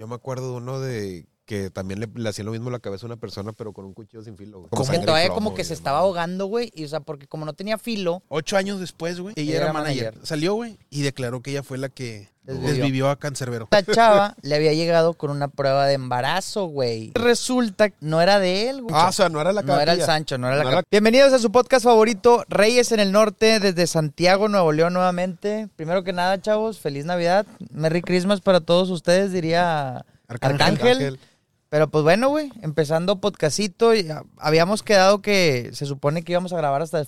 Yo 0.00 0.06
me 0.06 0.14
acuerdo 0.14 0.52
de 0.52 0.56
uno 0.56 0.80
de 0.80 1.28
que 1.50 1.68
también 1.68 1.98
le, 1.98 2.08
le 2.14 2.28
hacían 2.28 2.46
lo 2.46 2.52
mismo 2.52 2.68
a 2.68 2.72
la 2.72 2.78
cabeza 2.78 3.06
a 3.06 3.08
una 3.08 3.16
persona, 3.16 3.52
pero 3.52 3.72
con 3.72 3.84
un 3.84 3.92
cuchillo 3.92 4.22
sin 4.22 4.36
filo. 4.36 4.58
güey. 4.60 4.70
Como 4.70 4.88
que 4.88 5.00
todavía 5.00 5.26
plomo, 5.26 5.34
como 5.34 5.54
que 5.54 5.64
se 5.64 5.74
estaba 5.74 5.98
ahogando, 5.98 6.46
güey. 6.46 6.70
Y 6.76 6.84
o 6.84 6.88
sea, 6.88 7.00
porque 7.00 7.26
como 7.26 7.44
no 7.44 7.54
tenía 7.54 7.76
filo, 7.76 8.22
Ocho 8.28 8.56
años 8.56 8.78
después, 8.78 9.18
güey, 9.18 9.34
ella 9.36 9.42
Ella 9.50 9.56
era, 9.56 9.64
era 9.64 9.72
manager. 9.72 10.04
manager. 10.04 10.26
Salió, 10.28 10.54
güey, 10.54 10.78
y 10.90 11.02
declaró 11.02 11.42
que 11.42 11.50
ella 11.50 11.64
fue 11.64 11.76
la 11.76 11.88
que 11.88 12.28
Desvivió. 12.44 12.70
desvivió 12.74 13.10
a 13.10 13.16
Cancerbero. 13.18 13.66
la 13.72 13.82
chava 13.82 14.36
le 14.42 14.54
había 14.54 14.72
llegado 14.74 15.14
con 15.14 15.30
una 15.32 15.48
prueba 15.48 15.86
de 15.86 15.94
embarazo, 15.94 16.66
güey. 16.66 17.10
Resulta 17.16 17.90
que 17.90 17.96
no 18.00 18.22
era 18.22 18.38
de 18.38 18.70
él, 18.70 18.82
güey. 18.82 18.94
Ah, 18.96 19.08
o 19.08 19.12
sea, 19.12 19.28
no 19.28 19.40
era 19.40 19.52
la 19.52 19.62
no 19.62 19.74
era 19.74 19.92
el 19.92 19.98
capilla. 19.98 20.06
Sancho, 20.06 20.38
no 20.38 20.46
era 20.46 20.62
la 20.62 20.70
No 20.70 20.82
Bienvenidos 20.88 21.32
a 21.32 21.40
su 21.40 21.50
podcast 21.50 21.84
favorito, 21.84 22.44
Reyes 22.48 22.92
en 22.92 23.00
el 23.00 23.10
Norte, 23.10 23.58
desde 23.58 23.88
Santiago, 23.88 24.48
Nuevo 24.48 24.70
León, 24.70 24.92
nuevamente. 24.92 25.68
Primero 25.74 26.04
que 26.04 26.12
nada, 26.12 26.40
chavos, 26.40 26.78
feliz 26.78 27.04
Navidad. 27.04 27.44
Merry 27.72 28.02
Christmas 28.02 28.40
para 28.40 28.60
todos 28.60 28.88
ustedes, 28.90 29.32
diría 29.32 30.04
Arcángel. 30.28 30.62
Arcángel. 30.62 31.18
Pero 31.70 31.88
pues 31.88 32.02
bueno, 32.02 32.28
güey, 32.28 32.52
empezando 32.62 33.20
podcastito, 33.20 33.92
ah, 33.92 34.24
habíamos 34.38 34.82
quedado 34.82 35.22
que 35.22 35.70
se 35.72 35.86
supone 35.86 36.24
que 36.24 36.32
íbamos 36.32 36.52
a 36.52 36.56
grabar 36.56 36.82
hasta 36.82 37.06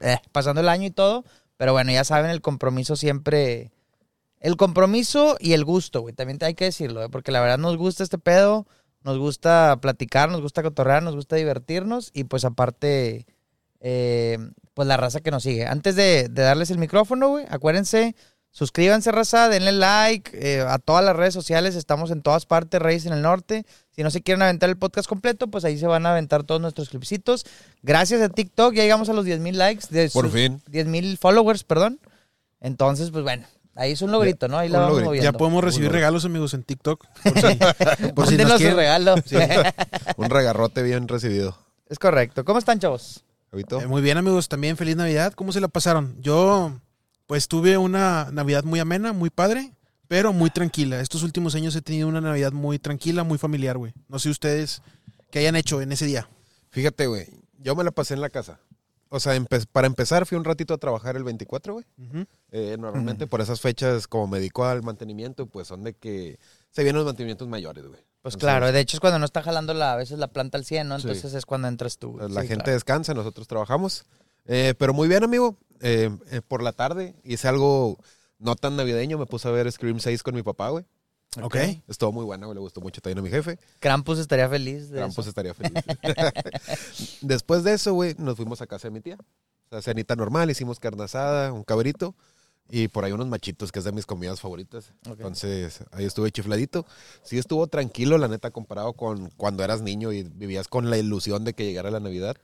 eh, 0.00 0.18
pasando 0.32 0.60
el 0.60 0.68
año 0.68 0.86
y 0.86 0.90
todo, 0.90 1.24
pero 1.56 1.72
bueno, 1.72 1.92
ya 1.92 2.04
saben, 2.04 2.30
el 2.30 2.42
compromiso 2.42 2.94
siempre... 2.94 3.72
El 4.38 4.56
compromiso 4.56 5.36
y 5.40 5.54
el 5.54 5.64
gusto, 5.64 6.02
güey, 6.02 6.14
también 6.14 6.38
hay 6.42 6.54
que 6.54 6.66
decirlo, 6.66 7.02
¿eh? 7.02 7.08
porque 7.08 7.32
la 7.32 7.40
verdad 7.40 7.58
nos 7.58 7.76
gusta 7.76 8.02
este 8.02 8.18
pedo, 8.18 8.66
nos 9.02 9.16
gusta 9.16 9.78
platicar, 9.80 10.30
nos 10.30 10.42
gusta 10.42 10.62
cotorrear, 10.62 11.02
nos 11.02 11.14
gusta 11.14 11.36
divertirnos 11.36 12.10
y 12.12 12.24
pues 12.24 12.44
aparte, 12.44 13.24
eh, 13.80 14.38
pues 14.74 14.88
la 14.88 14.96
raza 14.96 15.20
que 15.20 15.30
nos 15.30 15.44
sigue. 15.44 15.64
Antes 15.66 15.94
de, 15.96 16.28
de 16.28 16.42
darles 16.42 16.70
el 16.70 16.78
micrófono, 16.78 17.28
güey, 17.28 17.46
acuérdense, 17.48 18.16
suscríbanse, 18.50 19.12
raza, 19.12 19.48
denle 19.48 19.72
like 19.72 20.32
eh, 20.34 20.60
a 20.60 20.78
todas 20.78 21.04
las 21.04 21.16
redes 21.16 21.34
sociales, 21.34 21.76
estamos 21.76 22.10
en 22.10 22.20
todas 22.20 22.44
partes, 22.44 22.82
Reyes 22.82 23.06
en 23.06 23.12
el 23.12 23.22
Norte. 23.22 23.64
Si 23.94 24.02
no 24.02 24.10
se 24.10 24.22
quieren 24.22 24.42
aventar 24.42 24.70
el 24.70 24.76
podcast 24.76 25.06
completo, 25.06 25.48
pues 25.48 25.64
ahí 25.64 25.78
se 25.78 25.86
van 25.86 26.06
a 26.06 26.12
aventar 26.12 26.44
todos 26.44 26.60
nuestros 26.60 26.88
clipsitos. 26.88 27.44
Gracias 27.82 28.22
a 28.22 28.30
TikTok, 28.30 28.72
ya 28.72 28.82
llegamos 28.82 29.10
a 29.10 29.12
los 29.12 29.26
10 29.26 29.40
mil 29.40 29.58
likes, 29.58 29.86
de 29.90 30.08
Por 30.10 30.30
fin. 30.30 30.62
10 30.68 30.86
mil 30.86 31.18
followers, 31.18 31.62
perdón. 31.62 32.00
Entonces, 32.60 33.10
pues 33.10 33.22
bueno, 33.22 33.46
ahí 33.74 33.92
es 33.92 34.00
un 34.00 34.10
logrito, 34.10 34.48
¿no? 34.48 34.56
Ahí 34.56 34.70
la 34.70 34.78
un 34.78 34.84
vamos 34.84 35.02
moviendo. 35.02 35.30
Ya 35.30 35.36
podemos 35.36 35.62
recibir 35.62 35.92
regalos, 35.92 36.24
amigos, 36.24 36.54
en 36.54 36.62
TikTok. 36.62 37.04
Por 37.22 37.40
si, 37.40 37.58
por 38.14 38.26
si 38.28 38.36
nos 38.36 38.56
quieren. 38.56 38.76
regalo. 38.76 39.14
Un 40.16 40.30
regarrote 40.30 40.82
bien 40.82 41.06
recibido. 41.06 41.58
es 41.88 41.98
correcto. 41.98 42.44
¿Cómo 42.46 42.58
están, 42.58 42.78
chavos? 42.78 43.24
¿Ahorita? 43.50 43.82
Eh, 43.82 43.86
muy 43.86 44.00
bien, 44.00 44.16
amigos, 44.16 44.48
también 44.48 44.78
feliz 44.78 44.96
Navidad. 44.96 45.34
¿Cómo 45.34 45.52
se 45.52 45.60
la 45.60 45.68
pasaron? 45.68 46.16
Yo, 46.20 46.80
pues 47.26 47.48
tuve 47.48 47.76
una 47.76 48.30
Navidad 48.32 48.64
muy 48.64 48.80
amena, 48.80 49.12
muy 49.12 49.28
padre, 49.28 49.72
pero 50.12 50.34
muy 50.34 50.50
tranquila. 50.50 51.00
Estos 51.00 51.22
últimos 51.22 51.54
años 51.54 51.74
he 51.74 51.80
tenido 51.80 52.06
una 52.06 52.20
Navidad 52.20 52.52
muy 52.52 52.78
tranquila, 52.78 53.24
muy 53.24 53.38
familiar, 53.38 53.78
güey. 53.78 53.94
No 54.08 54.18
sé 54.18 54.28
ustedes 54.28 54.82
qué 55.30 55.38
hayan 55.38 55.56
hecho 55.56 55.80
en 55.80 55.90
ese 55.90 56.04
día. 56.04 56.28
Fíjate, 56.68 57.06
güey. 57.06 57.28
Yo 57.58 57.74
me 57.74 57.82
la 57.82 57.92
pasé 57.92 58.12
en 58.12 58.20
la 58.20 58.28
casa. 58.28 58.60
O 59.08 59.18
sea, 59.20 59.34
empe- 59.34 59.64
para 59.72 59.86
empezar, 59.86 60.26
fui 60.26 60.36
un 60.36 60.44
ratito 60.44 60.74
a 60.74 60.76
trabajar 60.76 61.16
el 61.16 61.24
24, 61.24 61.72
güey. 61.72 61.86
Eh, 62.50 62.76
normalmente 62.78 63.26
por 63.26 63.40
esas 63.40 63.62
fechas, 63.62 64.06
como 64.06 64.26
me 64.26 64.38
dedico 64.38 64.66
al 64.66 64.82
mantenimiento, 64.82 65.46
pues 65.46 65.68
son 65.68 65.82
de 65.82 65.94
que 65.94 66.38
se 66.70 66.82
vienen 66.82 66.96
los 66.98 67.06
mantenimientos 67.06 67.48
mayores, 67.48 67.84
güey. 67.86 68.00
Pues 68.20 68.34
Entonces, 68.34 68.40
claro, 68.40 68.70
de 68.70 68.80
hecho 68.80 68.98
es 68.98 69.00
cuando 69.00 69.18
no 69.18 69.24
está 69.24 69.42
jalando 69.42 69.72
la, 69.72 69.94
a 69.94 69.96
veces 69.96 70.18
la 70.18 70.28
planta 70.28 70.58
al 70.58 70.66
100, 70.66 70.88
¿no? 70.88 70.98
Sí. 71.00 71.08
Entonces 71.08 71.32
es 71.32 71.46
cuando 71.46 71.68
entras 71.68 71.96
tú. 71.96 72.18
La 72.18 72.42
Sí, 72.42 72.48
gente 72.48 72.64
claro. 72.64 72.72
descansa, 72.74 73.14
nosotros 73.14 73.48
trabajamos. 73.48 74.04
Eh, 74.44 74.74
pero 74.78 74.92
muy 74.92 75.08
bien, 75.08 75.24
amigo. 75.24 75.56
Eh, 75.80 76.10
eh, 76.30 76.42
por 76.46 76.62
la 76.62 76.72
tarde 76.72 77.14
hice 77.24 77.48
algo 77.48 77.98
no 78.42 78.56
tan 78.56 78.76
navideño. 78.76 79.18
Me 79.18 79.26
puse 79.26 79.48
a 79.48 79.50
ver 79.50 79.70
Scream 79.70 80.00
6 80.00 80.22
con 80.22 80.34
mi 80.34 80.42
papá, 80.42 80.68
güey. 80.70 80.84
Ok. 81.40 81.56
Estuvo 81.88 82.12
muy 82.12 82.24
bueno, 82.24 82.46
güey. 82.46 82.54
Le 82.54 82.60
gustó 82.60 82.80
mucho 82.80 83.00
también 83.00 83.20
a 83.20 83.22
mi 83.22 83.30
jefe. 83.30 83.58
Krampus 83.80 84.18
estaría 84.18 84.48
feliz 84.48 84.90
de 84.90 85.00
Campos 85.00 85.24
eso. 85.24 85.30
estaría 85.30 85.54
feliz. 85.54 85.72
Después 87.22 87.64
de 87.64 87.72
eso, 87.72 87.94
güey, 87.94 88.14
nos 88.18 88.36
fuimos 88.36 88.60
a 88.60 88.66
casa 88.66 88.88
de 88.88 88.92
mi 88.92 89.00
tía. 89.00 89.16
O 89.16 89.70
sea, 89.70 89.80
cenita 89.80 90.14
normal, 90.14 90.50
hicimos 90.50 90.78
carne 90.78 91.04
asada, 91.04 91.52
un 91.52 91.64
cabrito 91.64 92.14
y 92.68 92.88
por 92.88 93.04
ahí 93.04 93.12
unos 93.12 93.26
machitos, 93.26 93.72
que 93.72 93.78
es 93.78 93.84
de 93.84 93.92
mis 93.92 94.04
comidas 94.04 94.40
favoritas. 94.40 94.92
Ok. 95.06 95.18
Entonces, 95.18 95.80
ahí 95.92 96.04
estuve 96.04 96.30
chifladito. 96.30 96.86
Sí 97.22 97.38
estuvo 97.38 97.66
tranquilo, 97.66 98.18
la 98.18 98.28
neta, 98.28 98.50
comparado 98.50 98.92
con 98.92 99.30
cuando 99.36 99.64
eras 99.64 99.80
niño 99.80 100.12
y 100.12 100.24
vivías 100.24 100.68
con 100.68 100.90
la 100.90 100.98
ilusión 100.98 101.44
de 101.44 101.54
que 101.54 101.64
llegara 101.64 101.90
la 101.90 102.00
Navidad. 102.00 102.36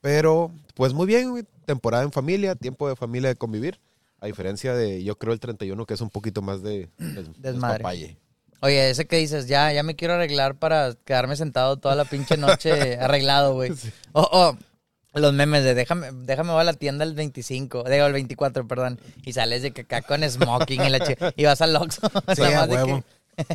Pero, 0.00 0.50
pues 0.74 0.94
muy 0.94 1.06
bien, 1.06 1.30
güey. 1.30 1.44
Temporada 1.66 2.02
en 2.02 2.10
familia, 2.10 2.54
tiempo 2.56 2.88
de 2.88 2.96
familia 2.96 3.28
de 3.28 3.36
convivir. 3.36 3.78
A 4.22 4.26
diferencia 4.26 4.72
de, 4.74 5.02
yo 5.02 5.16
creo, 5.18 5.32
el 5.32 5.40
31, 5.40 5.84
que 5.84 5.94
es 5.94 6.00
un 6.00 6.10
poquito 6.10 6.42
más 6.42 6.62
de 6.62 6.88
des- 6.98 7.28
Desmadre. 7.42 8.16
Oye, 8.60 8.90
ese 8.90 9.06
que 9.06 9.16
dices, 9.16 9.48
ya, 9.48 9.72
ya 9.72 9.82
me 9.82 9.96
quiero 9.96 10.14
arreglar 10.14 10.54
para 10.54 10.94
quedarme 11.04 11.34
sentado 11.34 11.76
toda 11.78 11.96
la 11.96 12.04
pinche 12.04 12.36
noche 12.36 12.70
arreglado, 13.00 13.54
güey. 13.54 13.72
O, 14.12 14.22
o 14.32 15.18
los 15.18 15.32
memes 15.34 15.64
de 15.64 15.74
déjame, 15.74 16.10
déjame 16.12 16.52
voy 16.52 16.60
a 16.60 16.64
la 16.64 16.72
tienda 16.74 17.04
el 17.04 17.14
25, 17.14 17.82
digo 17.90 18.06
el 18.06 18.12
24, 18.12 18.66
perdón, 18.68 19.00
y 19.24 19.32
sales 19.32 19.62
de 19.62 19.68
acá 19.68 20.02
con 20.02 20.22
smoking 20.22 20.82
y 20.84 20.88
la 20.90 21.32
y 21.36 21.44
vas 21.44 21.60
al 21.60 21.74
Oxxo. 21.74 22.08
Sí, 22.36 22.40
nada, 22.42 22.60
más 22.60 22.68
de 22.68 22.74
huevo. 22.76 23.02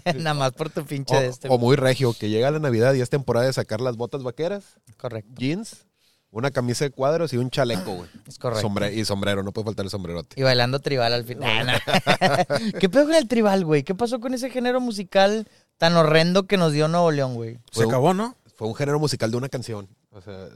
que- 0.04 0.14
nada 0.16 0.34
más 0.34 0.52
por 0.52 0.70
tu 0.70 0.84
pinche 0.86 1.16
O, 1.16 1.22
de 1.22 1.28
este. 1.28 1.48
o 1.50 1.58
muy 1.58 1.78
regio, 1.78 2.14
que 2.14 2.30
llega 2.30 2.52
la 2.52 2.60
Navidad 2.60 2.94
y 2.96 3.02
es 3.02 3.10
temporada 3.10 3.46
de 3.46 3.54
sacar 3.54 3.80
las 3.80 3.96
botas 3.96 4.24
vaqueras, 4.24 4.66
Correcto, 4.98 5.32
jeans, 5.38 5.86
una 6.32 6.52
camisa 6.52 6.86
de 6.86 6.92
cuadros 6.92 7.34
y 7.34 7.38
un 7.38 7.50
chaleco, 7.50 7.94
güey. 7.96 8.10
es 8.28 8.38
correcto. 8.38 8.68
Sombre- 8.68 8.94
y 8.94 9.06
sombrero, 9.06 9.44
no 9.44 9.52
puede 9.52 9.66
faltar 9.66 9.86
el 9.86 9.90
sombrerote. 9.90 10.40
Y 10.40 10.44
bailando 10.44 10.80
tribal 10.80 11.14
al 11.14 11.24
final. 11.24 11.82
¿Qué 12.80 12.90
pedo 12.90 13.06
con 13.06 13.16
el 13.16 13.28
tribal, 13.28 13.66
güey? 13.66 13.84
¿Qué 13.84 13.96
pasó 13.96 14.20
con 14.20 14.34
ese 14.34 14.50
género 14.50 14.80
musical 14.82 15.48
tan 15.78 15.96
horrendo 15.96 16.48
que 16.48 16.58
nos 16.58 16.74
dio 16.74 16.88
Nuevo 16.88 17.12
León, 17.12 17.36
güey? 17.36 17.60
Se 17.72 17.84
acabó, 17.84 18.14
¿no? 18.14 18.36
Fue 18.56 18.68
un 18.68 18.76
género 18.76 19.00
musical 19.00 19.32
de 19.32 19.38
una 19.38 19.50
canción. 19.50 19.88
O 20.12 20.22
sea, 20.22 20.48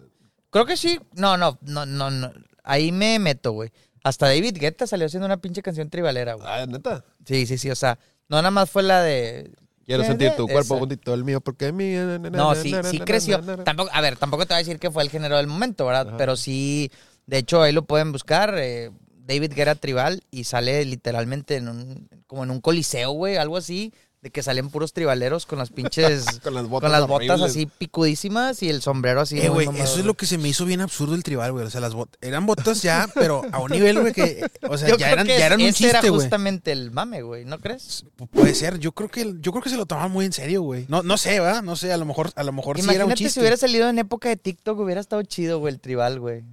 Creo 0.50 0.66
que 0.66 0.76
sí. 0.76 1.00
No, 1.14 1.38
no, 1.38 1.58
no, 1.62 1.86
no, 1.86 2.10
no. 2.12 2.32
Ahí 2.64 2.92
me 2.92 3.18
meto, 3.20 3.52
güey. 3.54 3.72
Hasta 4.04 4.26
David 4.28 4.58
Guetta 4.60 4.88
salió 4.88 5.06
haciendo 5.06 5.26
una 5.28 5.38
pinche 5.38 5.62
canción 5.62 5.90
tribalera, 5.90 6.34
güey. 6.34 6.48
ah, 6.50 6.66
neta. 6.68 7.06
Sí, 7.26 7.46
sí, 7.46 7.58
sí. 7.58 7.70
O 7.70 7.76
sea, 7.76 8.00
no 8.28 8.38
nada 8.38 8.52
más 8.52 8.70
fue 8.70 8.84
la 8.84 9.02
de. 9.02 9.52
Quiero 9.86 10.04
sentir 10.04 10.32
tu 10.38 10.48
cuerpo 10.48 10.78
juntito 10.78 11.14
el 11.14 11.24
mío 11.24 11.42
porque 11.42 11.68
es 11.68 11.74
mío. 11.74 12.20
No, 12.20 12.56
sí, 12.56 12.74
sí 12.84 13.00
creció. 13.00 13.42
Tampoco, 13.64 13.90
a 13.94 14.02
ver, 14.02 14.18
tampoco 14.18 14.46
te 14.46 14.54
voy 14.54 14.62
a 14.62 14.64
decir 14.64 14.80
que 14.80 14.92
fue 14.92 15.04
el 15.04 15.10
género 15.10 15.38
del 15.38 15.48
momento, 15.48 15.86
¿verdad? 15.86 16.10
Ajá. 16.10 16.18
Pero 16.18 16.36
sí, 16.36 16.92
de 17.26 17.40
hecho, 17.40 17.62
ahí 17.62 17.72
lo 17.74 17.84
pueden 17.86 18.12
buscar. 18.12 18.56
eh, 18.58 18.92
David 19.24 19.54
Guerra 19.54 19.76
Tribal 19.76 20.24
y 20.32 20.44
sale 20.46 20.84
literalmente 20.84 21.56
en 21.56 21.70
un, 21.70 22.10
como 22.28 22.44
en 22.44 22.52
un 22.52 22.60
coliseo, 22.60 23.12
güey, 23.12 23.38
algo 23.38 23.56
así, 23.56 23.94
de 24.22 24.30
que 24.30 24.44
salen 24.44 24.70
puros 24.70 24.94
tribaleros 24.94 25.48
con 25.48 25.58
las 25.58 25.72
pinches, 25.72 26.26
Con 26.44 26.54
las 26.54 26.68
botas 26.68 26.90
con 26.90 26.92
las 27.00 27.08
botas 27.08 27.30
horribles. 27.42 27.50
así 27.52 27.66
picudísimas 27.66 28.62
y 28.62 28.70
el 28.70 28.82
sombrero 28.84 29.22
así. 29.22 29.40
Eh, 29.40 29.50
güey, 29.50 29.68
eso 29.80 29.98
es 30.00 30.06
lo 30.06 30.14
que 30.14 30.26
se 30.28 30.38
me 30.38 30.48
hizo 30.48 30.64
bien 30.66 30.80
absurdo 30.82 31.16
el 31.16 31.24
tribal, 31.24 31.52
güey. 31.54 31.66
O 31.66 31.70
sea, 31.72 31.82
las 31.82 31.94
botas, 31.96 32.20
eran 32.22 32.46
botas 32.46 32.82
ya, 32.84 33.08
pero 33.16 33.42
a 33.52 33.60
un 33.60 33.72
nivel, 33.72 34.00
güey, 34.00 34.14
que, 34.14 34.46
o 34.70 34.78
sea, 34.78 34.90
Yo 34.90 34.98
ya 34.98 35.08
creo 35.08 35.14
eran, 35.14 35.28
que 35.28 35.40
ya 35.40 35.46
eran 35.48 35.60
un 35.62 35.66
ese 35.68 35.86
era 35.90 36.00
chiste, 36.00 36.10
güey. 36.10 36.22
justamente 36.22 36.72
el 36.72 36.92
mame, 36.92 37.24
güey, 37.24 37.46
¿no 37.46 37.60
crees? 37.60 38.06
Puede 38.32 38.54
ser, 38.54 38.78
yo 38.78 38.92
creo 38.92 39.10
que, 39.10 39.34
yo 39.40 39.52
creo 39.52 39.64
que 39.64 39.70
se 39.72 39.78
lo 39.78 39.88
tomaban 39.88 40.12
muy 40.12 40.26
en 40.26 40.34
serio, 40.34 40.62
güey. 40.62 40.86
No, 40.88 41.02
no 41.02 41.18
sé, 41.18 41.40
¿verdad? 41.40 41.64
No 41.64 41.76
sé, 41.76 41.92
a 41.92 41.98
lo 41.98 42.06
mejor, 42.06 42.30
a 42.36 42.44
lo 42.44 42.52
mejor 42.54 42.78
sí 42.78 42.82
era 42.84 42.90
un 42.92 42.96
Imagínate 42.96 43.18
chiste. 43.18 43.34
si 43.34 43.40
hubiera 43.40 43.58
salido 43.58 43.90
en 43.90 43.98
época 43.98 44.30
de 44.30 44.38
TikTok, 44.38 44.80
hubiera 44.80 45.02
estado 45.02 45.24
chido, 45.24 45.58
güey, 45.60 45.74
el 45.74 45.80
tribal, 45.80 46.20
güey. 46.20 46.44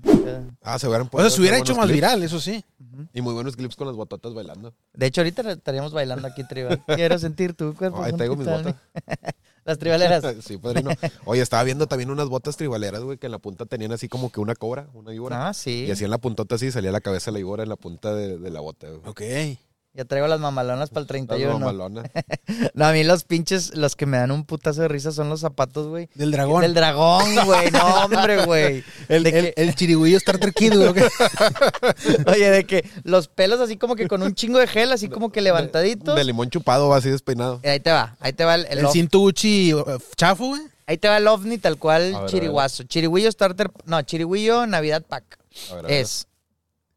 Ah, 0.63 0.79
se 0.79 0.87
hubieran 0.89 1.07
O 1.07 1.11
podido 1.11 1.29
sea, 1.31 1.37
se 1.37 1.41
hubiera 1.41 1.59
hecho 1.59 1.75
más 1.75 1.87
clips. 1.87 1.95
viral, 1.97 2.23
eso 2.23 2.41
sí. 2.41 2.65
Y 3.13 3.21
muy 3.21 3.35
buenos 3.35 3.57
clips 3.57 3.77
con 3.77 3.87
las 3.87 3.97
bototas 3.97 4.35
bailando. 4.35 4.75
De 4.93 5.07
hecho, 5.07 5.21
ahorita 5.21 5.53
estaríamos 5.53 5.93
bailando 5.93 6.27
aquí 6.27 6.45
tribal. 6.45 6.83
Quiero 6.87 7.19
sentir 7.19 7.55
tu 7.55 7.75
cuerpo. 7.75 8.03
Ahí 8.03 8.13
traigo 8.13 8.37
mis 8.37 8.47
botas. 8.47 8.75
Las 9.65 9.79
tribaleras. 9.79 10.25
sí, 10.45 10.57
padrino. 10.57 10.91
Oye, 11.27 11.43
estaba 11.43 11.63
viendo 11.63 11.87
también 11.87 12.11
unas 12.11 12.29
botas 12.29 12.57
tribaleras, 12.57 13.03
güey, 13.03 13.19
que 13.19 13.27
en 13.27 13.33
la 13.33 13.39
punta 13.39 13.67
tenían 13.67 13.93
así 13.93 14.09
como 14.09 14.33
que 14.33 14.41
una 14.41 14.55
cobra, 14.55 14.89
una 14.95 15.11
víbora. 15.11 15.49
Ah, 15.49 15.53
sí. 15.53 15.85
Y 15.87 15.91
así 15.91 16.05
en 16.05 16.11
la 16.11 16.17
puntota 16.19 16.55
así 16.55 16.71
salía 16.73 16.91
la 16.91 17.03
cabeza 17.03 17.31
de 17.31 17.33
la 17.33 17.39
víbora 17.39 17.63
en 17.65 17.69
la 17.69 17.77
punta 17.77 18.15
de, 18.15 18.39
de 18.39 18.51
la 18.51 18.61
bota, 18.61 18.89
güey. 18.89 19.01
Ok. 19.05 19.59
Ya 19.95 20.05
traigo 20.05 20.29
las 20.29 20.39
mamalonas 20.39 20.91
para 20.91 21.01
el 21.01 21.05
Las 21.07 21.09
31. 21.09 21.59
mamalonas. 21.59 22.11
No, 22.75 22.87
a 22.87 22.93
mí 22.93 23.03
los 23.05 23.25
pinches, 23.25 23.75
los 23.75 23.97
que 23.97 24.07
me 24.07 24.17
dan 24.19 24.31
un 24.31 24.45
putazo 24.45 24.83
de 24.83 24.89
risa 24.89 25.11
son 25.13 25.29
los 25.29 25.41
zapatos, 25.41 25.89
güey. 25.89 26.09
Del 26.15 26.31
dragón. 26.31 26.63
Del 26.63 26.73
dragón, 26.75 27.25
güey. 27.45 27.71
No, 27.73 28.05
hombre, 28.05 28.45
güey. 28.45 28.85
el, 29.09 29.23
De 29.25 29.39
el, 29.39 29.55
el 29.57 29.75
chirigüillo 29.75 30.21
Starter 30.21 30.53
Kid, 30.55 30.75
güey. 30.75 30.91
Oye, 32.27 32.51
de 32.51 32.65
que 32.65 32.89
los 33.05 33.29
pelos 33.29 33.61
así 33.61 33.77
como 33.77 33.97
que 33.97 34.07
con 34.07 34.23
un 34.23 34.35
chingo 34.35 34.59
de 34.59 34.67
gel, 34.69 34.93
así 34.93 35.09
como 35.09 35.31
que 35.33 35.41
levantaditos. 35.41 36.15
De 36.15 36.25
limón 36.25 36.49
chupado, 36.51 36.93
así 36.95 37.11
despeinado. 37.11 37.61
Eh, 37.63 37.71
Ahí 37.71 37.81
te 37.81 37.91
va, 37.91 38.17
ahí 38.21 38.33
te 38.33 38.45
va 38.45 38.55
el, 38.55 38.67
el 38.67 38.79
El 38.79 38.87
of- 38.87 38.93
cinto 38.93 39.21
Uchi 39.21 39.75
uh, 39.75 39.85
chafo, 40.17 40.47
güey. 40.49 40.63
ahí 40.87 40.99
te 40.99 41.09
va 41.09 41.17
el 41.17 41.27
ovni 41.27 41.59
tal 41.59 41.77
cual 41.79 42.13
ver, 42.13 42.27
chiriguazo. 42.27 42.85
Chirigüillo 42.85 43.31
starter, 43.33 43.71
no, 43.87 44.01
chirigüillo 44.03 44.67
Navidad 44.67 45.03
Pack. 45.07 45.39
A 45.71 45.75
ver, 45.75 45.85
a 45.85 45.89
ver. 45.89 45.97
Es 46.01 46.29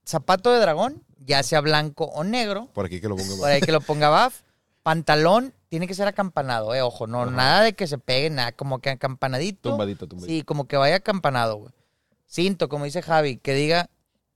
zapato 0.05 0.51
de 0.51 0.59
dragón, 0.59 1.01
ya 1.25 1.43
sea 1.43 1.61
blanco 1.61 2.05
o 2.05 2.23
negro, 2.23 2.67
Por 2.73 2.85
aquí 2.85 2.99
que 3.01 3.07
lo 3.07 3.15
pongo. 3.15 3.37
por 3.37 3.49
ahí 3.49 3.61
que 3.61 3.71
lo 3.71 3.81
ponga 3.81 4.09
Baf. 4.09 4.41
Pantalón 4.83 5.53
tiene 5.69 5.85
que 5.87 5.93
ser 5.93 6.07
acampanado, 6.07 6.73
eh, 6.73 6.81
ojo, 6.81 7.05
no, 7.07 7.21
Ajá. 7.21 7.31
nada 7.31 7.61
de 7.61 7.73
que 7.73 7.85
se 7.87 7.97
pegue, 7.99 8.29
nada, 8.31 8.51
como 8.51 8.79
que 8.79 8.89
acampanadito. 8.89 9.69
Tumbadito, 9.69 10.07
tumbadito. 10.07 10.33
Sí, 10.33 10.41
como 10.43 10.67
que 10.67 10.75
vaya 10.77 10.95
acampanado, 10.95 11.57
güey. 11.57 11.71
Cinto, 12.27 12.67
como 12.67 12.85
dice 12.85 13.01
Javi, 13.01 13.37
que 13.37 13.53
diga 13.53 13.89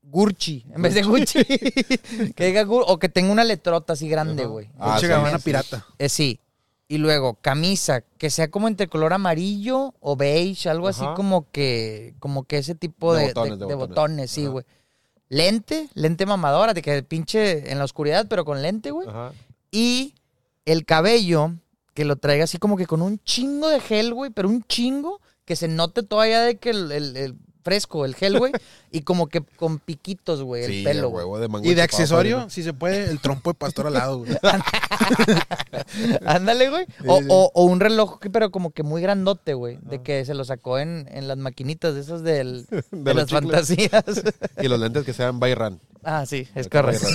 Gurchi 0.03 0.65
en 0.73 0.81
vez 0.83 0.93
de 0.93 1.01
Gucci. 1.01 1.43
que 2.35 2.45
diga 2.45 2.63
Gur 2.63 2.83
o 2.87 2.99
que 2.99 3.09
tenga 3.09 3.31
una 3.31 3.43
letrota 3.43 3.93
así 3.93 4.07
grande, 4.07 4.45
güey. 4.45 4.69
Ah, 4.77 4.97
sí, 4.99 5.07
sí. 5.07 5.41
pirata. 5.43 5.85
Eh, 5.97 6.09
sí. 6.09 6.39
Y 6.87 6.99
luego, 6.99 7.33
camisa, 7.41 8.01
que 8.19 8.29
sea 8.29 8.51
como 8.51 8.67
entre 8.67 8.87
color 8.87 9.13
amarillo 9.13 9.95
o 9.99 10.15
beige, 10.15 10.69
algo 10.69 10.87
así 10.87 11.03
como 11.15 11.49
que, 11.49 12.13
como 12.19 12.43
que 12.43 12.59
ese 12.59 12.75
tipo 12.75 13.15
De 13.15 13.21
de, 13.21 13.27
botones, 13.29 13.51
de- 13.59 13.65
de 13.65 13.69
de 13.69 13.73
botones. 13.75 13.89
botones, 13.95 14.31
sí, 14.31 14.45
güey. 14.45 14.63
Lente, 15.29 15.89
lente 15.95 16.25
mamadora, 16.25 16.73
de 16.73 16.81
que 16.81 17.01
pinche 17.03 17.71
en 17.71 17.77
la 17.79 17.85
oscuridad, 17.85 18.27
pero 18.29 18.45
con 18.45 18.61
lente, 18.61 18.91
güey. 18.91 19.07
Ajá. 19.07 19.31
Y 19.71 20.13
el 20.65 20.85
cabello, 20.85 21.51
que 21.93 22.05
lo 22.05 22.15
traiga 22.15 22.43
así 22.43 22.57
como 22.57 22.77
que 22.77 22.85
con 22.85 23.01
un 23.01 23.19
chingo 23.23 23.67
de 23.69 23.79
gel, 23.79 24.13
güey, 24.13 24.31
pero 24.31 24.47
un 24.49 24.63
chingo, 24.63 25.21
que 25.45 25.55
se 25.55 25.67
note 25.67 26.03
todavía 26.03 26.41
de 26.41 26.57
que 26.57 26.69
el, 26.71 26.91
el- 26.91 27.17
el 27.17 27.35
fresco, 27.65 28.05
el 28.05 28.13
gel, 28.15 28.37
güey, 28.37 28.53
y 28.91 29.01
como 29.01 29.27
que 29.27 29.41
con 29.41 29.79
piquitos, 29.79 30.43
güey, 30.43 30.63
el 30.65 30.71
Sí, 30.71 30.83
pelo, 30.83 31.09
huevo 31.09 31.39
de 31.39 31.47
mango 31.47 31.67
Y 31.67 31.73
de 31.73 31.81
accesorio, 31.81 32.47
si 32.49 32.61
se 32.63 32.71
puede, 32.73 33.09
el 33.09 33.19
trompo 33.19 33.49
de 33.49 33.55
pastor 33.55 33.87
al 33.87 33.93
lado, 33.93 34.19
güey. 34.19 34.37
Ándale, 36.25 36.69
güey. 36.69 36.85
O, 37.07 37.19
sí. 37.19 37.25
o- 37.27 37.51
o 37.53 37.63
un 37.65 37.79
reloj, 37.79 38.19
pero 38.31 38.51
como 38.51 38.69
que 38.71 38.83
muy 38.83 39.01
grandote, 39.01 39.53
güey. 39.55 39.79
De 39.81 40.01
que 40.03 40.23
se 40.25 40.33
lo 40.35 40.45
sacó 40.45 40.77
en, 40.79 41.09
en 41.11 41.27
las 41.27 41.37
maquinitas 41.37 41.95
de 41.95 42.01
esas 42.01 42.21
del, 42.23 42.65
de, 42.91 43.13
las 43.13 43.25
chicles. 43.27 43.51
fantasías. 43.51 44.03
Y 44.61 44.67
los 44.67 44.79
lentes 44.79 45.03
que 45.03 45.13
sean 45.13 45.39
Bayran. 45.39 45.79
ah, 46.03 46.25
sí, 46.25 46.47
es 46.55 46.69
correcto. 46.69 47.07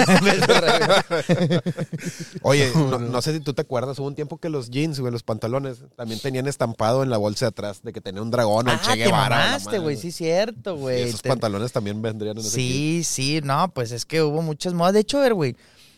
Oye, 2.42 2.70
no, 2.74 2.98
no 2.98 3.22
sé 3.22 3.32
si 3.32 3.40
tú 3.40 3.54
te 3.54 3.62
acuerdas, 3.62 3.98
hubo 3.98 4.06
un 4.06 4.14
tiempo 4.14 4.38
que 4.38 4.48
los 4.48 4.70
jeans, 4.70 5.00
güey, 5.00 5.12
los 5.12 5.22
pantalones, 5.22 5.78
también 5.96 6.20
tenían 6.20 6.46
estampado 6.48 7.02
en 7.02 7.10
la 7.10 7.16
bolsa 7.16 7.46
de 7.46 7.50
atrás 7.50 7.82
de 7.82 7.92
que 7.92 8.00
tenía 8.00 8.22
un 8.22 8.30
dragón 8.30 8.68
o 8.68 8.72
el 8.72 8.76
ah, 8.76 8.82
Che 8.84 8.92
te 8.92 8.96
Guevara. 9.04 9.36
mamaste, 9.36 9.64
madre, 9.66 9.78
güey. 9.80 9.96
Sí, 9.96 10.10
cierto, 10.44 10.76
güey. 10.76 11.02
esos 11.02 11.22
Te- 11.22 11.28
pantalones 11.28 11.72
también 11.72 12.00
vendrían 12.02 12.36
en 12.36 12.44
ese 12.44 12.56
kit. 12.56 12.70
Sí, 12.72 13.04
sí, 13.04 13.40
no, 13.42 13.72
pues 13.72 13.92
es 13.92 14.04
que 14.06 14.22
hubo 14.22 14.42
muchas 14.42 14.74
modas. 14.74 14.92
De 14.94 15.00
hecho, 15.00 15.18
a 15.18 15.22
ver, 15.22 15.34
güey, 15.34 15.56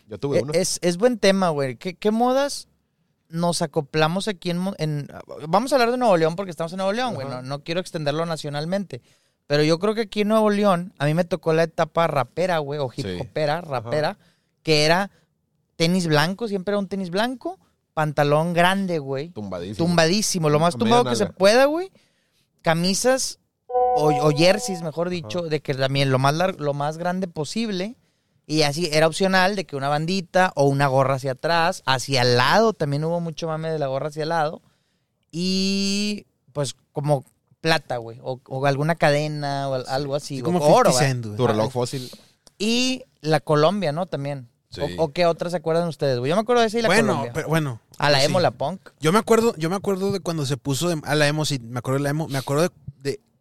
Yo 0.09 0.19
tuve 0.19 0.39
eh, 0.39 0.43
uno. 0.43 0.53
es, 0.55 0.79
es 0.83 0.97
buen 0.99 1.19
tema, 1.19 1.49
güey. 1.51 1.77
¿Qué, 1.77 1.95
qué 1.95 2.11
modas 2.11 2.69
nos 3.29 3.63
acoplamos 3.63 4.29
aquí 4.29 4.51
en, 4.51 4.59
Mo- 4.59 4.75
en- 4.79 5.09
Vamos 5.49 5.73
a 5.73 5.77
hablar 5.77 5.91
de 5.91 5.97
Nuevo 5.97 6.17
León 6.17 6.37
porque 6.37 6.51
estamos 6.51 6.73
en 6.73 6.77
Nuevo 6.79 6.93
León, 6.93 7.15
güey. 7.15 7.27
No, 7.27 7.41
no 7.43 7.63
quiero 7.65 7.81
extenderlo 7.81 8.27
nacionalmente. 8.27 9.01
Pero 9.47 9.63
yo 9.65 9.79
creo 9.79 9.95
que 9.95 10.03
aquí 10.03 10.21
en 10.21 10.29
Nuevo 10.29 10.51
León, 10.51 10.93
a 10.99 11.07
mí 11.07 11.15
me 11.15 11.25
tocó 11.25 11.53
la 11.53 11.65
etapa 11.65 12.07
rapera, 12.07 12.59
güey, 12.59 12.79
o 12.79 12.91
hip 12.95 13.05
Sí. 13.07 13.19
hopera, 13.21 13.61
rapera, 13.61 14.19
que 14.63 14.85
era 14.85 15.11
tenis 15.77 16.07
blanco, 16.07 16.47
siempre 16.47 16.73
era 16.73 16.79
un 16.79 16.89
tenis 16.89 17.11
blanco, 17.11 17.59
pantalón 17.95 18.53
grande, 18.53 18.99
güey. 18.99 19.31
Tumbadísimo. 19.31 19.87
Tumbadísimo, 19.87 20.49
lo 20.51 20.61
más 20.61 20.77
tumbado 20.77 21.05
que 21.05 21.17
se 21.17 21.27
pueda, 21.27 21.65
güey. 21.65 21.91
Camisas 22.63 23.41
o, 23.97 24.09
o 24.27 24.31
jerseys, 24.31 24.83
mejor 24.83 25.09
dicho, 25.11 25.43
de 25.43 25.61
que 25.61 25.75
también 25.75 26.11
lo 26.11 26.19
más, 26.19 26.35
lar- 26.35 26.57
lo 26.59 26.75
más 26.75 26.99
grande 26.99 27.29
posible. 27.29 27.97
Y 28.47 28.63
así 28.63 28.89
era 28.93 29.07
opcional 29.07 29.55
de 29.57 29.65
que 29.67 29.77
una 29.77 29.89
bandita 29.89 30.53
o 30.57 30.65
una 30.65 30.89
gorra 30.89 31.15
hacia 31.15 31.33
atrás, 31.33 31.83
hacia 31.87 32.23
el 32.23 32.37
lado, 32.37 32.73
también 32.73 33.05
hubo 33.05 33.21
mucho 33.21 33.47
mame 33.47 33.71
de 33.71 33.79
la 33.79 33.87
gorra 33.87 34.09
hacia 34.09 34.25
el 34.25 34.31
lado. 34.31 34.61
Y 35.31 36.27
pues 36.53 36.75
como 36.93 37.25
plata, 37.61 37.97
güey, 37.99 38.19
o, 38.23 38.41
o 38.49 38.67
alguna 38.67 38.97
cadena 38.97 39.69
o 39.69 39.75
al- 39.75 39.87
algo 39.89 40.15
así. 40.15 40.37
Sí, 40.39 40.43
como 40.43 40.59
o 40.59 40.75
oro, 40.75 40.91
50 40.91 40.99
¿verdad? 41.01 41.09
Cent, 41.09 41.25
güey. 41.27 41.37
Tu 41.37 41.47
reloj 41.47 41.73
fósil. 41.73 42.11
Y 42.59 43.05
la 43.21 43.41
Colombia, 43.41 43.93
¿no? 43.93 44.07
También. 44.07 44.49
Sí. 44.71 44.81
O, 44.99 45.05
o 45.05 45.13
qué 45.13 45.27
otras 45.27 45.53
se 45.53 45.59
acuerdan 45.59 45.87
ustedes, 45.87 46.19
güey? 46.19 46.31
Yo 46.31 46.35
me 46.37 46.41
acuerdo 46.43 46.63
de 46.63 46.69
esa 46.69 46.79
y 46.79 46.83
la 46.83 46.89
Bueno, 46.89 47.09
Colombia. 47.09 47.33
pero 47.35 47.49
bueno. 47.49 47.81
a 47.99 48.09
la 48.11 48.17
pues 48.19 48.27
emo, 48.29 48.39
sí. 48.39 48.43
la 48.43 48.51
punk. 48.53 48.81
Yo 49.01 49.13
me 49.13 49.19
acuerdo, 49.19 49.55
yo 49.57 49.69
me 49.71 49.77
acuerdo 49.77 50.13
de 50.13 50.21
cuando 50.21 50.47
se 50.47 50.57
puso 50.57 50.89
de- 50.89 51.01
a 51.05 51.15
la 51.15 51.29
emo, 51.29 51.45
sí, 51.45 51.59
me 51.61 51.79
acuerdo 51.79 51.99
de 51.99 52.05
la 52.05 52.11
emo, 52.11 52.27
me 52.29 52.39
acuerdo 52.39 52.63
de, 52.65 52.69
de 52.69 52.82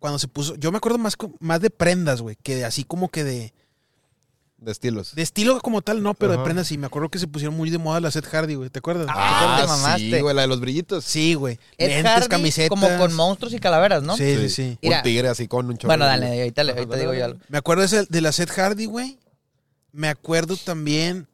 cuando 0.02 0.20
se 0.20 0.28
puso, 0.28 0.56
yo 0.56 0.72
me 0.74 0.80
acuerdo 0.80 0.98
más, 0.98 1.16
más 1.40 1.62
de 1.62 1.70
prendas, 1.70 2.22
güey, 2.22 2.36
que 2.44 2.56
de 2.56 2.66
así 2.66 2.84
como 2.84 3.08
que 3.10 3.24
de, 3.24 3.54
De 4.58 4.72
estilos. 4.72 5.16
de 5.16 5.22
estilo 5.22 5.60
como 5.62 5.82
tal, 5.84 6.02
no, 6.04 6.14
pero 6.16 6.34
Ajá. 6.34 6.42
de 6.42 6.44
prendas 6.46 6.68
sí, 6.68 6.78
me 6.78 6.88
acuerdo 6.88 7.10
que 7.10 7.20
se 7.20 7.28
pusieron 7.28 7.56
muy 7.56 7.70
de 7.70 7.78
moda 7.78 8.00
la 8.00 8.10
Seth 8.12 8.26
Hardy, 8.26 8.56
güey, 8.56 8.70
¿te 8.72 8.80
acuerdas? 8.80 9.08
Ah, 9.10 9.58
te 9.58 9.62
sí, 9.64 9.68
mamaste. 9.70 10.22
güey, 10.24 10.36
la 10.36 10.42
de 10.42 10.48
los 10.48 10.60
brillitos. 10.60 11.06
Sí, 11.06 11.36
güey, 11.36 11.60
Ed 11.78 11.88
lentes, 11.90 12.12
Hardy, 12.14 12.28
camisetas. 12.28 12.70
como 12.70 12.90
con 12.98 13.14
monstruos 13.14 13.54
y 13.54 13.60
calaveras, 13.60 14.02
¿no? 14.04 14.18
Sí, 14.18 14.36
sí, 14.38 14.50
sí. 14.50 14.78
Mira. 14.82 14.98
Un 14.98 15.04
tigre 15.04 15.28
así 15.30 15.48
con 15.48 15.68
un 15.68 15.78
chorro. 15.78 15.90
Bueno, 15.90 16.06
de- 16.06 16.10
dale, 16.12 16.40
ahorita, 16.42 16.64
le- 16.64 16.72
ahorita 16.74 16.96
digo 16.98 17.14
yo 17.14 17.24
algo. 17.26 17.40
Me 17.48 17.60
acuerdo 17.60 17.84
ese- 17.84 18.06
de 18.10 18.22
la 18.22 18.32
Seth 18.32 18.50
Hardy, 18.52 18.86
güey. 18.86 19.18
Me 19.94 20.08
acuerdo 20.10 20.58
también 20.58 21.28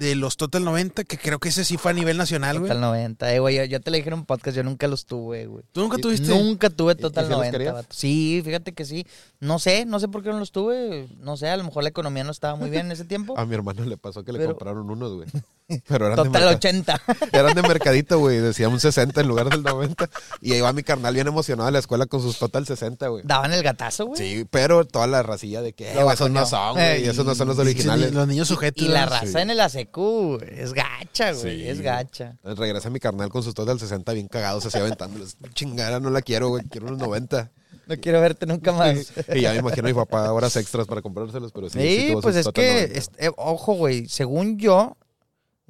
de 0.00 0.16
los 0.16 0.36
Total 0.36 0.64
90, 0.64 1.04
que 1.04 1.16
creo 1.18 1.38
que 1.38 1.50
ese 1.50 1.64
sí 1.64 1.76
fue 1.76 1.90
a 1.92 1.94
nivel 1.94 2.16
nacional, 2.16 2.58
güey. 2.58 2.68
Total 2.70 2.80
90. 2.80 3.34
Eh, 3.34 3.38
güey, 3.38 3.56
yo, 3.56 3.64
yo 3.64 3.80
te 3.80 3.90
lo 3.90 3.96
dije 3.98 4.08
en 4.08 4.14
un 4.14 4.24
podcast, 4.24 4.56
yo 4.56 4.64
nunca 4.64 4.88
los 4.88 5.04
tuve, 5.06 5.46
güey. 5.46 5.62
¿Tú 5.72 5.82
nunca 5.82 5.98
Y- 5.98 6.00
tuviste? 6.00 6.28
Nunca 6.28 6.70
tuve 6.70 6.94
¿Y- 6.94 6.96
y 6.96 7.00
Total 7.02 7.24
los 7.28 7.36
90, 7.36 7.52
querías? 7.58 7.74
vato. 7.74 7.88
Sí, 7.90 8.40
fíjate 8.44 8.72
que 8.72 8.84
sí. 8.86 9.06
No 9.38 9.58
sé, 9.58 9.84
no 9.84 10.00
sé 10.00 10.08
por 10.08 10.22
qué 10.22 10.30
no 10.30 10.38
los 10.38 10.52
tuve. 10.52 11.06
No 11.18 11.36
sé, 11.36 11.48
a 11.50 11.56
lo 11.56 11.64
mejor 11.64 11.82
la 11.82 11.90
economía 11.90 12.24
no 12.24 12.30
estaba 12.30 12.56
muy 12.56 12.70
bien 12.70 12.86
en 12.86 12.92
ese 12.92 13.04
tiempo. 13.04 13.34
A 13.38 13.44
mi 13.44 13.54
hermano 13.54 13.84
le 13.84 13.96
pasó 13.98 14.24
que 14.24 14.32
le 14.32 14.38
Pero- 14.38 14.50
compraron 14.56 14.90
unos, 14.90 15.12
güey. 15.14 15.28
Pero 15.88 16.06
eran 16.06 16.16
de, 16.16 16.24
Total 16.24 16.42
merca- 16.42 16.56
80. 16.56 17.02
eran 17.32 17.54
de 17.54 17.62
mercadito, 17.62 18.18
güey. 18.18 18.38
Decía 18.38 18.68
un 18.68 18.80
60 18.80 19.20
en 19.20 19.28
lugar 19.28 19.48
del 19.50 19.62
90. 19.62 20.08
Y 20.40 20.52
ahí 20.52 20.60
va 20.60 20.72
mi 20.72 20.82
carnal 20.82 21.14
bien 21.14 21.26
emocionado 21.26 21.68
a 21.68 21.70
la 21.72 21.78
escuela 21.78 22.06
con 22.06 22.20
sus 22.22 22.38
total 22.38 22.66
60, 22.66 23.08
güey. 23.08 23.22
Daban 23.26 23.52
el 23.52 23.62
gatazo, 23.62 24.06
güey. 24.06 24.18
Sí, 24.18 24.46
pero 24.50 24.84
toda 24.86 25.06
la 25.06 25.22
racilla 25.22 25.62
de 25.62 25.72
que 25.72 25.92
eh, 25.92 26.04
esos 26.12 26.30
no 26.30 26.44
son, 26.46 26.74
güey. 26.74 27.02
Ey. 27.02 27.08
Esos 27.08 27.24
no 27.24 27.34
son 27.34 27.48
los 27.48 27.58
originales. 27.58 28.12
Los 28.12 28.26
niños 28.28 28.48
sujetos. 28.48 28.82
Y 28.84 28.88
la 28.88 29.06
raza 29.06 29.26
Sí. 29.26 29.38
en 29.38 29.50
el 29.50 29.60
ACQ 29.60 29.98
es 30.42 30.72
gacha, 30.72 31.32
güey. 31.32 31.60
Sí. 31.62 31.68
Es 31.68 31.80
gacha. 31.80 32.36
Regresa 32.42 32.90
mi 32.90 33.00
carnal 33.00 33.28
con 33.28 33.42
sus 33.42 33.54
total 33.54 33.78
60 33.78 34.12
bien 34.12 34.28
cagados, 34.28 34.66
así 34.66 34.78
aventándolos. 34.78 35.36
Chingada, 35.54 36.00
no 36.00 36.10
la 36.10 36.22
quiero, 36.22 36.48
güey. 36.48 36.64
Quiero 36.68 36.86
unos 36.88 36.98
90. 36.98 37.50
No 37.86 37.96
quiero 37.96 38.20
verte 38.20 38.46
nunca 38.46 38.72
más. 38.72 39.12
Y 39.34 39.40
ya 39.40 39.52
me 39.52 39.58
imagino 39.58 39.88
a 39.88 39.90
mi 39.90 39.94
papá 39.94 40.32
horas 40.32 40.54
extras 40.56 40.86
para 40.86 41.02
comprárselos, 41.02 41.50
pero 41.52 41.68
sí. 41.68 41.78
Sí, 41.80 42.06
sí 42.10 42.14
pues 42.22 42.36
es 42.36 42.46
que, 42.54 42.72
90. 42.88 42.98
es- 42.98 43.10
eh, 43.18 43.30
ojo, 43.36 43.74
güey, 43.74 44.06
según 44.08 44.58
yo, 44.58 44.96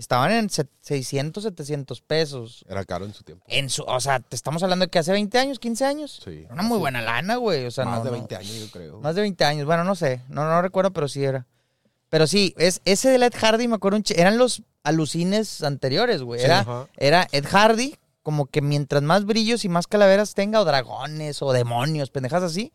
estaban 0.01 0.33
en 0.33 0.51
set- 0.51 0.69
600, 0.81 1.45
700 1.45 2.01
pesos. 2.01 2.65
Era 2.69 2.85
caro 2.85 3.05
en 3.05 3.15
su 3.15 3.23
tiempo. 3.23 3.45
En 3.49 3.71
su, 3.71 3.83
o 3.85 4.01
sea, 4.01 4.19
te 4.21 4.35
estamos 4.35 4.63
hablando 4.63 4.87
de 4.87 4.91
que 4.91 4.99
hace 4.99 5.13
20 5.13 5.39
años, 5.39 5.59
15 5.59 5.85
años. 5.85 6.21
Sí. 6.25 6.47
Una 6.51 6.63
muy 6.63 6.77
Sí. 6.79 6.81
buena 6.81 7.03
lana, 7.03 7.37
güey. 7.37 7.67
O 7.67 7.71
sea, 7.71 7.85
Más 7.85 7.99
no, 7.99 8.05
de 8.05 8.11
no. 8.11 8.17
20 8.17 8.37
años, 8.37 8.53
yo 8.59 8.71
creo. 8.71 9.01
Más 9.01 9.15
de 9.15 9.21
20 9.21 9.45
años. 9.45 9.67
Bueno, 9.67 9.85
no 9.85 9.95
sé. 9.95 10.23
No, 10.29 10.45
no 10.49 10.61
recuerdo, 10.63 10.91
pero 10.93 11.07
sí 11.07 11.23
era. 11.23 11.47
Pero 12.09 12.27
sí, 12.27 12.55
es, 12.59 12.81
ese 12.85 13.11
de 13.17 13.25
Ed 13.25 13.35
Hardy, 13.39 13.69
me 13.69 13.77
acuerdo, 13.77 13.99
un 13.99 14.05
eran 14.17 14.37
los 14.37 14.63
alucines 14.83 15.63
anteriores, 15.63 16.23
güey. 16.23 16.41
Sí, 16.41 16.47
Era, 16.47 16.89
era 16.97 17.29
Ed 17.31 17.45
Hardy, 17.47 17.97
como 18.23 18.47
que 18.47 18.63
mientras 18.63 19.03
más 19.03 19.25
brillos 19.27 19.65
y 19.65 19.69
más 19.69 19.87
calaveras 19.87 20.35
tenga, 20.35 20.61
o 20.61 20.65
dragones, 20.65 21.41
o 21.43 21.53
demonios, 21.53 22.11
pendejas 22.11 22.43
así. 22.43 22.73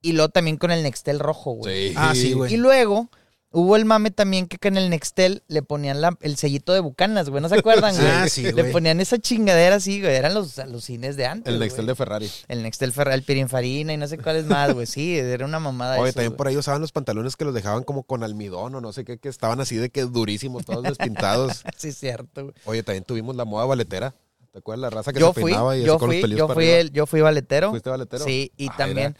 Y 0.00 0.12
luego 0.12 0.28
también 0.30 0.56
con 0.56 0.70
el 0.70 0.82
Nextel 0.82 1.18
rojo, 1.20 1.52
güey. 1.52 1.90
Sí. 1.90 1.94
Ah, 1.96 2.14
sí, 2.14 2.32
güey. 2.32 2.54
Y 2.54 2.56
luego 2.56 3.08
hubo 3.50 3.76
el 3.76 3.84
mame 3.84 4.10
también 4.10 4.46
que 4.46 4.68
en 4.68 4.76
el 4.76 4.90
Nextel 4.90 5.42
le 5.48 5.62
ponían 5.62 6.00
la- 6.00 6.16
el 6.20 6.36
sellito 6.36 6.72
de 6.72 6.80
bucanas, 6.80 7.30
güey. 7.30 7.40
¿No 7.42 7.48
se 7.48 7.56
acuerdan, 7.58 7.94
güey? 7.96 8.06
Ah, 8.06 8.28
sí, 8.28 8.52
Le 8.52 8.64
ponían 8.64 9.00
esa 9.00 9.18
chingadera 9.18 9.76
así, 9.76 10.00
güey. 10.00 10.14
Eran 10.14 10.34
los 10.34 10.58
alucines 10.58 11.16
de 11.16 11.26
antes. 11.26 11.52
El 11.52 11.58
Nextel 11.60 11.84
güey. 11.84 11.88
de 11.88 11.94
Ferrari. 11.94 12.30
El 12.48 12.62
Nextel 12.62 12.92
Ferral, 12.92 13.14
el 13.14 13.22
Pirinfarina 13.22 13.92
y 13.92 13.96
no 13.96 14.06
sé 14.06 14.18
cuáles 14.18 14.44
más, 14.46 14.72
güey. 14.74 14.86
Sí, 14.86 15.18
era 15.18 15.44
una 15.46 15.58
mamada 15.60 15.98
Oye, 15.98 16.10
eso, 16.10 16.16
también 16.16 16.30
güey. 16.32 16.36
por 16.36 16.48
ahí 16.48 16.56
usaban 16.56 16.80
los 16.80 16.92
pantalones 16.92 17.36
que 17.36 17.44
los 17.44 17.54
dejaban 17.54 17.84
como 17.84 18.02
con 18.02 18.22
almidón 18.22 18.74
o 18.74 18.80
no 18.80 18.92
sé 18.92 19.04
qué, 19.04 19.18
que 19.18 19.28
estaban 19.28 19.60
así 19.60 19.76
de 19.76 19.90
que 19.90 20.02
durísimos, 20.02 20.64
todos 20.64 20.82
despintados. 20.82 21.62
Sí, 21.76 21.88
es 21.88 21.98
cierto, 21.98 22.42
güey. 22.44 22.54
Oye, 22.64 22.82
también 22.82 23.04
tuvimos 23.04 23.34
la 23.36 23.44
moda 23.44 23.64
valetera. 23.64 24.14
¿Te 24.52 24.58
acuerdas 24.60 24.80
la 24.80 24.90
raza 24.90 25.12
que 25.12 25.20
Yo 25.20 25.28
se 25.32 25.40
fui, 25.40 25.50
peinaba 25.52 25.76
y 25.76 25.84
yo 25.84 25.92
así 25.94 25.98
con 26.00 26.10
los 26.10 26.20
fui, 26.20 26.30
yo 26.36 26.46
para 26.48 26.54
fui, 26.54 26.66
el, 26.68 26.90
yo 26.90 27.06
fui 27.06 27.20
valetero. 27.20 27.70
¿Fuiste 27.70 27.90
valetero? 27.90 28.24
Sí, 28.24 28.50
y 28.56 28.68
Ah, 28.68 28.74
también, 28.78 29.16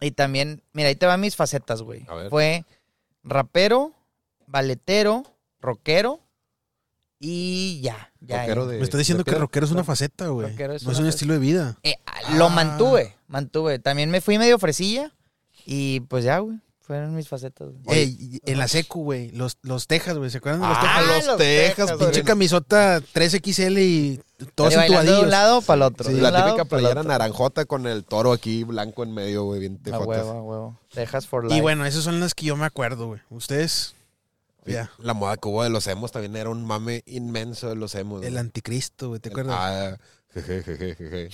y 0.00 0.10
también, 0.10 0.62
mira, 0.72 0.88
ahí 0.88 0.96
te 0.96 1.06
van 1.06 1.20
mis 1.20 1.36
facetas, 1.36 1.82
güey. 1.82 2.04
A 2.08 2.14
ver. 2.14 2.30
Fue 2.30 2.64
rapero, 3.24 3.92
valetero, 4.46 5.24
rockero 5.60 6.20
y 7.18 7.80
ya, 7.82 8.12
ya. 8.20 8.40
Rockero 8.42 8.64
ya. 8.66 8.72
de- 8.72 8.78
Me 8.78 8.84
está 8.84 8.98
diciendo 8.98 9.24
de 9.24 9.30
que 9.30 9.38
rockero 9.38 9.66
es 9.66 9.72
una 9.72 9.84
faceta, 9.84 10.28
güey. 10.28 10.48
Rockero 10.50 10.72
No 10.72 10.76
es 10.76 10.82
un 10.84 10.88
faceta. 10.92 11.08
estilo 11.08 11.32
de 11.34 11.38
vida. 11.40 11.76
Eh, 11.82 11.96
lo 12.36 12.46
Ah. 12.46 12.50
mantuve, 12.50 13.16
mantuve. 13.28 13.78
También 13.78 14.10
me 14.10 14.20
fui 14.20 14.38
medio 14.38 14.58
fresilla 14.58 15.12
y 15.64 16.00
pues 16.00 16.24
ya, 16.24 16.38
güey. 16.38 16.58
Fueron 16.84 17.14
mis 17.14 17.28
facetas, 17.28 17.68
güey. 17.84 17.98
Ey, 17.98 18.40
en 18.44 18.58
la 18.58 18.66
secu, 18.66 19.04
güey. 19.04 19.30
Los, 19.30 19.56
los 19.62 19.86
Tejas, 19.86 20.18
güey. 20.18 20.30
¿Se 20.30 20.38
acuerdan 20.38 20.62
de 20.62 20.66
los 20.68 20.76
Ah, 20.78 20.80
Tejas? 20.82 21.26
los 21.26 21.36
Tejas, 21.36 21.92
Pinche 21.92 22.24
camisota 22.24 23.00
3XL 23.00 23.78
y 23.78 24.20
todos 24.54 24.70
Ahí 24.72 24.76
bailando 24.90 25.12
de 25.12 25.18
entubadillos. 25.18 25.22
un 25.24 25.30
lado 25.30 25.62
para 25.62 25.76
el 25.76 25.82
otro. 25.82 26.08
Sí. 26.10 26.14
de 26.16 26.20
La 26.22 26.30
lado 26.32 26.46
típica 26.46 26.64
pa'l 26.64 26.80
playera 26.80 27.00
otro. 27.02 27.12
naranjota 27.12 27.64
con 27.66 27.86
el 27.86 28.04
toro 28.04 28.32
aquí 28.32 28.64
blanco 28.64 29.04
en 29.04 29.14
medio, 29.14 29.44
güey, 29.44 29.60
bien 29.60 29.78
A 29.80 29.84
tejotas. 29.84 30.06
huevo, 30.08 30.30
a 30.32 30.42
huevo. 30.42 30.80
Texas 30.92 31.26
for 31.28 31.44
life. 31.44 31.56
Y 31.56 31.60
bueno, 31.60 31.86
esas 31.86 32.02
son 32.02 32.18
las 32.18 32.34
que 32.34 32.46
yo 32.46 32.56
me 32.56 32.66
acuerdo, 32.66 33.06
güey. 33.06 33.20
Ustedes, 33.30 33.94
Sí. 34.66 34.72
ya. 34.72 34.90
La 34.98 35.14
moda 35.14 35.36
que 35.36 35.48
hubo 35.48 35.62
de 35.62 35.70
los 35.70 35.86
emos 35.86 36.10
también 36.12 36.34
era 36.36 36.50
un 36.50 36.64
mame 36.66 37.02
inmenso 37.06 37.68
de 37.68 37.76
los 37.76 37.94
emos. 37.94 38.22
El 38.24 38.30
güey. 38.32 38.40
anticristo, 38.40 39.08
güey. 39.08 39.20
¿Te 39.20 39.28
acuerdas? 39.28 39.56
Ah, 39.56 39.96
jeje, 40.34 40.62
jeje, 40.64 40.94
jeje. 40.96 41.24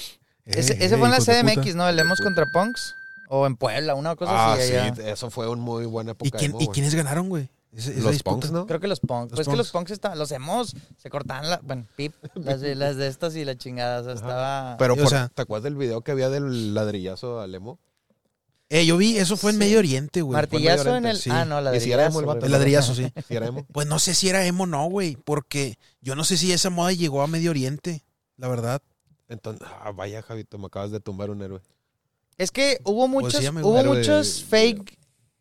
Ese, 0.45 0.73
Eh, 0.75 0.76
ese 0.81 0.95
eh, 0.95 0.99
fue 0.99 1.09
en 1.09 1.11
la 1.12 1.21
CDMX. 1.21 1.75
¿no? 1.75 1.88
El 1.88 1.97
Lemos 1.97 2.21
contra 2.21 2.45
Punks. 2.52 2.95
O 3.28 3.47
en 3.47 3.56
Puebla, 3.56 3.94
una 3.94 4.16
cosa 4.16 4.32
Ah, 4.32 4.52
así. 4.54 4.68
sí, 4.68 4.75
allá. 4.75 5.11
eso 5.12 5.30
fue 5.30 5.49
un 5.49 5.61
muy 5.61 5.85
buena 5.87 6.12
época 6.12 6.28
¿Y, 6.28 6.30
quién, 6.30 6.50
emo, 6.52 6.61
¿Y 6.62 6.68
quiénes 6.68 6.94
ganaron, 6.94 7.28
güey? 7.28 7.49
Los 7.73 7.85
disputa. 7.87 8.23
punks, 8.23 8.50
¿no? 8.50 8.66
Creo 8.66 8.80
que 8.80 8.88
los 8.88 8.99
punks. 9.00 9.30
Los 9.32 9.37
pues 9.38 9.49
que 9.49 9.56
los 9.56 9.70
punks. 9.70 9.90
estaban, 9.90 10.18
los 10.18 10.32
emos 10.32 10.75
se 10.97 11.11
cortaban 11.11 11.49
la, 11.50 11.61
bueno, 11.62 11.85
pip, 11.97 12.14
las 12.35 12.61
de, 12.62 12.75
las 12.75 12.97
de 12.97 13.06
estas 13.08 13.37
y 13.37 13.44
la 13.44 13.56
chingada. 13.56 14.00
O 14.00 14.04
sea, 14.04 14.14
estaba. 14.14 14.76
Pero, 14.78 14.94
O 14.94 14.97
por- 14.97 15.08
sea- 15.08 15.28
¿te 15.28 15.42
acuerdas 15.42 15.64
del 15.64 15.76
video 15.76 16.00
que 16.00 16.11
había 16.12 16.30
del 16.30 16.73
ladrillazo 16.75 17.40
al 17.40 17.54
emo? 17.54 17.78
Eh, 18.70 18.85
yo 18.85 18.97
vi, 18.97 19.16
eso 19.16 19.37
fue 19.37 19.50
en 19.50 19.56
Sí. 19.56 19.61
Medio 19.61 19.78
Oriente, 19.78 20.20
güey. 20.23 20.35
martillazo 20.35 20.97
en 20.97 21.06
el. 21.06 21.16
Sí. 21.18 21.30
Ah, 21.30 21.44
no, 21.44 21.61
la 21.61 21.75
Y 21.76 21.80
si 21.80 21.92
era 21.92 22.06
emo 22.06 22.20
el 22.20 22.26
vato. 22.26 22.47
El 22.47 22.52
ladrillazo, 22.52 22.94
sí. 22.94 23.11
¿Sí 23.28 23.37
era 23.37 23.47
emo? 23.47 23.64
Pues 23.73 23.87
no 23.87 23.99
sé 23.99 24.14
si 24.14 24.28
era 24.28 24.44
emo 24.47 24.64
o 24.64 24.66
no, 24.66 24.87
güey. 24.88 25.16
Porque 25.16 25.78
yo 26.00 26.14
no 26.14 26.25
sé 26.25 26.37
si 26.38 26.52
esa 26.52 26.70
moda 26.70 26.92
llegó 26.92 27.23
a 27.23 27.26
Medio 27.26 27.50
Oriente. 27.50 28.02
la 28.38 28.49
verdad. 28.49 28.82
Entonces, 29.28 29.66
ah, 29.82 29.92
vaya, 29.92 30.23
Javito, 30.23 30.56
me 30.58 30.66
acabas 30.66 30.90
de 30.90 31.00
tumbar 31.00 31.28
un 31.30 31.42
héroe. 31.42 31.61
Es 32.38 32.50
que 32.50 32.80
hubo 32.85 33.09
muchos, 33.09 33.35
Poesía 33.35 33.52
me 33.52 33.62
hubo 33.62 33.83
muchos 33.85 34.38
De- 34.40 34.47
fake 34.47 34.99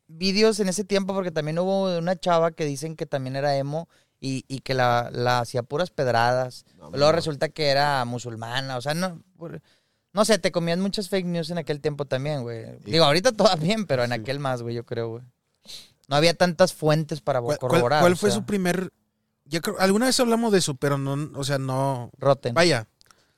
videos 0.08 0.60
en 0.60 0.68
ese 0.70 0.84
tiempo 0.84 1.14
porque 1.14 1.32
también 1.32 1.60
hubo 1.60 1.98
una 1.98 2.16
chava 2.16 2.52
que 2.52 2.66
dicen 2.66 2.96
que 2.96 3.06
también 3.06 3.36
era 3.36 3.56
emo 3.56 3.88
y, 4.20 4.44
y 4.48 4.60
que 4.60 4.74
la, 4.74 5.10
la 5.14 5.40
hacía 5.40 5.64
puras 5.64 5.92
pedradas. 5.92 6.66
No, 6.78 6.90
Luego 6.90 7.08
no. 7.08 7.12
resulta 7.12 7.50
que 7.50 7.68
era 7.68 8.04
musulmana, 8.06 8.78
o 8.78 8.82
sea, 8.82 8.94
no, 8.96 9.22
no 10.14 10.26
sé, 10.26 10.40
te 10.40 10.52
comían 10.52 10.82
muchas 10.82 11.08
fake 11.10 11.26
news 11.28 11.50
en 11.52 11.60
aquel 11.60 11.80
tiempo 11.82 12.06
también, 12.06 12.42
güey. 12.42 12.66
Digo, 12.84 13.06
ahorita 13.06 13.32
todo 13.32 13.56
bien, 13.58 13.86
pero 13.86 14.04
en 14.04 14.10
Sí. 14.12 14.16
aquel 14.20 14.40
más, 14.40 14.64
güey, 14.64 14.74
yo 14.76 14.86
creo, 14.86 15.10
güey. 15.10 15.24
No 16.08 16.16
había 16.16 16.34
tantas 16.34 16.74
fuentes 16.74 17.22
para 17.22 17.42
¿Cuál, 17.42 17.60
cuál- 17.60 17.70
corroborar. 17.70 18.02
cuál 18.02 18.18
fue 18.18 18.32
sea, 18.32 18.40
su 18.40 18.46
primer...? 18.46 18.92
Ya 19.46 19.62
creo, 19.62 19.76
alguna 19.80 20.08
vez 20.08 20.20
hablamos 20.20 20.52
de 20.52 20.58
eso, 20.60 20.74
pero 20.76 20.98
no, 20.98 21.30
o 21.40 21.44
sea, 21.44 21.58
no... 21.58 22.10
Rotten. 22.18 22.54
Vaya. 22.54 22.88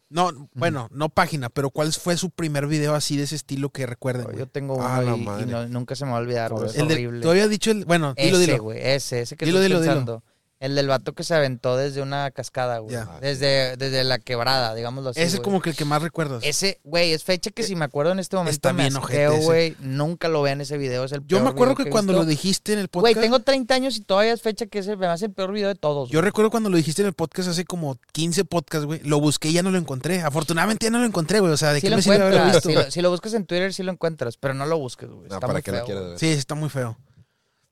No, 0.10 0.50
bueno, 0.56 0.90
no 0.92 1.10
página, 1.10 1.50
pero 1.50 1.70
¿cuál 1.70 1.94
fue 1.94 2.18
su 2.18 2.32
primer 2.32 2.66
video 2.66 2.96
así 2.96 3.16
de 3.16 3.24
ese 3.24 3.36
estilo 3.36 3.70
que 3.70 3.86
recuerden? 3.86 4.26
Yo 4.36 4.48
tengo 4.48 4.76
uno 4.76 4.88
Ah, 4.88 5.04
y- 5.04 5.44
y, 5.44 5.46
no- 5.46 5.68
nunca 5.68 5.94
se 5.96 6.04
me 6.06 6.12
va 6.12 6.18
a 6.18 6.22
olvidar, 6.22 6.52
güey. 6.52 6.66
Es 6.68 6.80
horrible. 6.80 7.22
tú 7.22 7.30
habías 7.30 7.48
dicho 7.50 7.70
el... 7.70 7.86
Bueno, 7.86 8.16
dilo, 8.18 8.38
ese, 8.40 8.52
dilo. 8.52 8.64
güey, 8.64 8.80
ese, 8.82 9.22
ese 9.22 9.38
que 9.38 9.46
Dilo, 9.46 9.62
estás 9.64 9.82
dilo, 9.84 10.00
dilo. 10.00 10.24
El 10.60 10.76
del 10.76 10.88
vato 10.88 11.14
que 11.14 11.24
se 11.24 11.34
aventó 11.34 11.78
desde 11.78 12.02
una 12.02 12.32
cascada, 12.32 12.80
güey. 12.80 12.94
Ya. 12.94 13.18
Desde, 13.22 13.78
desde 13.78 14.04
la 14.04 14.20
quebrada, 14.20 14.76
digámoslo 14.76 15.12
así. 15.12 15.20
Ese 15.22 15.28
es 15.28 15.36
güey. 15.36 15.44
como 15.46 15.62
que 15.62 15.70
el 15.70 15.76
que 15.78 15.86
más 15.86 16.02
recuerdas. 16.02 16.44
Ese, 16.44 16.82
güey, 16.84 17.14
es 17.14 17.24
fecha 17.24 17.50
que 17.50 17.64
si 17.64 17.78
me 17.78 17.86
acuerdo 17.86 18.12
en 18.12 18.20
este 18.20 18.36
momento 18.36 18.52
Está 18.56 18.74
me 18.74 18.84
bien 18.84 18.98
ojete 18.98 19.26
asqueo, 19.26 19.42
güey. 19.42 19.78
Nunca 19.80 20.28
lo 20.28 20.42
vean 20.42 20.60
ese 20.60 20.78
video, 20.78 21.06
es 21.06 21.14
el 21.14 21.26
Yo 21.28 21.42
me 21.42 21.50
acuerdo 21.50 21.76
video 21.76 21.86
que 21.86 21.92
cuando 21.92 22.12
visto. 22.12 22.24
lo 22.24 22.30
dijiste 22.30 22.74
en 22.74 22.80
el 22.80 22.90
Güey, 22.92 23.14
podcast... 23.14 23.22
tengo 23.22 23.40
30 23.40 23.74
años 23.74 23.96
y 23.96 24.02
todavía 24.02 24.34
es 24.34 24.42
fecha 24.42 24.66
que 24.66 24.80
ese 24.80 24.98
me 24.98 25.08
hace 25.08 25.28
el 25.28 25.32
peor 25.32 25.54
video 25.54 25.70
de 25.70 25.76
todos. 25.76 26.10
Yo 26.10 26.20
recuerdo 26.20 26.52
cuando 26.52 26.70
lo 26.70 26.76
dijiste 26.76 27.04
en 27.04 27.08
el 27.08 27.14
podcast 27.14 27.48
hace 27.48 27.64
como 27.64 27.98
15 28.12 28.44
podcasts, 28.44 28.86
güey. 28.86 29.00
Lo 29.06 29.22
busqué 29.22 29.48
y 29.48 29.54
ya 29.54 29.64
no 29.64 29.72
lo 29.72 29.78
encontré. 29.78 30.22
Afortunadamente 30.24 30.88
ya 30.88 30.90
no 30.90 31.00
lo 31.00 31.06
encontré, 31.06 31.40
güey. 31.40 31.54
O 31.54 31.58
sea, 31.58 31.72
¿de 31.72 31.80
si 31.80 31.86
qué 31.88 31.92
lo 31.92 31.96
me 31.96 32.02
sirve 32.02 32.18
haberlo 32.22 32.44
visto? 32.46 32.68
si 32.68 32.76
lo, 32.76 32.92
si 32.92 33.02
lo 33.02 33.10
buscas 33.12 33.34
en 33.34 33.46
Twitter, 33.46 33.74
sí 33.74 33.82
lo 33.84 33.94
encuentras, 33.94 34.36
pero 34.36 34.54
no 34.54 34.66
lo 34.66 34.78
busques, 34.78 35.08
güey. 35.10 35.30
No, 35.30 35.36
Está 35.36 35.40
¿para 35.40 35.54
muy 35.54 35.62
lo 35.66 35.86
feo, 35.86 35.86
güey. 35.86 36.10
ver? 36.10 36.20
Sí, 36.20 36.28
está 36.32 36.56
muy 36.56 36.68
feo. 36.70 36.98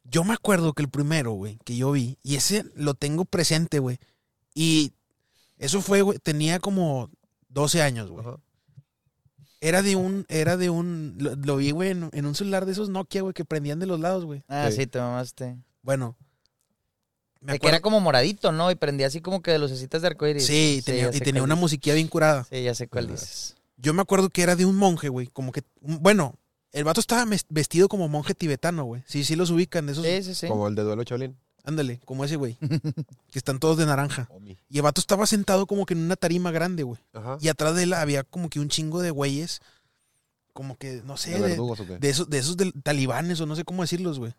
Yo 0.09 0.23
me 0.23 0.33
acuerdo 0.33 0.73
que 0.73 0.81
el 0.83 0.89
primero, 0.89 1.31
güey, 1.33 1.57
que 1.65 1.75
yo 1.75 1.91
vi, 1.91 2.17
y 2.23 2.35
ese 2.35 2.65
lo 2.75 2.93
tengo 2.93 3.25
presente, 3.25 3.79
güey. 3.79 3.99
Y 4.53 4.93
eso 5.57 5.81
fue, 5.81 6.01
güey, 6.01 6.17
tenía 6.19 6.59
como 6.59 7.09
12 7.49 7.81
años, 7.81 8.09
güey. 8.09 8.25
Ajá. 8.25 8.37
Era 9.59 9.81
de 9.81 9.95
un, 9.95 10.25
era 10.29 10.55
de 10.55 10.69
un, 10.69 11.15
lo, 11.17 11.35
lo 11.35 11.57
vi, 11.57 11.71
güey, 11.71 11.89
en, 11.89 12.09
en 12.13 12.25
un 12.27 12.35
celular 12.35 12.65
de 12.65 12.73
esos 12.73 12.89
Nokia, 12.89 13.21
güey, 13.23 13.33
que 13.33 13.43
prendían 13.43 13.79
de 13.79 13.87
los 13.87 13.99
lados, 13.99 14.23
güey. 14.23 14.43
Ah, 14.47 14.67
Sí. 14.69 14.77
sí, 14.77 14.87
te 14.87 14.99
mamaste. 14.99 15.57
Bueno. 15.81 16.15
Me 17.41 17.53
De 17.53 17.59
que 17.59 17.67
era 17.67 17.79
como 17.81 17.99
moradito, 17.99 18.51
¿no? 18.51 18.69
Y 18.71 18.75
prendía 18.75 19.07
así 19.07 19.19
como 19.21 19.41
que 19.41 19.51
de 19.51 19.59
lucecitas 19.59 20.01
de 20.01 20.07
arcoíris. 20.09 20.45
Sí, 20.45 20.81
tenía, 20.85 21.09
y 21.13 21.19
tenía 21.19 21.43
una 21.43 21.55
musiquilla 21.55 21.95
bien 21.95 22.07
curada. 22.07 22.43
Sí, 22.45 22.63
ya 22.63 22.75
sé 22.75 22.87
cuál 22.87 23.07
dices. 23.07 23.55
Yo 23.77 23.93
me 23.93 24.01
acuerdo 24.01 24.29
que 24.29 24.41
era 24.41 24.55
de 24.55 24.65
un 24.65 24.75
monje, 24.75 25.09
güey, 25.09 25.27
como 25.27 25.51
que, 25.51 25.63
bueno, 25.81 26.35
el 26.71 26.83
vato 26.83 26.99
estaba 26.99 27.25
vestido 27.49 27.87
como 27.87 28.07
monje 28.07 28.33
tibetano, 28.33 28.83
güey. 28.83 29.03
Sí, 29.07 29.23
sí 29.23 29.35
los 29.35 29.49
ubican, 29.51 29.85
de 29.85 29.91
esos, 29.93 30.05
Sí, 30.05 30.23
sí, 30.23 30.35
sí. 30.35 30.47
Como 30.47 30.67
el 30.67 30.75
de 30.75 30.83
duelo 30.83 31.03
Cholín. 31.03 31.35
ándale, 31.63 31.99
como 32.05 32.23
ese, 32.25 32.35
güey, 32.35 32.57
que 33.31 33.39
están 33.39 33.59
todos 33.59 33.77
de 33.77 33.85
naranja. 33.85 34.29
Y 34.69 34.77
el 34.77 34.81
vato 34.83 35.01
estaba 35.01 35.25
sentado 35.25 35.65
como 35.67 35.85
que 35.85 35.93
en 35.93 36.01
una 36.01 36.15
tarima 36.15 36.51
grande, 36.51 36.83
güey. 36.83 36.99
Ajá. 37.13 37.37
Y 37.41 37.47
atrás 37.49 37.75
de 37.75 37.83
él 37.83 37.93
había 37.93 38.23
como 38.23 38.49
que 38.49 38.59
un 38.59 38.69
chingo 38.69 39.01
de 39.01 39.11
güeyes, 39.11 39.61
como 40.53 40.75
que, 40.77 41.01
no 41.05 41.17
sé, 41.17 41.31
¿De 41.31 41.39
de, 41.39 41.47
verdugos 41.49 41.79
o 41.81 41.85
qué? 41.87 41.97
de 41.97 42.09
esos, 42.09 42.29
de 42.29 42.37
esos 42.39 42.55
talibanes 42.83 43.39
o 43.41 43.45
no 43.45 43.55
sé 43.55 43.63
cómo 43.63 43.83
decirlos, 43.83 44.17
güey. 44.19 44.33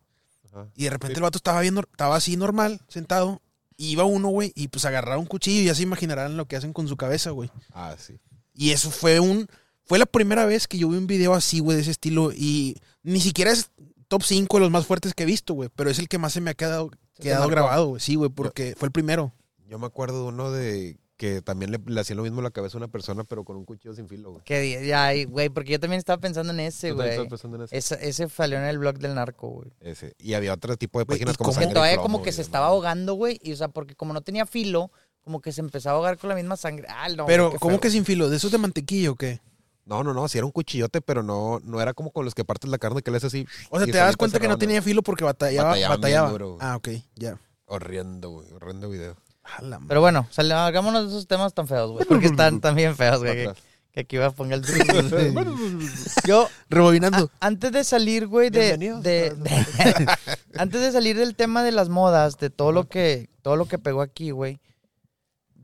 Ajá. 0.53 0.67
Y 0.75 0.85
de 0.85 0.91
repente 0.91 1.15
Sí. 1.15 1.19
el 1.19 1.23
vato 1.23 1.39
estaba 1.39 1.61
viendo, 1.61 1.81
estaba 1.83 2.17
así 2.17 2.37
normal, 2.37 2.81
sentado. 2.89 3.41
Y 3.77 3.91
iba 3.91 4.05
uno, 4.05 4.29
güey, 4.29 4.53
y 4.57 4.67
pues 4.69 4.85
agarraba 4.85 5.19
un 5.19 5.27
cuchillo 5.27 5.61
y 5.63 5.67
ya 5.67 5.75
se 5.75 5.85
imaginarán 5.85 6.37
lo 6.37 6.47
que 6.49 6.57
hacen 6.57 6.73
con 6.73 6.89
su 6.89 6.97
cabeza, 6.97 7.31
güey. 7.31 7.49
Ah, 7.73 7.95
sí. 7.99 8.19
Y 8.55 8.71
eso 8.71 8.91
fue 8.91 9.21
un. 9.21 9.49
Fue 9.89 9.99
la 9.99 10.05
primera 10.05 10.45
vez 10.45 10.69
que 10.69 10.77
yo 10.77 10.91
vi 10.91 10.99
un 10.99 11.07
video 11.07 11.33
así, 11.33 11.61
güey, 11.61 11.77
de 11.77 11.83
ese 11.83 11.93
estilo. 11.93 12.31
Y 12.31 12.77
ni 13.03 13.21
siquiera 13.21 13.51
es 13.51 13.71
top 14.09 14.23
5 14.23 14.59
de 14.59 14.61
los 14.61 14.71
más 14.71 14.87
fuertes 14.87 15.15
que 15.15 15.23
he 15.23 15.27
visto, 15.27 15.55
güey. 15.55 15.71
Pero 15.75 15.89
es 15.89 15.99
el 15.99 16.09
que 16.09 16.19
más 16.19 16.35
se 16.35 16.43
me 16.43 16.51
ha 16.51 16.55
quedado, 16.55 16.91
grabado, 17.19 17.87
güey. 17.87 18.01
Sí, 18.01 18.15
güey, 18.15 18.29
porque 18.29 18.75
fue 18.77 18.87
el 18.87 18.93
primero. 18.93 19.33
Yo 19.67 19.79
me 19.79 19.87
acuerdo 19.87 20.25
de 20.25 20.29
uno 20.29 20.51
de 20.51 20.99
que 21.17 21.41
también 21.41 21.73
le, 21.73 21.79
le 21.87 22.01
hacían 22.01 22.19
lo 22.19 22.23
mismo 22.23 22.41
a 22.41 22.43
la 22.43 22.51
cabeza 22.51 22.77
a 22.77 22.81
una 22.81 22.89
persona, 22.89 23.25
pero 23.25 23.45
con 23.45 23.57
un 23.57 23.65
cuchillo 23.65 23.95
sin 23.95 24.09
filo, 24.09 24.33
güey. 24.33 24.45
Que 24.45 24.87
ya, 24.87 25.11
güey, 25.25 25.49
porque 25.49 25.73
yo 25.73 25.81
también 25.81 25.99
estaba 25.99 26.21
pensando 26.21 26.53
en 26.53 26.61
ese, 26.61 26.91
¿Tú 26.91 26.97
también 26.99 27.17
güey. 27.17 27.27
estás 27.27 27.41
pensando 27.41 27.57
en 27.57 27.63
ese? 27.65 27.77
Ese, 27.79 28.09
ese 28.09 28.29
salió 28.29 28.59
en 28.59 28.65
el 28.65 28.79
blog 28.79 28.99
del 28.99 29.15
narco, 29.15 29.49
güey. 29.49 29.71
Ese. 29.81 30.15
Y 30.19 30.35
había 30.35 30.53
otro 30.53 30.77
tipo 30.77 30.99
de 30.99 31.07
páginas 31.07 31.35
¿y 31.35 31.39
como? 31.39 31.59
Que 31.59 31.67
todavía 31.67 31.95
Plomo, 31.95 32.03
como 32.03 32.23
que 32.23 32.33
se 32.33 32.43
estaba 32.43 32.67
ahogando, 32.67 33.15
güey. 33.15 33.41
Y 33.43 33.53
o 33.53 33.57
sea, 33.57 33.69
porque 33.69 33.95
como 33.95 34.13
no 34.13 34.21
tenía 34.21 34.45
filo, 34.45 34.93
como 35.23 35.41
que 35.41 35.51
se 35.51 35.63
empezaba 35.63 35.95
a 35.95 35.97
ahogar 35.97 36.19
con 36.19 36.29
la 36.29 36.37
misma 36.37 36.57
sangre. 36.57 36.87
Ah, 36.91 37.09
no. 37.09 37.25
pero, 37.25 37.53
¿cómo 37.59 37.77
feo. 37.77 37.81
que 37.81 37.91
sin 37.91 38.05
filo? 38.05 38.29
¿De 38.29 38.37
esos 38.37 38.53
de 38.53 38.59
mantequilla 38.59 39.11
o 39.11 39.17
qué? 39.17 39.41
No, 39.89 40.05
no, 40.05 40.13
no, 40.13 40.29
sí 40.29 40.37
era 40.37 40.45
un 40.45 40.53
cuchillote, 40.53 41.01
pero 41.01 41.23
no, 41.23 41.61
no 41.65 41.81
era 41.81 41.95
como 41.95 42.11
con 42.13 42.25
los 42.27 42.35
que 42.35 42.45
partes 42.45 42.71
la 42.71 42.77
carne 42.79 43.01
que 43.01 43.11
le 43.11 43.17
haces 43.17 43.29
así. 43.29 43.47
O 43.71 43.79
sea, 43.79 43.87
te 43.87 43.97
das 43.97 44.17
cuenta 44.19 44.39
que 44.39 44.47
no 44.47 44.59
tenía 44.59 44.83
filo 44.83 45.03
porque 45.03 45.25
batallaba. 45.25 45.71
Batallaban 45.71 46.01
Batallaba. 46.01 46.31
duro, 46.31 46.59
ah, 46.61 46.77
ok, 46.77 46.89
ya. 47.17 47.39
Horrendo, 47.65 48.31
güey. 48.31 48.53
Horrendo 48.53 48.91
video. 48.91 49.17
A 49.45 49.63
la 49.63 49.81
Pero 49.89 50.01
bueno, 50.03 50.27
sal- 50.31 50.53
hagámonos 50.53 51.05
de 51.05 51.09
esos 51.09 51.27
temas 51.27 51.55
tan 51.55 51.67
feos, 51.67 51.91
güey. 51.91 52.05
Porque 52.07 52.27
están 52.27 52.61
también 52.61 52.95
feos, 52.97 53.21
güey. 53.21 53.49
Que, 53.93 54.01
aquí 54.01 54.17
va 54.19 54.27
a 54.27 54.31
poner 54.31 54.61
el... 54.63 55.35
Yo, 56.27 56.49
Rebobinando. 56.69 57.31
a- 57.41 57.47
antes 57.47 57.73
de 57.73 57.83
salir, 57.85 58.27
güey, 58.27 58.51
de, 58.51 58.61
Bienvenidos. 58.61 59.03
de- 59.03 59.31
de- 59.35 60.07
antes 60.59 60.81
de 60.83 60.93
salir 60.93 61.17
del 61.17 61.35
tema 61.35 61.63
de 61.65 61.73
las 61.73 61.89
modas, 61.89 62.37
de 62.39 62.51
todo 62.51 62.73
lo 62.73 62.85
que, 62.89 63.31
todo 63.43 63.57
lo 63.57 63.67
que 63.67 63.79
pegó 63.79 64.03
aquí, 64.03 64.31
güey. 64.33 64.61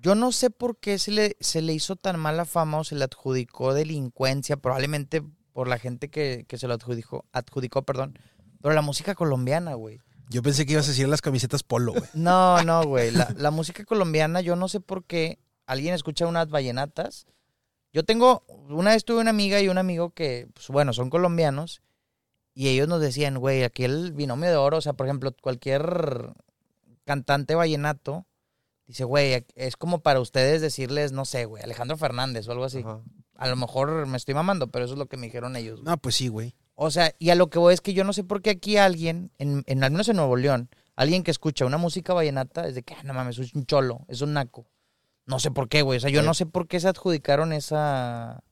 Yo 0.05 0.15
no 0.15 0.33
sé 0.33 0.51
por 0.51 0.77
qué 0.77 0.99
se 0.99 1.11
le, 1.13 1.35
se 1.41 1.63
le 1.63 1.73
hizo 1.73 1.97
tan 1.97 2.21
mala 2.21 2.45
fama 2.45 2.77
o 2.77 2.85
se 2.85 2.95
le 2.95 3.05
adjudicó 3.05 3.73
delincuencia, 3.73 4.59
probablemente 4.59 5.23
por 5.55 5.67
la 5.67 5.79
gente 5.79 6.11
que, 6.11 6.45
que 6.47 6.59
se 6.59 6.69
lo 6.69 6.75
adjudicó, 6.75 7.25
adjudicó, 7.33 7.85
perdón. 7.85 8.19
Pero 8.61 8.75
la 8.75 8.83
música 8.83 9.15
colombiana, 9.15 9.73
güey. 9.73 10.01
Yo 10.29 10.43
pensé 10.43 10.67
que 10.67 10.75
ibas 10.75 10.85
a 10.85 10.91
decir 10.91 11.09
las 11.09 11.23
camisetas 11.23 11.63
polo, 11.63 11.93
güey. 11.93 12.05
No, 12.13 12.63
no, 12.65 12.85
güey. 12.85 13.13
La, 13.13 13.33
la 13.35 13.51
música 13.51 13.87
colombiana, 13.87 14.43
yo 14.43 14.57
no 14.57 14.69
sé 14.69 14.79
por 14.79 15.05
qué 15.05 15.39
alguien 15.65 15.95
escucha 15.95 16.27
unas 16.27 16.51
vallenatas. 16.51 17.25
Yo 17.95 18.05
tengo, 18.05 18.45
una 18.69 18.91
vez 18.91 19.07
tuve 19.07 19.23
una 19.23 19.31
amiga 19.31 19.59
y 19.63 19.71
un 19.71 19.79
amigo 19.79 20.11
que, 20.11 20.49
pues 20.53 20.69
bueno, 20.69 20.93
son 20.93 21.09
colombianos. 21.09 21.81
Y 22.53 22.69
ellos 22.69 22.89
nos 22.89 23.01
decían, 23.01 23.39
güey, 23.39 23.63
aquí 23.63 23.85
el 23.85 24.13
binomio 24.13 24.51
de 24.51 24.57
oro, 24.57 24.77
o 24.77 24.83
sea, 24.83 24.93
por 24.93 25.07
ejemplo, 25.07 25.35
cualquier 25.41 26.35
cantante 27.07 27.55
vallenato, 27.55 28.27
dice, 28.87 29.05
güey, 29.05 29.45
es 29.55 29.77
como 29.77 30.01
para 30.01 30.21
ustedes 30.21 30.61
decirles, 30.61 31.13
no 31.13 31.25
sé, 31.25 31.45
güey, 31.45 31.63
Alejandro 31.63 31.97
Fernández 31.97 32.49
o 32.49 32.53
algo 32.53 32.65
así. 32.65 32.81
Ajá. 32.81 33.01
A 33.37 33.49
lo 33.49 33.57
mejor 33.57 34.07
me 34.07 34.17
estoy 34.17 34.35
mamando, 34.35 34.69
pero 34.69 34.85
eso 34.85 34.95
es 34.95 34.99
lo 34.99 35.07
que 35.07 35.17
me 35.17 35.27
dijeron 35.27 35.57
ellos. 35.57 35.81
güey. 35.81 35.91
No, 35.91 35.99
pues 35.99 36.15
sí, 36.15 36.29
güey. 36.29 36.55
O 36.77 36.91
sea, 36.91 37.15
y 37.19 37.31
a 37.31 37.35
lo 37.35 37.51
que 37.51 37.59
voy 37.59 37.75
es 37.75 37.81
que 37.81 37.95
yo 37.95 38.05
no 38.05 38.13
sé 38.13 38.25
por 38.25 38.43
qué 38.43 38.51
aquí 38.51 38.77
alguien, 38.77 39.33
en, 39.39 39.65
en 39.67 39.83
al 39.83 39.91
menos 39.91 40.09
en 40.09 40.17
Nuevo 40.17 40.37
León, 40.37 40.71
alguien 40.97 41.23
que 41.23 41.31
escucha 41.31 41.67
una 41.67 41.79
música 41.79 42.15
vallenata 42.15 42.67
es 42.67 42.75
de 42.75 42.83
que, 42.83 42.95
ah, 42.95 43.03
no 43.05 43.15
mames, 43.15 43.39
es 43.39 43.55
un 43.55 43.67
cholo, 43.67 44.05
es 44.09 44.21
un 44.21 44.33
naco. 44.35 44.67
No 45.27 45.41
sé 45.41 45.51
por 45.51 45.69
qué, 45.69 45.83
güey. 45.83 45.97
O 45.97 46.01
sea, 46.01 46.11
yo 46.11 46.21
Oye. 46.21 46.27
no 46.27 46.35
sé 46.35 46.47
por 46.47 46.69
qué 46.69 46.79
se 46.81 46.89
adjudicaron 46.89 47.53
esa, 47.53 48.45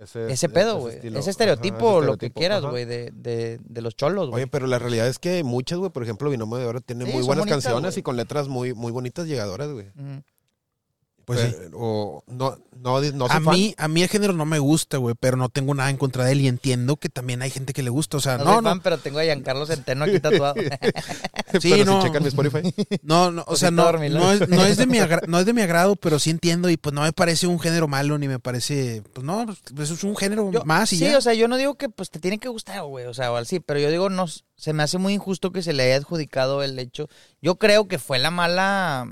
Ese, 0.00 0.32
ese 0.32 0.48
pedo, 0.48 0.78
güey. 0.78 0.96
Ese 0.96 1.18
Ajá, 1.18 1.30
estereotipo, 1.30 1.98
ese 1.98 2.06
lo 2.06 2.16
que 2.16 2.30
quieras, 2.30 2.62
güey, 2.62 2.86
de, 2.86 3.10
de, 3.14 3.60
de 3.62 3.82
los 3.82 3.94
cholos, 3.96 4.30
güey. 4.30 4.44
Oye, 4.44 4.50
pero 4.50 4.66
la 4.66 4.78
realidad 4.78 5.06
es 5.06 5.18
que 5.18 5.44
muchas, 5.44 5.78
güey, 5.78 5.90
por 5.90 6.02
ejemplo, 6.02 6.30
Binomio 6.30 6.56
de 6.56 6.64
Oro 6.64 6.80
tiene 6.80 7.04
Sí, 7.04 7.12
muy 7.12 7.22
buenas 7.22 7.42
bonitas, 7.42 7.64
canciones 7.64 7.98
y 7.98 8.02
con 8.02 8.16
letras 8.16 8.48
muy, 8.48 8.72
muy 8.72 8.92
bonitas 8.92 9.26
llegadoras, 9.26 9.70
güey. 9.70 9.86
Pues 11.36 11.54
sí. 11.54 11.56
O 11.74 12.24
no, 12.26 12.56
no, 12.76 13.00
no 13.00 13.24
a 13.26 13.28
fan. 13.28 13.44
mí, 13.54 13.74
a 13.78 13.86
mí 13.88 14.02
el 14.02 14.08
género 14.08 14.32
no 14.32 14.44
me 14.46 14.58
gusta, 14.58 14.96
güey, 14.96 15.14
pero 15.18 15.36
no 15.36 15.48
tengo 15.48 15.74
nada 15.74 15.90
en 15.90 15.96
contra 15.96 16.24
de 16.24 16.32
él 16.32 16.40
y 16.40 16.48
entiendo 16.48 16.96
que 16.96 17.08
también 17.08 17.40
hay 17.42 17.50
gente 17.50 17.72
que 17.72 17.82
le 17.82 17.90
gusta. 17.90 18.16
O 18.16 18.20
sea, 18.20 18.38
No, 18.38 18.44
no, 18.44 18.52
soy 18.54 18.62
no, 18.62 18.68
fan, 18.70 18.80
pero 18.80 18.98
tengo 18.98 19.18
a 19.20 19.22
Giancarlo 19.24 19.66
Centeno 19.66 20.04
aquí 20.04 20.18
tatuado. 20.18 20.54
Sí, 21.60 21.70
pero 21.70 21.84
no. 21.84 22.00
si 22.00 22.06
checan 22.06 22.22
mi 22.22 22.28
Spotify. 22.28 22.74
no, 23.02 23.30
no, 23.32 23.44
o 23.46 23.56
sea, 23.56 23.70
no, 23.72 23.90
no, 23.92 24.32
es, 24.32 24.48
no, 24.48 24.64
es 24.64 24.76
de 24.76 24.86
mi 24.86 24.98
agra- 24.98 25.22
no 25.26 25.38
es 25.40 25.46
de 25.46 25.52
mi 25.52 25.62
agrado, 25.62 25.96
pero 25.96 26.18
sí 26.20 26.30
entiendo 26.30 26.70
y 26.70 26.76
pues 26.76 26.94
no 26.94 27.02
me 27.02 27.12
parece 27.12 27.48
un 27.48 27.58
género 27.58 27.88
malo 27.88 28.18
ni 28.18 28.28
me 28.28 28.38
parece, 28.38 29.02
pues 29.12 29.24
no, 29.24 29.46
pues 29.74 29.90
es 29.90 30.04
un 30.04 30.16
género 30.16 30.50
Yo- 30.52 30.64
más 30.64 30.92
y 30.92 30.98
sí, 30.98 31.04
ya. 31.06 31.18
o 31.18 31.20
sea, 31.20 31.34
yo 31.34 31.48
no 31.48 31.56
digo 31.56 31.74
que 31.76 31.88
pues 31.88 32.08
te 32.10 32.20
tiene 32.20 32.38
que 32.38 32.48
gustar, 32.48 32.82
güey, 32.84 33.06
o 33.06 33.14
sea, 33.14 33.32
o 33.32 33.36
así, 33.36 33.58
pero 33.58 33.80
yo 33.80 33.90
digo, 33.90 34.08
no, 34.10 34.26
se 34.54 34.72
me 34.72 34.84
hace 34.84 34.98
muy 34.98 35.14
injusto 35.14 35.50
que 35.50 35.62
se 35.62 35.72
le 35.72 35.82
haya 35.82 35.96
adjudicado 35.96 36.62
el 36.62 36.78
hecho. 36.78 37.08
Yo 37.42 37.56
creo 37.58 37.88
que 37.88 37.98
fue 37.98 38.20
la 38.20 38.30
mala, 38.30 39.08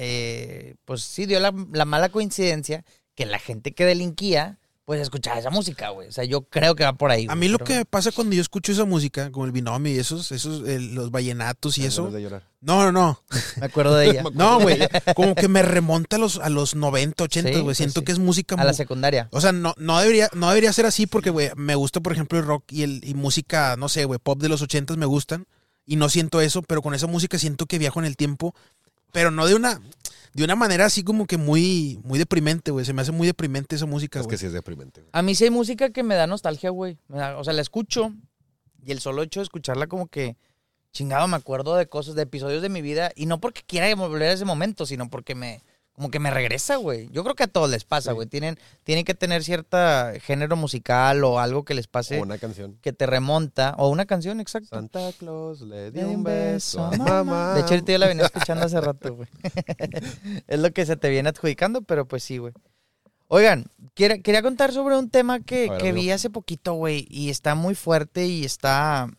eh, 0.00 0.76
pues 0.84 1.02
sí, 1.02 1.26
dio 1.26 1.40
la, 1.40 1.52
la 1.72 1.84
mala 1.84 2.08
coincidencia 2.10 2.84
que 3.16 3.26
la 3.26 3.40
gente 3.40 3.72
que 3.72 3.84
delinquía, 3.84 4.58
pues 4.84 5.00
escuchaba 5.00 5.38
esa 5.40 5.50
música, 5.50 5.90
güey. 5.90 6.06
O 6.08 6.12
sea, 6.12 6.22
yo 6.24 6.42
creo 6.42 6.76
que 6.76 6.84
va 6.84 6.92
por 6.92 7.10
ahí. 7.10 7.26
a 7.28 7.34
mí 7.34 7.48
lo 7.48 7.58
pero- 7.58 7.66
que 7.80 7.84
pasa 7.84 8.12
cuando 8.12 8.34
yo 8.36 8.40
escucho 8.40 8.70
esa 8.70 8.84
música, 8.84 9.32
como 9.32 9.44
el 9.44 9.50
binomio 9.52 9.92
y 9.92 9.98
esos, 9.98 10.30
esos, 10.30 10.66
el- 10.68 10.94
los 10.94 11.10
vallenatos 11.10 11.76
y 11.78 11.84
eso. 11.84 12.04
ganas 12.04 12.14
de 12.14 12.22
llorar. 12.22 12.42
No, 12.60 12.84
no, 12.84 12.92
no. 12.92 13.22
Me 13.60 13.66
acuerdo 13.66 13.96
de 13.96 14.10
ella. 14.10 14.22
No, 14.34 14.60
güey. 14.60 14.78
Como 15.16 15.34
que 15.34 15.48
me 15.48 15.62
remonta 15.62 16.14
a 16.16 16.18
los, 16.20 16.38
a 16.38 16.48
los 16.48 16.76
90, 16.76 17.24
80, 17.24 17.48
Sí, 17.48 17.52
güey. 17.54 17.64
pues 17.64 17.76
Siento 17.76 18.00
sí. 18.00 18.06
que 18.06 18.12
es 18.12 18.18
música 18.20 18.54
A 18.56 18.64
la 18.64 18.72
secundaria. 18.72 19.28
O 19.32 19.40
sea, 19.40 19.50
no, 19.50 19.74
no, 19.78 19.98
debería, 19.98 20.30
no 20.32 20.48
debería 20.48 20.72
ser 20.72 20.86
así 20.86 21.06
porque, 21.08 21.30
güey, 21.30 21.50
me 21.56 21.74
gusta, 21.74 21.98
por 22.00 22.12
ejemplo, 22.12 22.38
el 22.38 22.44
rock 22.46 22.64
y, 22.72 22.84
el, 22.84 23.00
y 23.04 23.14
música, 23.14 23.74
no 23.76 23.88
sé, 23.88 24.04
güey, 24.04 24.20
pop 24.22 24.40
de 24.40 24.48
los 24.48 24.62
ochentas 24.62 24.96
me 24.96 25.06
gustan 25.06 25.46
y 25.84 25.96
no 25.96 26.08
siento 26.08 26.40
eso, 26.40 26.62
pero 26.62 26.82
con 26.82 26.94
esa 26.94 27.06
música 27.06 27.38
siento 27.38 27.64
que 27.66 27.78
viajo 27.78 27.98
en 27.98 28.04
el 28.06 28.16
tiempo 28.16 28.54
pero 29.12 29.30
no 29.30 29.46
de 29.46 29.54
una, 29.54 29.80
de 30.34 30.44
una 30.44 30.56
manera 30.56 30.86
así 30.86 31.02
como 31.02 31.26
que 31.26 31.36
muy, 31.36 32.00
muy 32.04 32.18
deprimente, 32.18 32.70
güey. 32.70 32.84
Se 32.84 32.92
me 32.92 33.02
hace 33.02 33.12
muy 33.12 33.26
deprimente 33.26 33.76
esa 33.76 33.86
música, 33.86 34.20
Es 34.20 34.26
que 34.26 34.36
sí 34.38 34.46
es 34.46 34.52
deprimente. 34.52 35.00
güey. 35.00 35.10
A 35.12 35.22
mí 35.22 35.34
sí 35.34 35.44
hay 35.44 35.50
música 35.50 35.90
que 35.90 36.02
me 36.02 36.14
da 36.14 36.26
nostalgia, 36.26 36.70
güey. 36.70 36.98
Me 37.08 37.18
da- 37.18 37.38
O 37.38 37.44
sea, 37.44 37.52
la 37.52 37.62
escucho 37.62 38.12
y 38.84 38.92
el 38.92 39.00
solo 39.00 39.22
hecho 39.22 39.40
de 39.40 39.44
escucharla 39.44 39.86
como 39.86 40.06
que 40.08 40.36
chingado 40.92 41.28
me 41.28 41.36
acuerdo 41.36 41.76
de 41.76 41.86
cosas, 41.88 42.14
de 42.14 42.22
episodios 42.22 42.62
de 42.62 42.68
mi 42.70 42.80
vida 42.82 43.12
y 43.14 43.26
no 43.26 43.40
porque 43.40 43.62
quiera 43.66 43.94
volver 43.94 44.30
a 44.30 44.32
ese 44.32 44.44
momento, 44.44 44.86
sino 44.86 45.10
porque 45.10 45.34
me 45.34 45.62
como 45.98 46.12
que 46.12 46.20
me 46.20 46.30
regresa, 46.30 46.76
güey. 46.76 47.08
Yo 47.10 47.24
creo 47.24 47.34
que 47.34 47.42
a 47.42 47.48
todos 47.48 47.68
les 47.68 47.84
pasa, 47.84 48.12
Sí. 48.12 48.14
güey. 48.14 48.28
Tienen 48.28 48.56
tienen 48.84 49.04
que 49.04 49.14
tener 49.14 49.42
cierta 49.42 50.12
género 50.22 50.54
musical 50.54 51.24
o 51.24 51.40
algo 51.40 51.64
que 51.64 51.74
les 51.74 51.88
pase 51.88 52.20
O 52.20 52.22
una 52.22 52.38
canción. 52.38 52.78
que 52.80 52.92
te 52.92 53.04
remonta 53.04 53.74
o 53.78 53.88
una 53.88 54.06
canción, 54.06 54.38
exacto. 54.40 54.68
Santa 54.76 55.10
Claus 55.18 55.60
le 55.62 55.90
dio 55.90 56.06
di 56.06 56.14
un 56.14 56.22
beso 56.22 56.84
a 56.84 56.92
mamá. 56.96 57.54
De 57.54 57.62
hecho, 57.62 57.70
ahorita 57.74 57.90
yo 57.92 57.98
la 57.98 58.06
venía 58.06 58.24
escuchando 58.32 58.64
hace 58.64 58.80
rato, 58.80 59.12
güey. 59.16 59.28
es 60.46 60.60
lo 60.60 60.70
que 60.72 60.86
se 60.86 60.96
te 60.96 61.08
viene 61.10 61.30
adjudicando, 61.30 61.82
pero 61.82 62.06
pues 62.06 62.22
sí, 62.22 62.38
güey. 62.38 62.52
Oigan, 63.26 63.66
quería 63.94 64.40
contar 64.42 64.72
sobre 64.72 64.96
un 64.96 65.10
tema 65.10 65.40
que, 65.40 65.68
ver, 65.68 65.92
vi 65.92 66.10
hace 66.12 66.30
poquito, 66.30 66.74
güey, 66.74 67.06
y 67.10 67.28
está 67.28 67.54
muy 67.56 67.74
fuerte 67.74 68.24
y 68.26 68.44
está... 68.44 69.10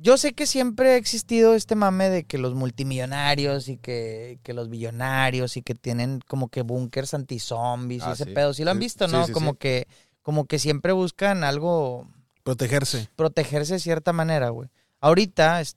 Yo 0.00 0.16
sé 0.16 0.32
que 0.32 0.46
siempre 0.46 0.90
ha 0.92 0.96
existido 0.96 1.54
este 1.54 1.74
mame 1.74 2.08
de 2.08 2.24
que 2.24 2.38
los 2.38 2.54
multimillonarios 2.54 3.68
y 3.68 3.78
que, 3.78 4.38
que 4.44 4.52
los 4.52 4.68
billonarios 4.68 5.56
y 5.56 5.62
que 5.62 5.74
tienen 5.74 6.20
como 6.26 6.48
que 6.48 6.62
búnkers 6.62 7.14
anti-zombies 7.14 8.02
y 8.02 8.06
Ah, 8.06 8.12
ese 8.12 8.24
sí. 8.26 8.30
pedo. 8.32 8.54
Sí 8.54 8.64
lo 8.64 8.70
han 8.70 8.78
visto, 8.78 9.06
sí, 9.08 9.12
¿no? 9.12 9.26
sí, 9.26 9.32
como 9.32 9.52
sí. 9.52 9.56
que 9.58 9.88
como 10.22 10.44
que 10.46 10.58
siempre 10.60 10.92
buscan 10.92 11.42
algo 11.42 12.08
Protegerse. 12.44 13.08
protegerse 13.16 13.74
de 13.74 13.80
cierta 13.80 14.12
manera, 14.12 14.50
güey. 14.50 14.68
Ahorita 15.00 15.60
es 15.60 15.76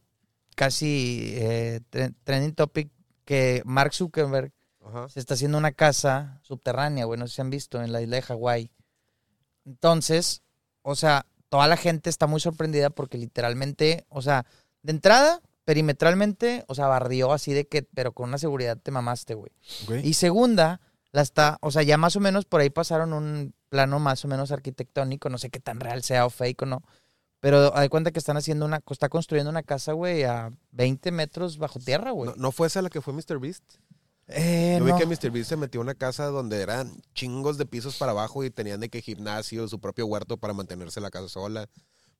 casi 0.56 1.32
eh, 1.38 1.80
tre- 1.90 2.14
trending 2.24 2.54
topic 2.54 2.92
que 3.26 3.64
Mark 3.66 3.94
Zuckerberg 3.94 4.52
Ajá. 4.86 5.10
se 5.10 5.20
está 5.20 5.34
haciendo 5.34 5.58
una 5.58 5.72
casa 5.72 6.40
subterránea, 6.44 7.06
güey, 7.06 7.20
no 7.20 7.28
sé 7.28 7.36
si 7.36 7.42
han 7.42 7.50
visto, 7.50 7.82
en 7.82 7.92
la 7.92 8.02
isla 8.02 8.18
de 8.18 8.22
Hawái. 8.22 8.72
Entonces, 9.66 10.42
o 10.82 10.96
sea, 10.96 11.26
toda 11.52 11.68
la 11.68 11.76
gente 11.76 12.10
está 12.10 12.28
muy 12.28 12.40
sorprendida 12.40 12.90
porque 12.90 13.18
literalmente, 13.18 14.06
o 14.08 14.22
sea, 14.22 14.46
de 14.84 14.94
entrada, 14.94 15.42
perimetralmente, 15.66 16.64
o 16.70 16.76
sea, 16.76 16.88
barrió 16.88 17.34
así 17.34 17.52
de 17.52 17.68
que, 17.68 17.84
pero 17.84 18.14
con 18.14 18.30
una 18.30 18.38
seguridad 18.38 18.78
te 18.78 18.90
mamaste, 18.90 19.34
güey. 19.34 19.52
Y 20.02 20.14
segunda, 20.14 20.80
la 21.12 21.22
está, 21.22 21.58
o 21.60 21.70
sea, 21.70 21.84
ya 21.84 21.98
más 21.98 22.16
o 22.16 22.22
menos 22.22 22.46
por 22.46 22.62
ahí 22.62 22.70
pasaron 22.70 23.12
un 23.12 23.54
plano 23.68 24.00
más 24.00 24.24
o 24.24 24.30
menos 24.30 24.54
arquitectónico, 24.54 25.28
no 25.28 25.38
sé 25.38 25.50
qué 25.50 25.60
tan 25.60 25.82
real 25.82 26.04
sea 26.04 26.26
o 26.26 26.30
fake 26.30 26.62
o 26.62 26.66
no. 26.68 26.84
Pero 27.42 27.76
hay 27.76 27.90
cuenta 27.90 28.12
que 28.12 28.20
están 28.20 28.38
haciendo 28.38 28.66
una, 28.66 28.82
está 28.90 29.10
construyendo 29.10 29.50
una 29.50 29.64
casa, 29.64 29.92
güey, 29.92 30.24
a 30.24 30.54
20 30.72 31.12
metros 31.12 31.58
bajo 31.58 31.80
tierra, 31.80 32.12
güey. 32.12 32.30
¿No, 32.30 32.36
¿No 32.38 32.52
fue 32.54 32.68
esa 32.68 32.82
la 32.82 32.90
que 32.90 33.02
fue 33.02 33.14
Mr. 33.14 33.40
Beast? 33.40 33.64
Eh, 34.28 34.78
no. 34.80 34.86
vi 34.86 34.94
que 34.96 35.06
Mr. 35.06 35.30
Beast 35.32 35.50
se 35.50 35.58
metió 35.58 35.82
a 35.82 35.84
una 35.84 35.96
casa 35.96 36.28
donde 36.28 36.62
eran 36.62 37.02
chingos 37.14 37.58
de 37.58 37.66
pisos 37.66 37.98
para 37.98 38.12
abajo 38.12 38.44
y 38.44 38.50
tenían 38.50 38.80
de 38.80 38.90
que 38.90 39.02
gimnasio, 39.02 39.68
su 39.68 39.80
propio 39.80 40.06
huerto 40.06 40.38
para 40.38 40.54
mantenerse 40.54 41.02
la 41.02 41.10
casa 41.10 41.28
sola, 41.28 41.68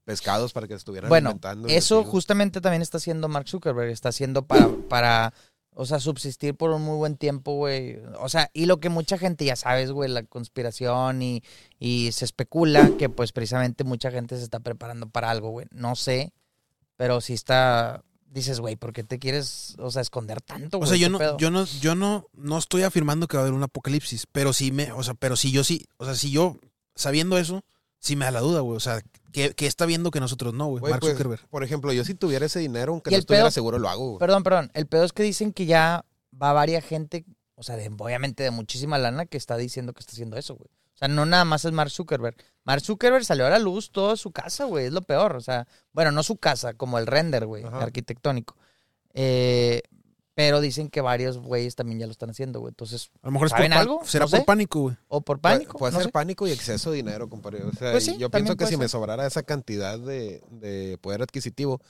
pescados 0.04 0.52
para 0.52 0.68
que 0.68 0.74
estuvieran 0.74 1.10
Bueno, 1.10 1.30
alimentando. 1.30 1.68
eso 1.70 2.04
justamente 2.04 2.60
también 2.60 2.82
está 2.82 2.98
haciendo 2.98 3.28
Mark 3.30 3.48
Zuckerberg, 3.48 3.90
está 3.92 4.10
haciendo 4.10 4.46
para, 4.46 4.68
para, 4.90 5.34
o 5.74 5.86
sea, 5.86 6.00
subsistir 6.02 6.54
por 6.56 6.72
un 6.72 6.82
muy 6.82 6.98
buen 6.98 7.16
tiempo, 7.16 7.54
güey. 7.54 8.00
O 8.20 8.28
sea, 8.28 8.50
y 8.52 8.66
lo 8.66 8.80
que 8.82 8.90
mucha 8.90 9.18
gente 9.18 9.46
ya 9.46 9.56
sabes, 9.56 9.92
güey, 9.92 10.10
la 10.10 10.24
conspiración 10.24 11.22
y, 11.22 11.44
y 11.80 12.12
se 12.12 12.26
especula 12.26 12.92
que 12.98 13.08
pues 13.08 13.32
precisamente 13.32 13.86
mucha 13.86 14.12
gente 14.12 14.36
se 14.36 14.44
está 14.44 14.60
preparando 14.60 15.08
para 15.10 15.30
algo, 15.30 15.52
güey. 15.52 15.68
No 15.72 15.96
sé, 15.96 16.34
pero 16.98 17.22
sí 17.22 17.34
está, 17.34 18.04
dices, 18.34 18.60
güey, 18.60 18.76
¿por 18.78 18.94
qué 18.94 19.04
te 19.04 19.20
quieres, 19.20 19.76
o 19.78 19.92
sea, 19.92 20.02
esconder 20.02 20.42
tanto, 20.42 20.78
O 20.78 20.80
güey? 20.80 20.90
sea, 20.90 20.98
yo 20.98 21.08
¿Qué 21.08 21.12
no, 21.12 21.18
pedo? 21.20 21.38
yo 21.38 21.52
no, 21.52 21.66
yo 21.66 21.96
no, 21.96 22.26
no 22.34 22.58
estoy 22.58 22.84
afirmando 22.84 23.28
que 23.28 23.36
va 23.38 23.44
a 23.44 23.46
haber 23.46 23.54
un 23.56 23.64
apocalipsis, 23.64 24.26
pero 24.32 24.54
sí 24.54 24.72
me, 24.72 24.92
o 24.94 25.04
sea, 25.04 25.14
pero 25.16 25.36
si 25.36 25.52
yo 25.52 25.64
sí, 25.64 25.86
o 25.98 26.06
sea, 26.06 26.16
si 26.16 26.32
yo 26.32 26.58
sabiendo 26.96 27.38
eso, 27.38 27.64
sí 28.00 28.16
me 28.16 28.26
da 28.26 28.32
la 28.32 28.40
duda, 28.40 28.62
güey. 28.62 28.78
O 28.78 28.80
sea, 28.80 29.02
que, 29.32 29.54
que 29.54 29.68
está 29.68 29.86
viendo 29.86 30.12
que 30.12 30.20
nosotros 30.20 30.54
no, 30.54 30.68
güey. 30.68 30.82
Mark 30.82 31.00
pues, 31.02 31.12
Zuckerberg. 31.14 31.48
Por 31.50 31.64
ejemplo, 31.64 31.94
yo 31.94 32.04
si 32.06 32.16
tuviera 32.16 32.46
ese 32.46 32.60
dinero, 32.60 32.94
aunque 32.94 33.12
no 33.12 33.18
estuviera 33.18 33.44
pedo- 33.46 33.52
seguro, 33.52 33.80
lo 33.80 33.90
hago. 33.90 34.08
güey. 34.12 34.20
Perdón, 34.20 34.44
perdón. 34.44 34.72
El 34.74 34.88
pedo 34.88 35.04
es 35.04 35.14
que 35.14 35.24
dicen 35.24 35.52
que 35.54 35.66
ya 35.66 36.06
va 36.42 36.54
varias 36.54 36.84
gente, 36.86 37.26
o 37.56 37.64
sea, 37.64 37.76
de, 37.76 37.90
obviamente 38.00 38.44
de 38.44 38.52
muchísima 38.52 38.98
lana, 38.98 39.26
que 39.26 39.38
está 39.38 39.58
diciendo 39.58 39.94
que 39.94 40.00
está 40.00 40.14
haciendo 40.14 40.38
eso, 40.38 40.56
güey. 40.56 40.70
O 41.02 41.06
sea, 41.06 41.08
no 41.08 41.26
nada 41.26 41.46
más 41.46 41.66
es 41.66 41.72
Mark 41.72 41.90
Zuckerberg. 41.90 42.36
Mark 42.64 42.82
Zuckerberg 42.82 43.26
salió 43.26 43.48
a 43.48 43.50
la 43.50 43.58
luz 43.58 43.92
toda 43.92 44.16
su 44.16 44.32
casa, 44.32 44.66
güey. 44.66 44.86
Es 44.86 44.94
lo 44.94 45.02
peor. 45.02 45.36
O 45.36 45.42
sea, 45.42 45.68
bueno, 45.94 46.12
no 46.12 46.22
su 46.22 46.38
casa, 46.38 46.74
como 46.76 47.00
el 47.00 47.08
render, 47.08 47.48
güey, 47.48 47.64
arquitectónico. 47.64 48.56
Eh, 49.14 49.82
pero 50.34 50.62
dicen 50.62 50.90
que 50.90 51.02
varios 51.02 51.38
güeyes 51.40 51.76
también 51.76 52.00
ya 52.00 52.06
lo 52.06 52.12
están 52.12 52.30
haciendo, 52.30 52.60
güey. 52.60 52.70
Entonces, 52.72 53.12
A 53.22 53.28
lo 53.28 53.32
mejor 53.34 53.48
es 53.48 53.52
por, 53.52 53.58
¿saben 53.60 53.72
pan- 53.72 53.80
algo? 53.82 54.02
será 54.06 54.26
No 54.26 54.32
por 54.32 54.40
sé. 54.40 54.46
pánico, 54.46 54.80
güey. 54.82 54.96
o 55.08 55.22
por 55.22 55.40
pánico. 55.40 55.78
Puede 55.78 55.92
no 55.94 55.98
ser 56.00 56.06
sé. 56.06 56.12
pánico 56.12 56.48
y 56.48 56.52
exceso 56.52 56.92
de 56.92 56.98
dinero, 56.98 57.28
compadre. 57.30 57.64
O 57.64 57.72
sea, 57.74 57.92
Pues 57.92 58.06
sí, 58.06 58.16
yo 58.18 58.30
pienso 58.30 58.56
que 58.56 58.68
si 58.68 58.78
me 58.78 58.88
sobrara 58.88 59.26
esa 59.28 59.44
cantidad 59.44 60.00
de, 60.00 60.42
de 60.52 60.98
poder 61.02 61.22
adquisitivo, 61.24 61.82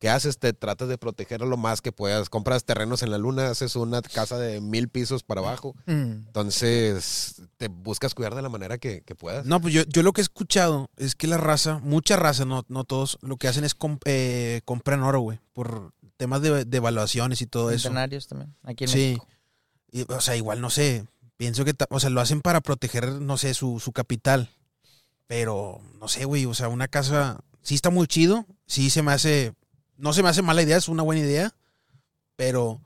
¿qué 0.00 0.08
haces? 0.10 0.38
Te 0.38 0.52
tratas 0.52 0.88
de 0.88 0.98
proteger 0.98 1.42
lo 1.42 1.56
más 1.56 1.80
que 1.82 1.92
puedas. 1.92 2.28
Compras 2.28 2.64
terrenos 2.64 3.04
en 3.04 3.10
la 3.12 3.18
luna, 3.18 3.50
haces 3.50 3.76
una 3.76 4.02
casa 4.02 4.36
de 4.38 4.60
mil 4.60 4.88
pisos 4.88 5.22
para 5.22 5.40
abajo. 5.40 5.76
Mm. 5.86 6.26
Entonces, 6.26 7.42
te 7.58 7.68
buscas 7.68 8.14
cuidar 8.14 8.34
de 8.34 8.42
la 8.42 8.48
manera 8.48 8.78
que, 8.78 9.02
que 9.02 9.14
puedas. 9.14 9.46
No, 9.46 9.60
pues 9.60 9.72
yo, 9.74 9.82
yo 9.86 10.02
lo 10.02 10.12
que 10.12 10.20
he 10.20 10.24
escuchado 10.24 10.90
es 10.96 11.14
que 11.14 11.26
la 11.28 11.36
raza, 11.36 11.78
mucha 11.78 12.16
raza, 12.16 12.44
no, 12.44 12.64
no 12.68 12.82
todos, 12.84 13.18
lo 13.22 13.36
que 13.36 13.46
hacen 13.46 13.62
es 13.64 13.78
comp- 13.78 14.02
eh, 14.06 14.62
compran 14.64 15.02
oro, 15.02 15.20
güey, 15.20 15.38
por 15.52 15.92
temas 16.16 16.42
de, 16.42 16.64
de 16.64 16.76
evaluaciones 16.76 17.40
y 17.42 17.46
todo 17.46 17.70
eso. 17.70 17.84
Centenarios 17.84 18.26
también, 18.26 18.54
aquí 18.64 18.84
en 18.84 18.90
Sí. 18.90 18.96
México. 18.98 19.28
Y, 19.92 20.12
o 20.12 20.20
sea, 20.20 20.36
igual 20.36 20.60
no 20.60 20.70
sé, 20.70 21.04
pienso 21.36 21.64
que, 21.64 21.74
o 21.90 22.00
sea, 22.00 22.10
lo 22.10 22.20
hacen 22.20 22.40
para 22.40 22.60
proteger, 22.60 23.08
no 23.20 23.36
sé, 23.36 23.54
su, 23.54 23.80
su 23.80 23.92
capital. 23.92 24.48
Pero, 25.26 25.80
no 26.00 26.08
sé, 26.08 26.24
güey, 26.24 26.44
o 26.46 26.54
sea, 26.54 26.68
una 26.68 26.88
casa, 26.88 27.40
sí 27.62 27.74
está 27.74 27.90
muy 27.90 28.06
chido, 28.06 28.46
sí 28.66 28.90
se 28.90 29.02
me 29.02 29.12
hace, 29.12 29.54
no 30.00 30.12
se 30.12 30.22
me 30.22 30.28
hace 30.28 30.42
mala 30.42 30.62
idea, 30.62 30.76
es 30.76 30.88
una 30.88 31.02
buena 31.02 31.22
idea, 31.22 31.54
pero, 32.36 32.80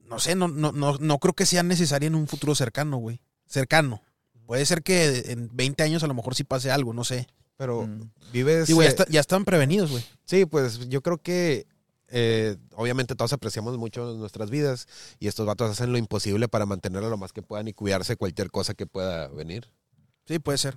no 0.00 0.18
sé, 0.18 0.34
no, 0.34 0.48
no, 0.48 0.72
no, 0.72 0.96
no 0.98 1.18
creo 1.18 1.34
que 1.34 1.46
sea 1.46 1.62
necesaria 1.62 2.06
en 2.06 2.14
un 2.14 2.28
futuro 2.28 2.54
cercano, 2.54 2.96
güey. 2.98 3.20
Cercano. 3.46 4.02
Puede 4.46 4.66
ser 4.66 4.82
que 4.82 5.24
en 5.32 5.48
20 5.52 5.82
años 5.82 6.02
a 6.02 6.06
lo 6.06 6.14
mejor 6.14 6.34
sí 6.34 6.44
pase 6.44 6.70
algo, 6.70 6.92
no 6.92 7.04
sé. 7.04 7.26
Pero 7.56 7.82
Mm. 7.86 8.10
vives... 8.32 8.66
Sí, 8.66 8.72
güey, 8.72 8.86
ya, 8.86 8.90
eh, 8.90 8.94
está- 8.94 9.06
ya 9.10 9.20
están 9.20 9.44
prevenidos, 9.44 9.90
güey. 9.90 10.04
Sí, 10.24 10.46
pues 10.46 10.88
yo 10.88 11.00
creo 11.02 11.18
que 11.18 11.66
eh, 12.14 12.56
obviamente 12.74 13.14
todos 13.14 13.32
apreciamos 13.32 13.78
mucho 13.78 14.14
nuestras 14.16 14.50
vidas 14.50 14.86
y 15.18 15.28
estos 15.28 15.46
vatos 15.46 15.70
hacen 15.70 15.92
lo 15.92 15.98
imposible 15.98 16.46
para 16.48 16.66
mantenerlo 16.66 17.08
lo 17.08 17.16
más 17.16 17.32
que 17.32 17.40
puedan 17.40 17.68
y 17.68 17.72
cuidarse 17.72 18.12
de 18.12 18.16
cualquier 18.18 18.50
cosa 18.50 18.74
que 18.74 18.84
pueda 18.86 19.28
venir. 19.28 19.70
Sí, 20.26 20.38
puede 20.38 20.58
ser. 20.58 20.76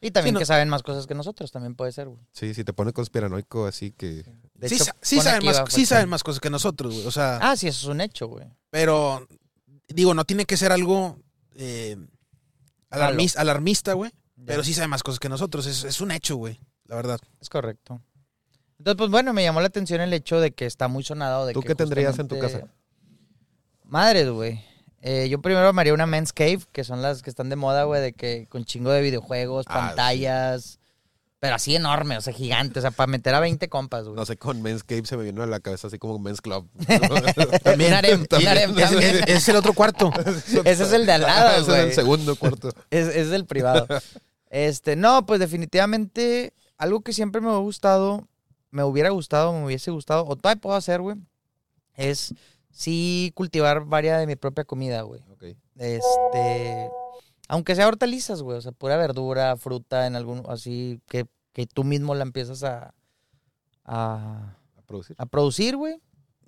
Y 0.00 0.12
también 0.12 0.32
Sí, 0.32 0.34
no- 0.34 0.38
que 0.38 0.46
saben 0.46 0.68
más 0.68 0.84
cosas 0.84 1.08
que 1.08 1.14
nosotros, 1.16 1.50
también 1.50 1.74
puede 1.74 1.90
ser, 1.90 2.06
güey. 2.08 2.20
Sí, 2.32 2.54
si 2.54 2.62
te 2.62 2.72
pone 2.72 2.92
conspiranoico 2.92 3.66
así 3.66 3.90
que... 3.90 4.24
De 4.58 4.68
sí, 4.68 4.74
hecho, 4.74 4.84
sa- 4.84 4.96
sí 5.00 5.16
pone 5.16 5.30
saben 5.30 5.44
más, 5.46 5.56
sí 5.56 5.62
aquí. 5.62 5.86
saben 5.86 6.08
más 6.10 6.22
cosas 6.22 6.40
que 6.40 6.50
nosotros, 6.50 6.92
güey. 6.94 7.06
O 7.06 7.10
sea, 7.10 7.38
Ah, 7.40 7.56
sí, 7.56 7.66
eso 7.68 7.80
es 7.88 7.94
un 7.94 8.00
hecho, 8.02 8.26
güey. 8.28 8.46
pero 8.70 9.26
digo, 9.88 10.12
no 10.14 10.24
tiene 10.24 10.44
que 10.44 10.56
ser 10.58 10.70
algo 10.72 11.18
eh, 11.54 11.96
alarmis- 12.90 13.36
alarmista, 13.36 13.94
güey. 13.94 14.10
Pero 14.46 14.62
sí 14.62 14.72
saben 14.74 14.90
más 14.90 15.02
cosas 15.02 15.18
que 15.18 15.28
nosotros. 15.28 15.66
Es, 15.66 15.82
es 15.84 16.00
un 16.00 16.10
hecho, 16.12 16.36
güey. 16.36 16.60
La 16.84 16.94
verdad. 16.96 17.18
Es 17.40 17.48
correcto. 17.48 18.00
Entonces, 18.78 18.96
pues 18.96 19.10
bueno, 19.10 19.32
me 19.32 19.42
llamó 19.42 19.60
la 19.60 19.66
atención 19.66 20.00
el 20.00 20.12
hecho 20.12 20.40
de 20.40 20.52
que 20.52 20.64
está 20.66 20.86
muy 20.88 21.02
sonado. 21.02 21.46
De 21.46 21.52
¿Tú 21.54 21.60
que 21.60 21.68
qué 21.68 21.74
tendrías 21.74 22.18
en 22.20 22.28
tu 22.28 22.38
casa? 22.38 22.68
Madres, 23.84 24.28
güey. 24.30 24.62
Eh, 25.00 25.28
yo 25.28 25.40
primero 25.40 25.72
me 25.72 25.80
haría 25.80 25.94
una 25.94 26.06
men's 26.06 26.32
cave, 26.32 26.60
que 26.72 26.84
son 26.84 27.02
las 27.02 27.22
que 27.22 27.30
están 27.30 27.48
de 27.48 27.56
moda, 27.56 27.84
güey, 27.84 28.00
de 28.02 28.12
que 28.12 28.46
con 28.48 28.64
chingo 28.64 28.90
de 28.90 29.00
videojuegos, 29.02 29.64
Ah, 29.68 29.88
pantallas. 29.88 30.77
Pero 31.40 31.54
así 31.54 31.76
enorme, 31.76 32.16
o 32.16 32.20
sea, 32.20 32.32
gigante. 32.32 32.80
O 32.80 32.82
sea, 32.82 32.90
para 32.90 33.06
meter 33.06 33.32
a 33.34 33.38
20 33.40 33.68
compas, 33.68 34.04
güey. 34.04 34.16
No 34.16 34.26
sé, 34.26 34.36
con 34.36 34.60
Men's 34.60 34.82
Cape 34.82 35.06
se 35.06 35.16
me 35.16 35.22
vino 35.22 35.42
a 35.42 35.46
la 35.46 35.60
cabeza 35.60 35.86
así 35.86 35.96
como 35.98 36.18
Men's 36.18 36.40
Club. 36.40 36.68
Un 36.88 37.92
harem, 37.92 38.26
también. 38.26 38.74
es- 39.28 39.48
el 39.48 39.56
otro 39.56 39.72
cuarto. 39.72 40.10
Ese 40.64 40.82
es 40.84 40.92
el 40.92 41.06
de 41.06 41.12
al 41.12 41.22
lado, 41.22 41.50
Ese 41.50 41.60
es 41.60 41.66
güey. 41.66 41.80
el 41.80 41.92
segundo 41.92 42.34
cuarto. 42.36 42.70
Es, 42.90 43.06
es 43.08 43.30
del 43.30 43.46
privado. 43.46 43.86
Este, 44.50 44.96
no, 44.96 45.26
pues 45.26 45.38
definitivamente 45.40 46.54
algo 46.76 47.02
que 47.02 47.12
siempre 47.12 47.40
me 47.40 47.50
ha 47.50 47.56
gustado, 47.58 48.26
me 48.70 48.82
hubiera 48.82 49.10
gustado, 49.10 49.52
me 49.52 49.64
hubiese 49.64 49.90
gustado, 49.92 50.24
o 50.26 50.34
todavía 50.36 50.60
puedo 50.60 50.74
hacer, 50.76 51.00
güey, 51.00 51.16
es 51.94 52.34
sí 52.70 53.30
cultivar 53.34 53.84
varias 53.84 54.18
de 54.20 54.26
mi 54.26 54.36
propia 54.36 54.64
comida, 54.64 55.02
güey. 55.02 55.20
Ok. 55.30 55.44
Este, 55.76 56.88
aunque 57.48 57.74
sea 57.74 57.88
hortalizas, 57.88 58.42
güey, 58.42 58.58
o 58.58 58.60
sea, 58.60 58.72
pura 58.72 58.96
verdura, 58.96 59.56
fruta, 59.56 60.06
en 60.06 60.14
algún, 60.16 60.42
así, 60.48 61.00
que, 61.06 61.26
que 61.52 61.66
tú 61.66 61.82
mismo 61.82 62.14
la 62.14 62.22
empiezas 62.22 62.62
a, 62.62 62.94
a, 63.84 64.56
A 64.76 64.82
producir. 64.86 65.16
a 65.18 65.26
producir, 65.26 65.76
güey. 65.76 66.00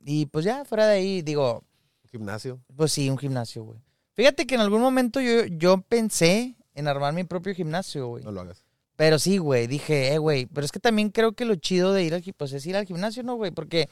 Y 0.04 0.26
pues 0.26 0.44
ya, 0.44 0.64
fuera 0.64 0.86
de 0.86 0.94
ahí, 0.94 1.22
digo, 1.22 1.64
Gimnasio. 2.10 2.60
pues 2.76 2.92
sí, 2.92 3.08
un 3.10 3.18
gimnasio, 3.18 3.64
güey. 3.64 3.78
Fíjate 4.14 4.46
que 4.46 4.54
en 4.56 4.60
algún 4.60 4.80
momento 4.80 5.20
yo, 5.20 5.46
yo 5.46 5.80
pensé 5.82 6.56
en 6.74 6.88
armar 6.88 7.12
mi 7.14 7.24
propio 7.24 7.54
gimnasio, 7.54 8.08
güey. 8.08 8.24
No 8.24 8.32
lo 8.32 8.40
hagas. 8.40 8.64
Pero 8.96 9.18
sí, 9.18 9.38
güey, 9.38 9.66
dije, 9.66 10.12
eh, 10.12 10.18
güey, 10.18 10.46
pero 10.46 10.64
es 10.64 10.72
que 10.72 10.80
también 10.80 11.10
creo 11.10 11.32
que 11.32 11.44
lo 11.46 11.54
chido 11.54 11.92
de 11.94 12.02
ir 12.04 12.12
al 12.14 12.20
gimnasio, 12.20 12.34
pues 12.36 12.52
es 12.52 12.66
ir 12.66 12.76
al 12.76 12.84
gimnasio, 12.86 13.22
¿no, 13.22 13.36
güey? 13.36 13.50
Porque 13.50 13.88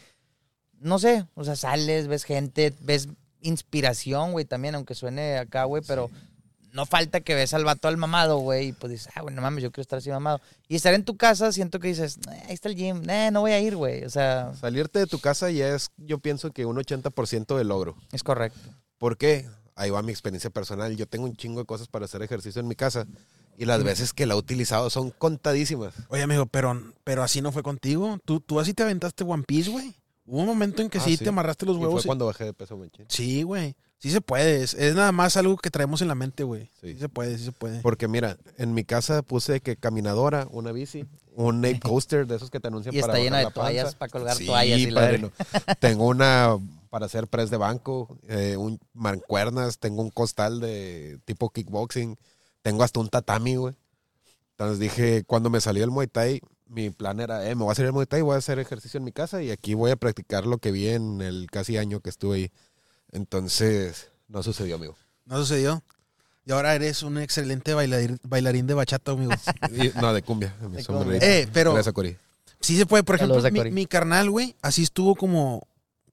no 0.81 0.99
sé, 0.99 1.27
o 1.35 1.45
sea, 1.45 1.57
sales, 1.57 2.09
ves 2.09 2.25
gente, 2.25 2.75
ves 2.81 3.09
inspiración, 3.41 4.33
güey, 4.33 4.45
también, 4.45 4.75
aunque 4.75 4.95
suene 4.95 5.39
acá, 5.39 5.65
güey, 5.65 5.83
pero 5.87 6.11
no 6.79 6.87
falta 6.87 7.21
que 7.21 7.35
ves 7.35 7.53
al 7.55 7.65
vato 7.65 7.89
al 7.89 7.97
mamado, 7.97 8.39
güey, 8.39 8.69
y 8.69 8.73
pues 8.73 8.93
dices, 8.93 9.13
ah, 9.17 9.23
güey, 9.23 9.35
no 9.35 9.43
mames, 9.43 9.63
yo 9.65 9.71
quiero 9.73 9.83
estar 9.83 9.99
así 9.99 10.11
mamado. 10.11 10.41
Y 10.69 10.77
estar 10.77 10.95
en 10.95 11.05
tu 11.05 11.17
casa, 11.17 11.51
siento 11.53 11.81
que 11.81 11.89
dices, 11.89 12.19
"Eh, 12.31 12.43
ahí 12.49 12.55
está 12.55 12.69
el 12.69 12.77
gym, 12.77 13.03
eh, 13.11 13.31
no 13.33 13.41
voy 13.41 13.51
a 13.51 13.61
ir, 13.61 13.75
güey, 13.77 14.05
o 14.05 14.11
sea, 14.11 14.53
Salirte 14.61 15.01
de 15.01 15.07
tu 15.09 15.19
casa 15.19 15.51
ya 15.51 15.75
es, 15.75 15.91
yo 15.97 16.19
pienso 16.19 16.53
que 16.53 16.65
un 16.67 16.77
80% 16.79 17.57
de 17.59 17.65
logro. 17.65 17.97
es 18.13 18.23
correcto. 18.23 18.61
¿Por 18.97 19.17
qué? 19.17 19.49
Ahí 19.75 19.91
va 19.91 20.03
mi 20.03 20.11
experiencia 20.13 20.51
personal. 20.51 20.97
Yo 20.97 21.07
tengo 21.07 21.25
un 21.25 21.37
chingo 21.37 21.61
de 21.61 21.67
cosas 21.67 21.89
para 21.89 22.05
hacer 22.07 22.23
ejercicio 22.23 22.61
en 22.61 22.67
mi 22.69 22.75
casa 22.75 23.07
y 23.57 23.65
las 23.65 23.83
veces 23.85 24.13
que 24.13 24.27
la 24.27 24.35
he 24.35 24.37
utilizado 24.37 24.89
son 24.91 25.11
contadísimas. 25.11 25.95
Oye, 26.09 26.23
amigo, 26.23 26.47
pero, 26.47 26.81
pero 27.05 27.23
así 27.23 27.41
no 27.43 27.53
fue 27.53 27.63
contigo. 27.63 28.19
¿Tú, 28.25 28.41
tú 28.41 28.59
así 28.61 28.73
te 28.75 28.83
aventaste 28.83 29.23
One 29.25 29.45
Piece, 29.47 29.71
güey. 29.71 29.95
Hubo 30.27 30.41
un 30.41 30.47
momento 30.47 30.83
en 30.83 30.91
que 30.91 30.99
Ah, 30.99 31.03
sí, 31.03 31.17
sí. 31.17 31.23
te 31.25 31.31
amarraste 31.31 31.65
los 31.65 31.77
Y 31.77 31.79
huevos. 31.81 32.03
fue 32.03 32.03
y- 32.03 32.07
cuando 32.09 32.27
bajé 32.27 32.45
de 32.45 32.53
peso, 32.53 32.77
machín. 32.77 33.07
Sí, 33.09 33.43
güey. 33.43 33.75
Sí 33.99 34.11
se 34.11 34.21
puede. 34.21 34.63
Es, 34.63 34.75
es 34.75 34.95
nada 34.95 35.11
más 35.13 35.37
algo 35.37 35.57
que 35.57 35.71
traemos 35.71 36.03
en 36.03 36.09
la 36.09 36.15
mente, 36.15 36.45
güey. 36.45 36.71
Sí. 36.81 36.93
Sí. 36.95 36.99
se 37.01 37.09
puede, 37.09 37.37
sí 37.37 37.45
se 37.45 37.53
puede. 37.53 37.81
Porque 37.81 38.07
mira, 38.09 38.37
en 38.57 38.73
mi 38.73 38.85
casa 38.85 39.23
puse 39.23 39.61
que 39.61 39.77
caminadora, 39.77 40.47
una 40.53 40.71
bici, 40.73 41.05
un 41.35 41.61
Nate 41.61 41.81
coaster 41.81 42.27
de 42.27 42.37
esos 42.37 42.51
que 42.51 42.61
te 42.61 42.69
anuncian 42.69 42.95
Y 42.95 43.01
para 43.01 43.15
está 43.15 43.25
llena 43.25 43.39
de 43.39 43.45
la 43.45 43.51
panza. 43.51 43.61
toallas 43.61 43.95
para 43.97 44.11
colgar 44.11 44.37
Sí, 44.37 44.47
toallas 44.47 44.79
y 44.79 44.91
la 44.91 45.01
padrino. 45.01 45.33
Tengo 45.81 46.07
una 46.07 46.57
para 46.91 47.07
hacer 47.07 47.27
press 47.27 47.51
de 47.51 47.57
banco, 47.59 48.17
eh, 48.29 48.57
un 48.57 48.79
mancuernas, 48.95 49.79
tengo 49.79 50.01
un 50.01 50.11
costal 50.11 50.59
de 50.61 51.19
tipo 51.27 51.51
kickboxing, 51.51 52.17
tengo 52.63 52.83
hasta 52.83 53.01
un 53.01 53.09
tatami, 53.09 53.57
güey. 53.57 53.75
Entonces 54.53 54.79
dije, 54.79 55.25
cuando 55.25 55.51
me 55.51 55.61
salió 55.61 55.85
el 55.85 55.91
Muay 55.91 56.07
Thai, 56.07 56.41
mi 56.67 56.91
plan 56.91 57.21
era, 57.21 57.49
eh, 57.49 57.55
me 57.55 57.65
voy 57.65 57.73
a 57.73 57.75
salir 57.75 57.89
el 57.89 57.93
Muay 57.93 58.07
Thai, 58.07 58.23
voy 58.23 58.35
a 58.35 58.39
hacer 58.39 58.59
ejercicio 58.59 58.99
en 58.99 59.05
mi 59.05 59.13
casa 59.13 59.43
y 59.43 59.51
aquí 59.51 59.75
voy 59.75 59.91
a 59.91 59.97
practicar 59.97 60.47
lo 60.47 60.59
que 60.59 60.71
vi 60.73 60.89
en 60.89 61.21
el 61.21 61.49
casi 61.51 61.77
año 61.77 62.01
que 62.01 62.11
estuve 62.11 62.37
ahí. 62.37 62.51
Entonces, 63.13 64.09
no 64.29 64.43
sucedió, 64.43 64.77
amigo. 64.77 64.97
No 65.27 65.39
sucedió. 65.39 65.83
Y 66.47 66.53
ahora 66.53 66.75
eres 66.75 67.03
un 67.03 67.19
excelente 67.19 67.75
bailarín, 67.75 68.19
bailarín 68.23 68.67
de 68.67 68.75
bachata, 68.75 69.13
amigo. 69.13 69.33
Y- 69.73 69.91
no, 70.01 70.15
de 70.15 70.23
cumbia. 70.23 70.55
Me 70.61 70.79
De 70.79 70.85
cumbia. 70.85 71.19
eh, 71.21 71.49
pero 71.53 71.75
Gracias, 71.75 71.93
Cori. 71.95 72.17
sí 72.61 72.77
se 72.77 72.87
puede. 72.87 73.03
Por 73.05 73.17
ejemplo, 73.17 73.41
Saludos 73.41 73.67
a 73.67 73.71
mi, 73.71 73.87
carnal, 73.87 74.31
güey, 74.31 74.57
así 74.63 74.83
estuvo 74.83 75.15
como, 75.15 75.67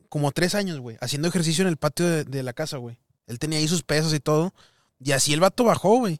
como 0.10 0.31
tres 0.31 0.53
años, 0.55 0.79
güey, 0.79 0.97
haciendo 0.99 1.27
ejercicio 1.27 1.62
en 1.62 1.69
el 1.69 1.77
patio 1.77 2.05
de, 2.05 2.23
de 2.25 2.43
la 2.43 2.53
casa, 2.53 2.77
güey. 2.77 2.97
Él 3.27 3.39
tenía 3.39 3.60
ahí 3.60 3.67
sus 3.67 3.81
pesas 3.84 4.13
y 4.13 4.19
todo. 4.19 4.53
Y 4.99 5.12
así 5.13 5.34
el 5.34 5.39
vato 5.39 5.63
bajó, 5.63 5.97
güey. 5.99 6.19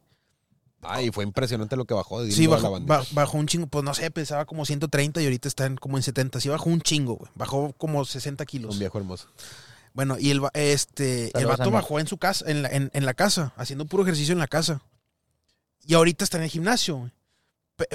Ay, 0.82 1.10
fue 1.10 1.24
impresionante 1.24 1.76
lo 1.76 1.84
que 1.84 1.94
bajó. 1.94 2.22
de 2.22 2.30
Sí, 2.32 2.44
la 2.46 2.56
bajó, 2.56 2.80
ba- 2.80 3.04
bajó 3.12 3.38
un 3.38 3.46
chingo. 3.46 3.66
Pues 3.66 3.84
no 3.84 3.92
sé, 3.94 4.10
pesaba 4.10 4.44
como 4.44 4.64
130 4.64 5.20
y 5.20 5.24
ahorita 5.24 5.48
está 5.48 5.66
en, 5.66 5.76
como 5.76 5.96
en 5.96 6.02
70. 6.02 6.40
Sí, 6.40 6.48
bajó 6.48 6.70
un 6.70 6.80
chingo, 6.80 7.14
güey. 7.16 7.30
Bajó 7.34 7.72
como 7.76 8.04
60 8.04 8.44
kilos. 8.46 8.72
Un 8.74 8.78
viejo 8.78 8.96
hermoso. 8.98 9.28
Bueno, 9.96 10.18
y 10.20 10.30
el, 10.30 10.44
va- 10.44 10.50
este, 10.52 11.30
el 11.38 11.46
vato 11.46 11.64
bajó 11.72 11.98
en 11.98 12.06
su 12.06 12.18
casa, 12.18 12.44
en 12.48 12.60
la, 12.62 12.68
en, 12.68 12.90
en 12.92 13.06
la 13.06 13.14
casa, 13.14 13.54
haciendo 13.56 13.86
puro 13.86 14.02
ejercicio 14.02 14.32
en 14.34 14.38
la 14.38 14.46
casa. 14.46 14.82
Y 15.86 15.94
ahorita 15.94 16.22
está 16.22 16.36
en 16.36 16.42
el 16.44 16.50
gimnasio, 16.50 16.96
güey. 16.98 17.10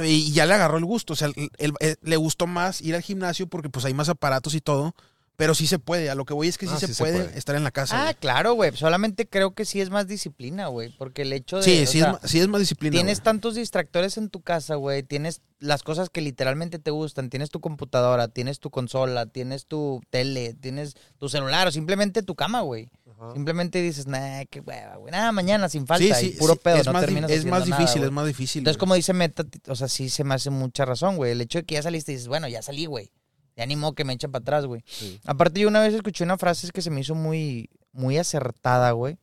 Y 0.09 0.31
ya 0.31 0.47
le 0.47 0.55
agarró 0.55 0.77
el 0.79 0.85
gusto. 0.85 1.13
O 1.13 1.15
sea, 1.15 1.27
el- 1.27 1.51
el- 1.59 1.73
el- 1.79 1.97
le 2.01 2.15
gustó 2.17 2.47
más 2.47 2.81
ir 2.81 2.95
al 2.95 3.01
gimnasio 3.03 3.45
porque 3.45 3.69
pues 3.69 3.85
hay 3.85 3.93
más 3.93 4.09
aparatos 4.09 4.55
y 4.55 4.61
todo. 4.61 4.95
Pero 5.41 5.55
sí 5.55 5.65
se 5.65 5.79
puede. 5.79 6.11
A 6.11 6.13
lo 6.13 6.23
que 6.23 6.35
voy 6.35 6.49
es 6.49 6.59
que 6.59 6.67
sí, 6.67 6.73
Ah, 6.75 6.79
se, 6.79 6.85
sí 6.85 6.93
se 6.93 7.01
puede 7.01 7.35
estar 7.35 7.55
en 7.55 7.63
la 7.63 7.71
casa. 7.71 7.99
Ah, 7.99 8.03
güey. 8.03 8.15
claro, 8.19 8.53
güey, 8.53 8.77
solamente 8.77 9.27
creo 9.27 9.55
que 9.55 9.65
sí 9.65 9.81
es 9.81 9.89
más 9.89 10.07
disciplina, 10.07 10.67
güey, 10.67 10.95
porque 10.99 11.23
el 11.23 11.33
hecho 11.33 11.57
de... 11.57 11.63
sí, 11.63 11.87
sí, 11.87 11.97
sea, 11.97 12.19
es, 12.21 12.29
sí 12.29 12.39
es 12.39 12.47
más 12.47 12.59
disciplina. 12.59 12.93
Tienes 12.93 13.17
güey. 13.17 13.23
tantos 13.23 13.55
distractores 13.55 14.17
en 14.17 14.29
tu 14.29 14.41
casa, 14.41 14.75
güey. 14.75 15.01
Tienes 15.01 15.41
las 15.57 15.81
cosas 15.81 16.11
que 16.11 16.21
literalmente 16.21 16.77
te 16.77 16.91
gustan. 16.91 17.31
Tienes 17.31 17.49
tu 17.49 17.59
computadora, 17.59 18.27
tienes 18.27 18.59
tu 18.59 18.69
consola, 18.69 19.25
tienes 19.25 19.65
tu 19.65 20.03
tele, 20.11 20.53
tienes 20.53 20.95
tu 21.17 21.27
celular 21.27 21.67
o 21.67 21.71
simplemente 21.71 22.21
tu 22.21 22.35
cama, 22.35 22.61
güey. 22.61 22.91
Simplemente 23.33 23.81
dices, 23.81 24.05
nah, 24.05 24.43
qué 24.47 24.59
hueva, 24.59 24.97
güey. 24.97 25.11
Nada, 25.11 25.31
mañana 25.31 25.69
sin 25.69 25.87
falta 25.87 26.15
Sí, 26.15 26.27
y 26.27 26.31
sí, 26.33 26.37
puro 26.37 26.53
sí, 26.53 26.59
pedo, 26.63 26.75
es 26.75 26.85
no 26.85 26.93
más, 26.93 27.01
terminas 27.01 27.31
es 27.31 27.45
más 27.45 27.65
difícil, 27.65 28.03
es 28.03 28.11
más 28.11 28.27
difícil. 28.27 28.59
Entonces, 28.59 28.77
güey. 28.77 28.79
como 28.79 28.93
dice 28.93 29.13
Meta, 29.13 29.43
o 29.67 29.75
sea, 29.75 29.87
sí 29.87 30.11
se 30.11 30.23
me 30.23 30.35
hace 30.35 30.51
mucha 30.51 30.85
razón, 30.85 31.17
güey. 31.17 31.31
El 31.31 31.41
hecho 31.41 31.57
de 31.57 31.65
que 31.65 31.73
ya 31.73 31.81
saliste 31.81 32.11
y 32.11 32.15
dices, 32.15 32.27
bueno, 32.27 32.47
ya 32.47 32.61
salí, 32.61 32.85
güey. 32.85 33.11
Ya 33.55 33.65
ni 33.65 33.75
modo 33.75 33.93
que 33.93 34.05
me 34.05 34.13
echen 34.13 34.31
para 34.31 34.41
atrás, 34.41 34.65
güey. 34.65 34.83
Sí. 34.85 35.19
Aparte, 35.25 35.59
yo 35.59 35.67
una 35.67 35.81
vez 35.81 35.93
escuché 35.93 36.23
una 36.23 36.37
frase 36.37 36.69
que 36.71 36.81
se 36.81 36.89
me 36.89 37.01
hizo 37.01 37.15
muy, 37.15 37.69
muy 37.91 38.17
acertada, 38.17 38.91
güey. 38.91 39.17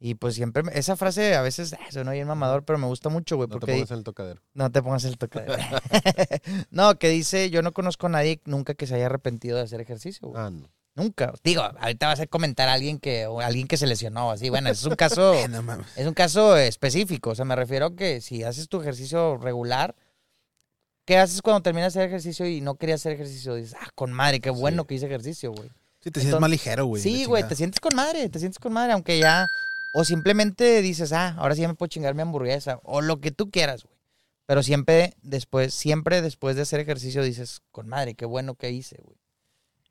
Y 0.00 0.14
pues 0.14 0.36
siempre, 0.36 0.62
esa 0.74 0.94
frase 0.96 1.34
a 1.34 1.42
veces 1.42 1.72
ah, 1.72 1.90
suena 1.90 2.12
bien 2.12 2.28
mamador, 2.28 2.64
pero 2.64 2.78
me 2.78 2.86
gusta 2.86 3.08
mucho, 3.08 3.36
güey. 3.36 3.48
No 3.48 3.54
te 3.54 3.60
porque 3.60 3.72
pongas 3.72 3.90
en 3.90 3.98
el 3.98 4.04
tocadero. 4.04 4.40
no 4.54 4.70
te 4.70 4.82
pongas 4.82 5.04
el 5.04 5.18
tocadero. 5.18 5.56
no, 6.70 6.98
que 6.98 7.08
dice, 7.08 7.50
yo 7.50 7.62
no 7.62 7.72
conozco 7.72 8.06
a 8.06 8.10
nadie 8.10 8.40
nunca 8.44 8.74
que 8.74 8.86
se 8.86 8.94
haya 8.94 9.06
arrepentido 9.06 9.56
de 9.56 9.64
hacer 9.64 9.80
ejercicio, 9.80 10.28
güey. 10.28 10.40
Ah, 10.40 10.50
no. 10.50 10.70
Nunca. 10.94 11.32
Digo, 11.44 11.62
ahorita 11.62 12.08
vas 12.08 12.18
a 12.18 12.26
comentar 12.26 12.68
a 12.68 12.72
alguien 12.72 12.98
que, 12.98 13.26
o 13.26 13.40
alguien 13.40 13.68
que 13.68 13.76
se 13.76 13.86
lesionó, 13.86 14.32
así. 14.32 14.50
Bueno, 14.50 14.68
es 14.68 14.84
un 14.84 14.94
caso, 14.96 15.32
no 15.48 15.78
es 15.96 16.06
un 16.06 16.14
caso 16.14 16.56
específico. 16.56 17.30
O 17.30 17.34
sea, 17.36 17.44
me 17.44 17.54
refiero 17.54 17.86
a 17.86 17.96
que 17.96 18.20
si 18.20 18.42
haces 18.42 18.68
tu 18.68 18.80
ejercicio 18.80 19.36
regular, 19.36 19.94
¿qué 21.08 21.16
haces 21.16 21.40
cuando 21.40 21.62
terminas 21.62 21.94
de 21.94 22.00
hacer 22.00 22.08
ejercicio 22.10 22.46
y 22.46 22.60
no 22.60 22.74
querías 22.74 23.00
hacer 23.00 23.12
ejercicio? 23.12 23.54
Dices, 23.54 23.74
ah, 23.80 23.88
con 23.94 24.12
madre, 24.12 24.40
qué 24.40 24.50
bueno 24.50 24.86
que 24.86 24.94
hice 24.94 25.06
ejercicio, 25.06 25.52
güey. 25.52 25.70
Sí, 26.00 26.10
te 26.10 26.20
sientes 26.20 26.38
más 26.38 26.50
ligero, 26.50 26.84
güey. 26.84 27.02
Sí, 27.02 27.24
güey, 27.24 27.48
te 27.48 27.56
sientes 27.56 27.80
con 27.80 27.96
madre, 27.96 28.28
te 28.28 28.38
sientes 28.38 28.58
con 28.58 28.74
madre, 28.74 28.92
aunque 28.92 29.18
ya. 29.18 29.46
O 29.94 30.04
simplemente 30.04 30.82
dices, 30.82 31.14
ah, 31.14 31.34
ahora 31.38 31.54
sí 31.54 31.62
ya 31.62 31.68
me 31.68 31.74
puedo 31.74 31.88
chingar 31.88 32.14
mi 32.14 32.20
hamburguesa. 32.20 32.78
O 32.84 33.00
lo 33.00 33.20
que 33.22 33.30
tú 33.30 33.50
quieras, 33.50 33.84
güey. 33.84 33.96
Pero 34.44 34.62
siempre 34.62 35.14
después, 35.22 35.72
siempre 35.72 36.20
después 36.20 36.56
de 36.56 36.62
hacer 36.62 36.78
ejercicio 36.80 37.22
dices, 37.22 37.62
con 37.70 37.88
madre, 37.88 38.14
qué 38.14 38.26
bueno 38.26 38.54
que 38.54 38.70
hice, 38.70 39.00
güey. 39.02 39.16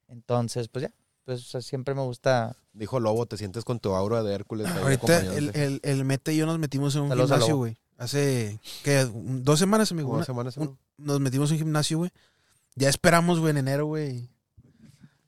Entonces, 0.10 0.68
pues 0.68 0.84
ya. 0.84 0.92
Pues 1.26 1.42
o 1.42 1.46
sea, 1.46 1.62
siempre 1.62 1.96
me 1.96 2.02
gusta. 2.02 2.56
Dijo 2.74 3.00
Lobo, 3.00 3.26
te 3.26 3.38
sientes 3.38 3.66
con 3.66 3.80
tu 3.80 3.96
aura 3.96 4.22
de 4.22 4.36
Hércules. 4.36 4.68
Ahorita 4.68 5.20
el, 5.36 5.50
el, 5.56 5.80
el 5.82 6.06
Mete 6.06 6.34
y 6.34 6.38
yo 6.38 6.46
nos 6.46 6.60
metimos 6.60 6.96
en 6.96 7.02
un 7.02 7.10
Saludos 7.10 7.32
gimnasio, 7.32 7.58
güey. 7.58 7.78
Hace, 7.98 8.60
¿qué? 8.84 9.08
Dos 9.14 9.60
semanas, 9.60 9.92
amigo. 9.92 10.12
Una- 10.14 10.24
semanas, 10.26 10.58
nos 10.98 11.20
metimos 11.20 11.50
en 11.50 11.56
un 11.56 11.60
gimnasio, 11.60 11.98
güey. 12.00 12.12
Ya 12.76 12.90
esperamos, 12.90 13.40
güey, 13.40 13.52
en 13.52 13.58
enero, 13.58 13.86
güey. 13.88 14.30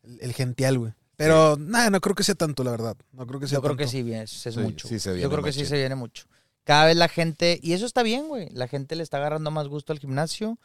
El, 0.04 0.20
el 0.22 0.34
gential, 0.34 0.78
güey. 0.78 0.94
Pero, 1.16 1.58
nada, 1.58 1.90
no 1.90 2.00
creo 2.00 2.16
que 2.16 2.24
sea 2.24 2.36
tanto, 2.36 2.64
la 2.64 2.72
verdad. 2.72 2.96
No 3.12 3.26
creo 3.28 3.40
que 3.40 3.48
sea 3.48 3.58
Yo 3.58 3.62
creo 3.62 3.76
que 3.76 3.88
sí, 3.88 4.04
bien, 4.04 4.22
es, 4.22 4.46
es 4.46 4.54
Sí, 4.54 4.60
mucho. 4.62 4.88
sí 4.88 5.00
se 5.00 5.10
Yo 5.10 5.16
viene 5.16 5.30
creo 5.30 5.44
que 5.44 5.52
sí 5.52 5.66
se 5.66 5.78
viene 5.78 5.96
mucho. 5.96 6.26
Cada 6.64 6.86
vez 6.86 6.96
la 6.96 7.10
gente, 7.10 7.60
y 7.62 7.74
eso 7.74 7.86
está 7.86 8.04
bien, 8.04 8.28
güey. 8.28 8.50
La 8.52 8.68
gente 8.68 8.96
le 8.96 9.04
está 9.04 9.18
agarrando 9.18 9.50
más 9.52 9.68
gusto 9.68 9.92
al 9.92 10.00
gimnasio. 10.00 10.58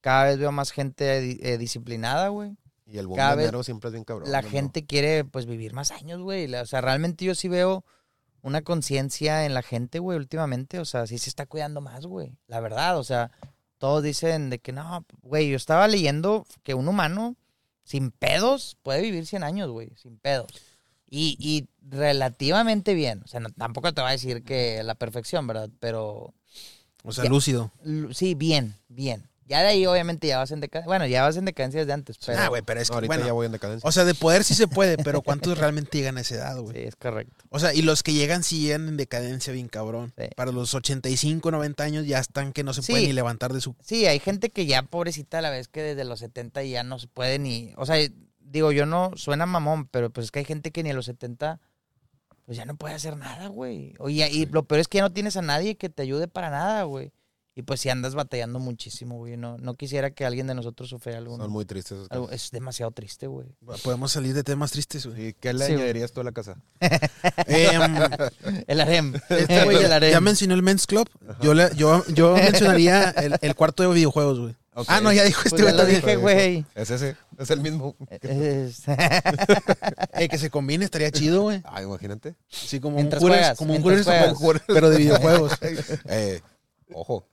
Cada 0.00 0.24
vez 0.24 0.38
veo 0.38 0.50
más 0.50 0.72
gente 0.72 1.38
eh, 1.52 1.58
disciplinada, 1.58 2.28
güey. 2.28 2.56
Y 2.86 2.98
el 2.98 3.06
bombonero 3.06 3.62
siempre 3.62 3.88
es 3.88 3.92
bien 3.92 4.04
cabrón. 4.04 4.30
la 4.30 4.42
¿no? 4.42 4.48
gente 4.50 4.84
quiere 4.84 5.24
pues 5.24 5.46
vivir 5.46 5.72
más 5.74 5.90
años, 5.90 6.20
güey. 6.20 6.52
O 6.54 6.66
sea, 6.66 6.80
realmente 6.80 7.24
yo 7.24 7.34
sí 7.34 7.48
veo 7.48 7.84
una 8.44 8.62
conciencia 8.62 9.44
en 9.46 9.54
la 9.54 9.62
gente, 9.62 9.98
güey, 9.98 10.16
últimamente. 10.18 10.78
O 10.78 10.84
sea, 10.84 11.06
sí 11.06 11.18
se 11.18 11.28
está 11.30 11.46
cuidando 11.46 11.80
más, 11.80 12.06
güey. 12.06 12.36
La 12.46 12.60
verdad, 12.60 12.98
o 12.98 13.02
sea, 13.04 13.30
todos 13.78 14.02
dicen 14.02 14.50
de 14.50 14.58
que 14.60 14.70
no, 14.72 15.04
güey, 15.22 15.48
yo 15.50 15.56
estaba 15.56 15.88
leyendo 15.88 16.46
que 16.62 16.74
un 16.74 16.86
humano 16.86 17.34
sin 17.82 18.10
pedos 18.12 18.76
puede 18.82 19.02
vivir 19.02 19.26
100 19.26 19.42
años, 19.42 19.70
güey, 19.70 19.90
sin 19.96 20.18
pedos. 20.18 20.46
Y, 21.10 21.36
y 21.38 21.68
relativamente 21.88 22.94
bien. 22.94 23.22
O 23.24 23.28
sea, 23.28 23.40
no- 23.40 23.50
tampoco 23.50 23.92
te 23.92 24.00
voy 24.00 24.08
a 24.10 24.12
decir 24.12 24.42
que 24.44 24.82
la 24.82 24.94
perfección, 24.94 25.46
¿verdad? 25.46 25.68
Pero 25.80 26.32
O 27.02 27.12
sea, 27.12 27.24
Ya. 27.24 27.30
lúcido. 27.30 27.70
sí, 28.12 28.34
bien, 28.34 28.74
bien. 28.88 29.28
Ya 29.46 29.60
de 29.60 29.66
ahí, 29.68 29.86
obviamente, 29.86 30.26
ya 30.26 30.38
vas 30.38 30.50
en 30.52 30.60
decadencia. 30.60 30.86
Bueno, 30.88 31.06
ya 31.06 31.22
vas 31.22 31.36
en 31.36 31.44
decadencia 31.44 31.80
desde 31.80 31.92
antes, 31.92 32.16
pero... 32.24 32.38
ah, 32.38 32.48
güey, 32.48 32.62
pero 32.62 32.80
es 32.80 32.88
No, 32.88 32.92
que, 32.92 32.96
ahorita 32.96 33.14
bueno, 33.14 33.26
ya 33.26 33.32
voy 33.32 33.46
en 33.46 33.52
decadencia. 33.52 33.86
o 33.86 33.92
sea, 33.92 34.04
de 34.04 34.14
poder 34.14 34.42
sí 34.42 34.54
se 34.54 34.68
puede, 34.68 34.96
pero 34.96 35.20
¿cuántos 35.20 35.58
realmente 35.58 35.98
llegan 35.98 36.16
a 36.16 36.22
esa 36.22 36.36
edad, 36.36 36.58
güey? 36.60 36.74
Sí, 36.76 36.82
es 36.84 36.96
correcto. 36.96 37.44
O 37.50 37.58
sea, 37.58 37.74
y 37.74 37.82
los 37.82 38.02
que 38.02 38.12
llegan 38.14 38.42
sí 38.42 38.60
llegan 38.62 38.88
en 38.88 38.96
decadencia 38.96 39.52
bien 39.52 39.68
cabrón. 39.68 40.12
Sí. 40.18 40.24
Para 40.34 40.50
los 40.52 40.72
85, 40.74 41.50
90 41.50 41.84
años 41.84 42.06
ya 42.06 42.20
están 42.20 42.52
que 42.52 42.64
no 42.64 42.72
se 42.72 42.82
Sí. 42.82 42.92
pueden 42.92 43.08
ni 43.08 43.12
levantar 43.12 43.52
de 43.52 43.60
su... 43.60 43.76
Sí, 43.80 44.06
hay 44.06 44.18
gente 44.18 44.50
que 44.50 44.64
ya 44.66 44.82
pobrecita 44.82 45.38
a 45.38 45.42
la 45.42 45.50
vez 45.50 45.68
que 45.68 45.82
desde 45.82 46.04
los 46.04 46.20
70 46.20 46.62
ya 46.62 46.82
no 46.82 46.98
se 46.98 47.08
puede 47.08 47.38
ni, 47.38 47.72
o 47.76 47.84
sea, 47.84 47.96
digo, 48.40 48.72
yo 48.72 48.86
no 48.86 49.10
suena 49.16 49.44
mamón, 49.46 49.88
pero 49.88 50.08
pues 50.10 50.24
es 50.26 50.30
que 50.30 50.38
hay 50.38 50.44
gente 50.46 50.70
que 50.70 50.82
ni 50.82 50.90
a 50.90 50.94
los 50.94 51.04
70 51.06 51.60
pues 52.46 52.56
ya 52.58 52.64
no 52.66 52.76
puede 52.76 52.94
hacer 52.94 53.16
nada, 53.16 53.48
güey. 53.48 53.94
Oye, 53.98 54.28
y 54.30 54.46
lo 54.46 54.64
peor 54.64 54.80
es 54.80 54.88
que 54.88 54.98
ya 54.98 55.02
no 55.02 55.12
tienes 55.12 55.36
a 55.36 55.42
nadie 55.42 55.76
que 55.76 55.88
te 55.88 56.02
ayude 56.02 56.28
para 56.28 56.50
nada, 56.50 56.82
güey. 56.82 57.12
Y 57.56 57.62
pues 57.62 57.80
si 57.80 57.88
andas 57.88 58.16
batallando 58.16 58.58
muchísimo, 58.58 59.16
güey. 59.16 59.36
No, 59.36 59.56
no 59.58 59.74
quisiera 59.74 60.10
que 60.10 60.24
alguien 60.24 60.48
de 60.48 60.54
nosotros 60.56 60.88
sufriera 60.88 61.20
algún... 61.20 61.38
Son 61.38 61.52
muy 61.52 61.64
tristes 61.64 61.92
esos 61.98 62.10
algo- 62.10 62.26
casos. 62.26 62.44
es 62.46 62.50
demasiado 62.50 62.90
triste, 62.90 63.28
güey. 63.28 63.46
Podemos 63.84 64.10
salir 64.10 64.34
de 64.34 64.42
temas 64.42 64.72
tristes, 64.72 65.06
güey. 65.06 65.28
¿Y 65.28 65.32
qué 65.34 65.52
le 65.52 65.64
Sí, 65.66 65.74
añadirías 65.74 66.10
tú 66.12 66.20
a 66.20 66.24
la 66.24 66.32
casa? 66.32 66.56
Em, 67.46 67.96
El 68.66 68.80
harem. 68.80 69.14
Este 69.28 69.64
güey 69.64 69.78
del 69.80 69.92
harem. 69.92 70.10
ya 70.10 70.20
mencionó 70.20 70.54
el 70.54 70.62
Men's 70.64 70.86
Club. 70.88 71.08
Yo, 71.40 71.54
le- 71.54 71.70
yo, 71.76 72.02
yo 72.08 72.34
mencionaría 72.34 73.10
el, 73.10 73.36
el 73.40 73.54
cuarto 73.54 73.84
de 73.84 73.94
videojuegos, 73.94 74.40
güey. 74.40 74.56
Ah, 74.88 75.00
no, 75.00 75.12
ya 75.12 75.22
dijo 75.22 75.40
Pues 75.48 75.52
este 75.52 75.64
ya 75.64 75.72
güey 75.84 75.94
dije, 75.94 76.16
güey. 76.16 76.66
Es 76.74 76.90
ese, 76.90 77.16
es 77.38 77.50
el 77.50 77.60
mismo. 77.60 77.94
Es- 78.20 78.82
Eh, 80.14 80.28
que 80.28 80.38
se 80.38 80.50
combine 80.50 80.84
estaría 80.84 81.10
chido, 81.12 81.42
güey. 81.42 81.62
Ah, 81.64 81.82
imagínate. 81.82 82.34
Sí, 82.48 82.80
como 82.80 82.96
Mientras 82.96 83.22
un 83.22 83.28
juegas, 83.28 83.56
como 83.58 83.74
un 83.74 83.82
juegas. 83.82 84.62
pero 84.66 84.90
de 84.90 84.98
videojuegos. 84.98 85.52
Eh, 86.08 86.40
ojo. 86.92 87.26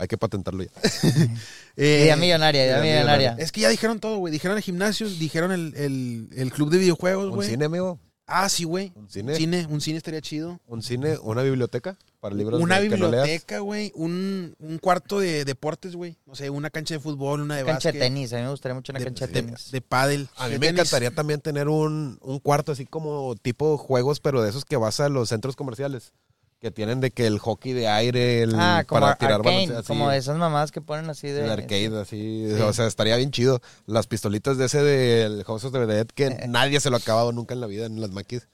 Hay 0.00 0.08
que 0.08 0.16
patentarlo 0.16 0.62
ya. 0.64 0.70
Eh, 1.76 2.00
Idea 2.04 2.16
millonaria, 2.16 2.64
idea 2.64 2.84
idea 2.84 2.94
millonaria. 3.00 3.36
Es 3.38 3.52
que 3.52 3.60
ya 3.60 3.68
dijeron 3.68 4.00
todo, 4.00 4.16
güey. 4.18 4.32
Dijeron 4.32 4.56
el 4.56 4.62
gimnasio, 4.62 5.08
dijeron 5.08 5.52
el, 5.52 5.74
el, 5.76 6.28
el 6.34 6.52
club 6.52 6.70
de 6.70 6.78
videojuegos, 6.78 7.26
Un 7.26 7.34
güey. 7.36 7.48
cine, 7.48 7.64
amigo. 7.66 7.98
Ah, 8.26 8.48
sí, 8.48 8.64
güey. 8.64 8.92
Un 8.94 9.04
Un 9.04 9.10
cine. 9.10 9.34
cine, 9.34 9.66
un 9.68 9.80
cine 9.80 9.96
estaría 9.98 10.20
chido. 10.20 10.60
Un 10.66 10.82
cine, 10.82 11.18
una 11.22 11.42
biblioteca 11.42 11.96
para 12.20 12.34
libros 12.34 12.60
Una 12.60 12.80
de- 12.80 12.88
biblioteca, 12.88 13.58
güey. 13.60 13.92
Un, 13.94 14.54
un 14.58 14.78
cuarto 14.78 15.20
de 15.20 15.44
deportes, 15.44 15.96
güey. 15.96 16.16
No 16.26 16.34
sé, 16.34 16.48
una 16.50 16.70
cancha 16.70 16.94
de 16.94 17.00
fútbol, 17.00 17.40
una 17.40 17.56
de 17.56 17.62
Cancha 17.64 17.88
básquet. 17.88 17.94
de 17.94 18.00
tenis, 18.00 18.32
a 18.32 18.36
mí 18.36 18.42
me 18.42 18.50
gustaría 18.50 18.74
mucho 18.74 18.92
una 18.92 18.98
de, 19.00 19.04
cancha 19.06 19.26
de 19.26 19.32
de- 19.32 19.42
tenis. 19.42 19.70
de 19.70 19.80
pádel. 19.80 20.28
A 20.36 20.46
mí 20.46 20.52
de 20.52 20.58
me 20.58 20.66
tenis. 20.66 20.80
encantaría 20.80 21.10
también 21.12 21.40
tener 21.40 21.68
un, 21.68 22.18
un 22.20 22.38
cuarto 22.40 22.72
así 22.72 22.84
como 22.86 23.34
tipo 23.36 23.76
juegos, 23.78 24.20
pero 24.20 24.42
de 24.42 24.50
esos 24.50 24.64
que 24.64 24.76
vas 24.76 25.00
a 25.00 25.08
los 25.08 25.28
centros 25.28 25.56
comerciales. 25.56 26.12
Que 26.60 26.70
tienen 26.70 27.00
de 27.00 27.10
que 27.10 27.26
el 27.26 27.38
hockey 27.38 27.72
de 27.72 27.88
aire, 27.88 28.42
el 28.42 28.54
ah, 28.54 28.84
como 28.86 29.00
para 29.00 29.16
tirar 29.16 29.36
arcane, 29.36 29.56
balones, 29.62 29.76
así, 29.78 29.86
como 29.88 30.10
de 30.10 30.18
esas 30.18 30.36
mamás 30.36 30.70
que 30.70 30.82
ponen 30.82 31.08
así 31.08 31.28
de... 31.28 31.44
el 31.44 31.50
arcade, 31.50 31.98
así. 31.98 32.48
Sí. 32.54 32.60
O 32.60 32.72
sea, 32.74 32.86
estaría 32.86 33.16
bien 33.16 33.30
chido. 33.30 33.62
Las 33.86 34.06
pistolitas 34.06 34.58
de 34.58 34.66
ese 34.66 34.82
del 34.82 35.42
House 35.44 35.64
of 35.64 35.72
the 35.72 35.86
Dead 35.86 36.06
que 36.08 36.28
nadie 36.48 36.78
se 36.80 36.90
lo 36.90 36.96
ha 36.96 36.98
acabado 36.98 37.32
nunca 37.32 37.54
en 37.54 37.60
la 37.62 37.66
vida 37.66 37.86
en 37.86 37.98
las 38.00 38.10
maquis. 38.10 38.46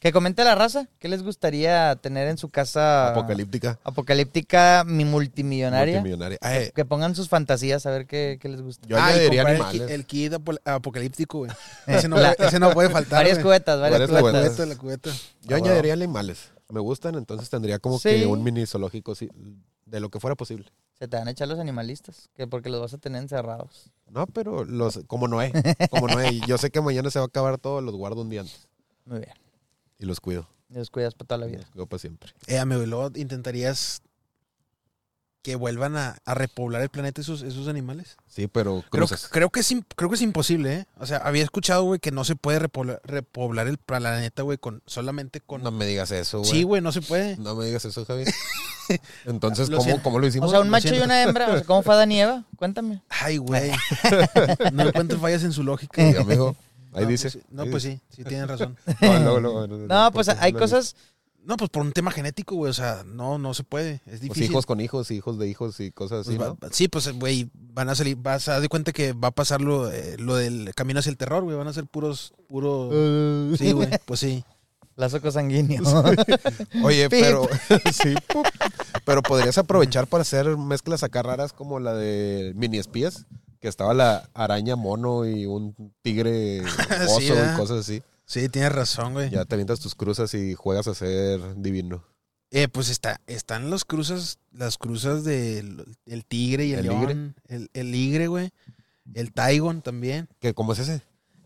Que 0.00 0.12
comente 0.12 0.42
la 0.44 0.54
raza, 0.56 0.86
¿qué 1.00 1.08
les 1.08 1.22
gustaría 1.24 1.94
tener 1.96 2.28
en 2.28 2.38
su 2.38 2.50
casa 2.50 3.08
Apocalíptica. 3.10 3.78
apocalíptica, 3.84 4.84
mi 4.86 5.04
multimillonaria? 5.04 5.94
Multimillonaria. 6.00 6.38
Ay, 6.40 6.70
Que 6.74 6.84
pongan 6.84 7.14
sus 7.16 7.28
fantasías 7.28 7.84
a 7.86 7.90
ver 7.90 8.06
qué, 8.06 8.38
qué 8.40 8.48
les 8.48 8.62
gusta. 8.62 8.86
yo 8.88 8.96
Ah, 8.98 9.12
el 9.12 9.28
animales. 9.28 9.62
ki- 9.72 9.82
El, 9.92 10.06
kit 10.06 10.32
apo- 10.34 10.58
apocalíptico, 10.64 11.38
güey. 11.38 11.50
Ese, 11.86 12.08
no 12.08 12.16
puede- 12.16 12.36
ese 12.38 12.58
no 12.60 12.70
puede 12.72 12.90
faltar. 12.90 13.18
varias 13.20 13.38
cubetas, 13.40 13.80
varias, 13.80 14.00
Varias 14.00 14.10
La 14.10 14.20
cubetas. 14.20 14.40
cubetas. 14.40 14.56
cubeta, 14.56 14.74
la 14.74 14.80
cubeta. 14.80 15.10
Yo 15.42 15.54
Ah, 15.56 15.58
añadiría 15.58 15.92
animales. 15.94 16.38
Me 16.70 16.80
gustan, 16.80 17.14
entonces 17.14 17.48
tendría 17.48 17.78
como 17.78 17.98
Sí. 17.98 18.10
que 18.10 18.26
un 18.26 18.42
mini 18.42 18.66
zoológico 18.66 19.14
sí, 19.14 19.28
de 19.86 20.00
lo 20.00 20.10
que 20.10 20.20
fuera 20.20 20.34
posible. 20.36 20.70
Se 20.98 21.08
te 21.08 21.16
van 21.16 21.26
a 21.28 21.30
echar 21.30 21.48
los 21.48 21.58
animalistas, 21.58 22.28
que 22.34 22.46
porque 22.46 22.68
los 22.68 22.80
vas 22.80 22.92
a 22.92 22.98
tener 22.98 23.22
encerrados. 23.22 23.90
No, 24.08 24.26
pero 24.26 24.64
los 24.64 25.00
como 25.06 25.28
Noé, 25.28 25.52
como 25.90 26.08
Noé. 26.08 26.40
Yo 26.46 26.58
sé 26.58 26.70
que 26.70 26.80
mañana 26.80 27.10
se 27.10 27.18
va 27.18 27.24
a 27.24 27.28
acabar 27.28 27.56
todo, 27.58 27.80
los 27.80 27.94
guardo 27.94 28.20
un 28.22 28.28
día 28.28 28.40
antes 28.42 28.68
Muy 29.06 29.20
bien. 29.20 29.32
y 29.98 30.04
los 30.06 30.20
cuido. 30.20 30.46
Y 30.68 30.74
los 30.74 30.90
cuidas 30.90 31.14
para 31.14 31.26
toda 31.28 31.38
la 31.38 31.46
vida. 31.46 31.60
Los 31.60 31.70
cuido 31.70 31.86
para 31.86 31.98
siempre. 32.00 32.32
Eh, 32.46 32.58
amigo, 32.58 32.82
y 32.82 32.86
luego 32.86 33.10
intentarías 33.14 34.02
que 35.48 35.56
vuelvan 35.56 35.96
a, 35.96 36.18
a 36.26 36.34
repoblar 36.34 36.82
el 36.82 36.90
planeta 36.90 37.22
esos, 37.22 37.40
esos 37.40 37.68
animales. 37.68 38.18
Sí, 38.26 38.48
pero 38.48 38.84
Creo, 38.90 39.06
creo, 39.30 39.48
que 39.48 39.60
es, 39.60 39.72
creo 39.96 40.10
que 40.10 40.16
es 40.16 40.20
imposible, 40.20 40.74
¿eh? 40.74 40.86
O 41.00 41.06
sea, 41.06 41.16
había 41.18 41.42
escuchado, 41.42 41.84
güey, 41.84 41.98
que 42.00 42.10
no 42.10 42.22
se 42.24 42.36
puede 42.36 42.58
repoblar, 42.58 43.00
repoblar 43.02 43.66
el 43.66 43.78
planeta, 43.78 44.42
güey, 44.42 44.58
con, 44.58 44.82
solamente 44.84 45.40
con... 45.40 45.62
No 45.62 45.70
me 45.70 45.86
digas 45.86 46.10
eso, 46.10 46.40
güey. 46.40 46.50
sí, 46.50 46.62
güey, 46.64 46.82
no 46.82 46.92
se 46.92 47.00
puede. 47.00 47.38
No 47.38 47.54
me 47.54 47.64
digas 47.64 47.82
eso, 47.86 48.04
Javi. 48.04 48.24
Entonces, 49.24 49.70
Lo 49.70 49.78
¿cómo, 49.78 49.84
siento. 49.86 50.02
¿cómo 50.02 50.18
lo 50.18 50.26
hicimos? 50.26 50.48
O 50.48 50.50
sea, 50.50 50.60
un 50.60 50.66
lo 50.66 50.70
macho 50.70 50.94
y 50.94 50.98
una 51.00 51.22
hembra. 51.22 51.48
O 51.48 51.52
sea, 51.52 51.64
¿Cómo 51.64 51.82
fue 51.82 51.94
Adán 51.94 52.12
y 52.12 52.20
Eva? 52.20 52.44
Cuéntame. 52.56 53.02
Ay, 53.08 53.38
güey. 53.38 53.70
no 54.74 54.86
encuentro 54.86 55.18
fallas 55.18 55.44
en 55.44 55.52
su 55.52 55.62
lógica. 55.62 56.02
Sí, 56.12 56.14
amigo. 56.14 56.56
Ahí 56.92 57.04
no, 57.04 57.08
dice. 57.08 57.30
Pues, 57.30 57.42
sí. 57.42 57.48
no, 57.50 57.62
Ahí 57.62 57.70
pues 57.70 57.82
dice. 57.84 58.00
sí, 58.10 58.16
sí 58.16 58.24
tienen 58.24 58.48
razón. 58.48 58.76
No, 59.88 60.12
pues 60.12 60.28
hay 60.28 60.52
lo- 60.52 60.58
cosas... 60.58 60.94
No, 61.44 61.56
pues 61.56 61.70
por 61.70 61.82
un 61.82 61.92
tema 61.92 62.10
genético, 62.10 62.56
güey, 62.56 62.70
o 62.70 62.74
sea, 62.74 63.04
no, 63.06 63.38
no 63.38 63.54
se 63.54 63.64
puede, 63.64 63.94
es 63.94 64.00
Pues 64.04 64.20
difícil. 64.20 64.50
hijos 64.50 64.66
con 64.66 64.80
hijos, 64.80 65.10
hijos 65.10 65.38
de 65.38 65.48
hijos 65.48 65.80
y 65.80 65.90
cosas 65.92 66.26
Pues 66.26 66.28
así, 66.28 66.36
va- 66.36 66.48
¿no? 66.60 66.68
Sí, 66.72 66.88
pues, 66.88 67.10
güey, 67.18 67.48
van 67.54 67.88
a 67.88 67.94
salir, 67.94 68.16
vas 68.16 68.48
a 68.48 68.52
dar 68.54 68.60
de 68.60 68.68
cuenta 68.68 68.92
que 68.92 69.12
va 69.14 69.28
a 69.28 69.30
pasar 69.32 69.60
lo, 69.62 69.90
eh, 69.90 70.16
lo 70.18 70.34
del 70.36 70.74
camino 70.74 71.00
hacia 71.00 71.08
el 71.10 71.16
terror, 71.16 71.44
güey, 71.44 71.56
van 71.56 71.68
a 71.68 71.72
ser 71.72 71.86
puros, 71.86 72.34
puros... 72.48 72.92
Sí, 73.58 73.72
güey, 73.72 73.88
pues 74.04 74.20
sí. 74.20 74.44
Lazo 74.96 75.20
cosanguíneo. 75.22 75.82
Oye, 76.82 77.08
Pip. 77.08 77.20
pero 77.20 77.48
sí, 77.92 78.14
pup. 78.32 78.44
pero 79.04 79.22
podrías 79.22 79.56
aprovechar 79.56 80.06
para 80.08 80.22
hacer 80.22 80.56
mezclas 80.56 81.02
acá 81.04 81.22
raras 81.22 81.52
como 81.52 81.78
la 81.78 81.94
de 81.94 82.52
mini 82.56 82.78
espías, 82.78 83.24
que 83.60 83.68
estaba 83.68 83.94
la 83.94 84.28
araña 84.34 84.74
mono 84.76 85.24
y 85.24 85.46
un 85.46 85.74
tigre 86.02 86.62
oso 87.08 87.20
y 87.32 87.56
cosas 87.56 87.78
así. 87.78 88.02
Sí, 88.28 88.50
tienes 88.50 88.72
razón, 88.72 89.14
güey. 89.14 89.30
Ya 89.30 89.46
te 89.46 89.54
avientas 89.54 89.80
tus 89.80 89.94
cruzas 89.94 90.34
y 90.34 90.52
juegas 90.54 90.86
a 90.86 90.94
ser 90.94 91.40
divino. 91.56 92.04
Eh, 92.50 92.68
pues 92.68 92.90
está, 92.90 93.22
están 93.26 93.70
los 93.70 93.86
cruzas, 93.86 94.38
las 94.52 94.76
cruzas 94.76 95.24
del 95.24 95.96
el 96.04 96.24
tigre 96.26 96.66
y 96.66 96.72
el, 96.74 96.80
¿El 96.80 96.84
león. 96.86 97.00
ligre? 97.00 97.34
El, 97.48 97.70
el 97.72 97.90
ligre, 97.90 98.26
güey. 98.26 98.50
El 99.14 99.32
taigon 99.32 99.80
también. 99.80 100.28
¿Qué, 100.40 100.52
¿Cómo 100.52 100.74
es 100.74 100.78
ese? 100.78 101.00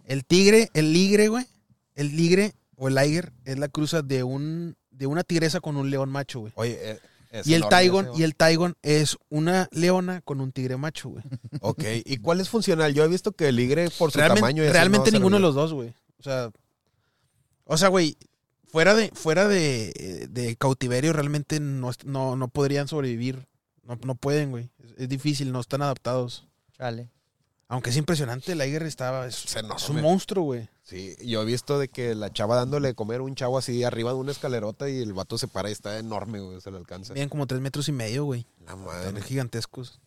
El 0.07 0.25
tigre, 0.25 0.71
el 0.75 0.93
ligre, 0.93 1.29
güey. 1.29 1.47
El 1.95 2.17
ligre 2.17 2.55
o 2.75 2.89
el 2.89 2.97
liger 2.97 3.33
es 3.45 3.61
la 3.61 3.69
cruza 3.69 4.03
de 4.03 4.25
un 4.25 4.77
de 4.91 5.07
una 5.07 5.23
tigresa 5.23 5.61
con 5.61 5.77
un 5.77 5.89
león 5.89 6.11
macho, 6.11 6.41
güey. 6.41 6.53
Oye, 6.57 6.79
eh, 6.81 6.99
es 7.31 7.47
Y 7.47 7.55
el 7.55 7.69
taigon, 7.69 8.09
y 8.17 8.25
el 8.25 8.35
taigon 8.35 8.75
es 8.83 9.17
una 9.29 9.69
leona 9.71 10.21
con 10.23 10.41
un 10.41 10.51
tigre 10.51 10.77
macho, 10.77 11.11
güey. 11.11 11.23
Ok, 11.61 11.85
¿y 12.05 12.17
cuál 12.17 12.41
es 12.41 12.49
funcional? 12.49 12.93
Yo 12.93 13.05
he 13.05 13.09
visto 13.09 13.31
que 13.31 13.49
el 13.49 13.57
ligre 13.57 13.89
por 13.99 14.11
su 14.11 14.19
Realmente, 14.19 14.41
tamaño... 14.41 14.63
así 14.65 14.73
realmente 14.73 15.11
no 15.13 15.19
ninguno 15.19 15.37
de 15.37 15.43
los 15.43 15.55
dos, 15.55 15.73
güey. 15.73 15.95
O 16.19 16.23
sea, 16.25 16.51
o 17.65 17.77
sea, 17.77 17.89
güey, 17.89 18.17
fuera 18.67 18.95
de 18.95 19.11
fuera 19.15 19.49
de, 19.49 20.29
de 20.31 20.57
cautiverio 20.57 21.13
realmente 21.13 21.61
no, 21.61 21.91
no, 22.05 22.37
no 22.37 22.49
podrían 22.49 22.89
sobrevivir. 22.89 23.47
No, 23.85 23.99
no 24.05 24.15
pueden, 24.15 24.51
güey. 24.51 24.71
Es, 24.83 24.95
es 24.97 25.09
difícil, 25.09 25.51
no 25.53 25.61
están 25.61 25.83
adaptados. 25.83 26.47
Chale. 26.77 27.11
Aunque 27.73 27.89
es 27.89 27.97
impresionante, 27.97 28.53
el 28.53 28.59
Liger 28.59 28.83
estaba. 28.83 29.27
Es, 29.27 29.47
un 29.89 30.03
monstruo, 30.03 30.45
güey. 30.45 30.69
Sí, 30.83 31.17
yo 31.25 31.41
he 31.41 31.45
visto 31.47 31.79
de 31.79 31.89
que 31.89 32.15
la 32.15 32.31
chava 32.31 32.55
dándole 32.55 32.89
de 32.89 32.95
comer 32.95 33.21
a 33.21 33.23
un 33.23 33.35
chavo 33.35 33.57
así 33.57 33.83
arriba 33.83 34.11
de 34.11 34.19
una 34.19 34.33
escalerota 34.33 34.91
y 34.91 35.01
el 35.01 35.15
vato 35.15 35.39
se 35.39 35.49
para 35.49 35.71
y 35.71 35.73
está 35.73 35.99
enorme, 35.99 36.41
güey, 36.41 36.61
se 36.61 36.71
le 36.71 36.77
alcanza. 36.77 37.15
Miden 37.15 37.31
como 37.31 37.47
tres 37.47 37.63
metros 37.63 37.89
y 37.89 37.93
medio, 37.93 38.25
güey. 38.25 38.47
La 38.67 38.73
Están 38.73 38.85
madre. 38.85 39.23
gigantescos. 39.23 40.03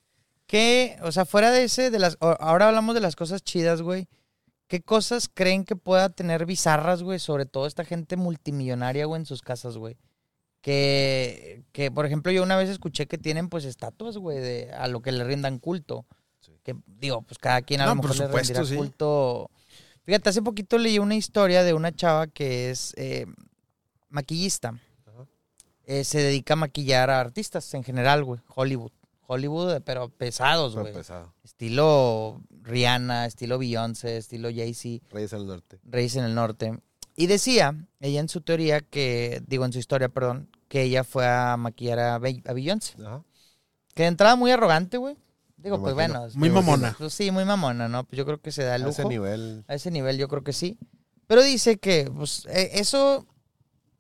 ¿Qué, 0.46 1.00
o 1.02 1.12
sea, 1.12 1.26
fuera 1.26 1.50
de 1.50 1.64
ese, 1.64 1.90
de 1.90 1.98
las, 1.98 2.18
ahora 2.20 2.68
hablamos 2.68 2.94
de 2.94 3.02
las 3.02 3.16
cosas 3.16 3.44
chidas, 3.44 3.82
güey. 3.82 4.08
¿Qué 4.68 4.82
cosas 4.82 5.30
creen 5.32 5.64
que 5.64 5.76
pueda 5.76 6.10
tener 6.10 6.46
bizarras, 6.46 7.04
güey? 7.04 7.20
Sobre 7.20 7.46
todo 7.46 7.68
esta 7.68 7.86
gente 7.86 8.18
multimillonaria, 8.18 9.06
güey, 9.06 9.22
en 9.22 9.26
sus 9.26 9.42
casas, 9.42 9.78
güey. 9.78 9.98
Que, 10.62 11.64
que, 11.72 11.92
por 11.92 12.08
ejemplo, 12.08 12.32
yo 12.32 12.42
una 12.42 12.58
vez 12.58 12.70
escuché 12.70 13.06
que 13.06 13.20
tienen, 13.20 13.50
pues, 13.50 13.66
estatuas, 13.66 14.18
güey, 14.18 14.40
de, 14.40 14.72
a 14.74 14.88
lo 14.88 15.02
que 15.02 15.12
le 15.12 15.24
rindan 15.24 15.60
culto. 15.60 16.06
Que, 16.64 16.76
digo, 16.88 17.22
pues, 17.22 17.38
cada 17.38 17.62
quien 17.62 17.82
a 17.82 17.86
No, 17.86 17.96
lo 17.96 18.02
por 18.02 18.10
mejor 18.12 18.32
le 18.32 18.36
rendirá 18.36 18.66
sí. 18.66 18.76
culto. 18.76 19.52
Fíjate, 20.04 20.30
hace 20.30 20.42
poquito 20.42 20.80
leí 20.80 20.98
una 20.98 21.16
historia 21.16 21.64
de 21.64 21.76
una 21.76 21.92
chava 21.92 22.26
que 22.26 22.72
es 22.72 22.96
eh, 22.98 23.28
maquillista. 24.10 24.70
Ajá. 25.06 25.28
Eh, 25.86 26.04
se 26.04 26.20
dedica 26.20 26.54
a 26.54 26.58
maquillar 26.58 27.12
a 27.12 27.20
artistas 27.20 27.72
en 27.76 27.84
general, 27.84 28.24
güey. 28.24 28.42
Hollywood. 28.48 28.92
Hollywood, 29.28 29.82
pero 29.84 30.10
pesados, 30.10 30.76
güey. 30.76 30.94
pesado. 30.94 31.34
Estilo 31.44 32.42
Rihanna, 32.62 33.26
estilo 33.26 33.58
Beyoncé, 33.58 34.18
estilo 34.18 34.50
Jay-Z, 34.54 35.06
Reyes 35.12 35.32
del 35.32 35.46
Norte. 35.48 35.80
Reyes 35.84 36.16
en 36.16 36.24
el 36.26 36.36
Norte. 36.36 36.80
Y 37.16 37.28
decía, 37.28 37.76
ella 38.02 38.20
en 38.20 38.30
su 38.30 38.42
teoría 38.42 38.82
que, 38.82 39.42
digo 39.48 39.66
en 39.66 39.72
su 39.74 39.80
historia, 39.80 40.10
perdón, 40.10 40.50
que 40.68 40.82
ella 40.84 41.04
fue 41.04 41.26
a 41.28 41.56
maquillar 41.58 42.00
a, 42.00 42.18
Be- 42.20 42.44
a 42.46 42.54
Beyoncé. 42.54 42.96
Ajá. 43.06 43.24
Que 43.94 44.04
de 44.04 44.10
entrada 44.10 44.36
muy 44.36 44.52
arrogante, 44.52 44.98
güey. 44.98 45.16
Digo, 45.58 45.78
Me 45.78 45.84
pues 45.84 45.94
imagino. 45.94 46.20
bueno. 46.20 46.34
Muy 46.36 46.50
digo, 46.50 46.62
mamona. 46.62 46.96
pues 46.98 47.14
sí, 47.14 47.32
muy 47.32 47.46
mamona, 47.46 47.88
¿no? 47.88 48.04
Pues 48.04 48.18
yo 48.18 48.26
creo 48.26 48.42
que 48.42 48.52
se 48.52 48.64
da 48.64 48.76
el 48.76 48.84
A 48.84 48.86
lujo. 48.88 49.00
ese 49.02 49.08
nivel. 49.08 49.64
A 49.68 49.76
ese 49.76 49.90
nivel 49.92 50.18
yo 50.18 50.28
creo 50.28 50.44
que 50.44 50.54
sí. 50.54 50.78
Pero 51.28 51.42
dice 51.42 51.78
que, 51.78 52.12
pues, 52.16 52.46
eh, 52.50 52.72
eso 52.74 53.26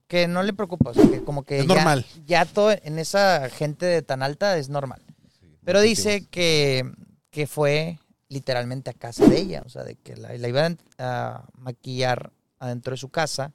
que 0.07 0.27
no 0.27 0.43
le 0.43 0.53
preocupa. 0.53 0.91
O 0.91 0.93
sea, 0.93 1.09
que 1.09 1.23
como 1.23 1.43
que 1.43 1.59
Es 1.59 1.65
ya- 1.67 1.73
normal. 1.75 2.05
Ya 2.25 2.45
todo 2.45 2.71
en 2.71 2.99
esa 2.99 3.49
gente 3.49 3.85
de 3.85 4.01
tan 4.01 4.21
alta 4.21 4.57
es 4.57 4.67
normal. 4.69 5.01
Pero 5.65 5.81
dice 5.81 6.27
que, 6.27 6.89
que 7.31 7.47
fue 7.47 7.99
literalmente 8.29 8.91
a 8.91 8.93
casa 8.93 9.25
de 9.27 9.39
ella. 9.39 9.63
O 9.65 9.69
sea, 9.69 9.83
de 9.83 9.95
que 9.95 10.15
la, 10.15 10.33
la 10.37 10.47
iban 10.47 10.77
a 10.97 11.45
maquillar 11.57 12.31
adentro 12.59 12.91
de 12.91 12.97
su 12.97 13.09
casa. 13.09 13.51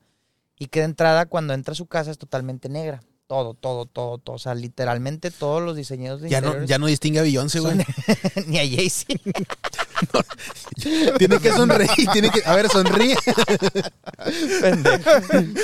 Y 0.58 0.66
que 0.66 0.80
de 0.80 0.86
entrada, 0.86 1.26
cuando 1.26 1.54
entra 1.54 1.72
a 1.72 1.76
su 1.76 1.86
casa, 1.86 2.10
es 2.10 2.18
totalmente 2.18 2.68
negra. 2.68 3.00
Todo, 3.30 3.54
todo, 3.54 3.86
todo, 3.86 4.18
todo. 4.18 4.34
O 4.34 4.38
sea, 4.40 4.56
literalmente 4.56 5.30
todos 5.30 5.62
los 5.62 5.76
diseños 5.76 6.20
de 6.20 6.28
Ya 6.28 6.40
no, 6.40 6.64
ya 6.64 6.78
no 6.78 6.86
distingue 6.86 7.20
a 7.20 7.22
Beyoncé, 7.22 7.60
güey. 7.60 7.76
Ni 8.48 8.58
a 8.58 8.62
Jay-Z. 8.68 9.14
tiene 11.18 11.38
que 11.38 11.52
sonreír. 11.52 12.08
Tiene 12.12 12.30
que, 12.32 12.42
a 12.44 12.56
ver, 12.56 12.68
sonríe. 12.68 13.16
Pendejo. 14.60 15.10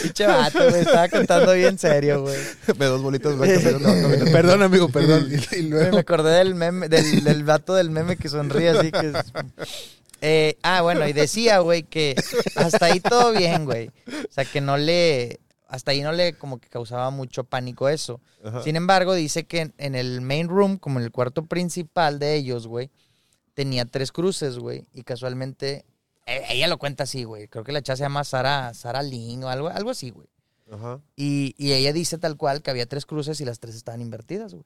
Pinche 0.01 0.27
vato, 0.27 0.61
güey. 0.69 0.83
Estaba 0.83 1.09
cantando 1.09 1.55
bien 1.55 1.77
serio, 1.77 2.23
güey. 2.23 2.37
Ve 2.77 2.87
dos 2.87 3.03
bolitas 3.03 3.37
blancas 3.37 3.65
caminando. 3.65 4.25
perdón, 4.31 4.63
amigo, 4.63 4.89
perdón. 4.89 5.27
Y, 5.29 5.35
y 5.35 5.39
Güey, 5.39 5.63
luego. 5.65 5.93
Me 5.95 5.99
acordé 6.03 6.39
del 6.39 6.55
meme, 6.55 6.89
del, 6.89 7.25
del 7.25 7.43
vato 7.43 7.75
del 7.75 7.91
meme 7.91 8.17
que 8.17 8.29
sonríe 8.29 8.69
así 8.69 8.93
que 8.93 9.09
es- 9.09 9.33
Eh, 10.21 10.57
ah, 10.63 10.83
bueno, 10.83 11.05
y 11.09 11.13
decía, 11.13 11.59
güey, 11.59 11.83
que 11.83 12.15
hasta 12.55 12.87
ahí 12.87 13.01
todo 13.01 13.33
bien, 13.33 13.65
güey. 13.65 13.89
O 14.09 14.33
sea, 14.33 14.45
que 14.45 14.61
no 14.61 14.77
le. 14.77 15.41
Hasta 15.77 15.93
ahí 15.93 16.03
no 16.03 16.13
le 16.13 16.35
como 16.37 16.59
que 16.59 16.69
causaba 16.69 17.11
mucho 17.11 17.45
pánico 17.45 17.89
eso. 17.89 18.21
Ajá. 18.45 18.63
Sin 18.63 18.75
embargo, 18.77 19.15
dice 19.15 19.45
que 19.45 19.61
en, 19.61 19.75
en 19.79 19.95
el 19.95 20.21
main 20.21 20.49
room, 20.49 20.79
como 20.79 20.99
en 20.99 21.05
el 21.05 21.13
cuarto 21.13 21.45
principal 21.45 22.19
de 22.19 22.35
ellos, 22.35 22.67
güey, 22.67 22.91
tenía 23.55 23.85
tres 23.85 24.11
cruces, 24.13 24.59
güey. 24.59 24.87
Y 24.93 25.03
casualmente, 25.03 25.85
eh, 26.27 26.43
ella 26.51 26.67
lo 26.69 26.79
cuenta 26.79 27.05
así, 27.05 27.25
güey. 27.25 27.49
Creo 27.49 27.63
que 27.65 27.73
la 27.73 27.83
chava 27.83 27.97
se 27.97 28.03
llama 28.03 28.25
Sara, 28.25 28.75
Sara 28.75 29.03
Lynn 29.03 29.45
o 29.45 29.49
algo, 29.49 29.69
algo 29.69 29.91
así, 29.91 30.11
güey. 30.11 30.29
Ajá. 30.71 31.01
Y, 31.15 31.55
y 31.57 31.73
ella 31.75 31.93
dice 31.93 32.19
tal 32.19 32.37
cual 32.37 32.61
que 32.63 32.71
había 32.71 32.87
tres 32.87 33.07
cruces 33.07 33.41
y 33.41 33.45
las 33.45 33.61
tres 33.61 33.77
estaban 33.77 34.01
invertidas, 34.01 34.53
güey. 34.53 34.65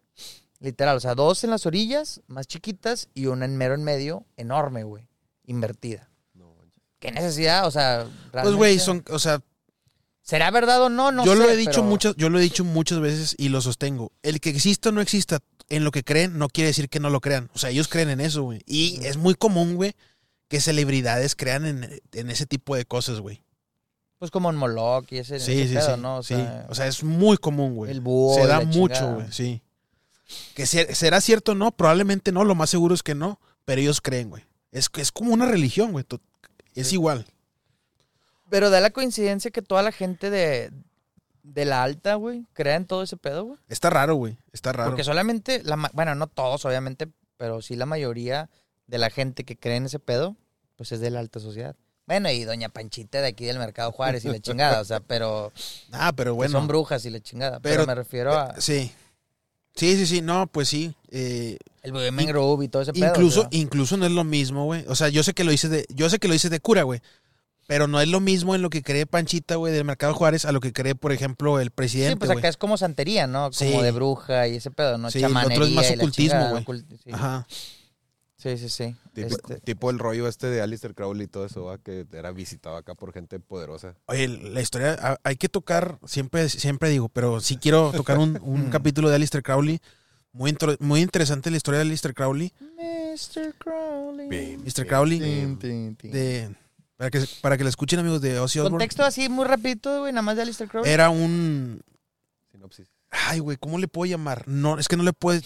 Literal, 0.58 0.96
o 0.96 1.00
sea, 1.00 1.14
dos 1.14 1.42
en 1.44 1.50
las 1.50 1.64
orillas, 1.66 2.20
más 2.26 2.46
chiquitas, 2.46 3.08
y 3.14 3.26
una 3.26 3.44
en 3.46 3.56
mero 3.56 3.74
en 3.74 3.82
medio, 3.84 4.24
enorme, 4.36 4.84
güey. 4.84 5.06
Invertida. 5.46 6.10
No. 6.34 6.54
¿Qué 6.98 7.10
necesidad? 7.12 7.66
O 7.66 7.70
sea, 7.70 8.06
Pues, 8.32 8.54
güey, 8.54 8.76
realmente- 8.76 8.78
son, 8.84 9.04
o 9.10 9.18
sea, 9.18 9.42
¿Será 10.30 10.50
verdad 10.50 10.82
o 10.82 10.88
no? 10.88 11.10
No 11.12 11.24
yo 11.24 11.32
sé, 11.32 11.38
lo 11.38 11.50
he 11.50 11.56
dicho 11.56 11.70
pero- 11.72 11.82
muchas, 11.84 12.14
yo 12.16 12.28
lo 12.30 12.38
he 12.38 12.42
dicho 12.42 12.64
muchas 12.64 13.00
veces 13.00 13.34
y 13.38 13.48
lo 13.48 13.60
sostengo. 13.60 14.12
El 14.22 14.40
que 14.40 14.50
exista 14.50 14.88
o 14.90 14.92
no 14.92 15.00
exista 15.00 15.40
en 15.68 15.82
lo 15.84 15.90
que 15.90 16.04
creen 16.04 16.38
no 16.38 16.48
quiere 16.48 16.68
decir 16.68 16.88
que 16.88 17.00
no 17.00 17.10
lo 17.10 17.20
crean. 17.20 17.50
O 17.54 17.58
sea, 17.58 17.70
ellos 17.70 17.88
creen 17.88 18.10
en 18.10 18.20
eso, 18.20 18.42
güey. 18.44 18.62
Y 18.66 19.04
es 19.04 19.16
muy 19.16 19.34
común, 19.34 19.74
güey, 19.74 19.94
que 20.48 20.60
celebridades 20.60 21.34
crean 21.36 21.66
en, 21.66 22.00
en 22.12 22.30
ese 22.30 22.46
tipo 22.46 22.76
de 22.76 22.84
cosas, 22.84 23.20
güey. 23.20 23.42
Pues 24.18 24.30
como 24.30 24.50
en 24.50 24.56
Moloch 24.56 25.10
y 25.12 25.18
ese, 25.18 25.40
Sí, 25.40 25.52
ese 25.52 25.68
sí, 25.68 25.74
pedo, 25.74 25.94
sí. 25.96 26.00
¿no? 26.00 26.16
O 26.18 26.22
sí. 26.22 26.34
sea, 26.34 26.66
O 26.68 26.74
sea, 26.74 26.86
es 26.86 27.02
muy 27.02 27.36
común, 27.36 27.74
güey. 27.74 27.90
el 27.90 28.00
búho. 28.00 28.34
Se 28.34 28.46
da 28.46 28.60
mucho, 28.60 29.14
güey, 29.14 29.26
sí. 29.32 29.62
Que 30.54 30.66
se- 30.66 30.94
será 30.94 31.20
cierto 31.20 31.52
o 31.52 31.54
no, 31.56 31.72
probablemente 31.72 32.30
no, 32.30 32.44
lo 32.44 32.54
más 32.54 32.70
seguro 32.70 32.94
es 32.94 33.02
que 33.02 33.14
no, 33.14 33.40
pero 33.64 33.80
ellos 33.80 34.00
creen, 34.00 34.30
güey. 34.30 34.44
Es, 34.70 34.88
es 34.96 35.10
como 35.10 35.32
una 35.32 35.46
religión, 35.46 35.90
güey. 35.92 36.04
Es 36.74 36.88
Sí. 36.88 36.94
igual. 36.94 37.26
Pero 38.50 38.68
da 38.70 38.80
la 38.80 38.90
coincidencia 38.90 39.50
que 39.50 39.62
toda 39.62 39.82
la 39.82 39.92
gente 39.92 40.28
de, 40.30 40.70
de 41.42 41.64
la 41.64 41.82
alta, 41.82 42.16
güey, 42.16 42.44
crea 42.52 42.76
en 42.76 42.84
todo 42.86 43.02
ese 43.02 43.16
pedo, 43.16 43.44
güey. 43.44 43.58
Está 43.68 43.88
raro, 43.90 44.16
güey. 44.16 44.36
Está 44.52 44.72
raro. 44.72 44.90
Porque 44.90 45.04
solamente, 45.04 45.62
la, 45.64 45.76
ma- 45.76 45.90
bueno, 45.94 46.14
no 46.14 46.26
todos, 46.26 46.64
obviamente, 46.64 47.08
pero 47.36 47.62
sí 47.62 47.76
la 47.76 47.86
mayoría 47.86 48.50
de 48.86 48.98
la 48.98 49.08
gente 49.10 49.44
que 49.44 49.56
cree 49.56 49.76
en 49.76 49.86
ese 49.86 49.98
pedo, 50.00 50.36
pues 50.76 50.92
es 50.92 51.00
de 51.00 51.10
la 51.10 51.20
alta 51.20 51.38
sociedad. 51.40 51.76
Bueno, 52.06 52.28
y 52.30 52.42
doña 52.44 52.68
Panchita 52.68 53.20
de 53.20 53.28
aquí 53.28 53.44
del 53.44 53.58
Mercado 53.60 53.92
Juárez 53.92 54.24
y 54.24 54.28
la 54.28 54.38
chingada, 54.40 54.80
o 54.80 54.84
sea, 54.84 54.98
pero 55.00 55.52
Ah, 55.92 56.12
pero 56.16 56.34
bueno. 56.34 56.50
son 56.52 56.66
brujas 56.66 57.04
y 57.06 57.10
la 57.10 57.20
chingada. 57.20 57.60
Pero, 57.60 57.74
Pero- 57.76 57.86
me 57.86 57.94
refiero 57.94 58.36
a 58.36 58.60
Sí. 58.60 58.92
Sí, 59.76 59.94
sí, 59.96 60.04
sí. 60.04 60.20
No, 60.20 60.48
pues 60.48 60.68
sí. 60.68 60.92
Eh, 61.12 61.56
el 61.82 61.92
Bohemian 61.92 62.26
Grove 62.28 62.64
y 62.64 62.68
todo 62.68 62.82
ese 62.82 62.92
pedo. 62.92 63.06
incluso, 63.06 63.42
sea. 63.42 63.48
incluso 63.52 63.96
no 63.96 64.04
es 64.04 64.10
lo 64.12 64.24
mismo, 64.24 64.64
güey. 64.64 64.84
O 64.88 64.96
sea, 64.96 65.08
yo 65.08 65.22
sé 65.22 65.32
que 65.32 65.44
lo 65.44 65.52
hice 65.52 65.68
de, 65.68 65.86
yo 65.94 66.10
sé 66.10 66.18
que 66.18 66.26
lo 66.26 66.34
hice 66.34 66.50
de 66.50 66.58
cura, 66.58 66.82
güey. 66.82 67.00
Pero 67.70 67.86
no 67.86 68.00
es 68.00 68.08
lo 68.08 68.18
mismo 68.18 68.56
en 68.56 68.62
lo 68.62 68.68
que 68.68 68.82
cree 68.82 69.06
Panchita, 69.06 69.54
güey, 69.54 69.72
del 69.72 69.84
Mercado 69.84 70.12
Juárez, 70.12 70.44
a 70.44 70.50
lo 70.50 70.58
que 70.58 70.72
cree, 70.72 70.96
por 70.96 71.12
ejemplo, 71.12 71.60
el 71.60 71.68
Sí, 71.68 71.72
presidente, 71.72 72.16
pues 72.16 72.28
güey. 72.30 72.38
acá 72.40 72.48
es 72.48 72.56
como 72.56 72.76
santería, 72.76 73.28
¿no? 73.28 73.50
Como 73.56 73.70
Sí. 73.70 73.80
de 73.80 73.92
bruja 73.92 74.48
y 74.48 74.56
ese 74.56 74.72
pedo, 74.72 74.98
¿no? 74.98 75.08
Sí, 75.08 75.20
lo 75.20 75.28
otro 75.28 75.38
es 75.38 75.44
Chamanería 75.44 75.74
más 75.76 75.90
ocultismo, 75.92 76.48
güey. 76.50 76.64
ocult- 76.64 76.98
sí. 77.04 77.10
Ajá. 77.12 77.46
sí, 78.36 78.58
sí, 78.58 78.68
sí. 78.70 78.96
Tipo, 79.12 79.28
Este, 79.36 79.60
tipo 79.60 79.90
el 79.90 80.00
rollo 80.00 80.26
este 80.26 80.48
de 80.48 80.60
Alistair 80.62 80.94
Crowley 80.96 81.26
y 81.26 81.28
todo 81.28 81.46
eso, 81.46 81.62
¿va? 81.66 81.78
que 81.78 82.06
era 82.12 82.32
visitado 82.32 82.76
acá 82.76 82.96
por 82.96 83.12
gente 83.12 83.38
poderosa. 83.38 83.94
Oye, 84.06 84.26
la 84.26 84.60
historia, 84.60 85.20
hay 85.22 85.36
que 85.36 85.48
tocar, 85.48 86.00
siempre, 86.06 86.48
siempre 86.48 86.88
digo, 86.88 87.08
pero 87.08 87.38
sí 87.40 87.56
quiero 87.56 87.92
tocar 87.92 88.18
un, 88.18 88.36
un 88.42 88.70
capítulo 88.70 89.08
de 89.10 89.14
Alistair 89.14 89.44
Crowley. 89.44 89.78
Muy, 90.32 90.50
intro- 90.52 90.76
muy 90.80 91.02
interesante 91.02 91.50
la 91.52 91.56
historia 91.56 91.78
de 91.78 91.86
Alistair 91.86 92.14
Crowley. 92.14 92.52
Mr. 92.60 93.54
Crowley. 93.58 94.56
Mr. 94.58 94.86
Crowley. 94.88 95.18
De, 95.20 96.50
para, 97.00 97.10
que, 97.10 97.24
para 97.40 97.56
que 97.56 97.64
la 97.64 97.70
escuchen, 97.70 97.98
amigos 97.98 98.20
de 98.20 98.38
Ozzy 98.38 98.58
Osbourne. 98.58 98.74
Contexto 98.74 99.04
así 99.04 99.28
muy 99.30 99.46
rapidito, 99.46 100.00
güey, 100.00 100.12
nada 100.12 100.20
más 100.22 100.36
de 100.36 100.42
Alistair 100.42 100.68
Crowley. 100.68 100.92
Era 100.92 101.08
un. 101.08 101.80
Sinopsis. 102.52 102.88
Ay, 103.10 103.38
güey, 103.38 103.56
¿cómo 103.56 103.78
le 103.78 103.88
puedo 103.88 104.04
llamar? 104.10 104.46
No, 104.46 104.78
es 104.78 104.86
que 104.86 104.96
no 104.98 105.02
le 105.02 105.12
puede. 105.14 105.40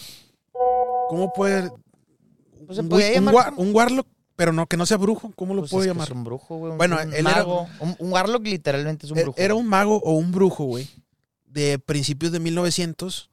¿Cómo 1.08 1.32
puede.? 1.32 1.70
Pues 2.66 2.76
se 2.76 2.82
un, 2.82 2.88
güey- 2.90 3.18
un 3.18 3.28
war- 3.28 3.54
un 3.56 3.74
warlock, 3.74 4.06
pero 4.36 4.52
no, 4.52 4.66
que 4.66 4.76
no 4.76 4.84
sea 4.86 4.96
brujo. 4.96 5.32
¿Cómo 5.36 5.54
lo 5.54 5.62
Pues 5.62 5.70
puedo 5.70 5.82
es 5.84 5.86
que 5.88 5.94
llamar? 5.94 6.08
Es 6.08 6.14
un 6.14 6.24
brujo, 6.24 6.56
güey. 6.56 6.76
Bueno, 6.76 6.96
un 6.96 7.12
él 7.14 7.26
era- 7.26 7.36
mago. 7.36 7.68
Un, 7.78 7.94
un 7.98 8.12
warlock 8.12 8.42
literalmente 8.44 9.06
es 9.06 9.12
un 9.12 9.18
Él 9.18 9.24
brujo. 9.24 9.38
Era 9.38 9.54
un 9.54 9.66
mago 9.66 9.98
o 10.02 10.12
un 10.14 10.32
brujo, 10.32 10.64
güey, 10.64 10.88
de 11.46 11.78
principios 11.78 12.32
de 12.32 12.40
1900, 12.40 13.30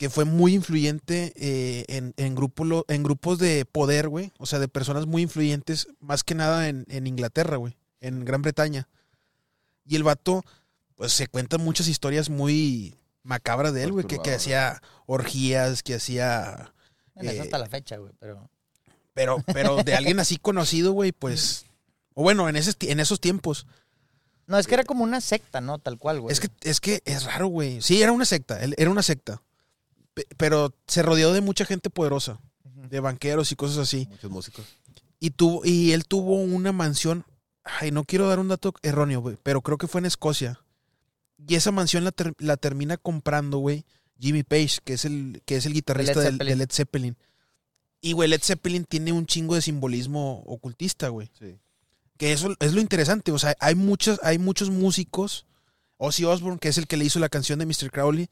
que 0.00 0.08
fue 0.08 0.24
muy 0.24 0.54
influyente 0.54 1.34
eh, 1.36 1.84
en, 1.88 2.14
en, 2.16 2.34
grupo 2.34 2.86
en 2.88 3.02
grupos 3.02 3.38
de 3.38 3.66
poder, 3.66 4.08
güey. 4.08 4.32
O 4.38 4.46
sea, 4.46 4.58
de 4.58 4.66
personas 4.66 5.04
muy 5.04 5.20
influyentes, 5.20 5.88
más 6.00 6.24
que 6.24 6.34
nada 6.34 6.70
en, 6.70 6.86
en 6.88 7.06
Inglaterra, 7.06 7.58
güey, 7.58 7.76
en 8.00 8.24
Gran 8.24 8.40
Bretaña. 8.40 8.88
Y 9.84 9.96
el 9.96 10.02
vato, 10.02 10.42
pues 10.94 11.12
se 11.12 11.26
cuentan 11.26 11.62
muchas 11.62 11.86
historias 11.86 12.30
muy 12.30 12.96
macabras 13.24 13.74
de 13.74 13.82
él, 13.82 13.92
güey, 13.92 14.06
que, 14.06 14.18
que 14.20 14.32
hacía 14.32 14.80
orgías, 15.04 15.82
que 15.82 15.96
hacía... 15.96 16.72
Bueno, 17.14 17.32
es 17.32 17.36
eh, 17.36 17.40
hasta 17.42 17.58
la 17.58 17.66
fecha, 17.68 17.98
güey, 17.98 18.14
pero... 18.18 18.48
Pero, 19.12 19.44
pero 19.52 19.82
de 19.84 19.94
alguien 19.94 20.18
así 20.18 20.38
conocido, 20.38 20.92
güey, 20.92 21.12
pues... 21.12 21.66
O 22.14 22.22
bueno, 22.22 22.48
en, 22.48 22.56
ese, 22.56 22.72
en 22.80 23.00
esos 23.00 23.20
tiempos. 23.20 23.66
No, 24.46 24.58
es 24.58 24.66
que 24.66 24.74
era 24.74 24.84
como 24.84 25.04
una 25.04 25.20
secta, 25.20 25.60
¿no? 25.60 25.78
Tal 25.78 25.98
cual, 25.98 26.20
güey. 26.20 26.32
Es 26.32 26.40
que, 26.40 26.48
es 26.62 26.80
que 26.80 27.02
es 27.04 27.24
raro, 27.24 27.48
güey. 27.48 27.82
Sí, 27.82 28.02
era 28.02 28.12
una 28.12 28.24
secta, 28.24 28.60
él- 28.60 28.74
era 28.78 28.90
una 28.90 29.02
secta. 29.02 29.42
Pe- 30.28 30.34
Pero 30.36 30.74
se 30.86 31.02
rodeó 31.02 31.32
de 31.32 31.40
mucha 31.40 31.64
gente 31.64 31.90
poderosa, 31.90 32.40
de 32.64 33.00
banqueros 33.00 33.52
y 33.52 33.56
cosas 33.56 33.78
así. 33.78 34.06
Muchos 34.10 34.30
músicos. 34.30 34.66
Y 35.18 35.30
tuvo, 35.30 35.64
y 35.64 35.92
él 35.92 36.06
tuvo 36.06 36.34
una 36.36 36.72
mansión. 36.72 37.24
Ay, 37.64 37.90
no 37.90 38.04
quiero 38.04 38.28
dar 38.28 38.38
un 38.38 38.48
dato 38.48 38.74
erróneo, 38.82 39.20
güey, 39.20 39.36
pero 39.42 39.60
creo 39.60 39.78
que 39.78 39.86
fue 39.86 40.00
en 40.00 40.06
Escocia. 40.06 40.60
Y 41.46 41.54
esa 41.54 41.70
mansión 41.70 42.04
la, 42.04 42.12
ter- 42.12 42.34
la 42.38 42.56
termina 42.56 42.96
comprando, 42.96 43.58
güey, 43.58 43.84
Jimmy 44.18 44.42
Page, 44.42 44.78
que 44.84 44.94
es 44.94 45.04
el, 45.04 45.42
que 45.46 45.56
es 45.56 45.66
el 45.66 45.72
guitarrista 45.74 46.20
Led 46.20 46.38
de 46.38 46.56
Led 46.56 46.70
Zeppelin. 46.70 47.16
Y, 48.02 48.12
güey, 48.12 48.28
Led 48.28 48.40
Zeppelin 48.42 48.84
tiene 48.84 49.12
un 49.12 49.26
chingo 49.26 49.54
de 49.54 49.62
simbolismo 49.62 50.42
ocultista, 50.46 51.08
güey. 51.08 51.30
Sí. 51.38 51.58
Que 52.16 52.32
eso 52.32 52.54
es 52.60 52.72
lo 52.72 52.80
interesante. 52.80 53.30
O 53.32 53.38
sea, 53.38 53.54
hay 53.60 53.74
muchos, 53.74 54.18
hay 54.22 54.38
muchos 54.38 54.70
músicos. 54.70 55.46
Ozzy 55.98 56.24
Osbourne, 56.24 56.58
que 56.58 56.68
es 56.68 56.78
el 56.78 56.86
que 56.86 56.96
le 56.96 57.04
hizo 57.04 57.18
la 57.18 57.28
canción 57.28 57.58
de 57.58 57.66
Mr. 57.66 57.90
Crowley. 57.90 58.28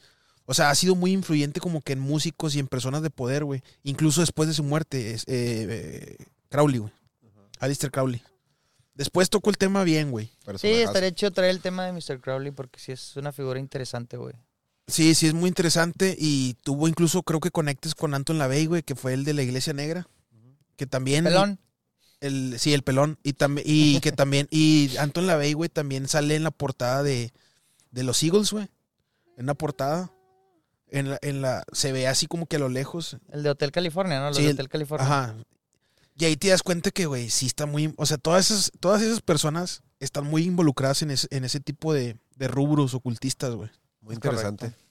O 0.51 0.55
sea, 0.55 0.71
ha 0.71 0.75
sido 0.75 0.95
muy 0.95 1.13
influyente 1.13 1.61
como 1.61 1.83
que 1.83 1.93
en 1.93 2.01
músicos 2.01 2.55
y 2.55 2.59
en 2.59 2.69
personas 2.69 3.03
de 3.03 3.11
poder, 3.11 3.45
güey. 3.45 3.63
Incluso 3.83 4.23
después 4.23 4.49
de 4.49 4.55
su 4.55 4.65
muerte, 4.65 5.13
es, 5.13 5.25
eh, 5.25 5.67
eh, 6.17 6.17
Crowley, 6.49 6.79
güey. 6.79 6.93
Alistair 7.61 7.93
Crowley. 7.93 8.23
Después 8.95 9.29
tocó 9.29 9.51
el 9.51 9.59
tema 9.59 9.85
bien, 9.85 10.11
güey. 10.11 10.31
Sí, 10.57 10.69
estaría 10.69 11.15
chido 11.15 11.33
traer 11.33 11.51
el 11.51 11.61
tema 11.61 11.85
de 11.85 11.93
Mr. 11.93 12.23
Crowley 12.23 12.51
porque 12.51 12.81
sí 12.81 12.93
es 12.93 13.15
una 13.17 13.31
figura 13.31 13.61
interesante, 13.61 14.17
güey. 14.17 14.35
Sí, 14.87 15.15
sí, 15.15 15.27
es 15.27 15.35
muy 15.35 15.49
interesante. 15.49 16.17
Y 16.19 16.55
tuvo 16.63 16.89
incluso, 16.89 17.23
creo 17.23 17.41
que 17.41 17.51
conectes 17.51 17.95
con 17.95 18.15
Anton 18.15 18.39
LaVey, 18.39 18.65
güey, 18.65 18.83
que 18.83 18.95
fue 18.95 19.13
el 19.13 19.25
de 19.25 19.35
la 19.35 19.43
Iglesia 19.43 19.75
Negra. 19.75 20.09
Que 20.77 20.87
también. 20.87 21.25
Pelón. 21.25 21.59
El, 22.21 22.59
sí, 22.59 22.73
el 22.73 22.83
pelón. 22.83 23.19
Y, 23.23 23.35
también 23.35 23.67
y 23.69 24.01
que 24.01 24.13
también. 24.13 24.49
Y 24.51 24.97
Anton 24.97 25.27
LaVey, 25.27 25.53
güey, 25.53 25.69
también 25.69 26.09
sale 26.09 26.37
en 26.37 26.43
la 26.43 26.53
portada 26.53 27.03
de, 27.03 27.35
de 27.91 28.03
los 28.03 28.23
Eagles, 28.23 28.51
güey. 28.51 28.71
En 29.37 29.45
la 29.45 29.53
portada. 29.53 30.11
En 30.91 31.11
la, 31.11 31.19
en 31.23 31.43
la, 31.43 31.65
se 31.73 31.93
ve 31.93 32.07
así 32.09 32.27
como 32.27 32.47
que 32.47 32.57
a 32.57 32.59
lo 32.59 32.69
lejos. 32.69 33.19
El 33.31 33.43
de 33.43 33.51
Hotel 33.51 33.73
California, 33.73 34.21
¿no? 34.21 34.29
Los 34.29 34.37
Sí, 34.37 34.43
de 34.45 34.49
el- 34.51 34.55
Hotel 34.55 34.69
California. 34.69 35.07
Ajá. 35.07 35.35
Y 36.17 36.25
ahí 36.25 36.37
te 36.37 36.49
das 36.49 36.63
cuenta 36.63 36.91
que, 36.91 37.07
güey, 37.07 37.31
sí 37.31 37.47
está 37.47 37.67
muy. 37.67 37.93
O 37.97 38.07
sea, 38.07 38.17
todas 38.19 38.51
esas, 38.51 38.73
todas 38.81 39.03
esas 39.03 39.21
personas 39.21 39.83
están 40.01 40.25
muy 40.25 40.45
involucradas 40.45 41.03
en, 41.03 41.11
ese- 41.11 41.29
en 41.31 41.45
ese 41.45 41.61
tipo 41.61 41.93
de, 41.93 42.17
de 42.37 42.49
rubros 42.49 42.95
ocultistas, 42.95 43.55
güey. 43.55 43.71
Muy 44.01 44.13
Es 44.13 44.17
interesante. 44.17 44.67
correcto. 44.71 44.85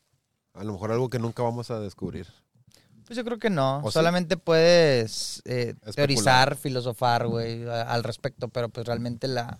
A 0.53 0.63
lo 0.63 0.73
mejor 0.73 0.91
algo 0.91 1.09
que 1.09 1.19
nunca 1.19 1.43
vamos 1.43 1.69
a 1.71 1.79
descubrir. 1.79 2.27
Pues 3.05 3.15
yo 3.17 3.23
creo 3.23 3.39
que 3.39 3.49
no. 3.49 3.79
¿O 3.79 3.89
sí? 3.89 3.93
Solamente 3.93 4.37
puedes 4.37 5.41
eh, 5.45 5.75
teorizar, 5.95 6.55
filosofar, 6.57 7.27
güey, 7.27 7.67
al 7.69 8.03
respecto, 8.03 8.47
pero 8.49 8.69
pues 8.69 8.85
realmente 8.85 9.27
la, 9.27 9.59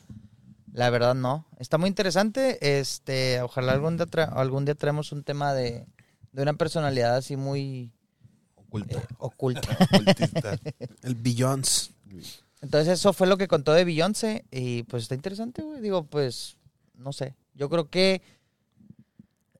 la 0.74 0.90
verdad 0.90 1.16
no. 1.16 1.48
Está 1.58 1.78
muy 1.78 1.88
interesante. 1.88 2.80
Este, 2.80 3.42
ojalá 3.42 3.72
algún 3.74 3.98
día, 3.98 4.06
tra- 4.08 4.32
algún 4.36 4.66
día 4.66 4.76
traemos 4.76 5.12
un 5.12 5.24
tema 5.24 5.54
de, 5.54 5.86
de 6.38 6.44
una 6.44 6.54
personalidad 6.54 7.16
así 7.16 7.36
muy 7.36 7.92
Oculto. 8.56 8.98
eh, 9.00 9.08
oculta. 9.18 9.78
Ocultista. 9.92 10.60
El 11.02 11.16
Billions. 11.16 11.92
Entonces 12.62 12.94
eso 13.00 13.12
fue 13.12 13.26
lo 13.28 13.38
que 13.38 13.48
contó 13.48 13.74
de 13.74 13.84
Beyoncé 13.86 14.46
y 14.52 14.84
pues 14.84 15.04
está 15.04 15.16
interesante, 15.16 15.62
güey. 15.64 15.82
Digo, 15.82 16.04
pues, 16.06 16.58
no 16.96 17.12
sé. 17.12 17.36
Yo 17.56 17.70
creo 17.70 17.90
que... 17.90 18.22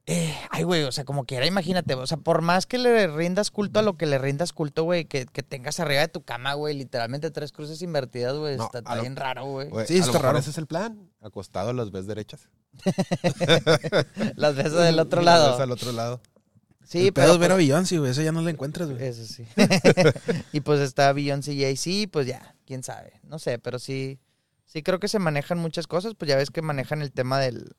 eh, 0.06 0.34
ay, 0.50 0.62
güey, 0.62 0.84
o 0.84 0.92
sea, 0.92 1.04
como 1.04 1.24
quiera, 1.24 1.46
imagínate, 1.46 1.94
o 1.94 2.06
sea, 2.06 2.16
por 2.18 2.42
más 2.42 2.66
que 2.66 2.78
le 2.78 3.08
rindas 3.08 3.50
culto 3.50 3.80
a 3.80 3.82
lo 3.82 3.96
que 3.96 4.06
le 4.06 4.18
rindas 4.18 4.52
culto, 4.52 4.84
güey, 4.84 5.04
que, 5.04 5.26
que 5.26 5.42
tengas 5.42 5.80
arriba 5.80 6.00
de 6.02 6.08
tu 6.08 6.22
cama, 6.22 6.54
güey, 6.54 6.74
literalmente 6.76 7.30
tres 7.32 7.50
cruces 7.52 7.82
invertidas, 7.82 8.36
güey, 8.36 8.56
No, 8.56 8.66
está, 8.66 8.78
está 8.78 8.94
lo- 8.94 9.00
bien 9.02 9.16
raro, 9.16 9.46
güey. 9.46 9.68
Sí, 9.86 9.94
a 9.94 9.96
está 9.98 10.06
lo 10.06 10.12
mejor 10.12 10.22
raro. 10.22 10.38
Ese 10.38 10.50
es 10.50 10.58
el 10.58 10.66
plan. 10.68 11.10
Acostado 11.20 11.72
las 11.72 11.90
ves 11.90 12.06
derechas. 12.06 12.48
Las 14.36 14.54
ves 14.54 14.72
del 14.72 14.98
otro 15.00 15.22
Las 15.22 15.38
lado. 15.40 15.52
ves 15.52 15.60
al 15.60 15.70
otro 15.72 15.92
lado. 15.92 16.20
Sí, 16.88 17.08
el 17.08 17.12
pedo 17.12 17.24
pero... 17.26 17.34
es 17.34 17.38
ver 17.40 17.50
a 17.50 17.54
pues, 17.56 17.66
Beyoncé, 17.66 17.98
güey. 17.98 18.10
Esa 18.10 18.22
ya 18.22 18.32
no 18.32 18.40
la 18.40 18.48
encuentras, 18.50 18.88
güey. 18.90 19.02
Eso 19.04 19.24
sí. 19.26 19.44
y 20.52 20.60
pues 20.60 20.80
está 20.80 21.12
Beyoncé 21.12 21.52
y 21.52 21.60
Jay-Z, 21.60 22.10
pues 22.10 22.26
ya, 22.26 22.54
quién 22.66 22.82
sabe. 22.82 23.20
No 23.24 23.38
sé, 23.38 23.58
pero 23.58 23.78
sí, 23.78 24.18
sí 24.64 24.82
creo 24.82 24.98
que 24.98 25.08
se 25.08 25.18
manejan 25.18 25.58
muchas 25.58 25.86
cosas. 25.86 26.14
Pues 26.14 26.28
ya 26.30 26.36
ves 26.36 26.50
que 26.50 26.62
manejan 26.62 27.02
el 27.02 27.12
tema 27.12 27.38
del 27.40 27.72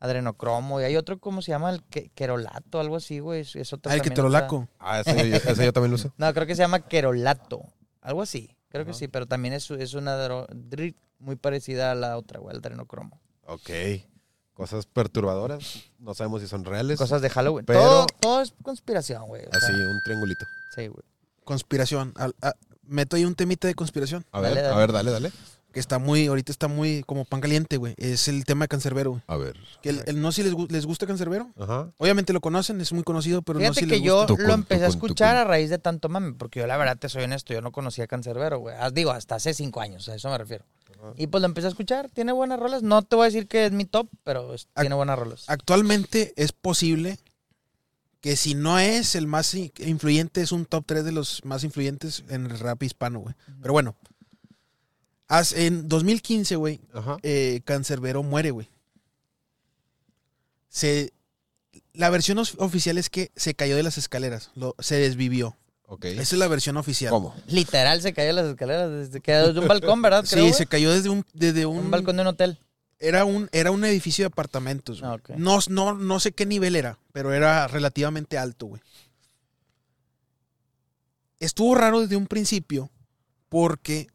adrenocromo. 0.00 0.80
Y 0.80 0.84
hay 0.84 0.96
otro, 0.96 1.18
¿cómo 1.20 1.42
se 1.42 1.52
llama? 1.52 1.70
El 1.70 1.82
que- 1.84 2.08
querolato, 2.14 2.80
algo 2.80 2.96
así, 2.96 3.20
güey. 3.20 3.42
Es, 3.42 3.54
es 3.54 3.72
otro 3.72 3.90
Ah, 3.90 3.94
el 3.94 4.02
que 4.02 4.10
también 4.10 4.16
te 4.16 4.22
lo 4.22 4.28
otra- 4.28 4.40
laco. 4.40 4.68
Ah, 4.78 5.00
ese, 5.00 5.28
yo- 5.30 5.36
ese 5.36 5.64
yo 5.64 5.72
también 5.72 5.90
lo 5.90 5.94
uso. 5.96 6.12
No, 6.18 6.32
creo 6.34 6.46
que 6.46 6.56
se 6.56 6.62
llama 6.62 6.80
querolato. 6.80 7.62
Algo 8.00 8.22
así. 8.22 8.56
Creo 8.70 8.84
que 8.84 8.94
sí, 8.94 9.08
pero 9.08 9.26
también 9.26 9.52
es, 9.54 9.70
es 9.70 9.94
una 9.94 10.16
dro- 10.16 10.48
dri- 10.48 10.94
muy 11.18 11.36
parecida 11.36 11.90
a 11.90 11.94
la 11.94 12.16
otra, 12.16 12.38
güey, 12.40 12.52
al 12.54 12.58
adrenocromo. 12.60 13.20
Ok. 13.46 13.70
Cosas 14.60 14.86
perturbadoras. 14.86 15.84
No 15.98 16.14
sabemos 16.14 16.42
si 16.42 16.48
son 16.48 16.64
reales. 16.64 16.98
Cosas 16.98 17.22
de 17.22 17.30
Halloween. 17.30 17.64
Pero- 17.66 17.80
Todo, 17.80 18.06
todo 18.20 18.40
es 18.42 18.52
conspiración, 18.62 19.26
güey. 19.26 19.42
Así, 19.52 19.66
sea, 19.66 19.88
un 19.88 20.00
triangulito. 20.04 20.44
sí, 20.74 20.86
güey. 20.88 21.02
Conspiración. 21.44 22.12
Al- 22.16 22.34
a- 22.42 22.54
meto 22.84 23.16
ahí 23.16 23.24
un 23.24 23.34
temita 23.34 23.66
de 23.68 23.74
conspiración. 23.74 24.24
A 24.32 24.40
Dale, 24.40 24.54
ver, 24.54 24.64
dale. 24.64 24.74
a 24.74 24.78
ver, 24.78 24.92
dale, 24.92 25.10
dale. 25.10 25.32
Que 25.72 25.78
está 25.78 25.98
muy, 26.00 26.26
ahorita 26.26 26.50
está 26.50 26.66
muy 26.66 27.02
como 27.06 27.24
pan 27.24 27.40
caliente, 27.40 27.76
güey. 27.76 27.94
Es 27.96 28.26
el 28.28 28.44
tema 28.44 28.64
de 28.64 28.68
Cancerbero, 28.68 29.10
güey. 29.12 29.22
A 29.28 29.36
ver. 29.36 29.56
Que 29.82 29.90
el, 29.90 30.02
el- 30.06 30.20
no 30.20 30.32
sé 30.32 30.42
si 30.42 30.48
les, 30.48 30.52
gu- 30.56 30.68
les 30.68 30.84
gusta 30.84 31.06
Cancerbero. 31.06 31.50
Ajá. 31.58 31.92
Obviamente 31.96 32.32
lo 32.32 32.40
conocen, 32.40 32.80
es 32.80 32.92
muy 32.92 33.04
conocido, 33.04 33.42
pero 33.42 33.58
no 33.60 33.64
Fíjate 33.64 33.74
sé 33.74 33.80
si 33.82 33.86
que 33.86 33.96
les 33.96 34.04
yo 34.04 34.14
gusta. 34.16 34.26
Tucun, 34.26 34.46
lo 34.46 34.54
empecé 34.54 34.84
a 34.84 34.88
tucun, 34.88 34.96
escuchar 34.96 35.30
tucun. 35.34 35.40
a 35.40 35.44
raíz 35.44 35.70
de 35.70 35.78
tanto 35.78 36.08
mame, 36.08 36.32
porque 36.34 36.58
yo 36.60 36.66
la 36.66 36.76
verdad 36.76 36.98
te 36.98 37.08
soy 37.08 37.22
honesto, 37.24 37.52
yo 37.54 37.60
no 37.62 37.70
conocía 37.72 38.06
Cancerbero, 38.08 38.58
güey. 38.58 38.74
Ah, 38.78 38.90
Digo, 38.90 39.12
hasta 39.12 39.36
hace 39.36 39.54
cinco 39.54 39.80
años, 39.80 40.08
a 40.08 40.14
eso 40.16 40.28
me 40.28 40.38
refiero. 40.38 40.64
Y 41.16 41.26
pues 41.28 41.40
lo 41.40 41.46
empecé 41.46 41.66
a 41.66 41.70
escuchar, 41.70 42.08
tiene 42.10 42.32
buenas 42.32 42.58
rolas. 42.60 42.82
No 42.82 43.02
te 43.02 43.16
voy 43.16 43.24
a 43.24 43.26
decir 43.30 43.46
que 43.48 43.66
es 43.66 43.72
mi 43.72 43.84
top, 43.84 44.08
pero 44.24 44.54
es- 44.54 44.68
tiene 44.78 44.94
buenas 44.94 45.18
rolas. 45.18 45.44
Actualmente 45.48 46.32
es 46.36 46.52
posible 46.52 47.18
que 48.20 48.36
si 48.36 48.54
no 48.54 48.78
es 48.78 49.14
el 49.14 49.26
más 49.26 49.54
influyente, 49.54 50.42
es 50.42 50.52
un 50.52 50.66
top 50.66 50.84
3 50.86 51.04
de 51.04 51.12
los 51.12 51.44
más 51.44 51.64
influyentes 51.64 52.22
en 52.28 52.46
el 52.46 52.58
rap 52.58 52.82
hispano, 52.82 53.20
güey. 53.20 53.34
Pero 53.62 53.72
bueno. 53.72 53.96
en 55.54 55.88
2015, 55.88 56.56
güey, 56.56 56.80
eh, 57.22 57.60
Cancerbero 57.64 58.22
muere, 58.22 58.50
güey. 58.50 58.68
Se, 60.68 61.12
la 61.92 62.10
versión 62.10 62.38
oficial 62.38 62.98
es 62.98 63.10
que 63.10 63.30
se 63.36 63.54
cayó 63.54 63.76
de 63.76 63.82
las 63.82 63.98
escaleras, 63.98 64.50
lo- 64.54 64.74
se 64.78 64.96
desvivió. 64.96 65.56
Esa 66.02 66.20
es 66.22 66.32
la 66.34 66.48
versión 66.48 66.76
oficial. 66.76 67.10
¿Cómo? 67.10 67.34
Literal 67.48 68.00
se 68.00 68.12
cayó 68.12 68.32
las 68.32 68.46
escaleras 68.46 68.90
desde, 68.90 69.20
que 69.20 69.32
desde 69.32 69.58
un 69.60 69.66
balcón, 69.68 70.00
¿verdad? 70.02 70.24
Creo, 70.28 70.44
Sí, 70.44 70.50
güey? 70.50 70.52
se 70.58 70.66
cayó 70.66 70.92
desde 70.92 71.08
un, 71.08 71.24
desde 71.32 71.66
un, 71.66 71.78
un 71.78 71.90
balcón 71.90 72.16
de 72.16 72.22
un 72.22 72.28
hotel. 72.28 72.58
Era 72.98 73.24
un, 73.24 73.48
era 73.52 73.70
un 73.70 73.84
edificio 73.84 74.22
de 74.24 74.26
apartamentos. 74.26 75.00
güey. 75.00 75.38
No, 75.38 75.58
no, 75.68 75.94
no 75.94 76.20
sé 76.20 76.32
qué 76.32 76.46
nivel 76.46 76.76
era, 76.76 76.98
pero 77.12 77.32
era 77.32 77.66
relativamente 77.66 78.36
alto, 78.38 78.66
güey. 78.66 78.82
Estuvo 81.38 81.74
raro 81.74 82.00
desde 82.02 82.16
un 82.16 82.26
principio, 82.26 82.90
porque 83.48 84.08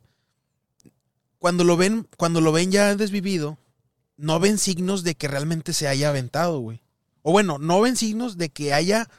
cuando 1.39 1.63
lo 1.63 1.76
ven, 1.78 2.07
cuando 2.17 2.41
lo 2.41 2.51
ven 2.51 2.71
ya 2.71 2.95
desvivido, 2.95 3.57
no 4.17 4.39
ven 4.39 4.59
signos 4.59 5.03
de 5.03 5.15
que 5.15 5.28
realmente 5.28 5.73
se 5.73 5.88
haya 5.88 6.09
aventado, 6.09 6.59
güey. 6.59 6.82
O 7.23 7.32
bueno, 7.32 7.57
no 7.57 7.82
ven 7.82 7.95
signos 7.97 8.38
de 8.38 8.49
que 8.49 8.73
haya 8.73 9.09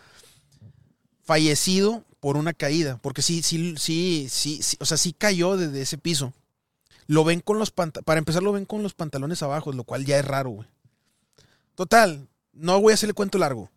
fallecido 1.24 2.04
por 2.27 2.37
una 2.37 2.55
caída, 2.55 2.99
porque 3.03 3.22
sí, 3.22 3.41
sí, 3.41 3.77
sí, 3.79 4.27
sí, 4.29 4.59
sí, 4.61 4.77
o 4.81 4.85
sea, 4.85 4.97
sí 4.97 5.12
cayó 5.12 5.57
desde 5.57 5.81
ese 5.81 5.97
piso. 5.97 6.33
Lo 7.07 7.22
ven 7.22 7.39
con 7.39 7.61
los 7.61 7.70
pantalones, 7.70 8.05
para 8.05 8.18
empezar 8.18 8.43
lo 8.43 8.51
ven 8.51 8.64
con 8.64 8.83
los 8.83 8.95
pantalones 8.95 9.45
abajo, 9.45 9.70
lo 9.72 9.85
cual 9.85 10.05
ya 10.05 10.18
es 10.18 10.24
raro, 10.24 10.51
güey. 10.51 10.68
Total, 11.77 12.27
no 12.53 12.81
voy 12.81 12.91
a 12.91 12.95
hacerle 12.95 13.14
cuento 13.14 13.39
largo. 13.39 13.70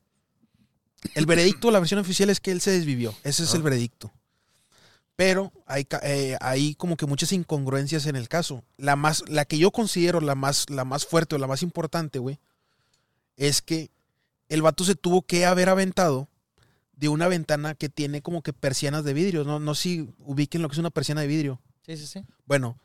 El 1.14 1.28
veredicto, 1.28 1.70
la 1.70 1.78
versión 1.78 2.00
oficial 2.00 2.32
es 2.32 2.40
que 2.40 2.50
él 2.50 2.60
se 2.60 2.72
desvivió. 2.72 3.14
Ese 3.24 3.44
es 3.44 3.54
Ah. 3.54 3.58
el 3.58 3.62
veredicto. 3.62 4.12
Pero 5.16 5.54
hay, 5.68 5.86
eh, 6.02 6.36
hay 6.42 6.74
como 6.74 6.98
que 6.98 7.06
muchas 7.06 7.32
incongruencias 7.34 8.08
en 8.08 8.16
el 8.16 8.28
caso. 8.30 8.64
La 8.78 8.96
más, 8.96 9.24
la 9.30 9.46
que 9.46 9.60
yo 9.60 9.70
considero 9.70 10.22
la 10.22 10.34
más, 10.34 10.72
la 10.72 10.86
más 10.86 11.06
fuerte 11.06 11.36
o 11.36 11.38
la 11.38 11.46
más 11.46 11.62
importante, 11.62 12.18
güey, 12.18 12.40
es 13.38 13.62
que 13.62 13.92
el 14.48 14.64
vato 14.64 14.86
se 14.86 14.96
tuvo 14.96 15.22
que 15.22 15.46
haber 15.46 15.70
aventado 15.70 16.28
de 17.00 17.08
una 17.10 17.28
ventana 17.28 17.76
que 17.76 17.88
tiene 17.90 18.22
como 18.22 18.42
que 18.42 18.52
persianas 18.54 19.04
de 19.04 19.14
vidrio. 19.14 19.44
No, 19.44 19.60
no 19.60 19.74
si 19.76 20.10
ubiquen 20.20 20.62
lo 20.62 20.68
que 20.70 20.74
es 20.74 20.80
una 20.80 20.90
persiana 20.90 21.22
de 21.22 21.28
vidrio. 21.28 21.62
Sí, 21.86 21.96
sí, 21.98 22.06
sí. 22.08 22.26
Bueno, 22.46 22.78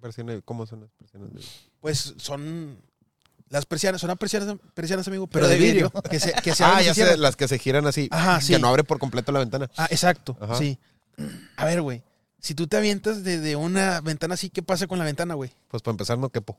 Persiana- 0.00 0.40
¿Cómo 0.44 0.64
son 0.66 0.80
las 0.82 0.90
persianas? 0.92 1.32
de- 1.34 1.40
pues 1.80 2.14
son 2.18 2.78
las 3.48 3.66
persianas, 3.66 4.00
son 4.00 4.16
persianas, 4.16 4.56
persianas 4.74 5.08
amigo, 5.08 5.26
Pero 5.26 5.46
pero, 5.46 5.48
de 5.48 5.58
de 5.58 5.72
vidrio. 5.72 5.90
Que 6.10 6.20
se, 6.20 6.32
que 6.34 6.54
se 6.54 6.64
Ah, 6.64 6.80
ya 6.82 6.94
sé, 6.94 7.16
las 7.16 7.36
que 7.36 7.48
se 7.48 7.58
giran 7.58 7.86
así. 7.86 8.08
Ajá, 8.10 8.40
sí. 8.40 8.52
Que 8.52 8.58
no 8.58 8.68
abre 8.68 8.84
por 8.84 8.98
completo 8.98 9.32
la 9.32 9.40
ventana. 9.40 9.70
Ah, 9.76 9.88
exacto, 9.90 10.36
Ajá. 10.40 10.54
sí. 10.56 10.78
A 11.56 11.64
ver, 11.64 11.82
güey, 11.82 12.02
si 12.38 12.54
tú 12.54 12.66
te 12.68 12.76
avientas 12.76 13.24
de, 13.24 13.38
de 13.40 13.56
una 13.56 14.00
ventana 14.00 14.34
así, 14.34 14.50
¿qué 14.50 14.62
pasa 14.62 14.86
con 14.86 14.98
la 14.98 15.04
ventana, 15.04 15.34
güey? 15.34 15.50
Pues 15.68 15.82
para 15.82 15.92
empezar 15.92 16.18
no 16.18 16.28
quepo. 16.30 16.56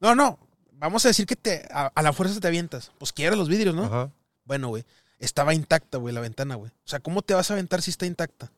No, 0.00 0.14
no, 0.14 0.38
vamos 0.72 1.04
a 1.04 1.08
decir 1.08 1.26
que 1.26 1.36
te, 1.36 1.68
a, 1.70 1.86
a 1.94 2.02
la 2.02 2.12
fuerza 2.12 2.40
te 2.40 2.48
avientas. 2.48 2.90
Pues 2.98 3.12
quiebra 3.12 3.36
los 3.36 3.48
vidrios, 3.48 3.74
¿no? 3.74 3.84
Ajá. 3.84 4.10
Bueno, 4.44 4.68
güey, 4.68 4.84
estaba 5.20 5.54
intacta, 5.54 5.98
güey, 5.98 6.12
la 6.14 6.20
ventana, 6.20 6.56
güey. 6.56 6.70
O 6.70 6.88
sea, 6.88 6.98
¿cómo 7.00 7.22
te 7.22 7.34
vas 7.34 7.50
a 7.50 7.54
aventar 7.54 7.80
si 7.82 7.90
está 7.92 8.06
intacta? 8.06 8.50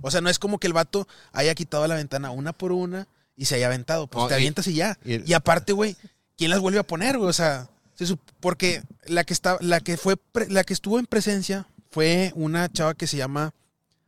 O 0.00 0.10
sea, 0.10 0.20
no 0.22 0.30
es 0.30 0.38
como 0.38 0.58
que 0.58 0.66
el 0.66 0.72
vato 0.72 1.06
haya 1.32 1.54
quitado 1.54 1.86
la 1.86 1.94
ventana 1.96 2.30
una 2.30 2.52
por 2.54 2.72
una 2.72 3.06
y 3.36 3.44
se 3.44 3.56
haya 3.56 3.66
aventado. 3.66 4.06
Pues 4.06 4.26
te 4.28 4.34
avientas 4.34 4.66
y 4.66 4.74
ya. 4.74 4.98
y- 5.04 5.28
Y, 5.30 5.34
aparte, 5.34 5.72
güey, 5.74 5.96
¿quién 6.38 6.50
las 6.50 6.60
vuelve 6.60 6.78
a 6.78 6.86
poner, 6.86 7.18
güey? 7.18 7.28
O 7.28 7.32
sea, 7.34 7.68
porque 8.40 8.82
la 9.06 9.24
que 9.24 9.32
está, 9.34 9.58
la 9.60 9.80
que 9.80 9.96
fue, 9.98 10.16
la 10.48 10.64
que 10.64 10.72
estuvo 10.72 10.98
en 10.98 11.06
presencia 11.06 11.66
fue 11.90 12.32
una 12.34 12.70
chava 12.72 12.94
que 12.94 13.06
se 13.06 13.16
llama 13.18 13.52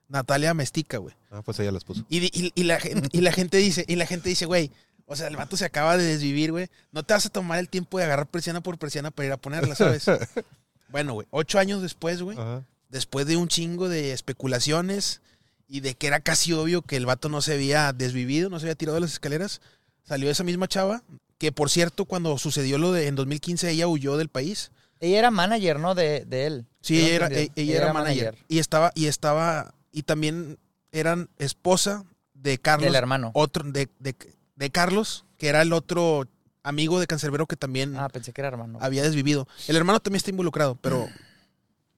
Natalia 0.09 0.55
Mestica, 0.55 0.99
güey. 0.99 1.15
Ah, 1.31 1.43
pues 1.43 1.59
ella 1.61 1.73
las 1.73 1.85
puso. 1.85 2.05
Y, 2.09 2.19
y- 2.39 2.53
y 2.55 2.65
la, 2.65 2.81
gente, 2.81 3.09
y 3.13 3.21
la 3.21 3.33
gente 3.33 3.57
dice, 3.59 3.85
y 3.87 3.97
la 3.97 4.07
gente 4.07 4.29
dice, 4.29 4.47
güey, 4.47 4.71
o 5.07 5.17
sea, 5.17 5.27
el 5.29 5.37
vato 5.37 5.57
se 5.57 5.65
acaba 5.65 5.97
de 5.97 6.05
desvivir, 6.05 6.53
güey. 6.53 6.69
No 6.91 7.03
te 7.03 7.13
vas 7.15 7.27
a 7.27 7.31
tomar 7.31 7.59
el 7.59 7.69
tiempo 7.69 7.99
de 7.99 8.05
agarrar 8.05 8.27
persiana 8.29 8.61
por 8.63 8.79
persiana 8.79 9.11
para 9.11 9.27
ir 9.27 9.33
a 9.33 9.37
ponerla, 9.37 9.75
¿sabes? 9.75 10.05
bueno, 10.93 11.15
güey, 11.15 11.27
ocho 11.31 11.59
años 11.59 11.83
después, 11.83 12.23
güey, 12.23 12.39
Ajá. 12.39 12.65
después 12.89 13.27
de 13.27 13.37
un 13.37 13.49
chingo 13.49 13.89
de 13.89 14.13
especulaciones 14.13 15.23
y 15.67 15.81
de 15.81 15.95
que 15.95 16.07
era 16.07 16.21
casi 16.21 16.53
obvio 16.53 16.83
que 16.83 16.97
el 16.97 17.07
vato 17.07 17.29
no 17.29 17.41
se 17.41 17.55
había 17.55 17.93
desvivido, 17.93 18.51
no 18.51 18.61
se 18.61 18.67
había 18.67 18.75
tirado 18.75 18.97
de 18.97 19.01
las 19.01 19.13
escaleras, 19.13 19.61
salió 20.03 20.31
esa 20.31 20.45
misma 20.45 20.69
chava, 20.69 21.03
que 21.39 21.51
por 21.51 21.71
cierto, 21.71 22.05
cuando 22.05 22.37
sucedió 22.39 22.79
lo 22.79 22.93
de 22.93 23.09
en 23.09 23.17
2015, 23.17 23.71
ella 23.71 23.89
huyó 23.89 24.17
del 24.17 24.29
país. 24.29 24.71
Ella 25.01 25.19
era 25.19 25.31
manager, 25.31 25.81
¿no? 25.81 25.95
De, 25.95 26.25
de 26.25 26.47
él. 26.47 26.67
Sí, 26.83 27.01
ella 27.01 27.15
era, 27.15 27.27
entendido. 27.27 27.53
ella 27.57 27.77
era 27.77 27.93
manager. 27.93 28.39
Y 28.47 28.59
estaba, 28.61 28.93
y 28.95 29.07
estaba, 29.07 29.75
y 29.91 30.03
también 30.03 30.59
eran 30.93 31.31
esposa 31.39 32.05
de 32.35 32.59
Carlos. 32.59 32.85
Del 32.85 32.95
hermano. 32.95 33.33
Otro, 33.35 33.65
de, 33.65 33.89
de, 33.99 34.15
de 34.55 34.71
Carlos, 34.71 35.25
que 35.39 35.49
era 35.49 35.63
el 35.63 35.73
otro 35.73 36.29
amigo 36.63 37.01
de 37.01 37.07
Cancerbero 37.07 37.47
que 37.47 37.57
también 37.57 37.97
Ah, 37.97 38.09
pensé 38.09 38.33
que 38.33 38.41
era 38.41 38.49
hermano. 38.49 38.79
había 38.81 39.03
desvivido. 39.03 39.47
El 39.69 39.77
hermano 39.77 40.01
también 40.01 40.19
está 40.19 40.31
involucrado, 40.31 40.77
pero. 40.77 41.09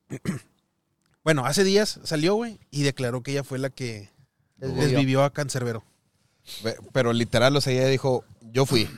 bueno, 1.25 1.47
hace 1.47 1.65
días 1.65 2.01
salió, 2.05 2.35
güey, 2.35 2.59
y 2.71 2.83
declaró 2.83 3.23
que 3.23 3.33
ella 3.33 3.45
fue 3.45 3.59
la 3.59 3.71
que 3.71 4.11
Desvivió. 4.57 4.85
desvivió 4.89 5.25
a 5.25 5.33
Cancerbero. 5.33 5.85
Pero 6.93 7.13
literal, 7.13 7.57
o 7.57 7.61
sea, 7.61 7.73
ella 7.73 7.87
dijo, 7.89 8.25
yo 8.53 8.67
fui. 8.67 8.89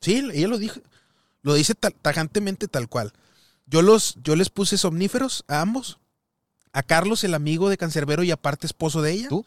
Sí, 0.00 0.24
ella 0.32 0.46
lo 0.48 0.58
dijo. 0.58 0.80
Lo 1.42 1.54
dice 1.54 1.74
ta- 1.74 1.90
tajantemente 1.90 2.68
tal 2.68 2.88
cual. 2.88 3.12
Yo, 3.66 3.82
los, 3.82 4.16
yo 4.22 4.36
les 4.36 4.48
puse 4.50 4.78
somníferos 4.78 5.44
a 5.48 5.60
ambos. 5.60 5.98
A 6.72 6.82
Carlos, 6.82 7.24
el 7.24 7.34
amigo 7.34 7.68
de 7.68 7.76
Cancerbero 7.76 8.22
y 8.22 8.30
aparte 8.30 8.66
esposo 8.66 9.02
de 9.02 9.12
ella. 9.12 9.28
¿Tú? 9.28 9.44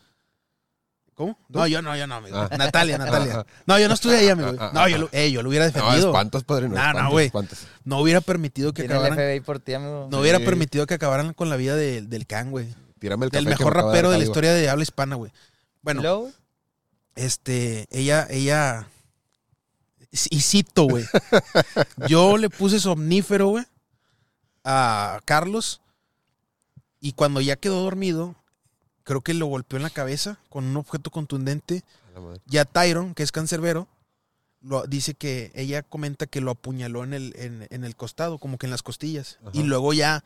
¿Cómo? 1.22 1.38
¿Tú? 1.51 1.59
No, 1.59 1.67
yo 1.67 1.82
no, 1.82 1.95
yo 1.95 2.07
no, 2.07 2.15
amigo. 2.15 2.36
Ah. 2.38 2.49
Natalia, 2.57 2.97
Natalia. 2.97 3.32
Ajá. 3.34 3.45
No, 3.67 3.78
yo 3.80 3.88
no 3.88 3.93
estuve 3.93 4.17
ahí, 4.17 4.30
amigo. 4.30 4.53
Ah, 4.59 4.69
ah, 4.69 4.72
No, 4.74 4.88
yo 4.88 4.95
ah. 4.95 4.99
lo, 4.99 5.09
eh, 5.11 5.32
yo 5.32 5.43
lo 5.43 5.49
hubiera 5.49 5.65
No, 5.67 5.72
defendido. 5.72 6.07
espantos, 6.09 6.43
padre. 6.43 6.67
No, 6.69 6.76
No, 6.76 6.93
no, 7.03 7.11
güey. 7.11 7.32
No 7.84 7.99
hubiera 7.99 8.22
permitido 8.22 8.74
que 8.74 8.82
Tiene 8.84 8.95
el 8.95 8.99
acabaran. 9.05 9.17
FBI 9.26 9.39
por 9.41 9.59
ti, 9.59 9.74
amigo. 9.74 10.07
No 10.11 10.19
hubiera 10.19 10.39
Sí. 10.39 10.45
permitido 10.45 10.88
que 10.88 10.95
acabaran 10.95 11.34
con 11.34 11.49
la 11.49 11.55
vida 11.57 11.76
de- 11.76 12.01
del 12.01 12.26
can, 12.26 12.49
güey. 12.51 12.74
Tírame 12.99 13.26
el 13.26 13.32
Del 13.32 13.45
café 13.45 13.57
que 13.57 13.63
mejor 13.63 13.76
me 13.78 13.82
rapero 13.84 14.09
de 14.11 14.17
la 14.17 14.24
historia 14.24 14.51
de 14.53 14.69
habla 14.69 14.84
hispana, 14.84 15.15
güey. 15.15 15.32
Bueno, 15.82 16.28
este, 17.15 17.88
ella, 17.91 18.28
ella, 18.30 18.88
y 20.11 20.41
cito, 20.41 20.84
güey. 20.86 21.05
Yo 22.07 22.38
le 22.38 22.49
puse 22.49 22.80
somnífero, 22.80 23.47
güey, 23.49 23.65
a 24.63 25.19
Carlos. 25.26 25.82
Y 26.99 27.13
cuando 27.13 27.41
ya 27.41 27.55
quedó 27.55 27.82
dormido, 27.82 28.36
creo 29.12 29.22
que 29.22 29.34
lo 29.34 29.47
golpeó 29.47 29.76
en 29.76 29.84
la 29.84 29.89
cabeza 29.89 30.39
con 30.47 30.64
un 30.64 30.78
objeto 30.78 31.12
contundente. 31.12 31.84
A 32.16 32.22
madre. 32.22 32.39
Ya 32.45 32.64
Tyron, 32.64 33.14
que 33.14 33.24
es 33.24 33.34
cancerbero, 33.34 33.89
lo, 34.62 34.88
dice 34.88 35.16
que 35.16 35.51
ella 35.53 35.84
comenta 35.84 36.28
que 36.28 36.39
lo 36.39 36.51
apuñaló 36.51 37.03
en 37.03 37.14
el, 37.14 37.34
en, 37.36 37.68
en 37.72 37.84
el 37.84 37.97
costado, 37.97 38.38
como 38.38 38.57
que 38.57 38.68
en 38.68 38.72
las 38.72 38.84
costillas. 38.84 39.38
Ajá. 39.41 39.51
Y 39.51 39.64
luego 39.64 39.91
ya 39.91 40.24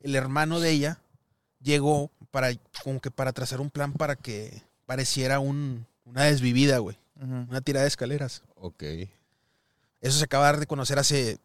el 0.00 0.14
hermano 0.14 0.60
de 0.60 0.70
ella 0.70 0.98
llegó 1.62 2.10
para, 2.30 2.50
como 2.84 3.00
que 3.00 3.10
para 3.10 3.32
trazar 3.32 3.62
un 3.62 3.70
plan 3.70 3.94
para 3.94 4.16
que 4.16 4.62
pareciera 4.84 5.40
un, 5.40 5.86
una 6.04 6.24
desvivida, 6.24 6.76
güey. 6.76 6.98
Una 7.18 7.62
tirada 7.62 7.84
de 7.84 7.88
escaleras. 7.88 8.42
Ok. 8.56 8.82
Eso 10.02 10.18
se 10.18 10.24
acaba 10.24 10.44
de 10.44 10.52
dar 10.52 10.60
de 10.60 10.66
conocer 10.66 10.98
hace 10.98 11.38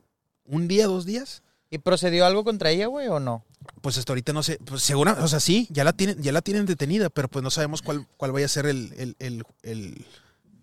un 0.44 0.68
día, 0.68 0.88
dos 0.88 1.06
días. 1.06 1.42
¿Y 1.70 1.78
procedió 1.78 2.26
algo 2.26 2.44
contra 2.44 2.72
ella, 2.72 2.88
güey, 2.88 3.08
o 3.08 3.22
no? 3.22 3.46
Pues 3.82 3.98
hasta 3.98 4.12
ahorita 4.12 4.32
no 4.34 4.44
sé, 4.44 4.60
pues 4.66 4.82
segura, 4.84 5.14
o 5.22 5.28
sea, 5.28 5.40
sí, 5.40 5.68
ya 5.72 5.84
la 5.84 5.94
tienen, 5.94 6.22
ya 6.22 6.32
la 6.32 6.42
tienen 6.42 6.66
detenida, 6.66 7.10
pero 7.10 7.28
pues 7.28 7.44
no 7.44 7.50
sabemos 7.52 7.82
cuál, 7.82 8.08
cuál 8.18 8.32
vaya 8.32 8.46
a 8.46 8.50
ser 8.50 8.66
el, 8.68 8.94
el, 8.98 9.16
el, 9.20 9.44
el- 9.64 10.06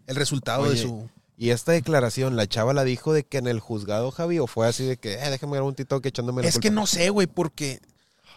el 0.07 0.17
resultado 0.17 0.69
de 0.71 0.77
su. 0.77 1.09
Y 1.37 1.51
esta 1.51 1.73
declaración, 1.73 2.35
la 2.35 2.47
chava 2.47 2.73
la 2.73 2.83
dijo 2.85 3.13
de 3.13 3.25
que 3.25 3.39
en 3.39 3.47
el 3.47 3.61
juzgado, 3.61 4.11
Javi, 4.11 4.39
o 4.39 4.47
fue 4.47 4.67
así 4.67 4.85
de 4.85 4.97
que, 4.97 5.15
eh, 5.15 5.31
déjame 5.31 5.55
dar 5.57 5.63
un 5.65 5.75
TikTok 5.75 6.05
echándome 6.07 6.43
la 6.43 6.49
Es 6.49 6.59
que 6.59 6.71
no 6.71 6.87
sé, 6.87 7.11
güey, 7.11 7.27
porque 7.27 7.81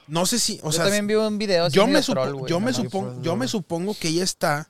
no 0.07 0.25
sé 0.25 0.37
si, 0.37 0.59
o 0.63 0.65
Yo 0.65 0.71
sea, 0.73 0.83
también 0.83 1.07
vi 1.07 1.13
un 1.15 1.37
video 1.37 1.65
así 1.65 1.75
yo 1.75 1.87
me, 1.87 1.99
supo- 2.03 2.13
troll, 2.23 2.33
güey, 2.35 2.49
yo, 2.49 2.59
me 2.59 2.73
supongo, 2.73 3.11
pues, 3.13 3.23
yo 3.23 3.31
no. 3.31 3.37
me 3.37 3.47
supongo 3.47 3.95
que 3.95 4.09
ella 4.09 4.23
está 4.23 4.69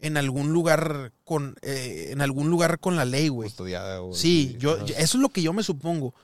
en 0.00 0.16
algún 0.16 0.52
lugar 0.52 1.12
con, 1.24 1.56
eh, 1.62 2.08
en 2.12 2.20
algún 2.20 2.50
lugar 2.50 2.78
con 2.78 2.94
la 2.96 3.04
ley, 3.04 3.28
güey. 3.28 3.48
Custodiada 3.48 4.02
o- 4.02 4.14
Sí, 4.14 4.56
yo- 4.60 4.76
eso 4.84 4.94
es 4.96 5.14
lo 5.14 5.30
que 5.30 5.42
yo 5.42 5.52
me 5.52 5.62
supongo. 5.62 6.14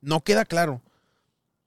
No 0.00 0.20
queda 0.22 0.44
claro. 0.44 0.80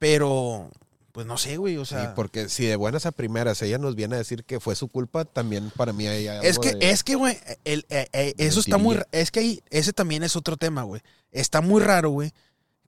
Pero, 0.02 0.72
pues 1.12 1.28
no 1.28 1.38
sé, 1.38 1.58
güey. 1.58 1.78
O 1.78 1.86
sea, 1.86 2.02
Sí, 2.08 2.12
porque 2.16 2.50
si 2.50 2.66
de 2.66 2.76
buenas 2.76 3.06
a 3.06 3.12
primeras 3.12 3.62
ella 3.62 3.78
nos 3.78 3.94
viene 3.96 4.16
a 4.16 4.18
decir 4.18 4.44
que 4.44 4.60
fue 4.60 4.76
su 4.76 4.88
culpa, 4.88 5.26
también 5.26 5.72
para 5.78 5.94
mí 5.94 6.08
hay 6.08 6.26
algo 6.28 6.42
es 6.44 6.58
que, 6.58 6.74
de- 6.74 6.90
es 6.90 7.04
que, 7.04 7.14
güey, 7.14 7.38
el- 7.66 7.86
eh, 7.90 8.08
eh, 8.12 8.34
eso 8.40 8.60
está 8.62 8.80
muy, 8.80 8.98
es 9.12 9.30
que 9.30 9.42
ahí, 9.42 9.62
ese 9.70 9.94
también 9.94 10.24
es 10.24 10.36
otro 10.36 10.58
tema, 10.58 10.82
güey. 10.82 11.04
Está 11.32 11.62
muy 11.62 11.84
raro, 11.84 12.10
güey, 12.10 12.32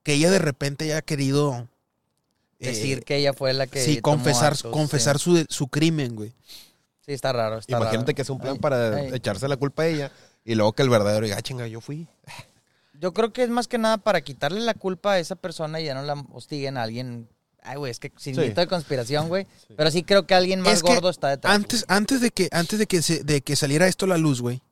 que 0.02 0.14
ella 0.14 0.28
de 0.28 0.40
repente 0.40 0.86
haya 0.86 1.02
querido 1.02 1.68
eh, 2.58 2.66
Decir 2.66 3.04
que 3.04 3.14
ella 3.16 3.32
fue 3.32 3.52
la 3.52 3.68
que. 3.68 3.84
sí, 3.84 4.00
confesar, 4.00 4.54
actos, 4.54 4.72
confesar 4.72 5.18
sí. 5.20 5.24
su, 5.24 5.46
su 5.48 5.68
crimen, 5.68 6.16
güey. 6.16 6.32
Sí, 7.06 7.12
está 7.12 7.32
raro. 7.32 7.58
Está 7.58 7.76
Imagínate 7.76 8.06
raro. 8.06 8.14
que 8.16 8.22
es 8.22 8.30
un 8.30 8.40
plan 8.40 8.54
Ay, 8.54 8.58
para 8.58 8.96
ay. 8.96 9.10
echarse 9.14 9.46
la 9.46 9.56
culpa 9.56 9.84
a 9.84 9.86
ella 9.86 10.10
y 10.44 10.56
luego 10.56 10.72
que 10.72 10.82
el 10.82 10.88
verdadero 10.90 11.26
diga, 11.26 11.36
ah, 11.38 11.42
chinga, 11.42 11.68
yo 11.68 11.80
fui. 11.80 12.08
Yo 13.04 13.12
creo 13.12 13.34
que 13.34 13.42
es 13.42 13.50
más 13.50 13.68
que 13.68 13.76
nada 13.76 13.98
para 13.98 14.22
quitarle 14.22 14.60
la 14.60 14.72
culpa 14.72 15.12
a 15.12 15.18
esa 15.18 15.36
persona 15.36 15.78
y 15.78 15.84
ya 15.84 15.92
no 15.94 16.00
la 16.02 16.14
hostiguen 16.32 16.78
a 16.78 16.84
alguien. 16.84 17.28
Ay, 17.62 17.76
güey, 17.76 17.90
es 17.90 17.98
que 17.98 18.10
sin 18.16 18.34
Sí. 18.34 18.40
mito 18.40 18.62
de 18.62 18.66
conspiración, 18.66 19.28
güey. 19.28 19.46
Pero 19.76 19.90
sí 19.90 20.02
creo 20.04 20.26
que 20.26 20.32
alguien 20.34 20.60
más 20.60 20.72
Es 20.78 20.82
que 20.82 20.94
gordo 20.94 21.10
está 21.10 21.28
detrás. 21.28 21.54
Antes, 21.54 21.84
antes 21.88 22.22
de 22.22 22.30
que, 22.30 22.48
antes 22.50 22.78
de 22.78 22.86
que 22.86 23.02
se, 23.02 23.22
de 23.22 23.42
que 23.42 23.56
saliera 23.56 23.86
esto 23.88 24.06
a 24.06 24.08
la 24.08 24.16
luz, 24.16 24.40
güey, 24.40 24.62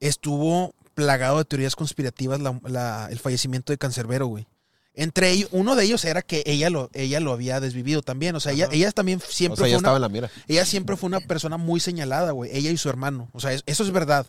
estuvo 0.00 0.74
plagado 0.94 1.38
de 1.38 1.44
teorías 1.44 1.76
conspirativas 1.76 2.40
la- 2.40 2.60
la- 2.64 3.08
el 3.10 3.18
fallecimiento 3.18 3.72
de 3.72 3.78
Cancerbero, 3.78 4.26
güey. 4.26 4.46
Entre 4.94 5.30
ellos, 5.30 5.48
uno 5.52 5.74
de 5.74 5.84
ellos 5.84 6.04
era 6.04 6.20
que 6.20 6.42
ella 6.44 6.68
lo, 6.68 6.90
ella 6.92 7.18
lo 7.20 7.32
había 7.32 7.60
desvivido 7.60 8.02
también. 8.02 8.36
O 8.36 8.40
sea, 8.40 8.52
ella, 8.52 8.68
ella 8.70 8.92
también 8.92 9.20
O 9.26 9.30
siempre 9.32 9.56
sea, 9.56 9.64
fue 9.64 9.70
una, 9.70 9.76
estaba 9.78 9.96
en 9.96 10.02
la 10.02 10.08
mira. 10.10 10.30
ella 10.48 10.66
siempre 10.66 10.96
fue 10.98 11.06
una 11.06 11.20
persona 11.20 11.56
muy 11.56 11.80
señalada, 11.80 12.32
güey. 12.32 12.50
Ella 12.54 12.70
y 12.70 12.76
su 12.76 12.90
hermano. 12.90 13.30
O 13.32 13.40
sea, 13.40 13.54
es- 13.54 13.62
eso 13.64 13.84
es 13.84 13.90
verdad. 13.90 14.26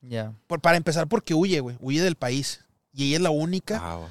Ya. 0.00 0.32
Por- 0.46 0.60
para 0.62 0.78
empezar, 0.78 1.06
porque 1.06 1.34
huye, 1.34 1.60
güey. 1.60 1.76
Huye 1.80 2.00
del 2.02 2.14
país. 2.16 2.60
Y 2.96 3.08
ella 3.08 3.16
es 3.16 3.22
la 3.22 3.30
única. 3.30 3.78
Ah, 3.80 3.96
va. 3.96 4.10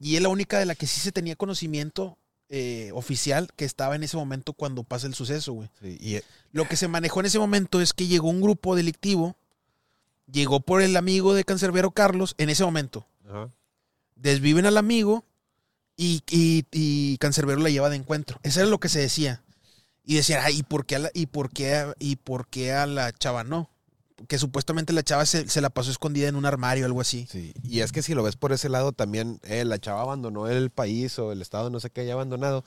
Y 0.00 0.16
es 0.16 0.22
la 0.22 0.28
única 0.30 0.58
de 0.58 0.64
la 0.66 0.74
que 0.74 0.86
sí 0.86 0.98
se 1.00 1.12
tenía 1.12 1.36
conocimiento 1.36 2.16
eh, 2.48 2.90
oficial 2.94 3.48
que 3.56 3.64
estaba 3.64 3.94
en 3.94 4.02
ese 4.02 4.16
momento 4.16 4.52
cuando 4.54 4.82
pasa 4.84 5.06
el 5.06 5.14
suceso, 5.14 5.52
güey. 5.52 5.68
Sí, 5.80 5.98
y, 6.00 6.20
Lo 6.52 6.66
que 6.66 6.76
se 6.76 6.88
manejó 6.88 7.20
en 7.20 7.26
ese 7.26 7.38
momento 7.38 7.80
es 7.80 7.92
que 7.92 8.06
llegó 8.06 8.28
un 8.30 8.40
grupo 8.40 8.74
delictivo, 8.74 9.36
llegó 10.30 10.60
por 10.60 10.80
el 10.82 10.96
amigo 10.96 11.34
de 11.34 11.44
Cancerbero 11.44 11.90
Carlos 11.90 12.34
en 12.38 12.48
ese 12.50 12.64
momento. 12.64 13.06
ajá. 13.28 13.50
Desviven 14.14 14.64
al 14.64 14.78
amigo 14.78 15.24
y, 15.96 16.22
y, 16.30 16.64
y 16.72 17.18
Cancerbero 17.18 17.60
la 17.60 17.68
lleva 17.68 17.90
de 17.90 17.96
encuentro. 17.96 18.40
Eso 18.42 18.60
era 18.60 18.68
lo 18.70 18.80
que 18.80 18.88
se 18.88 18.98
decía. 19.00 19.42
Y 20.04 20.14
decían, 20.14 20.40
ay, 20.42 20.58
¿y 20.58 20.62
por 20.62 20.86
qué 20.86 20.96
a 20.96 20.98
la, 21.00 21.10
y 21.12 21.26
por 21.26 21.50
qué 21.50 21.74
a- 21.74 21.94
y 21.98 22.16
por 22.16 22.46
qué 22.48 22.72
a 22.72 22.86
la 22.86 23.12
chava 23.12 23.44
no? 23.44 23.68
Que 24.28 24.38
supuestamente 24.38 24.92
la 24.94 25.02
chava 25.02 25.26
se, 25.26 25.48
se 25.48 25.60
la 25.60 25.68
pasó 25.70 25.90
escondida 25.90 26.26
en 26.28 26.36
un 26.36 26.46
armario 26.46 26.84
o 26.84 26.86
algo 26.86 27.00
así. 27.02 27.26
Sí, 27.30 27.52
y 27.62 27.80
es 27.80 27.92
que 27.92 28.02
si 28.02 28.14
lo 28.14 28.22
ves 28.22 28.36
por 28.36 28.52
ese 28.52 28.68
lado 28.70 28.92
también, 28.92 29.40
eh, 29.44 29.64
la 29.64 29.78
chava 29.78 30.00
abandonó 30.02 30.48
el 30.48 30.70
país 30.70 31.18
o 31.18 31.32
el 31.32 31.42
estado, 31.42 31.68
no 31.70 31.80
sé 31.80 31.90
qué, 31.90 32.00
haya 32.02 32.14
abandonado. 32.14 32.64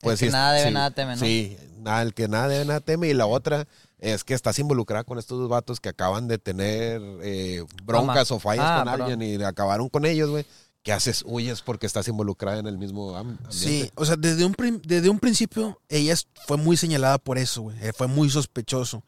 Pues 0.00 0.18
que 0.20 0.26
sí, 0.26 0.32
nada 0.32 0.52
debe, 0.52 0.68
sí, 0.68 0.74
nada 0.74 0.90
teme, 0.92 1.14
¿no? 1.16 1.20
Sí, 1.20 1.56
nada, 1.78 2.02
el 2.02 2.14
que 2.14 2.26
nada 2.28 2.48
debe, 2.48 2.64
nada 2.64 2.80
teme. 2.80 3.08
Y 3.08 3.14
la 3.14 3.26
otra 3.26 3.66
es 3.98 4.24
que 4.24 4.34
estás 4.34 4.58
involucrada 4.58 5.04
con 5.04 5.18
estos 5.18 5.38
dos 5.38 5.48
vatos 5.48 5.80
que 5.80 5.88
acaban 5.88 6.26
de 6.28 6.38
tener 6.38 7.00
eh, 7.22 7.64
broncas 7.84 8.30
o 8.32 8.38
fallas 8.40 8.64
Ah, 8.68 8.78
con 8.84 8.88
alguien 8.88 9.22
y 9.22 9.42
acabaron 9.44 9.88
con 9.88 10.04
ellos, 10.04 10.30
güey. 10.30 10.44
¿Qué 10.84 10.92
haces? 10.92 11.22
Huyes 11.24 11.62
porque 11.62 11.86
estás 11.86 12.08
involucrada 12.08 12.58
en 12.58 12.66
el 12.66 12.78
mismo 12.78 13.16
ambiente. 13.16 13.44
Sí, 13.50 13.88
o 13.94 14.04
sea, 14.04 14.16
desde 14.16 14.44
un, 14.44 14.56
desde 14.84 15.08
un 15.08 15.20
principio 15.20 15.80
ella 15.88 16.12
es- 16.12 16.26
fue 16.46 16.56
muy 16.56 16.76
señalada 16.76 17.18
por 17.18 17.38
eso, 17.38 17.62
güey. 17.62 17.76
Eh, 17.80 17.92
Fue 17.92 18.08
muy 18.08 18.28
sospechoso. 18.30 19.04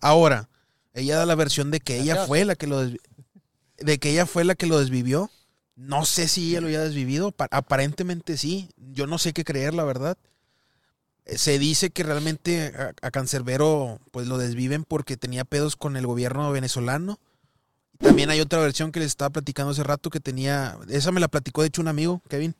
Ahora, 0.00 0.48
ella 1.00 1.16
da 1.16 1.26
la 1.26 1.34
versión 1.34 1.70
de 1.70 1.80
que 1.80 1.98
ella 2.00 2.26
fue 2.26 2.44
la 2.44 2.54
que 2.56 2.66
lo 2.66 2.80
de 2.82 3.98
que 3.98 4.10
ella 4.10 4.26
fue 4.26 4.44
la 4.44 4.54
que 4.54 4.66
lo 4.66 4.78
desvivió. 4.78 5.30
No 5.76 6.04
sé 6.04 6.28
si 6.28 6.50
ella 6.50 6.60
lo 6.60 6.68
haya 6.68 6.82
desvivido, 6.82 7.32
pa- 7.32 7.48
aparentemente 7.50 8.36
sí. 8.36 8.68
Yo 8.76 9.06
no 9.06 9.16
sé 9.18 9.32
qué 9.32 9.44
creer, 9.44 9.72
la 9.74 9.84
verdad. 9.84 10.18
Eh, 11.24 11.38
Se 11.38 11.58
dice 11.58 11.90
que 11.90 12.02
realmente 12.02 12.72
a, 12.76 12.92
a 13.06 13.10
Cancerbero 13.10 13.98
pues 14.10 14.26
lo 14.26 14.36
desviven 14.36 14.84
porque 14.84 15.16
tenía 15.16 15.44
pedos 15.44 15.76
con 15.76 15.96
el 15.96 16.06
gobierno 16.06 16.50
venezolano. 16.52 17.18
También 17.98 18.30
hay 18.30 18.40
otra 18.40 18.60
versión 18.60 18.92
que 18.92 19.00
les 19.00 19.08
estaba 19.08 19.30
platicando 19.30 19.72
hace 19.72 19.82
rato 19.82 20.08
que 20.10 20.20
tenía, 20.20 20.78
esa 20.88 21.12
me 21.12 21.20
la 21.20 21.28
platicó 21.28 21.60
de 21.62 21.68
hecho 21.68 21.82
un 21.82 21.88
amigo, 21.88 22.22
Kevin, 22.28 22.54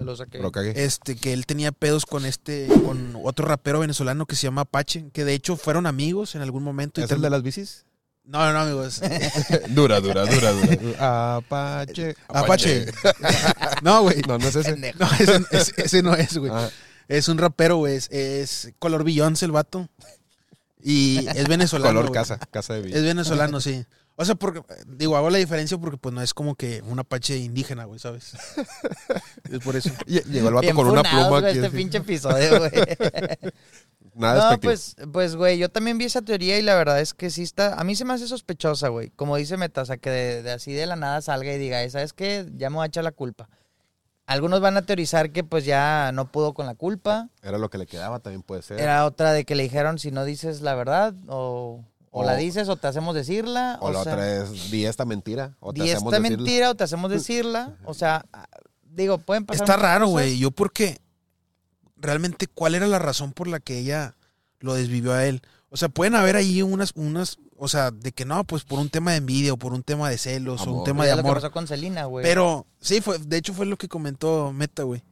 lo 0.00 0.16
saqué. 0.16 0.38
Pero 0.38 0.50
cagué. 0.52 0.72
este 0.84 1.16
que 1.16 1.32
él 1.32 1.46
tenía 1.46 1.72
pedos 1.72 2.06
con 2.06 2.24
este 2.24 2.66
con 2.84 3.14
otro 3.22 3.46
rapero 3.46 3.80
venezolano 3.80 4.26
que 4.26 4.36
se 4.36 4.44
llama 4.44 4.62
Apache 4.62 5.10
que 5.12 5.24
de 5.24 5.34
hecho 5.34 5.56
fueron 5.56 5.86
amigos 5.86 6.34
en 6.34 6.42
algún 6.42 6.62
momento 6.62 7.00
y 7.00 7.04
¿Es 7.04 7.10
el 7.10 7.20
de 7.20 7.30
las 7.30 7.42
bicis? 7.42 7.84
no 8.24 8.52
no 8.52 8.58
amigos 8.60 9.00
dura, 9.70 10.00
dura, 10.00 10.24
dura, 10.26 10.52
dura. 10.52 11.36
Apache. 11.36 12.14
Apache 12.28 12.86
no 13.82 14.02
güey 14.02 14.22
No, 14.26 14.38
no 14.38 14.48
es 14.48 14.56
ese. 14.56 14.76
No 14.98 15.06
ese, 15.18 15.40
ese- 15.50 15.82
ese 15.82 16.02
no 16.02 16.14
es 16.14 16.36
güey 16.38 16.50
Ah, 16.54 16.68
es 17.08 17.28
un 17.28 17.36
rapero 17.38 17.76
güey 17.78 17.96
es, 17.96 18.08
es 18.10 18.72
color 18.78 19.04
Beyoncé 19.04 19.44
el 19.44 19.52
vato 19.52 19.88
y 20.84 21.26
es 21.36 21.46
venezolano 21.48 22.00
color 22.00 22.12
casa, 22.12 22.38
casa 22.38 22.74
de 22.74 22.80
es 22.80 22.86
bicis. 22.86 23.02
venezolano 23.02 23.60
sí 23.60 23.84
o 24.16 24.24
sea 24.24 24.34
porque 24.34 24.62
digo 24.86 25.16
hago 25.16 25.30
la 25.30 25.38
diferencia 25.38 25.78
porque 25.78 25.96
pues 25.96 26.14
no 26.14 26.20
es 26.22 26.34
como 26.34 26.54
que 26.54 26.82
un 26.82 26.98
Apache 26.98 27.36
indígena 27.38 27.84
güey 27.84 27.98
sabes 27.98 28.34
es 29.50 29.58
por 29.64 29.74
eso 29.76 29.88
Lle- 30.06 30.24
Llegó 30.26 30.48
el 30.48 30.54
vato 30.54 30.62
Bien 30.62 30.76
con 30.76 30.88
una 30.88 31.02
pluma 31.02 31.28
güey, 31.28 31.44
aquí. 31.46 31.54
este 31.58 31.66
así. 31.68 31.76
pinche 31.76 31.98
episodio, 31.98 32.58
güey. 32.58 32.70
Nada 34.14 34.50
No, 34.52 34.60
pues, 34.60 34.94
pues, 35.10 35.36
güey, 35.36 35.56
yo 35.56 35.70
también 35.70 35.96
vi 35.96 36.04
esa 36.04 36.20
teoría 36.20 36.58
y 36.58 36.62
la 36.62 36.74
verdad 36.74 37.00
es 37.00 37.14
que 37.14 37.30
sí 37.30 37.42
está, 37.42 37.80
a 37.80 37.84
mí 37.84 37.96
se 37.96 38.04
me 38.04 38.12
hace 38.12 38.26
sospechosa, 38.28 38.88
güey. 38.88 39.08
Como 39.10 39.36
dice 39.38 39.56
Meta, 39.56 39.80
o 39.80 39.86
sea, 39.86 39.96
que 39.96 40.10
de, 40.10 40.42
de 40.42 40.52
así 40.52 40.72
de 40.74 40.84
la 40.86 40.96
nada 40.96 41.22
salga 41.22 41.50
y 41.52 41.58
diga, 41.58 41.82
"Eh, 41.82 41.88
¿sabes 41.88 42.12
qué? 42.12 42.46
Ya 42.56 42.68
me 42.68 42.76
voy 42.76 42.82
a 42.84 42.88
echar 42.88 43.04
la 43.04 43.12
culpa. 43.12 43.48
Algunos 44.26 44.60
van 44.60 44.76
a 44.76 44.82
teorizar 44.82 45.30
que 45.30 45.44
pues 45.44 45.64
ya 45.64 46.12
no 46.12 46.30
pudo 46.30 46.52
con 46.52 46.66
la 46.66 46.74
culpa. 46.74 47.30
Era 47.42 47.56
lo 47.56 47.70
que 47.70 47.78
le 47.78 47.86
quedaba, 47.86 48.18
también 48.20 48.42
puede 48.42 48.60
ser. 48.62 48.78
Era 48.80 49.06
otra 49.06 49.32
de 49.32 49.44
que 49.46 49.54
le 49.54 49.62
dijeron 49.62 49.98
si 49.98 50.10
no 50.10 50.24
dices 50.26 50.60
la 50.60 50.74
verdad 50.74 51.14
o, 51.28 51.82
o 52.14 52.20
O- 52.20 52.24
la 52.24 52.36
dices 52.36 52.68
o 52.68 52.76
te 52.76 52.86
hacemos 52.86 53.14
decirla. 53.14 53.78
o 53.80 53.90
la 53.90 54.02
sea, 54.04 54.12
otra 54.12 54.42
es, 54.44 54.70
di 54.70 54.84
esta 54.86 55.04
mentira. 55.04 55.56
O 55.60 55.72
te 55.72 55.82
di 55.82 55.90
hacemos 55.90 56.12
esta 56.12 56.22
decirla. 56.22 56.36
mentira 56.44 56.70
o 56.70 56.74
te 56.76 56.84
hacemos 56.84 57.10
decirla. 57.10 57.76
O 57.84 57.94
sea, 57.94 58.24
digo, 58.84 59.18
pueden 59.18 59.44
pasar. 59.46 59.62
Está 59.64 59.76
raro, 59.76 60.06
güey. 60.08 60.38
Yo 60.38 60.50
porque 60.52 61.00
realmente 61.96 62.46
cuál 62.46 62.74
era 62.74 62.86
la 62.86 62.98
razón 62.98 63.32
por 63.32 63.48
la 63.48 63.60
que 63.60 63.78
ella 63.78 64.14
lo 64.60 64.74
desvivió 64.74 65.12
a 65.12 65.24
él. 65.26 65.42
O 65.70 65.76
sea, 65.76 65.88
pueden 65.88 66.14
haber 66.14 66.36
ahí 66.36 66.60
unas, 66.60 66.92
unas, 66.96 67.38
o 67.56 67.66
sea, 67.66 67.90
de 67.90 68.12
que 68.12 68.26
no, 68.26 68.44
pues 68.44 68.64
por 68.64 68.78
un 68.78 68.90
tema 68.90 69.12
de 69.12 69.16
envidia 69.18 69.54
o 69.54 69.56
por 69.56 69.72
un 69.72 69.82
tema 69.82 70.10
de 70.10 70.18
celos 70.18 70.60
o 70.60 70.64
un 70.64 70.70
Amor. 70.70 70.84
tema 70.84 71.04
de 71.06 71.10
lo 71.12 71.16
que 71.16 71.20
amor. 71.20 71.34
pasó 71.36 71.50
con 71.50 71.66
Selena, 71.66 72.04
güey. 72.04 72.22
Pero 72.22 72.66
sí, 72.80 73.00
fue, 73.00 73.18
de 73.18 73.38
hecho 73.38 73.54
fue 73.54 73.64
lo 73.64 73.78
que 73.78 73.88
comentó 73.88 74.52
Meta, 74.52 74.82
güey. 74.82 75.02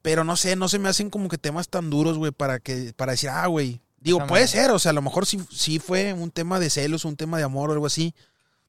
Pero 0.00 0.24
no 0.24 0.34
sé, 0.36 0.56
no 0.56 0.68
se 0.68 0.78
me 0.78 0.88
hacen 0.88 1.10
como 1.10 1.28
que 1.28 1.36
temas 1.36 1.68
tan 1.68 1.90
duros, 1.90 2.16
güey, 2.16 2.32
para 2.32 2.58
que, 2.58 2.94
para 2.96 3.12
decir, 3.12 3.28
ah, 3.28 3.46
güey. 3.48 3.81
Digo, 4.02 4.26
puede 4.26 4.48
ser, 4.48 4.70
o 4.70 4.78
sea, 4.78 4.90
a 4.90 4.92
lo 4.94 5.02
mejor 5.02 5.26
sí, 5.26 5.38
sí 5.50 5.78
fue 5.78 6.12
un 6.12 6.30
tema 6.30 6.58
de 6.58 6.70
celos, 6.70 7.04
un 7.04 7.16
tema 7.16 7.38
de 7.38 7.44
amor 7.44 7.70
o 7.70 7.72
algo 7.72 7.86
así. 7.86 8.14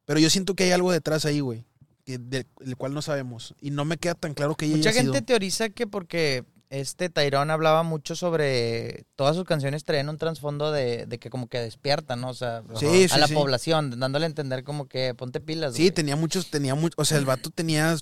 Pero 0.06 0.20
yo 0.20 0.30
siento 0.30 0.54
que 0.56 0.66
hay 0.66 0.72
algo 0.72 0.92
detrás 0.92 1.26
ahí, 1.26 1.40
güey. 1.40 1.66
que- 2.06 2.18
Del, 2.18 2.46
del 2.60 2.76
cual 2.76 2.94
no 2.94 3.02
sabemos. 3.02 3.56
Y 3.62 3.72
no 3.72 3.86
me 3.86 3.98
queda 3.98 4.14
tan 4.14 4.34
claro 4.34 4.56
que 4.56 4.68
Mucha 4.68 4.90
haya 4.90 5.02
gente 5.02 5.20
sido- 5.20 5.26
teoriza 5.26 5.70
que 5.70 5.88
porque 5.88 6.44
este 6.70 7.08
Tyrone 7.10 7.54
hablaba 7.54 7.84
mucho 7.84 8.16
sobre 8.16 9.06
todas 9.16 9.36
sus 9.36 9.46
canciones 9.46 9.84
traían 9.86 10.10
un 10.10 10.18
trasfondo 10.18 10.72
de, 10.72 11.06
de 11.06 11.20
que 11.20 11.30
como 11.30 11.48
que 11.48 11.60
despiertan, 11.60 12.20
¿no? 12.20 12.30
O 12.30 12.34
sea, 12.34 12.62
Sí, 12.80 13.08
a 13.12 13.18
la 13.20 13.28
sí. 13.28 13.34
población, 13.34 13.98
dándole 14.00 14.26
a 14.26 14.28
entender 14.28 14.64
como 14.66 14.88
que 14.88 15.14
ponte 15.14 15.40
pilas. 15.40 15.76
Sí, 15.76 15.84
güey. 15.84 15.92
tenía 15.92 16.16
muchos, 16.16 16.50
tenía 16.50 16.76
muchos, 16.76 16.96
o 16.98 17.06
sea, 17.06 17.18
el 17.20 17.26
vato 17.26 17.50
tenía, 17.52 17.96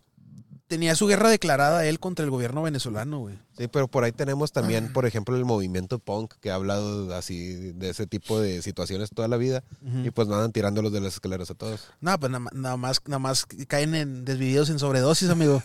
tenía 0.71 0.95
su 0.95 1.05
guerra 1.05 1.29
declarada 1.29 1.85
él 1.85 1.99
contra 1.99 2.23
el 2.23 2.31
gobierno 2.31 2.61
venezolano, 2.61 3.19
güey. 3.19 3.37
Sí, 3.57 3.67
pero 3.67 3.89
por 3.89 4.05
ahí 4.05 4.13
tenemos 4.13 4.53
también, 4.53 4.93
por 4.93 5.05
ejemplo, 5.05 5.35
el 5.35 5.43
movimiento 5.43 5.99
punk 5.99 6.35
que 6.39 6.49
ha 6.49 6.55
hablado 6.55 7.13
así 7.13 7.73
de 7.73 7.89
ese 7.89 8.07
tipo 8.07 8.39
de 8.39 8.61
situaciones 8.61 9.09
toda 9.09 9.27
la 9.27 9.35
vida 9.35 9.65
y 9.81 10.11
pues 10.11 10.29
no 10.29 10.35
andan 10.35 10.53
tirándolos 10.53 10.93
de 10.93 11.01
las 11.01 11.15
escaleras 11.15 11.51
a 11.51 11.55
todos. 11.55 11.89
No, 11.99 12.17
pues 12.17 12.31
nada, 12.31 12.45
nada 12.53 12.77
más, 12.77 13.01
nada 13.05 13.19
más 13.19 13.45
caen 13.67 13.95
en 13.95 14.23
desvividos 14.23 14.69
en 14.69 14.79
sobredosis, 14.79 15.29
amigo. 15.29 15.61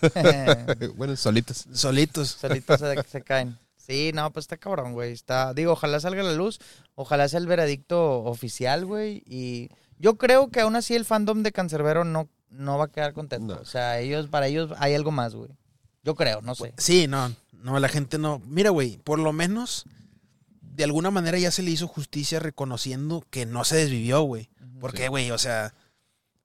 bueno, 0.96 1.14
solitos. 1.14 1.66
Solitos. 1.72 2.30
Solitos 2.40 2.80
se, 2.80 3.02
se 3.08 3.22
caen. 3.22 3.56
Sí, 3.76 4.10
no, 4.12 4.32
pues 4.32 4.42
está 4.46 4.56
cabrón, 4.56 4.92
güey. 4.92 5.12
Está, 5.12 5.54
digo, 5.54 5.70
ojalá 5.70 6.00
salga 6.00 6.22
a 6.22 6.24
la 6.24 6.34
luz. 6.34 6.58
Ojalá 6.96 7.28
sea 7.28 7.38
el 7.38 7.46
veredicto 7.46 8.24
oficial, 8.24 8.84
güey. 8.86 9.22
Y 9.24 9.70
yo 10.00 10.16
creo 10.16 10.48
que 10.48 10.62
aún 10.62 10.74
así 10.74 10.96
el 10.96 11.04
fandom 11.04 11.44
de 11.44 11.52
Cancerbero 11.52 12.02
no, 12.02 12.28
no 12.50 12.78
va 12.78 12.84
a 12.84 12.88
quedar 12.88 13.12
contento. 13.12 13.54
No. 13.56 13.60
O 13.60 13.64
sea, 13.64 13.98
ellos, 14.00 14.28
para 14.28 14.46
ellos 14.46 14.72
hay 14.78 14.94
algo 14.94 15.10
más, 15.10 15.34
güey. 15.34 15.50
Yo 16.02 16.14
creo, 16.14 16.40
no 16.42 16.54
sé. 16.54 16.72
Sí, 16.78 17.06
no, 17.08 17.34
no, 17.52 17.78
la 17.80 17.88
gente 17.88 18.18
no. 18.18 18.40
Mira, 18.46 18.70
güey, 18.70 18.98
por 18.98 19.18
lo 19.18 19.32
menos 19.32 19.84
de 20.60 20.84
alguna 20.84 21.10
manera 21.10 21.38
ya 21.38 21.50
se 21.50 21.62
le 21.62 21.70
hizo 21.70 21.88
justicia 21.88 22.38
reconociendo 22.38 23.24
que 23.30 23.46
no 23.46 23.64
se 23.64 23.76
desvivió, 23.76 24.22
güey. 24.22 24.50
Porque, 24.80 25.04
Sí. 25.04 25.08
güey, 25.08 25.30
o 25.30 25.38
sea, 25.38 25.72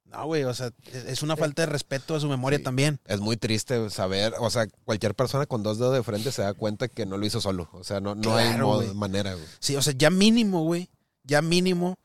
no, 0.06 0.26
güey, 0.26 0.43
o 0.45 0.54
sea, 0.54 0.72
es, 0.91 1.22
una 1.22 1.36
falta 1.38 1.62
de 1.62 1.66
respeto 1.68 2.16
a 2.16 2.20
su 2.20 2.28
memoria 2.30 2.58
Sí. 2.60 2.64
también. 2.64 2.99
Es 3.06 3.20
muy 3.20 3.38
triste 3.38 3.89
saber, 3.89 4.34
o 4.39 4.49
sea, 4.49 4.68
cualquier 4.86 5.16
persona 5.16 5.45
con 5.45 5.64
dos 5.64 5.78
dedos 5.80 5.93
de 5.93 6.04
frente 6.04 6.32
se 6.32 6.41
da 6.41 6.54
cuenta 6.54 6.88
que 6.88 7.06
no 7.06 7.18
lo 7.18 7.26
hizo 7.26 7.39
solo. 7.41 7.70
O 7.74 7.84
sea, 7.84 7.99
no, 7.99 8.16
no 8.16 8.36
hay 8.36 8.58
modo- 8.58 8.82
güey. 8.84 8.93
manera, 8.95 9.34
güey. 9.36 9.45
Sí, 9.60 9.76
o 9.76 9.82
sea, 9.82 9.93
ya 9.97 10.10
mínimo, 10.10 10.64
güey, 10.64 10.89
ya 11.24 11.41
mínimo 11.41 11.97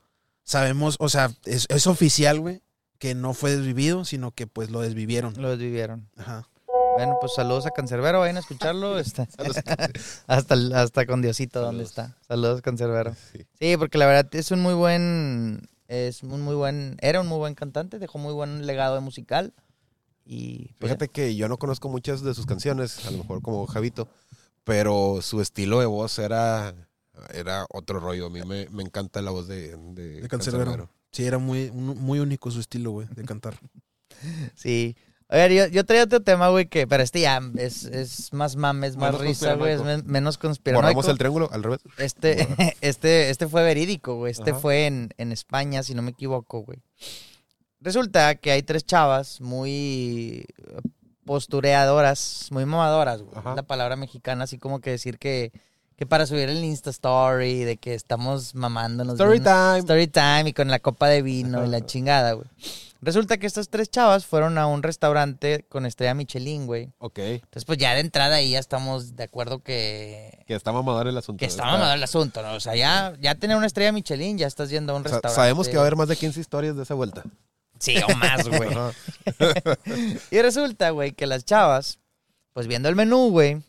sabemos, 0.42 0.96
o 1.00 1.08
sea, 1.08 1.32
es, 1.44 1.66
es 1.68 1.86
oficial, 1.86 2.38
güey, 2.40 2.60
que 2.98 3.14
no 3.14 3.34
fue 3.34 3.50
desvivido, 3.54 4.04
sino 4.04 4.32
que 4.32 4.46
pues 4.46 4.70
lo 4.70 4.80
desvivieron. 4.80 5.34
Lo 5.36 5.56
vivieron. 5.56 6.08
Ajá. 6.16 6.48
Bueno, 6.96 7.18
pues 7.20 7.34
saludos 7.34 7.66
a 7.66 7.70
Cancerbero, 7.72 8.20
vayan 8.20 8.38
a 8.38 8.40
escucharlo. 8.40 8.98
este, 8.98 9.28
hasta, 10.26 10.54
hasta 10.74 11.06
con 11.06 11.20
Diosito, 11.20 11.60
¿dónde 11.60 11.84
está? 11.84 12.16
Saludos, 12.26 12.62
Cancerbero. 12.62 13.14
Sí. 13.32 13.46
Sí, 13.60 13.76
porque 13.76 13.98
la 13.98 14.06
verdad 14.06 14.34
es 14.34 14.50
un 14.50 14.60
muy 14.62 14.72
buen, 14.72 15.68
es 15.88 16.22
un 16.22 16.40
muy 16.40 16.54
buen, 16.54 16.96
era 17.02 17.20
un 17.20 17.26
muy 17.26 17.38
buen 17.38 17.54
cantante, 17.54 17.98
dejó 17.98 18.18
muy 18.18 18.32
buen 18.32 18.66
legado 18.66 19.00
musical. 19.02 19.52
Y 20.24 20.72
pues, 20.78 20.90
Fíjate 20.90 21.08
que 21.08 21.36
yo 21.36 21.48
no 21.48 21.58
conozco 21.58 21.88
muchas 21.90 22.22
de 22.22 22.34
sus 22.34 22.46
canciones, 22.46 23.06
a 23.06 23.10
lo 23.10 23.18
mejor 23.18 23.42
como 23.42 23.66
Javito, 23.66 24.08
pero 24.64 25.20
su 25.20 25.42
estilo 25.42 25.80
de 25.80 25.86
voz 25.86 26.18
era, 26.18 26.74
era 27.34 27.66
otro 27.70 28.00
rollo. 28.00 28.26
A 28.26 28.30
mí 28.30 28.42
me, 28.42 28.68
me 28.70 28.82
encanta 28.82 29.20
la 29.20 29.30
voz 29.30 29.46
de, 29.48 29.76
de, 29.76 30.22
De 30.22 30.28
Cancerbero. 30.28 30.64
Cancerbero. 30.64 30.95
Sí, 31.16 31.24
era 31.24 31.38
muy, 31.38 31.70
muy 31.70 32.18
único 32.18 32.50
su 32.50 32.60
estilo, 32.60 32.90
güey, 32.90 33.08
de 33.08 33.24
cantar. 33.24 33.58
sí. 34.54 34.94
A 35.30 35.36
ver, 35.36 35.50
yo, 35.50 35.66
yo 35.68 35.86
traía 35.86 36.04
otro 36.04 36.20
tema, 36.20 36.50
güey, 36.50 36.66
que, 36.66 36.86
pero 36.86 37.02
este 37.02 37.22
ya 37.22 37.40
es, 37.56 37.84
es 37.84 38.34
más 38.34 38.54
mames, 38.56 38.98
más 38.98 39.12
Menos 39.12 39.26
risa, 39.26 39.54
güey, 39.54 39.72
es 39.72 39.82
men- 39.82 40.02
menos 40.04 40.36
conspiranoico. 40.36 40.88
Borramos 40.94 41.08
el 41.08 41.16
triángulo 41.16 41.48
al 41.50 41.62
revés. 41.62 41.80
Este, 41.96 42.46
este, 42.82 43.30
este 43.30 43.48
fue 43.48 43.62
verídico, 43.64 44.16
güey. 44.16 44.32
Este 44.32 44.50
Ajá. 44.50 44.60
fue 44.60 44.84
en, 44.86 45.08
en 45.16 45.32
España, 45.32 45.82
si 45.82 45.94
no 45.94 46.02
me 46.02 46.10
equivoco, 46.10 46.60
güey. 46.60 46.80
Resulta 47.80 48.34
que 48.34 48.50
hay 48.50 48.62
tres 48.62 48.84
chavas 48.84 49.40
muy 49.40 50.44
postureadoras, 51.24 52.48
muy 52.50 52.66
mamadoras, 52.66 53.22
güey. 53.22 53.42
La 53.56 53.62
palabra 53.62 53.96
mexicana, 53.96 54.44
así 54.44 54.58
como 54.58 54.80
que 54.82 54.90
decir 54.90 55.18
que, 55.18 55.50
que 55.96 56.06
para 56.06 56.26
subir 56.26 56.48
el 56.48 56.62
Insta 56.64 56.90
Story, 56.90 57.64
de 57.64 57.76
que 57.78 57.94
estamos 57.94 58.54
mamándonos. 58.54 59.14
Story 59.14 59.40
time. 59.40 59.78
Story 59.78 60.06
time 60.08 60.44
y 60.50 60.52
con 60.52 60.68
la 60.68 60.78
copa 60.78 61.08
de 61.08 61.22
vino 61.22 61.64
y 61.64 61.68
la 61.68 61.80
chingada, 61.86 62.32
güey. 62.32 62.46
Resulta 63.02 63.36
que 63.36 63.46
estas 63.46 63.68
tres 63.68 63.90
chavas 63.90 64.24
fueron 64.26 64.56
a 64.58 64.66
un 64.66 64.82
restaurante 64.82 65.64
con 65.68 65.84
estrella 65.86 66.14
Michelin, 66.14 66.66
güey. 66.66 66.92
Ok. 66.98 67.18
Entonces, 67.18 67.64
pues 67.64 67.78
ya 67.78 67.94
de 67.94 68.00
entrada 68.00 68.36
ahí 68.36 68.50
ya 68.52 68.58
estamos 68.58 69.14
de 69.16 69.22
acuerdo 69.24 69.60
que, 69.62 70.42
Que 70.46 70.54
está 70.54 70.72
mamador 70.72 71.06
el 71.06 71.16
asunto. 71.16 71.38
que 71.38 71.44
está 71.46 71.62
Está- 71.64 71.72
mamado 71.72 71.92
el 71.94 72.02
asunto, 72.02 72.42
¿no? 72.42 72.54
O 72.54 72.60
sea, 72.60 72.74
ya, 72.74 73.14
ya 73.20 73.34
tener 73.34 73.56
una 73.56 73.66
estrella 73.66 73.92
Michelin, 73.92 74.38
ya 74.38 74.46
estás 74.46 74.70
yendo 74.70 74.92
a 74.94 74.96
un 74.96 75.02
Sa- 75.02 75.10
restaurante. 75.10 75.34
sabemos 75.36 75.68
que 75.68 75.74
va 75.76 75.82
a 75.82 75.84
haber 75.86 75.96
más 75.96 76.08
de 76.08 76.16
15 76.16 76.40
historias 76.40 76.74
de 76.74 76.82
esa 76.82 76.94
vuelta. 76.94 77.22
Sí, 77.78 77.96
o 77.98 78.16
más, 78.16 78.48
güey. 78.48 78.70
Y 80.30 80.40
resulta, 80.42 80.90
güey, 80.90 81.12
que 81.12 81.26
las 81.26 81.44
chavas, 81.44 81.98
pues 82.54 82.66
viendo 82.66 82.88
el 82.88 82.96
menú, 82.96 83.30
güey, 83.30 83.62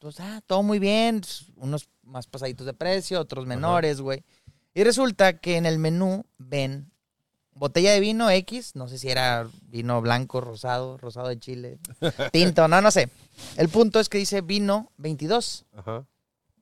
pues, 0.00 0.20
ah, 0.20 0.40
todo 0.46 0.62
muy 0.62 0.78
bien, 0.78 1.22
unos 1.56 1.88
más 2.02 2.26
pasaditos 2.26 2.66
de 2.66 2.74
precio, 2.74 3.20
otros 3.20 3.46
menores, 3.46 4.00
güey. 4.00 4.24
Y 4.74 4.84
resulta 4.84 5.38
que 5.38 5.56
en 5.56 5.66
el 5.66 5.78
menú 5.78 6.24
ven 6.38 6.90
botella 7.54 7.92
de 7.92 8.00
vino 8.00 8.30
X, 8.30 8.74
no 8.74 8.88
sé 8.88 8.98
si 8.98 9.08
era 9.10 9.48
vino 9.68 10.00
blanco, 10.00 10.40
rosado, 10.40 10.96
rosado 10.96 11.28
de 11.28 11.38
Chile, 11.38 11.78
tinto, 12.32 12.66
no, 12.68 12.80
no 12.80 12.90
sé. 12.90 13.10
El 13.56 13.68
punto 13.68 14.00
es 14.00 14.08
que 14.08 14.18
dice 14.18 14.40
vino 14.40 14.90
22. 14.96 15.66
Ajá. 15.76 16.06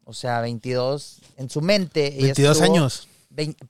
O 0.04 0.12
sea, 0.12 0.40
22 0.40 1.20
en 1.36 1.50
su 1.50 1.60
mente. 1.60 2.06
ella 2.08 2.26
22 2.34 2.56
estuvo- 2.60 2.72
años. 2.74 3.08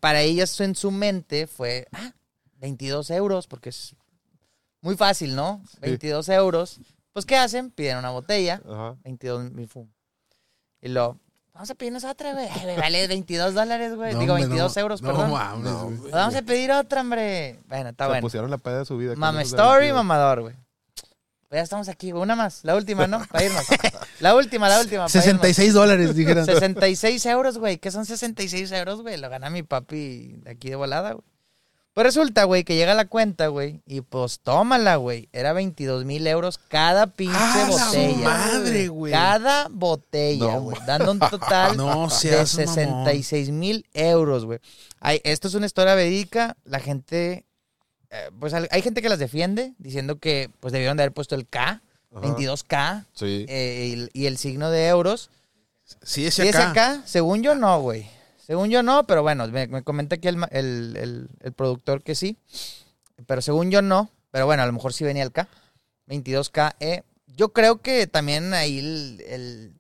para 0.01 0.23
ellas 0.23 0.59
en 0.61 0.75
su 0.75 0.91
mente 0.91 1.47
fue, 1.47 1.87
ah, 1.93 2.13
22 2.61 3.11
euros, 3.11 3.47
porque 3.47 3.71
es 3.71 3.95
muy 4.81 4.97
fácil, 4.97 5.35
¿no? 5.35 5.63
22 5.81 6.29
euros. 6.29 6.81
Pues, 7.13 7.27
¿qué 7.27 7.37
hacen? 7.37 7.71
Piden 7.71 7.99
una 7.99 8.11
botella, 8.11 8.61
Ajá. 8.69 8.97
22 9.05 9.51
mil 9.53 9.69
fum. 9.69 9.89
Y 10.81 10.89
lo, 10.89 11.19
vamos 11.53 11.71
a 11.71 11.75
pedirnos 11.75 12.05
otra, 12.05 12.33
güey. 12.33 12.49
Ay, 12.49 12.63
güey, 12.63 12.77
Vale 12.77 13.09
22 13.09 13.55
dólares, 13.55 13.97
güey. 13.97 14.15
No, 14.15 14.21
Digo, 14.21 14.35
hombre, 14.35 14.47
22 14.49 14.77
no, 14.77 14.81
euros, 14.83 15.03
no 15.03 15.09
perdón. 15.09 15.31
mames, 15.33 15.73
güey. 15.73 15.97
Pues 15.99 16.13
vamos 16.13 16.35
a 16.37 16.43
pedir 16.43 16.71
otra, 16.73 17.01
hombre. 17.01 17.59
Bueno, 17.67 17.91
está 17.91 18.05
Se 18.05 18.09
bueno. 18.09 18.21
pusieron 18.23 18.51
la 18.51 18.59
peda 18.59 18.79
de 18.81 18.85
su 18.85 18.97
vida. 18.97 19.13
con 19.13 19.21
Mame 19.21 19.43
esos 19.43 19.55
Story, 19.55 19.87
22. 19.87 19.97
mamador, 20.05 20.41
güey. 20.43 20.55
Pues 21.49 21.61
ya 21.61 21.63
estamos 21.63 21.89
aquí, 21.89 22.11
güey. 22.11 22.23
Una 22.23 22.37
más, 22.37 22.63
la 22.63 22.77
última, 22.77 23.07
¿no? 23.07 23.25
Para 23.27 23.45
irnos. 23.45 23.65
La 24.21 24.35
última, 24.37 24.69
la 24.69 24.81
última. 24.81 25.07
para 25.07 25.11
irnos. 25.11 25.13
66 25.13 25.73
dólares, 25.75 26.15
dijeron. 26.15 26.45
66 26.45 27.25
euros, 27.27 27.57
güey. 27.59 27.79
¿Qué 27.79 27.91
son 27.91 28.05
66 28.05 28.71
euros, 28.73 29.01
güey? 29.03 29.17
Lo 29.17 29.29
gana 29.31 29.49
mi 29.49 29.63
papi 29.63 30.35
de 30.43 30.51
aquí 30.51 30.69
de 30.69 30.77
volada, 30.77 31.13
güey. 31.13 31.25
Pues 31.95 32.05
resulta, 32.07 32.45
güey, 32.45 32.63
que 32.63 32.77
llega 32.77 32.95
la 32.95 33.07
cuenta, 33.07 33.49
güey. 33.49 33.81
Y 33.85 34.03
pues 34.03 34.39
tómala, 34.41 34.97
güey. 34.97 35.29
Era 35.33 35.53
22 35.53 36.05
mil 36.05 36.25
euros 36.29 36.59
cada 36.59 37.09
pinche 37.09 37.35
¡Ah, 37.37 37.67
la 37.69 37.85
botella. 37.87 38.17
madre, 38.25 38.87
güey! 38.89 39.13
Cada 39.13 39.67
botella, 39.69 40.47
No, 40.55 40.61
güey. 40.61 40.77
dando 40.87 41.11
un 41.11 41.19
total 41.19 41.77
No 41.77 42.05
de 42.05 42.11
seas 42.11 42.55
mamón. 42.57 42.75
66 43.07 43.51
mil 43.51 43.85
euros, 43.95 44.45
güey. 44.45 44.61
Ay, 45.01 45.21
Esto 45.25 45.49
es 45.49 45.55
una 45.55 45.67
historia 45.67 45.95
verídica. 45.97 46.57
La 46.65 46.79
gente. 46.79 47.45
eh, 48.11 48.31
pues 48.39 48.55
hay 48.55 48.83
gente 48.83 49.03
que 49.03 49.09
las 49.09 49.19
defiende 49.19 49.75
diciendo 49.79 50.19
que 50.21 50.51
pues 50.61 50.73
debieron 50.73 50.97
de 50.97 51.03
haber 51.03 51.13
puesto 51.13 51.35
el 51.35 51.49
K, 51.49 51.63
Ajá. 51.63 51.83
22K 52.21 53.07
Sí. 53.13 53.45
eh, 53.49 54.09
y, 54.15 54.23
y 54.23 54.27
el 54.27 54.39
signo 54.39 54.71
de 54.71 54.87
euros. 54.87 55.31
Sí, 56.03 56.27
ese 56.27 56.45
¿Y 56.45 56.49
ese 56.49 56.59
acá. 56.59 56.71
acá? 56.71 57.03
Según 57.07 57.43
yo 57.43 57.55
no, 57.57 57.81
güey. 57.81 58.09
Según 58.49 58.71
yo 58.71 58.83
no, 58.83 59.07
pero 59.07 59.23
bueno, 59.23 59.47
me, 59.47 59.67
me 59.69 59.85
comenta 59.85 60.17
aquí 60.17 60.27
el, 60.27 60.43
el, 60.51 60.97
el- 60.97 61.29
el 61.41 61.53
productor 61.53 62.03
que 62.03 62.15
sí. 62.17 62.37
Pero 63.27 63.43
según 63.43 63.71
yo 63.71 63.83
no. 63.83 64.11
Pero 64.33 64.47
bueno, 64.47 64.63
a 64.63 64.67
lo 64.67 64.73
mejor 64.73 64.93
sí 64.93 65.05
venía 65.05 65.23
el 65.23 65.31
K. 65.33 65.47
22K. 66.09 66.75
eh. 66.81 67.03
Yo 67.27 67.53
creo 67.53 67.81
que 67.83 68.07
también 68.07 68.53
ahí 68.55 68.79
el... 68.81 69.75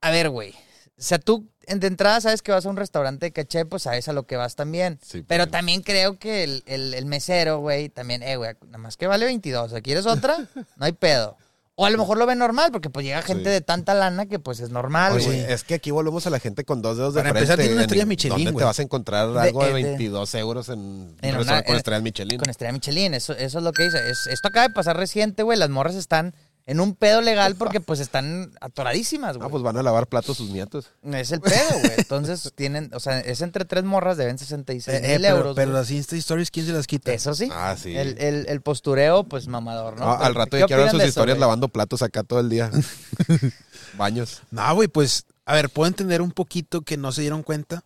A 0.00 0.10
ver, 0.10 0.30
güey. 0.30 0.52
O 0.52 1.02
sea, 1.02 1.18
tú 1.18 1.48
en- 1.66 1.80
de 1.80 1.86
entrada 1.88 2.20
sabes 2.20 2.40
que 2.42 2.52
vas 2.52 2.64
a 2.66 2.70
un 2.70 2.76
restaurante 2.76 3.26
de 3.26 3.32
caché, 3.32 3.64
pues 3.66 3.82
sabes 3.82 4.08
a 4.08 4.12
lo 4.12 4.24
que 4.26 4.36
vas 4.36 4.54
también. 4.56 4.98
Sí, 5.02 5.22
Pero 5.26 5.44
pues. 5.44 5.50
también 5.52 5.82
creo 5.82 6.18
que 6.18 6.44
el, 6.44 6.62
el- 6.66 6.94
el 6.94 7.06
mesero, 7.06 7.58
güey, 7.58 7.88
también, 7.88 8.22
eh, 8.22 8.36
güey, 8.36 8.54
nada 8.66 8.78
más 8.78 8.96
que 8.96 9.06
vale 9.06 9.24
22. 9.26 9.66
O 9.66 9.68
sea, 9.70 9.80
¿quieres 9.80 10.06
otra? 10.06 10.36
No 10.76 10.86
hay 10.86 10.92
pedo. 10.92 11.36
O 11.82 11.86
a 11.86 11.90
lo 11.90 11.96
mejor 11.96 12.18
lo 12.18 12.26
ven 12.26 12.38
normal, 12.38 12.70
porque 12.72 12.90
pues 12.90 13.06
llega 13.06 13.22
gente 13.22 13.44
Sí. 13.44 13.50
de 13.50 13.60
tanta 13.62 13.94
lana 13.94 14.26
que 14.26 14.38
pues 14.38 14.60
es 14.60 14.68
normal, 14.68 15.14
Oye, 15.14 15.24
güey. 15.24 15.40
es 15.40 15.64
que 15.64 15.72
aquí 15.72 15.90
volvemos 15.90 16.26
a 16.26 16.30
la 16.30 16.38
gente 16.38 16.62
con 16.64 16.82
dos 16.82 16.98
dedos 16.98 17.14
de 17.14 17.20
Para 17.20 17.30
frente. 17.30 17.44
empezar, 17.44 17.58
tiene 17.58 17.72
una 17.72 17.82
estrella 17.82 18.04
Michelin, 18.04 18.36
¿Dónde 18.36 18.50
güey. 18.52 18.60
te 18.62 18.66
vas 18.66 18.78
a 18.78 18.82
encontrar 18.82 19.32
De- 19.32 19.40
algo 19.40 19.60
de, 19.62 19.68
de- 19.68 19.72
22 19.72 20.34
euros 20.34 20.68
en, 20.68 21.16
En 21.22 21.36
una- 21.38 21.62
con 21.62 21.72
en- 21.72 21.76
estrella 21.78 22.00
Michelin? 22.02 22.38
Con 22.38 22.50
estrella 22.50 22.72
Michelin, 22.74 23.14
eso, 23.14 23.32
eso 23.32 23.58
es 23.58 23.64
lo 23.64 23.72
que 23.72 23.84
dice. 23.84 24.10
Es- 24.10 24.26
esto 24.26 24.48
acaba 24.48 24.68
de 24.68 24.74
pasar 24.74 24.98
reciente, 24.98 25.42
güey. 25.42 25.58
Las 25.58 25.70
morras 25.70 25.94
están 25.94 26.34
en 26.66 26.78
un 26.80 26.94
pedo 26.94 27.20
legal 27.20 27.56
porque 27.56 27.80
pues 27.80 27.98
están 28.00 28.52
atoradísimas, 28.60 29.36
güey. 29.36 29.46
Ah, 29.48 29.50
pues 29.50 29.62
van 29.62 29.76
a 29.76 29.82
lavar 29.82 30.06
platos 30.06 30.36
sus 30.36 30.50
nietos. 30.50 30.90
Es 31.02 31.32
el 31.32 31.40
pedo, 31.40 31.78
güey. 31.80 31.92
Entonces 31.98 32.52
tienen, 32.56 32.90
o 32.94 33.00
sea, 33.00 33.18
es 33.20 33.40
entre 33.40 33.64
tres 33.64 33.82
morras, 33.84 34.16
deben 34.16 34.38
66 34.38 34.96
Eh, 34.96 35.00
eh, 35.04 35.12
mil 35.14 35.22
pero, 35.22 35.36
euros. 35.36 35.56
pero 35.56 35.70
güey. 35.72 35.80
las 35.80 35.90
Insta 35.90 36.16
Stories, 36.16 36.50
¿quién 36.50 36.66
se 36.66 36.72
las 36.72 36.86
quita? 36.86 37.12
Eso 37.12 37.34
sí. 37.34 37.48
Ah, 37.52 37.74
sí. 37.80 37.96
El, 37.96 38.16
el- 38.18 38.46
el 38.48 38.60
postureo, 38.60 39.24
pues 39.24 39.48
mamador, 39.48 39.98
¿no? 39.98 40.06
No, 40.06 40.12
Pero, 40.12 40.24
al 40.24 40.34
rato 40.34 40.50
¿qué 40.52 40.60
ya 40.60 40.66
quiero 40.66 40.82
ver 40.82 40.90
sus 40.92 41.00
eso, 41.00 41.08
historias 41.08 41.38
lavando 41.38 41.68
platos 41.68 42.02
acá 42.02 42.22
todo 42.22 42.40
el 42.40 42.48
día. 42.48 42.70
Baños. 43.96 44.42
No, 44.50 44.74
güey, 44.74 44.88
pues, 44.88 45.24
a 45.44 45.54
ver, 45.54 45.70
puedo 45.70 45.88
entender 45.88 46.22
un 46.22 46.30
poquito 46.30 46.82
que 46.82 46.96
no 46.96 47.10
se 47.12 47.22
dieron 47.22 47.42
cuenta, 47.42 47.82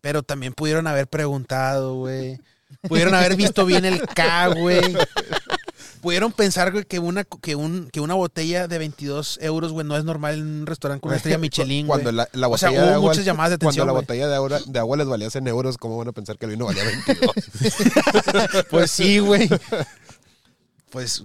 pero 0.00 0.22
también 0.22 0.52
pudieron 0.52 0.86
haber 0.86 1.06
preguntado, 1.08 1.94
güey. 1.96 2.38
Pudieron 2.86 3.14
haber 3.14 3.34
visto 3.36 3.64
bien 3.64 3.84
el 3.86 4.06
K, 4.06 4.48
güey. 4.48 4.80
Pudieron 6.00 6.32
pensar, 6.32 6.72
güey, 6.72 6.84
que 6.84 6.98
una, 6.98 7.24
que, 7.24 7.54
un, 7.56 7.88
que 7.90 8.00
una 8.00 8.14
botella 8.14 8.68
de 8.68 8.78
22 8.78 9.38
euros, 9.42 9.72
güey, 9.72 9.86
no 9.86 9.96
es 9.96 10.04
normal 10.04 10.34
en 10.34 10.46
un 10.60 10.66
restaurante 10.66 11.00
con 11.00 11.08
una 11.10 11.16
estrella 11.16 11.38
Michelin, 11.38 11.86
güey. 11.86 12.02
Cuando 12.02 12.12
la, 12.12 12.28
la 12.32 12.48
O 12.48 12.56
sea, 12.58 12.68
botella 12.70 12.82
de 12.84 12.88
hubo 12.90 12.96
agua, 12.96 13.10
muchas 13.10 13.24
llamadas 13.24 13.50
de 13.52 13.58
Cuando 13.58 13.68
atención, 13.68 13.86
la 13.86 13.92
güey. 13.92 14.02
botella 14.04 14.28
de 14.28 14.34
agua, 14.36 14.60
de 14.66 14.78
agua 14.78 14.96
les 14.96 15.06
valía 15.06 15.30
100 15.30 15.48
euros, 15.48 15.78
¿cómo 15.78 15.98
van 15.98 16.08
a 16.08 16.12
pensar 16.12 16.36
que 16.38 16.46
el 16.46 16.52
vino 16.52 16.66
valía 16.66 16.84
22? 16.84 17.30
Pues 18.70 18.90
sí, 18.90 19.18
güey. 19.18 19.48
Pues 20.90 21.22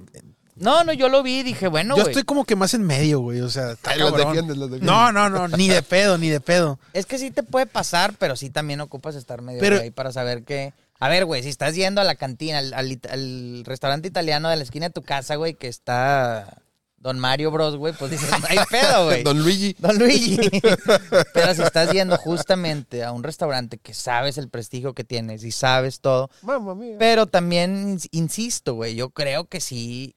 No, 0.56 0.84
no, 0.84 0.94
yo 0.94 1.10
lo 1.10 1.24
vi 1.24 1.40
y 1.40 1.44
dije, 1.44 1.68
bueno, 1.68 1.96
yo 1.96 2.04
güey. 2.04 2.12
estoy 2.12 2.24
como 2.24 2.46
que 2.46 2.56
más 2.56 2.74
en 2.74 2.84
medio, 2.84 3.20
güey. 3.22 3.42
O 3.42 3.50
sea, 3.50 3.72
está 3.72 3.92
Ay, 3.92 4.00
los 4.00 4.12
cabrón. 4.12 4.28
defiendes, 4.28 4.58
los 4.58 4.70
defiendes. 4.70 4.88
No, 4.96 5.12
no, 5.12 5.30
no, 5.30 5.48
ni 5.48 5.68
de 5.70 5.82
pedo, 5.82 6.18
ni 6.18 6.30
de 6.30 6.40
pedo. 6.42 6.80
Es 6.94 7.06
que 7.06 7.18
sí 7.18 7.32
te 7.32 7.44
puede 7.44 7.66
pasar, 7.66 8.14
pero 8.20 8.36
sí 8.36 8.50
también 8.50 8.82
ocupas 8.82 9.16
estar 9.16 9.42
medio 9.42 9.60
Pero- 9.60 9.80
ahí 9.80 9.92
para 9.92 10.12
saber 10.12 10.44
que. 10.44 10.74
A 11.04 11.10
ver, 11.10 11.26
güey, 11.26 11.44
si 11.44 11.50
estás 11.50 11.76
yendo 11.76 12.00
a 12.02 12.04
la 12.04 12.16
cantina, 12.16 12.60
al, 12.60 12.74
al 12.74 12.92
it- 12.92 13.08
al 13.08 13.64
restaurante 13.66 14.08
italiano 14.08 14.50
de 14.50 14.56
la 14.56 14.64
esquina 14.64 14.88
de 14.88 14.94
tu 14.94 15.02
casa, 15.02 15.36
güey, 15.36 15.54
que 15.56 15.68
está 15.68 16.62
Don 16.98 17.20
Mario 17.20 17.52
Bros, 17.52 17.76
güey, 17.76 17.94
pues 17.94 18.12
dices, 18.12 18.30
no 18.32 18.46
hay 18.48 18.58
pedo, 18.72 19.06
güey. 19.06 19.24
Don 19.24 19.38
Luigi. 19.42 19.76
Don 19.80 19.98
Luigi. 20.00 20.38
Pero 21.34 21.54
si 21.56 21.62
estás 21.62 21.92
yendo 21.92 22.18
justamente 22.18 23.04
a 23.04 23.12
un 23.12 23.24
restaurante 23.24 23.78
que 23.78 23.94
sabes 23.94 24.38
el 24.38 24.50
prestigio 24.50 24.94
que 24.94 25.04
tienes 25.04 25.44
y 25.44 25.52
sabes 25.52 26.00
todo, 26.00 26.30
Mamma 26.42 26.74
mía. 26.76 26.96
pero 26.98 27.26
también, 27.28 27.98
ins- 27.98 28.08
insisto, 28.12 28.74
güey, 28.76 28.96
yo 28.96 29.10
creo 29.10 29.46
que 29.46 29.60
sí. 29.60 30.16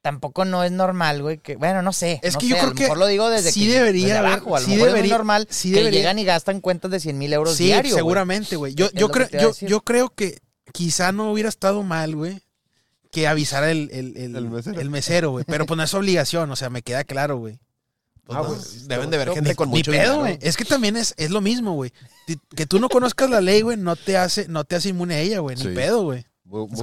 Tampoco 0.00 0.44
no 0.44 0.62
es 0.62 0.70
normal, 0.70 1.22
güey, 1.22 1.38
que, 1.38 1.56
bueno, 1.56 1.82
no 1.82 1.92
sé. 1.92 2.20
Es 2.22 2.34
no 2.34 2.40
que 2.40 2.46
sé, 2.46 2.50
yo 2.50 2.56
a 2.56 2.58
creo 2.60 2.70
lo 2.70 2.74
que 2.76 2.82
mejor 2.84 2.98
lo 2.98 3.06
digo 3.08 3.28
desde 3.30 3.50
sí 3.52 3.66
que- 3.66 3.72
debería 3.74 4.06
desde 4.06 4.18
abajo, 4.18 4.56
a 4.56 4.60
lo 4.60 4.64
sí 4.66 4.72
mejor 4.72 4.88
es 4.88 4.94
debería- 4.94 5.12
muy 5.12 5.18
normal 5.18 5.46
sí 5.50 5.70
que 5.70 5.78
debería- 5.78 5.98
llegan 6.00 6.18
y 6.20 6.24
gastan 6.24 6.60
cuentas 6.60 6.90
de 6.92 7.00
100 7.00 7.18
mil 7.18 7.32
euros 7.32 7.56
Sí, 7.56 7.64
diario, 7.64 7.94
seguramente, 7.96 8.56
güey. 8.56 8.74
Yo, 8.74 8.86
Es 8.86 8.92
yo, 8.92 9.08
lo 9.08 9.12
creo, 9.12 9.26
a 9.26 9.38
yo, 9.42 9.52
yo 9.60 9.80
creo 9.82 10.08
que 10.10 10.38
quizá 10.72 11.10
no 11.12 11.32
hubiera 11.32 11.48
estado 11.48 11.82
mal, 11.82 12.14
güey, 12.14 12.40
que 13.10 13.26
avisara 13.26 13.70
el, 13.72 13.90
el, 13.92 14.16
el, 14.16 14.36
El 14.36 14.48
mesero. 14.50 14.80
el 14.80 14.90
mesero, 14.90 15.30
güey. 15.32 15.44
Pero 15.48 15.66
pues 15.66 15.76
no 15.76 15.82
es 15.82 15.92
obligación, 15.94 16.50
o 16.50 16.56
sea, 16.56 16.70
me 16.70 16.82
queda 16.82 17.02
claro, 17.04 17.38
güey. 17.38 17.58
Ah, 18.30 18.34
no. 18.42 18.44
güey, 18.44 18.60
deben 18.86 19.10
de 19.10 19.16
ver 19.16 19.30
gente 19.32 19.54
con 19.56 19.70
ni 19.70 19.78
mucho 19.78 19.90
pedo, 19.90 20.00
dinero. 20.02 20.18
güey. 20.20 20.38
Es 20.42 20.56
que 20.58 20.64
también 20.66 20.96
es, 20.96 21.14
es 21.16 21.30
lo 21.30 21.40
mismo, 21.40 21.72
güey. 21.72 21.92
Que 22.54 22.66
tú 22.66 22.78
no 22.78 22.88
conozcas 22.90 23.30
la 23.30 23.40
ley, 23.40 23.62
güey, 23.62 23.76
no 23.78 23.96
te 23.96 24.16
hace, 24.18 24.46
no 24.48 24.64
te 24.64 24.76
hace 24.76 24.90
inmune 24.90 25.14
a 25.14 25.20
ella, 25.20 25.38
güey. 25.40 25.56
Ni 25.56 25.74
pedo, 25.74 26.02
güey. 26.04 26.24
Es. 26.66 26.82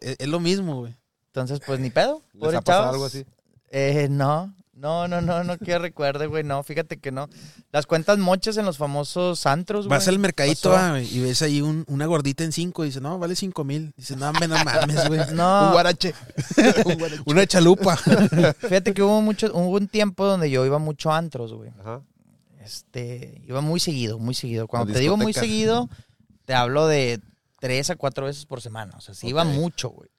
Es, 0.00 0.16
es 0.18 0.28
lo 0.28 0.40
mismo, 0.40 0.76
güey. 0.80 0.96
Entonces, 1.32 1.60
pues 1.64 1.78
ni 1.80 1.90
pedo. 1.90 2.22
¿Les 2.34 2.40
pobre 2.40 2.56
ha 2.56 2.60
pasado 2.60 2.82
chavos. 2.84 2.94
algo 2.94 3.04
así? 3.06 3.24
Eh, 3.70 4.08
no, 4.10 4.52
no, 4.74 5.06
no, 5.06 5.20
no, 5.20 5.44
no 5.44 5.58
que 5.64 5.78
recuerde, 5.78 6.26
güey. 6.26 6.42
No, 6.42 6.62
fíjate 6.64 6.96
que 6.98 7.12
no. 7.12 7.28
Las 7.70 7.86
cuentas 7.86 8.18
mochas 8.18 8.56
en 8.56 8.66
los 8.66 8.78
famosos 8.78 9.46
antros, 9.46 9.86
güey. 9.86 9.96
Vas 9.96 10.08
al 10.08 10.18
mercadito 10.18 10.74
ah, 10.76 11.00
y 11.00 11.20
ves 11.20 11.42
ahí 11.42 11.60
un- 11.60 11.84
una 11.86 12.06
gordita 12.06 12.42
en 12.42 12.50
cinco 12.50 12.82
y 12.84 12.88
dice, 12.88 13.00
no, 13.00 13.18
vale 13.18 13.36
cinco 13.36 13.62
mil. 13.62 13.92
Dice, 13.96 14.16
no, 14.16 14.28
hombre, 14.28 14.48
no 14.48 14.56
mames, 14.64 15.06
güey. 15.06 15.20
Un 15.30 15.36
No, 15.36 15.70
guarache. 15.72 16.14
Un 16.84 16.94
guarache. 16.98 17.22
Una 17.26 17.46
chalupa. 17.46 17.96
fíjate 17.96 18.92
que 18.92 19.02
hubo 19.02 19.20
mucho, 19.22 19.52
hubo 19.54 19.76
un 19.76 19.86
tiempo 19.86 20.26
donde 20.26 20.50
yo 20.50 20.66
iba 20.66 20.78
mucho 20.80 21.12
a 21.12 21.18
antros, 21.18 21.52
güey. 21.54 21.70
Ajá. 21.80 22.02
Este, 22.60 23.40
iba 23.46 23.60
muy 23.60 23.78
seguido, 23.80 24.18
muy 24.18 24.34
seguido. 24.34 24.66
Cuando 24.66 24.92
te 24.92 24.98
digo 24.98 25.16
muy 25.16 25.32
seguido, 25.32 25.88
te 26.44 26.54
hablo 26.54 26.86
de 26.88 27.20
tres 27.60 27.90
a 27.90 27.96
cuatro 27.96 28.26
veces 28.26 28.46
por 28.46 28.60
semana. 28.60 28.94
O 28.96 29.00
sea, 29.00 29.14
sí 29.14 29.28
iba 29.28 29.44
mucho, 29.44 29.90
güey. 29.90 30.10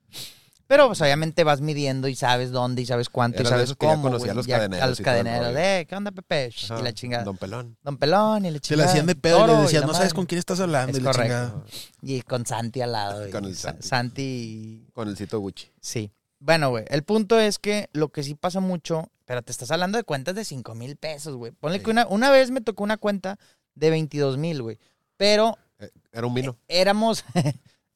Pero 0.72 0.88
pues 0.88 1.02
obviamente 1.02 1.44
vas 1.44 1.60
midiendo 1.60 2.08
y 2.08 2.16
sabes 2.16 2.52
dónde 2.52 2.82
y 2.82 2.86
sabes 2.86 3.10
cuánto 3.10 3.44
y 3.44 3.46
sabes 3.46 3.66
esos 3.66 3.76
que 3.76 3.88
ya 3.88 3.92
cómo. 3.96 4.08
a 4.08 4.12
los 4.12 4.24
Ya- 4.48 4.56
cadeneros 4.56 4.84
A 4.86 4.88
los 4.88 5.02
cadeneros. 5.02 5.54
De, 5.54 5.86
¿qué 5.90 5.96
onda, 5.98 6.12
Pepe? 6.12 6.50
Ajá. 6.64 6.80
Y 6.80 6.84
la 6.84 6.94
chingada. 6.94 7.24
Don, 7.26 7.34
Don 7.36 7.38
Pelón. 7.40 7.78
Pelón 8.00 8.46
y 8.46 8.52
la 8.52 8.54
Se 8.56 8.62
chingada. 8.62 8.86
le 8.86 8.90
hacían 8.90 9.06
de 9.06 9.16
pedo 9.16 9.44
y 9.44 9.48
le 9.48 9.62
decían, 9.64 9.82
la 9.82 9.88
no 9.88 9.94
sabes 9.94 10.06
madre". 10.12 10.16
con 10.16 10.26
quién 10.28 10.40
estás 10.40 10.62
hablando. 10.62 10.92
Es 10.94 10.98
y 11.00 11.02
la 11.02 11.12
correcto. 11.12 11.34
chingada. 11.34 11.66
Y 12.02 12.22
con 12.22 12.46
Santi 12.46 12.80
al 12.80 12.92
lado. 12.94 13.30
Con 13.32 13.44
el 13.44 13.56
Sa- 13.58 13.72
Santi. 13.82 13.88
Santi. 13.88 14.88
Con 14.94 15.10
el 15.10 15.18
cito 15.18 15.40
Gucci. 15.40 15.68
Sí. 15.82 16.12
Bueno, 16.40 16.70
güey. 16.70 16.86
El 16.88 17.04
punto 17.04 17.38
es 17.38 17.60
que 17.60 17.90
lo 17.92 18.08
que 18.10 18.24
sí 18.24 18.34
pasa 18.36 18.62
mucho. 18.62 19.10
Pero 19.26 19.42
te 19.42 19.52
estás 19.52 19.72
hablando 19.72 19.98
de 19.98 20.04
cuentas 20.06 20.36
de 20.36 20.44
5 20.46 20.74
mil 20.76 20.96
pesos, 20.96 21.36
güey. 21.36 21.52
Ponle 21.52 21.80
Sí. 21.80 21.84
que 21.84 21.92
una, 21.92 22.08
una 22.08 22.32
vez 22.32 22.50
me 22.50 22.62
tocó 22.62 22.84
una 22.84 22.96
cuenta 22.98 23.38
de 23.76 23.90
22 23.90 24.38
mil, 24.38 24.62
güey. 24.62 24.78
Pero 25.18 25.58
Eh, 25.80 25.90
Era 26.14 26.28
un 26.28 26.34
vino. 26.34 26.58
éramos. 26.68 27.26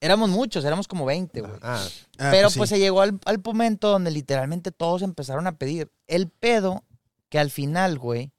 Éramos 0.02 0.30
muchos, 0.30 0.64
éramos 0.66 0.88
como 0.88 1.06
20, 1.06 1.41
güey. 1.41 1.54
Ah, 1.62 1.84
Ah, 2.18 2.30
Pero 2.32 2.50
sí. 2.50 2.58
pues 2.58 2.70
se 2.70 2.80
llegó 2.80 3.02
al, 3.02 3.20
al 3.26 3.41
momento 3.43 3.89
donde 3.89 4.12
literalmente 4.12 4.72
todos 4.72 5.02
empezaron 5.02 5.48
a 5.48 5.58
pedir. 5.58 5.91
El 6.08 6.30
pedo 6.30 6.84
que 7.30 7.39
al 7.39 7.50
final, 7.52 7.98
güey, 7.98 8.32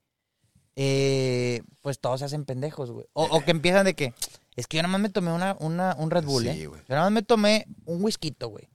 eh, 0.76 1.62
pues 1.82 1.98
todos 1.98 2.20
se 2.20 2.26
hacen 2.26 2.44
pendejos, 2.44 2.90
güey. 2.90 3.06
O, 3.12 3.24
o 3.24 3.40
que 3.44 3.50
empiezan 3.50 3.84
de 3.84 3.94
que, 3.94 4.12
es 4.56 4.66
que 4.66 4.76
yo 4.76 4.82
nada 4.82 4.92
más 4.92 5.00
me 5.00 5.08
tomé 5.08 5.32
una, 5.32 5.56
una, 5.60 5.94
un 5.98 6.10
Red 6.10 6.24
Bull, 6.24 6.42
Sí, 6.44 6.48
¿eh? 6.50 6.66
güey. 6.66 6.80
Yo 6.80 6.94
nada 6.94 7.02
más 7.02 7.12
me 7.12 7.22
tomé 7.22 7.66
un 7.86 8.02
whisky, 8.04 8.34
güey. 8.40 8.68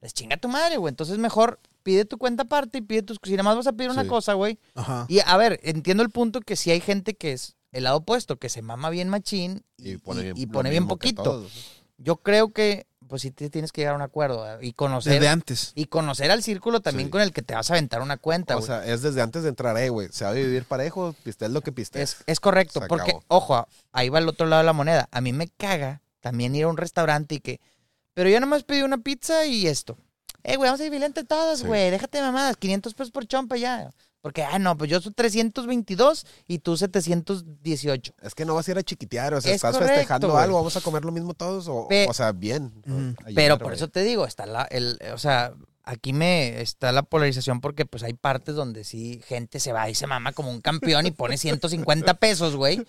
Les 0.00 0.12
chinga 0.12 0.36
tu 0.36 0.48
madre, 0.48 0.76
güey. 0.76 0.90
Entonces 0.90 1.18
mejor 1.18 1.60
pide 1.82 2.04
tu 2.04 2.18
cuenta 2.18 2.42
aparte 2.44 2.78
y 2.78 2.80
pide 2.82 3.02
tus... 3.02 3.18
Si 3.22 3.30
nada 3.32 3.42
más 3.44 3.56
vas 3.56 3.66
a 3.66 3.72
pedir 3.72 3.90
una 3.90 4.02
Sí. 4.02 4.08
cosa, 4.08 4.34
güey. 4.34 4.58
Ajá. 4.74 5.06
Y 5.08 5.20
a 5.24 5.36
ver, 5.36 5.58
entiendo 5.62 6.02
el 6.02 6.10
punto 6.10 6.40
que 6.40 6.56
si 6.56 6.70
hay 6.70 6.80
gente 6.80 7.14
que 7.14 7.32
es 7.32 7.56
el 7.72 7.84
lado 7.84 7.98
opuesto, 7.98 8.36
que 8.38 8.48
se 8.48 8.62
mama 8.62 8.90
bien 8.90 9.08
machín 9.08 9.64
y, 9.76 9.92
y 9.92 9.96
pone 9.98 10.22
bien, 10.22 10.34
y 10.36 10.46
pone 10.46 10.70
bien 10.70 10.86
poquito. 10.86 11.22
todos. 11.22 11.52
Yo 11.98 12.16
creo 12.16 12.52
que, 12.52 12.86
pues 13.08 13.22
sí 13.22 13.30
te 13.30 13.48
tienes 13.50 13.72
que 13.72 13.80
llegar 13.80 13.94
a 13.94 13.96
un 13.96 14.02
acuerdo 14.02 14.42
¿verdad? 14.42 14.60
y 14.60 14.72
conocer... 14.74 15.14
Desde 15.14 15.28
antes. 15.28 15.72
Y 15.74 15.86
conocer 15.86 16.30
al 16.30 16.42
círculo 16.42 16.80
también 16.80 17.08
Sí. 17.08 17.10
con 17.10 17.20
el 17.22 17.32
que 17.32 17.42
te 17.42 17.54
vas 17.54 17.70
a 17.70 17.74
aventar 17.74 18.02
una 18.02 18.16
cuenta, 18.18 18.56
O 18.56 18.62
sea, 18.62 18.84
es 18.84 19.00
desde 19.02 19.22
antes 19.22 19.42
de 19.44 19.48
entrar, 19.50 19.76
eh, 19.78 19.88
güey. 19.88 20.08
Se 20.12 20.24
va 20.24 20.30
a 20.30 20.34
vivir 20.34 20.64
parejo, 20.64 21.14
pistel 21.24 21.54
lo 21.54 21.62
que 21.62 21.72
pistes. 21.72 22.02
es, 22.18 22.24
es 22.26 22.40
correcto, 22.40 22.80
Se 22.80 22.86
porque, 22.86 23.12
acabó. 23.12 23.24
ojo, 23.28 23.68
ahí 23.92 24.08
va 24.08 24.18
el 24.18 24.28
otro 24.28 24.46
lado 24.46 24.60
de 24.60 24.66
la 24.66 24.72
moneda. 24.72 25.08
A 25.12 25.20
mí 25.20 25.32
me 25.32 25.48
caga 25.48 26.02
también 26.20 26.54
ir 26.54 26.64
a 26.64 26.68
un 26.68 26.76
restaurante 26.76 27.36
y 27.36 27.40
que, 27.40 27.60
pero 28.12 28.28
yo 28.28 28.40
nomás 28.40 28.64
pedí 28.64 28.82
una 28.82 28.98
pizza 28.98 29.46
y 29.46 29.66
esto. 29.66 29.96
Eh, 30.42 30.56
güey, 30.56 30.68
vamos 30.68 30.80
a 30.80 30.84
dividir 30.84 31.04
entre 31.04 31.24
todas, 31.24 31.60
Sí. 31.60 31.66
güey. 31.66 31.90
Déjate 31.90 32.18
de 32.18 32.24
mamadas, 32.24 32.56
500 32.56 32.94
pesos 32.94 33.10
por 33.10 33.26
chompa 33.26 33.56
ya. 33.56 33.90
Porque, 34.26 34.42
ah, 34.42 34.58
no, 34.58 34.76
pues 34.76 34.90
yo 34.90 35.00
soy 35.00 35.12
322 35.12 36.26
y 36.48 36.58
tú 36.58 36.76
718. 36.76 38.12
Es 38.22 38.34
que 38.34 38.44
no 38.44 38.56
vas 38.56 38.66
a 38.66 38.72
ir 38.72 38.78
a 38.78 38.82
chiquitear, 38.82 39.32
o 39.34 39.40
sea, 39.40 39.52
Es 39.52 39.56
estás 39.56 39.72
correcto, 39.74 39.94
festejando 39.94 40.30
güey. 40.32 40.42
algo, 40.42 40.56
vamos 40.56 40.76
a 40.76 40.80
comer 40.80 41.04
lo 41.04 41.12
mismo 41.12 41.32
todos, 41.34 41.68
o, 41.68 41.86
Pe- 41.86 42.08
o 42.08 42.12
sea, 42.12 42.32
bien. 42.32 42.72
Pero 43.36 43.56
por 43.56 43.68
güey. 43.68 43.76
eso 43.76 43.86
te 43.86 44.02
digo, 44.02 44.26
está 44.26 44.44
la, 44.44 44.62
el, 44.64 44.98
o 45.14 45.18
sea, 45.18 45.54
aquí 45.84 46.12
me 46.12 46.60
está 46.60 46.90
la 46.90 47.04
polarización 47.04 47.60
porque 47.60 47.86
pues 47.86 48.02
hay 48.02 48.14
partes 48.14 48.56
donde 48.56 48.82
sí 48.82 49.20
gente 49.28 49.60
se 49.60 49.72
va 49.72 49.88
y 49.88 49.94
se 49.94 50.08
mama 50.08 50.32
como 50.32 50.50
un 50.50 50.60
campeón 50.60 51.06
y 51.06 51.12
pone 51.12 51.38
150 51.38 52.14
pesos, 52.14 52.56
güey. 52.56 52.84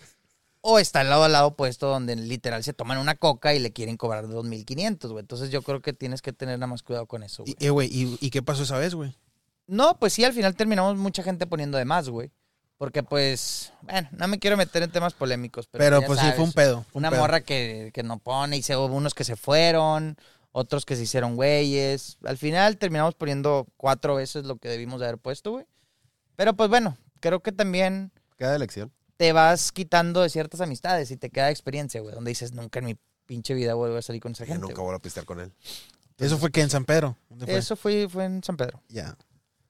O 0.62 0.80
está 0.80 1.02
el 1.02 1.10
lado 1.12 1.24
al 1.24 1.34
lado 1.34 1.48
opuesto 1.50 1.88
donde 1.88 2.16
literal 2.16 2.64
se 2.64 2.74
toman 2.74 2.98
una 2.98 3.14
coca 3.14 3.54
y 3.54 3.60
le 3.60 3.72
quieren 3.72 3.96
cobrar 3.96 4.26
2.500, 4.26 5.08
güey. 5.12 5.22
Entonces 5.22 5.52
yo 5.52 5.62
creo 5.62 5.82
que 5.84 5.94
tienes 5.94 6.24
que 6.24 6.34
tener 6.34 6.58
nada 6.58 6.66
más 6.68 6.82
cuidado 6.82 7.06
con 7.06 7.22
eso, 7.22 7.44
güey. 7.44 7.56
Y, 7.60 7.66
eh, 7.68 7.70
güey, 7.70 7.90
¿y, 7.94 8.18
y 8.20 8.32
qué 8.32 8.42
pasó 8.42 8.64
esa 8.64 8.80
vez, 8.80 8.96
güey? 8.96 9.16
No, 9.68 9.98
pues 10.00 10.14
sí, 10.14 10.24
al 10.24 10.34
final 10.34 10.56
terminamos 10.56 10.98
mucha 10.98 11.24
gente 11.24 11.46
poniendo 11.48 11.78
de 11.78 11.86
más, 11.86 12.10
güey. 12.10 12.32
Porque 12.78 13.02
pues, 13.04 13.74
bueno, 13.82 14.08
no 14.12 14.28
me 14.28 14.38
quiero 14.40 14.56
meter 14.56 14.84
en 14.84 14.92
temas 14.92 15.14
polémicos, 15.14 15.68
pero, 15.68 15.84
Pero 15.84 16.02
pues 16.04 16.20
sí, 16.20 16.28
fue 16.36 16.44
un 16.44 16.54
pedo. 16.54 16.84
fue 16.84 17.00
un 17.00 17.02
Una 17.02 17.10
pedo. 17.10 17.22
morra 17.22 17.42
que, 17.42 17.90
que 17.94 18.04
no 18.04 18.20
pone 18.20 18.58
y 18.58 18.62
se, 18.62 18.76
hubo 18.78 18.86
unos 18.96 19.16
que 19.16 19.24
se 19.24 19.36
fueron, 19.36 20.16
otros 20.52 20.86
que 20.86 20.96
se 20.96 21.02
hicieron 21.04 21.36
güeyes. 21.36 22.18
Al 22.24 22.38
final 22.38 22.78
terminamos 22.78 23.16
poniendo 23.16 23.66
cuatro 23.78 24.16
veces 24.16 24.46
lo 24.46 24.58
que 24.58 24.70
debimos 24.70 25.00
de 25.00 25.08
haber 25.08 25.18
puesto, 25.18 25.52
güey. 25.54 25.66
Pero 26.36 26.54
pues 26.56 26.70
bueno, 26.70 26.98
creo 27.20 27.40
que 27.42 27.52
también 27.52 28.12
Queda 28.38 28.56
elección. 28.56 28.92
te 29.18 29.34
vas 29.34 29.72
quitando 29.72 30.22
de 30.22 30.30
ciertas 30.30 30.62
amistades 30.62 31.10
y 31.10 31.18
te 31.18 31.32
queda 31.32 31.50
experiencia, 31.50 32.00
güey. 32.02 32.14
Donde 32.14 32.30
dices, 32.30 32.52
nunca 32.54 32.78
en 32.78 32.86
mi 32.86 32.96
pinche 33.26 33.56
vida 33.56 33.74
vuelvo 33.74 33.98
a 33.98 34.04
salir 34.04 34.22
con 34.22 34.34
esa 34.34 34.44
Yo 34.46 34.50
gente. 34.54 34.62
nunca 34.62 34.76
güey". 34.76 34.86
voy 34.86 34.96
a 34.96 35.00
pistear 35.00 35.26
con 35.26 35.40
él. 35.40 35.52
Eso 36.20 36.38
fue 36.38 36.52
que 36.52 36.62
en 36.62 36.70
San 36.70 36.86
Pedro. 36.86 37.18
¿Dónde 37.30 37.46
fue? 37.48 37.58
Eso 37.58 37.76
fue, 37.76 38.08
fue 38.08 38.26
en 38.26 38.44
San 38.44 38.56
Pedro. 38.56 38.82
Ya. 38.90 39.16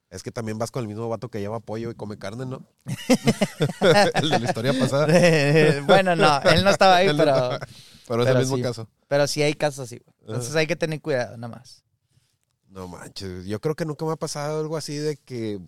Es 0.10 0.24
que 0.24 0.32
también 0.32 0.58
vas 0.58 0.72
con 0.72 0.82
el 0.84 0.88
mismo 0.88 1.10
vato 1.10 1.30
que 1.30 1.40
lleva 1.42 1.60
pollo 1.60 1.92
y 1.92 1.96
come 1.96 2.18
carne, 2.18 2.46
¿no? 2.46 2.64
el 4.16 4.30
de 4.30 4.40
la 4.40 4.46
historia 4.46 4.74
pasada. 4.80 5.08
bueno, 5.86 6.16
no, 6.16 6.42
él 6.44 6.64
no 6.64 6.70
estaba 6.70 6.98
ahí, 6.98 7.08
no 7.08 7.18
pero. 7.18 7.50
Pero 8.08 8.22
es 8.24 8.28
pero 8.28 8.32
el 8.32 8.38
mismo 8.38 8.56
sí. 8.56 8.62
caso. 8.62 8.88
pero 9.10 9.28
sí 9.28 9.44
hay 9.44 9.54
casos 9.54 9.80
así, 9.86 9.98
güey. 9.98 10.16
Entonces 10.28 10.56
hay 10.56 10.66
que 10.66 10.78
tener 10.78 11.02
cuidado, 11.02 11.36
nada 11.38 11.58
más. 11.58 11.84
No 12.70 12.88
manches, 12.88 13.46
yo 13.46 13.60
creo 13.60 13.76
que 13.76 13.86
nunca 13.86 14.06
me 14.06 14.14
ha 14.14 14.18
pasado 14.18 14.60
algo 14.62 14.78
así 14.78 14.96
de 14.98 15.18
que... 15.18 15.60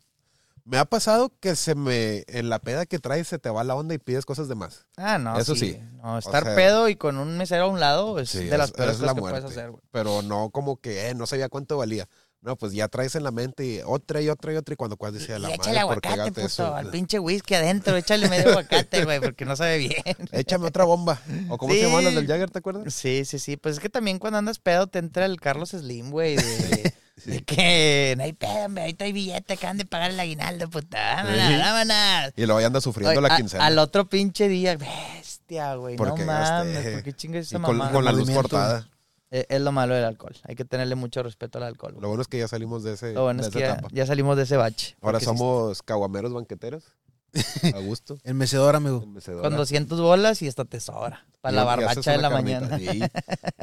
Me 0.65 0.77
ha 0.77 0.85
pasado 0.85 1.31
que 1.39 1.55
se 1.55 1.73
me... 1.73 2.23
En 2.27 2.47
la 2.49 2.59
peda 2.59 2.85
que 2.85 2.99
traes 2.99 3.27
se 3.27 3.39
te 3.39 3.49
va 3.49 3.63
la 3.63 3.73
onda 3.75 3.95
y 3.95 3.97
pides 3.97 4.25
cosas 4.25 4.47
de 4.47 4.53
más. 4.55 4.85
Ah, 4.97 5.17
no. 5.17 5.37
Eso 5.39 5.55
sí. 5.55 5.79
No, 5.93 6.17
estar 6.19 6.43
sea- 6.43 6.55
pedo 6.55 6.87
y 6.89 6.95
con 6.95 7.17
un 7.17 7.37
mesero 7.37 7.63
a 7.63 7.67
un 7.67 7.79
lado 7.79 8.19
es 8.19 8.29
Sí, 8.29 8.45
de 8.45 8.57
las 8.57 8.67
es- 8.69 8.75
peores 8.75 8.95
es 8.95 9.01
cosas 9.01 9.15
la 9.15 9.15
que 9.15 9.21
puedes 9.21 9.45
hacer, 9.45 9.71
güey. 9.71 9.81
Pero 9.91 10.21
no 10.21 10.51
como 10.51 10.77
que, 10.79 11.07
eh, 11.09 11.15
no 11.15 11.25
sabía 11.25 11.49
cuánto 11.49 11.77
valía. 11.77 12.07
No, 12.41 12.55
pues 12.55 12.71
ya 12.71 12.87
traes 12.87 13.15
en 13.15 13.23
la 13.23 13.31
mente 13.31 13.65
y 13.65 13.81
otra 13.85 14.21
y 14.21 14.29
otra 14.29 14.53
y 14.53 14.55
otra 14.55 14.73
y 14.73 14.77
cuando 14.77 14.95
cuando 14.95 15.19
dice 15.19 15.33
la 15.37 15.39
Y 15.39 15.41
madre, 15.41 15.55
échale 15.55 15.81
¿por 15.85 15.99
qué 16.01 16.07
aguacate, 16.09 16.31
puto, 16.31 16.45
eso? 16.47 16.73
al 16.73 16.89
pinche 16.89 17.19
whisky 17.19 17.53
adentro, 17.55 17.97
échale 17.97 18.29
medio 18.29 18.49
aguacate, 18.51 19.03
güey, 19.03 19.19
porque 19.19 19.43
no 19.43 19.57
sabe 19.57 19.77
bien. 19.77 20.01
Échame 20.31 20.67
otra 20.67 20.85
bomba. 20.85 21.19
¿O 21.49 21.57
cómo 21.57 21.73
Sí. 21.73 21.79
se 21.81 21.87
llaman 21.87 22.05
las 22.05 22.15
del 22.15 22.27
Jagger, 22.27 22.49
te 22.49 22.59
acuerdas? 22.59 22.93
Sí, 22.93 23.25
sí, 23.25 23.39
sí. 23.39 23.57
Pues 23.57 23.75
es 23.75 23.79
que 23.81 23.89
también 23.89 24.19
cuando 24.19 24.39
andas 24.39 24.57
pedo 24.59 24.87
te 24.87 24.99
entra 24.99 25.25
el 25.25 25.39
Carlos 25.41 25.71
Slim, 25.71 26.11
güey, 26.11 26.37
de, 26.37 26.93
de 27.25 27.43
que 27.43 28.13
no 28.17 28.23
hay 28.23 28.31
pedo, 28.31 28.65
hombre, 28.67 28.83
ahorita 28.83 29.03
hay 29.03 29.11
billete, 29.11 29.53
acaban 29.55 29.77
de 29.77 29.83
pagar 29.85 30.11
el 30.11 30.19
aguinaldo, 30.21 30.69
puta. 30.69 31.15
Vámonos, 31.17 31.45
Sí. 31.45 31.57
vámonos. 31.57 32.33
Y 32.37 32.45
luego 32.45 32.61
ya 32.61 32.67
anda 32.67 32.79
sufriendo 32.79 33.19
Oye, 33.19 33.27
la 33.27 33.33
a- 33.33 33.37
quincena. 33.37 33.65
al 33.65 33.77
otro 33.79 34.07
pinche 34.07 34.47
día, 34.47 34.77
bestia, 34.77 35.75
güey, 35.75 35.97
no 35.97 36.05
Porque 36.05 36.23
mames. 36.23 36.93
¿por 36.93 37.03
qué 37.03 37.11
chingas 37.11 37.47
esa 37.47 37.57
y 37.57 37.61
con, 37.61 37.77
con 37.91 38.05
la 38.05 38.13
luz 38.13 38.29
cortada. 38.31 38.87
Eh, 39.31 39.45
Es 39.49 39.61
lo 39.61 39.71
malo 39.71 39.93
del 39.95 40.05
alcohol. 40.05 40.35
Hay 40.43 40.55
que 40.55 40.65
tenerle 40.65 40.95
mucho 40.95 41.21
respeto 41.23 41.57
al 41.59 41.65
alcohol. 41.65 41.93
güey. 41.93 42.01
Lo 42.01 42.07
bueno 42.07 42.21
es 42.21 42.27
que 42.27 42.39
ya 42.39 42.47
salimos 42.47 42.83
de 42.83 42.93
ese 42.93 43.13
Lo 43.13 43.23
bueno 43.23 43.41
de 43.43 43.47
es 43.49 43.53
que 43.53 43.59
esa 43.59 43.67
ya, 43.67 43.73
etapa. 43.73 43.89
ya 43.91 44.05
salimos 44.05 44.37
de 44.37 44.43
ese 44.43 44.57
bache. 44.57 44.95
Ahora 45.01 45.19
somos 45.19 45.81
caguameros 45.83 46.33
banqueteros. 46.33 46.83
A 47.75 47.79
gusto. 47.79 48.17
El 48.23 48.33
mecedor, 48.33 48.75
amigo. 48.75 49.05
mecedora. 49.05 49.47
Con 49.47 49.55
200 49.55 50.01
bolas 50.01 50.41
y 50.41 50.47
hasta 50.47 50.65
te 50.65 50.79
sobra. 50.79 51.27
Para 51.41 51.55
la 51.57 51.63
barbacha 51.63 52.11
de 52.11 52.17
la 52.17 52.29
carnita. 52.29 52.61
mañana. 52.61 52.79
Sí, 52.79 53.01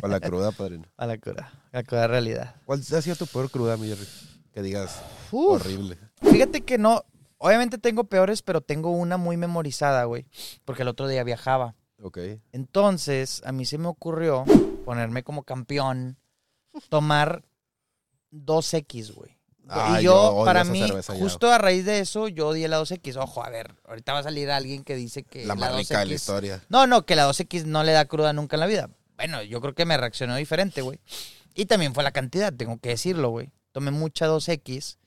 para 0.01 0.09
la 0.09 0.21
cruda, 0.21 0.53
padrino. 0.53 0.85
A 0.97 1.07
la 1.07 1.19
cura. 1.19 1.53
La 1.73 1.83
cura 1.83 2.07
realidad. 2.07 2.55
¿Cuál 2.65 2.81
ha 2.81 3.03
sido 3.03 3.17
tu 3.17 3.27
peor 3.27 3.51
cruda, 3.51 3.77
mi 3.77 3.89
Jerry? 3.89 4.07
Que 4.53 4.63
digas, 4.63 5.03
Uf. 5.33 5.61
horrible. 5.63 5.99
Fíjate 6.23 6.61
que 6.61 6.79
no. 6.79 7.05
Obviamente 7.39 7.77
tengo 7.77 8.05
peores, 8.05 8.41
pero 8.41 8.61
tengo 8.61 8.93
una 8.93 9.17
muy 9.17 9.37
memorizada, 9.37 10.05
güey. 10.05 10.27
Porque 10.65 10.83
el 10.83 10.89
otro 10.89 11.09
día 11.09 11.25
viajaba. 11.25 11.75
Ok. 12.01 12.19
Entonces, 12.53 13.43
a 13.45 13.53
mí 13.53 13.67
se 13.67 13.79
me 13.79 13.89
ocurrió 13.89 14.45
ponerme 14.87 15.25
como 15.25 15.43
campeón, 15.43 16.17
tomar 16.89 17.45
2X, 18.31 19.13
güey. 19.13 19.37
Ah, 19.69 19.99
y 20.01 20.05
yo 20.05 20.43
para 20.45 20.63
mí, 20.63 20.87
ya. 20.87 21.03
justo 21.15 21.51
a 21.51 21.59
raíz 21.59 21.85
de 21.85 21.99
eso, 21.99 22.29
yo 22.29 22.49
odié 22.49 22.69
la 22.69 22.81
2X. 22.81 23.17
Ojo, 23.17 23.45
a 23.45 23.51
ver, 23.51 23.75
ahorita 23.85 24.13
va 24.13 24.21
a 24.21 24.23
salir 24.23 24.49
alguien 24.49 24.85
que 24.85 24.95
dice 24.95 25.25
que 25.25 25.45
La 25.45 25.57
más 25.57 25.75
rica 25.75 25.99
de 25.99 26.07
la 26.07 26.13
2X 26.13 26.15
historia. 26.15 26.65
No, 26.69 26.87
no, 26.87 27.05
que 27.05 27.17
la 27.17 27.29
2X 27.29 27.65
no 27.65 27.83
le 27.83 27.91
da 27.91 28.05
cruda 28.05 28.33
nunca 28.33 28.55
en 28.55 28.61
la 28.61 28.67
vida. 28.67 28.91
Bueno, 29.17 29.43
yo 29.43 29.61
creo 29.61 29.75
que 29.75 29.85
me 29.85 29.97
reaccionó 29.97 30.37
diferente, 30.37 30.83
güey. 30.83 31.01
Y 31.57 31.67
también 31.67 31.95
fue 31.95 32.05
la 32.05 32.13
cantidad, 32.13 32.53
tengo 32.53 32.79
que 32.79 32.91
decirlo, 32.91 33.31
güey. 33.31 33.51
Tomé 33.73 33.91
mucha 33.91 34.29
2X 34.29 34.99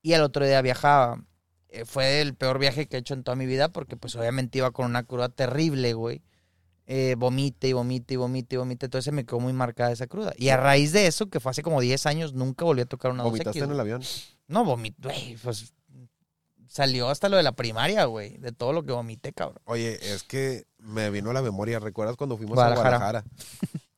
y 0.00 0.14
al 0.14 0.22
otro 0.22 0.46
día 0.46 0.62
viajaba. 0.62 1.22
Eh, 1.68 1.84
fue 1.84 2.22
el 2.22 2.34
peor 2.34 2.58
viaje 2.58 2.88
que 2.88 2.96
he 2.96 3.00
hecho 3.00 3.12
en 3.12 3.24
toda 3.24 3.36
mi 3.36 3.44
vida 3.44 3.68
porque 3.68 3.96
pues 3.98 4.16
obviamente 4.16 4.56
iba 4.56 4.70
con 4.70 4.86
una 4.86 5.02
cruda 5.02 5.28
terrible, 5.28 5.92
güey. 5.92 6.22
Eh, 6.86 7.14
vomite 7.16 7.68
y 7.68 7.72
vomite 7.72 8.14
y 8.14 8.16
vomite 8.16 8.54
y 8.56 8.58
vomite. 8.58 8.86
Entonces 8.86 9.04
se 9.04 9.12
me 9.12 9.24
quedó 9.24 9.38
muy 9.40 9.52
marcada 9.52 9.92
esa 9.92 10.06
cruda. 10.06 10.32
Y 10.36 10.48
a 10.48 10.56
raíz 10.56 10.92
de 10.92 11.06
eso, 11.06 11.30
que 11.30 11.38
fue 11.40 11.50
hace 11.50 11.62
como 11.62 11.80
10 11.80 12.06
años, 12.06 12.34
nunca 12.34 12.64
volví 12.64 12.82
a 12.82 12.86
tocar 12.86 13.12
una 13.12 13.22
2X. 13.24 13.30
¿Vomitaste 13.30 13.58
en 13.60 13.70
el 13.70 13.80
avión? 13.80 14.02
No, 14.48 14.64
vomité, 14.64 15.08
güey, 15.08 15.36
pues 15.42 15.72
salió 16.68 17.08
hasta 17.08 17.28
lo 17.28 17.36
de 17.36 17.42
la 17.42 17.52
primaria, 17.52 18.04
güey. 18.06 18.36
De 18.38 18.52
todo 18.52 18.72
lo 18.72 18.82
que 18.84 18.92
vomité, 18.92 19.32
cabrón. 19.32 19.60
Oye, 19.64 19.98
es 20.14 20.22
que 20.24 20.64
me 20.78 21.10
vino 21.10 21.30
a 21.30 21.34
la 21.34 21.42
memoria. 21.42 21.78
¿Recuerdas 21.78 22.16
cuando 22.16 22.36
fuimos 22.36 22.54
Guadalajara. 22.54 22.96
a 22.96 22.98
Guadalajara? 22.98 23.24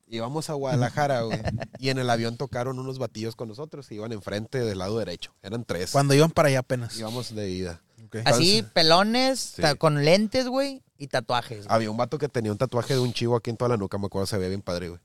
Íbamos 0.07 0.51
a 0.51 0.53
Guadalajara, 0.53 1.23
güey. 1.23 1.41
y 1.79 1.89
en 1.89 1.99
el 1.99 2.11
avión 2.11 2.37
tocaron 2.37 2.79
unos 2.79 2.99
batillos 2.99 3.35
con 3.37 3.49
nosotros. 3.49 3.91
Iban 3.91 4.13
enfrente 4.13 4.59
del 4.59 4.79
lado 4.79 4.99
derecho. 4.99 5.35
Eran 5.43 5.65
tres. 5.65 5.91
Cuando 5.93 6.15
iban 6.15 6.31
para 6.31 6.49
allá 6.49 6.61
apenas. 6.61 6.97
Íbamos 6.99 7.35
de 7.35 7.51
ida. 7.51 7.81
Así, 8.25 8.65
pelones, 8.75 9.41
Sí. 9.41 9.63
con 9.79 10.05
lentes, 10.05 10.47
güey, 10.47 10.84
y 10.99 11.09
tatuajes. 11.09 11.67
güey. 11.67 11.75
Había 11.75 11.91
un 11.91 11.97
vato 11.97 12.19
que 12.19 12.29
tenía 12.29 12.53
un 12.53 12.59
tatuaje 12.59 12.95
de 12.95 13.01
un 13.01 13.13
chivo 13.13 13.37
aquí 13.37 13.51
en 13.51 13.57
toda 13.57 13.69
la 13.71 13.77
nuca. 13.77 13.99
Me 13.99 14.07
acuerdo, 14.07 14.27
se 14.27 14.37
veía 14.39 14.49
bien 14.49 14.63
padre, 14.63 14.89
güey. 14.91 15.01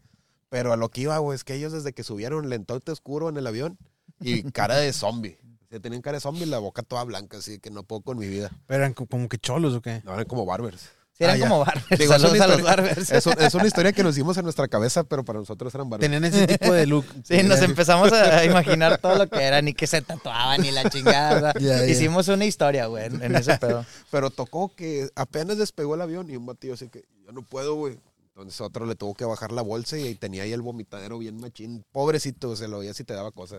Pero 0.50 0.74
a 0.74 0.78
lo 0.78 0.90
que 0.90 1.02
iba, 1.02 1.18
güey, 1.20 1.36
es 1.36 1.44
que 1.44 1.54
ellos 1.56 1.72
desde 1.74 1.94
que 1.94 2.04
subieron 2.04 2.50
lentote 2.50 2.92
oscuro 2.92 3.30
en 3.30 3.38
el 3.38 3.46
avión 3.48 3.78
y 4.20 4.44
cara 4.52 4.76
de 4.78 4.92
zombie. 4.94 5.38
O 5.66 5.70
sea, 5.70 5.80
tenían 5.80 6.02
cara 6.02 6.16
de 6.18 6.22
zombie 6.22 6.44
y 6.44 6.46
la 6.48 6.58
boca 6.58 6.82
toda 6.82 7.04
blanca, 7.04 7.38
así 7.38 7.60
que 7.60 7.70
no 7.70 7.84
puedo 7.84 8.02
con 8.02 8.18
mi 8.18 8.28
vida. 8.28 8.50
Pero 8.66 8.80
eran 8.84 8.94
co- 8.96 9.06
como 9.06 9.30
que 9.30 9.38
cholos 9.38 9.76
o 9.76 9.82
qué. 9.82 10.02
No, 10.04 10.14
eran 10.14 10.26
como 10.26 10.46
barbers. 10.48 10.90
Eran 11.22 11.36
Ah, 11.36 11.40
como 11.50 11.60
barbers. 11.66 12.00
Digo, 12.00 12.14
Saludos 12.14 12.40
a 12.40 12.48
los 12.48 12.62
barbers. 12.62 13.12
Es, 13.12 13.26
un- 13.26 13.34
es 13.42 13.54
una 13.54 13.68
historia 13.68 13.92
que 13.92 14.04
nos 14.04 14.16
hicimos 14.16 14.38
en 14.38 14.44
nuestra 14.46 14.70
cabeza, 14.70 15.04
pero 15.04 15.26
para 15.26 15.40
nosotros 15.40 15.76
eran 15.76 15.90
barbers. 15.90 16.10
Tenían 16.10 16.24
ese 16.24 16.48
tipo 16.48 16.72
de 16.74 16.86
look. 16.88 17.06
Sí, 17.26 17.44
nos 17.44 17.60
empezamos 17.62 18.12
a 18.14 18.46
imaginar 18.46 18.98
todo 19.00 19.16
lo 19.18 19.28
que 19.30 19.44
era, 19.44 19.62
ni 19.62 19.74
que 19.74 19.86
se 19.86 20.02
tatuaban, 20.02 20.62
ni 20.62 20.72
la 20.72 20.90
chingada. 20.90 21.54
Hicimos 21.88 22.30
una 22.30 22.46
historia, 22.46 22.86
güey, 22.86 23.06
en, 23.08 23.36
ese 23.36 23.58
pedo. 23.58 23.86
Pero 24.10 24.30
tocó 24.30 24.74
que 24.74 25.10
apenas 25.16 25.58
despegó 25.58 25.96
el 25.96 26.02
avión 26.02 26.30
y 26.32 26.38
un 26.38 26.46
batillo 26.46 26.76
así 26.76 26.88
que 26.88 27.04
yo 27.26 27.34
no 27.34 27.42
puedo, 27.42 27.76
güey. 27.76 28.00
Entonces 28.30 28.62
otro 28.62 28.86
le 28.86 28.96
tuvo 28.96 29.14
que 29.16 29.26
bajar 29.26 29.52
la 29.52 29.62
bolsa 29.62 29.98
y 29.98 30.16
tenía 30.16 30.44
ahí 30.44 30.54
el 30.54 30.62
vomitadero 30.62 31.18
bien 31.20 31.36
machín. 31.38 31.84
Pobrecito, 31.92 32.56
se 32.56 32.70
lo 32.70 32.80
veía 32.80 32.94
si 32.94 33.04
te 33.04 33.14
daba 33.14 33.32
cosa. 33.34 33.58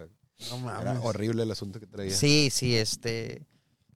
No 0.51 0.71
Era 0.71 0.95
mames. 0.95 1.01
horrible 1.05 1.43
el 1.43 1.51
asunto 1.51 1.79
que 1.79 1.87
traía. 1.87 2.17
Sí, 2.17 2.49
sí, 2.51 2.75
este. 2.75 3.43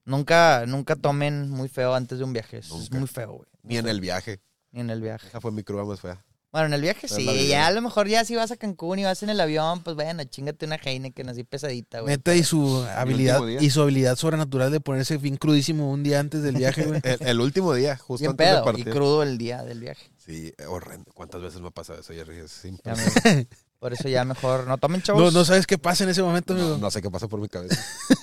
Nunca, 0.05 0.65
nunca 0.67 0.95
tomen 0.95 1.49
muy 1.49 1.67
feo 1.67 1.95
antes 1.95 2.19
de 2.19 2.23
un 2.23 2.33
viaje. 2.33 2.59
Es 2.59 2.69
Nunca. 2.69 2.99
muy 2.99 3.07
feo, 3.07 3.31
güey. 3.37 3.49
Ni 3.65 3.77
en 3.77 3.87
el 3.87 3.99
viaje. 4.01 4.39
Ni 4.71 4.81
en 4.81 4.89
el 4.89 5.01
viaje. 5.01 5.27
Esa 5.27 5.41
fue 5.41 5.51
mi 5.51 5.63
cruda 5.63 5.83
más 5.85 5.99
fea. 6.01 6.23
Bueno, 6.51 6.67
en 6.67 6.73
el 6.75 6.81
viaje 6.81 7.09
sí. 7.09 7.49
Ya 7.49 7.67
a 7.67 7.71
lo 7.71 7.81
mejor 7.81 8.07
ya 8.07 8.23
si 8.23 8.33
vas 8.33 8.49
a 8.49 8.55
Cancún 8.55 8.97
y 8.99 9.03
vas 9.03 9.21
en 9.23 9.29
el 9.29 9.41
avión, 9.41 9.83
pues 9.83 9.97
bueno, 9.97 10.23
chingate 10.23 10.65
una 10.65 10.77
Heineken 10.77 11.27
así 11.27 11.43
pesadita, 11.43 11.99
güey. 11.99 12.13
Neta, 12.13 12.33
y 12.33 12.45
su 12.45 12.81
habilidad 12.95 13.45
y 13.45 13.69
su 13.71 13.81
habilidad 13.81 14.15
sobrenatural 14.15 14.71
de 14.71 14.79
ponerse 14.79 15.17
bien 15.17 15.35
crudísimo 15.35 15.91
un 15.91 16.03
día 16.03 16.21
antes 16.21 16.43
del 16.43 16.55
viaje, 16.55 16.85
güey. 16.85 17.01
El, 17.03 17.27
el 17.27 17.41
último 17.41 17.73
día, 17.73 17.97
justo 17.97 18.21
Bien 18.21 18.31
antes 18.31 18.47
de 18.47 18.61
pedo 18.63 18.77
y 18.77 18.83
crudo 18.85 19.23
el 19.23 19.37
día 19.37 19.63
del 19.63 19.81
viaje. 19.81 20.09
Sí, 20.17 20.53
horrendo. 20.69 21.11
¿Cuántas 21.13 21.41
veces 21.41 21.59
me 21.59 21.67
ha 21.67 21.71
pasado 21.71 21.99
eso, 21.99 22.13
Jerry? 22.13 22.37
Es 22.37 22.61
Ya 22.63 22.69
impresionante. 22.69 23.35
me- 23.35 23.47
por 23.79 23.91
eso 23.91 24.07
ya 24.07 24.23
mejor 24.23 24.65
no 24.65 24.77
tomen 24.77 25.01
chavos. 25.01 25.21
No, 25.21 25.31
no 25.37 25.43
sabes 25.43 25.67
qué 25.67 25.77
pasa 25.77 26.05
en 26.05 26.11
ese 26.11 26.23
momento, 26.23 26.53
amigo. 26.53 26.69
No, 26.69 26.77
no 26.77 26.89
sé 26.89 27.01
qué 27.01 27.11
pasa 27.11 27.27
por 27.27 27.41
mi 27.41 27.49
cabeza. 27.49 27.75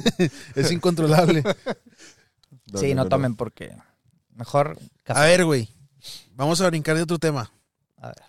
Es 0.54 0.70
incontrolable. 0.72 1.42
sí, 2.76 2.94
no, 2.94 3.08
tomen 3.10 3.36
porque 3.36 3.76
mejor 4.34 4.78
café. 5.02 5.20
A 5.20 5.24
ver, 5.24 5.44
güey. 5.44 5.68
Vamos 6.32 6.60
a 6.60 6.68
brincar 6.68 6.96
de 6.96 7.02
otro 7.02 7.18
tema. 7.18 7.50
A 7.96 8.08
ver. 8.08 8.22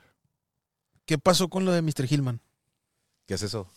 ¿Qué 1.05 1.17
pasó 1.17 1.49
con 1.49 1.65
lo 1.65 1.71
de 1.71 1.81
Mr. 1.81 2.05
Hillman? 2.09 2.39
¿Qué 3.25 3.35
es 3.35 3.43
eso? 3.43 3.67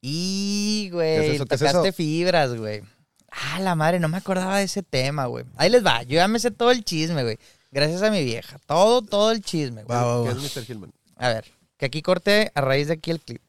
Y, 0.00 0.88
¿Qué 0.90 0.94
güey, 0.94 1.30
es 1.30 1.38
tocaste 1.38 1.92
fibras, 1.92 2.54
güey. 2.54 2.82
Ah, 3.30 3.60
la 3.60 3.74
madre, 3.74 4.00
no 4.00 4.08
me 4.08 4.16
acordaba 4.16 4.58
de 4.58 4.64
ese 4.64 4.82
tema, 4.82 5.26
güey. 5.26 5.44
Ahí 5.56 5.70
les 5.70 5.84
va, 5.84 6.02
yo 6.02 6.14
ya 6.14 6.28
me 6.28 6.38
sé 6.38 6.50
todo 6.50 6.70
el 6.70 6.84
chisme, 6.84 7.22
güey. 7.22 7.38
Gracias 7.70 8.02
a 8.02 8.10
mi 8.10 8.24
vieja. 8.24 8.58
Todo, 8.66 9.02
todo 9.02 9.30
el 9.30 9.42
chisme, 9.42 9.84
güey. 9.84 9.98
¿Qué 10.24 10.30
es 10.30 10.56
Mr. 10.56 10.64
Hillman? 10.70 10.92
A 11.16 11.28
ver, 11.28 11.44
que 11.76 11.86
aquí 11.86 12.00
corte 12.00 12.50
a 12.54 12.60
raíz 12.60 12.86
de 12.88 12.94
aquí 12.94 13.10
el 13.10 13.20
clip. 13.20 13.42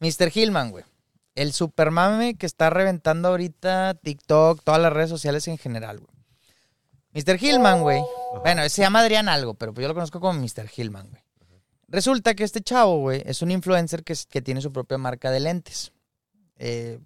Mr. 0.00 0.30
Hillman, 0.34 0.70
güey. 0.70 0.84
El 1.34 1.52
supermame 1.52 2.34
que 2.34 2.46
está 2.46 2.68
reventando 2.68 3.28
ahorita 3.28 3.94
TikTok, 3.94 4.62
todas 4.62 4.80
las 4.80 4.92
redes 4.92 5.10
sociales 5.10 5.46
en 5.48 5.56
general, 5.56 6.00
güey. 6.00 6.09
Mr. 7.12 7.36
Hillman, 7.42 7.82
güey. 7.82 8.00
Bueno, 8.42 8.68
se 8.68 8.82
llama 8.82 9.00
Adrián 9.00 9.28
algo, 9.28 9.54
pero 9.54 9.72
pues 9.74 9.82
yo 9.82 9.88
lo 9.88 9.94
conozco 9.94 10.20
como 10.20 10.38
Mr. 10.40 10.68
Hillman, 10.76 11.08
güey. 11.10 11.22
Resulta 11.88 12.34
que 12.34 12.44
este 12.44 12.60
chavo, 12.62 12.98
güey, 13.00 13.22
es 13.26 13.42
un 13.42 13.50
influencer 13.50 14.04
que, 14.04 14.14
que 14.28 14.40
tiene 14.42 14.60
su 14.60 14.72
propia 14.72 14.96
marca 14.96 15.30
de 15.32 15.40
lentes. 15.40 15.92
Eh, 16.56 17.00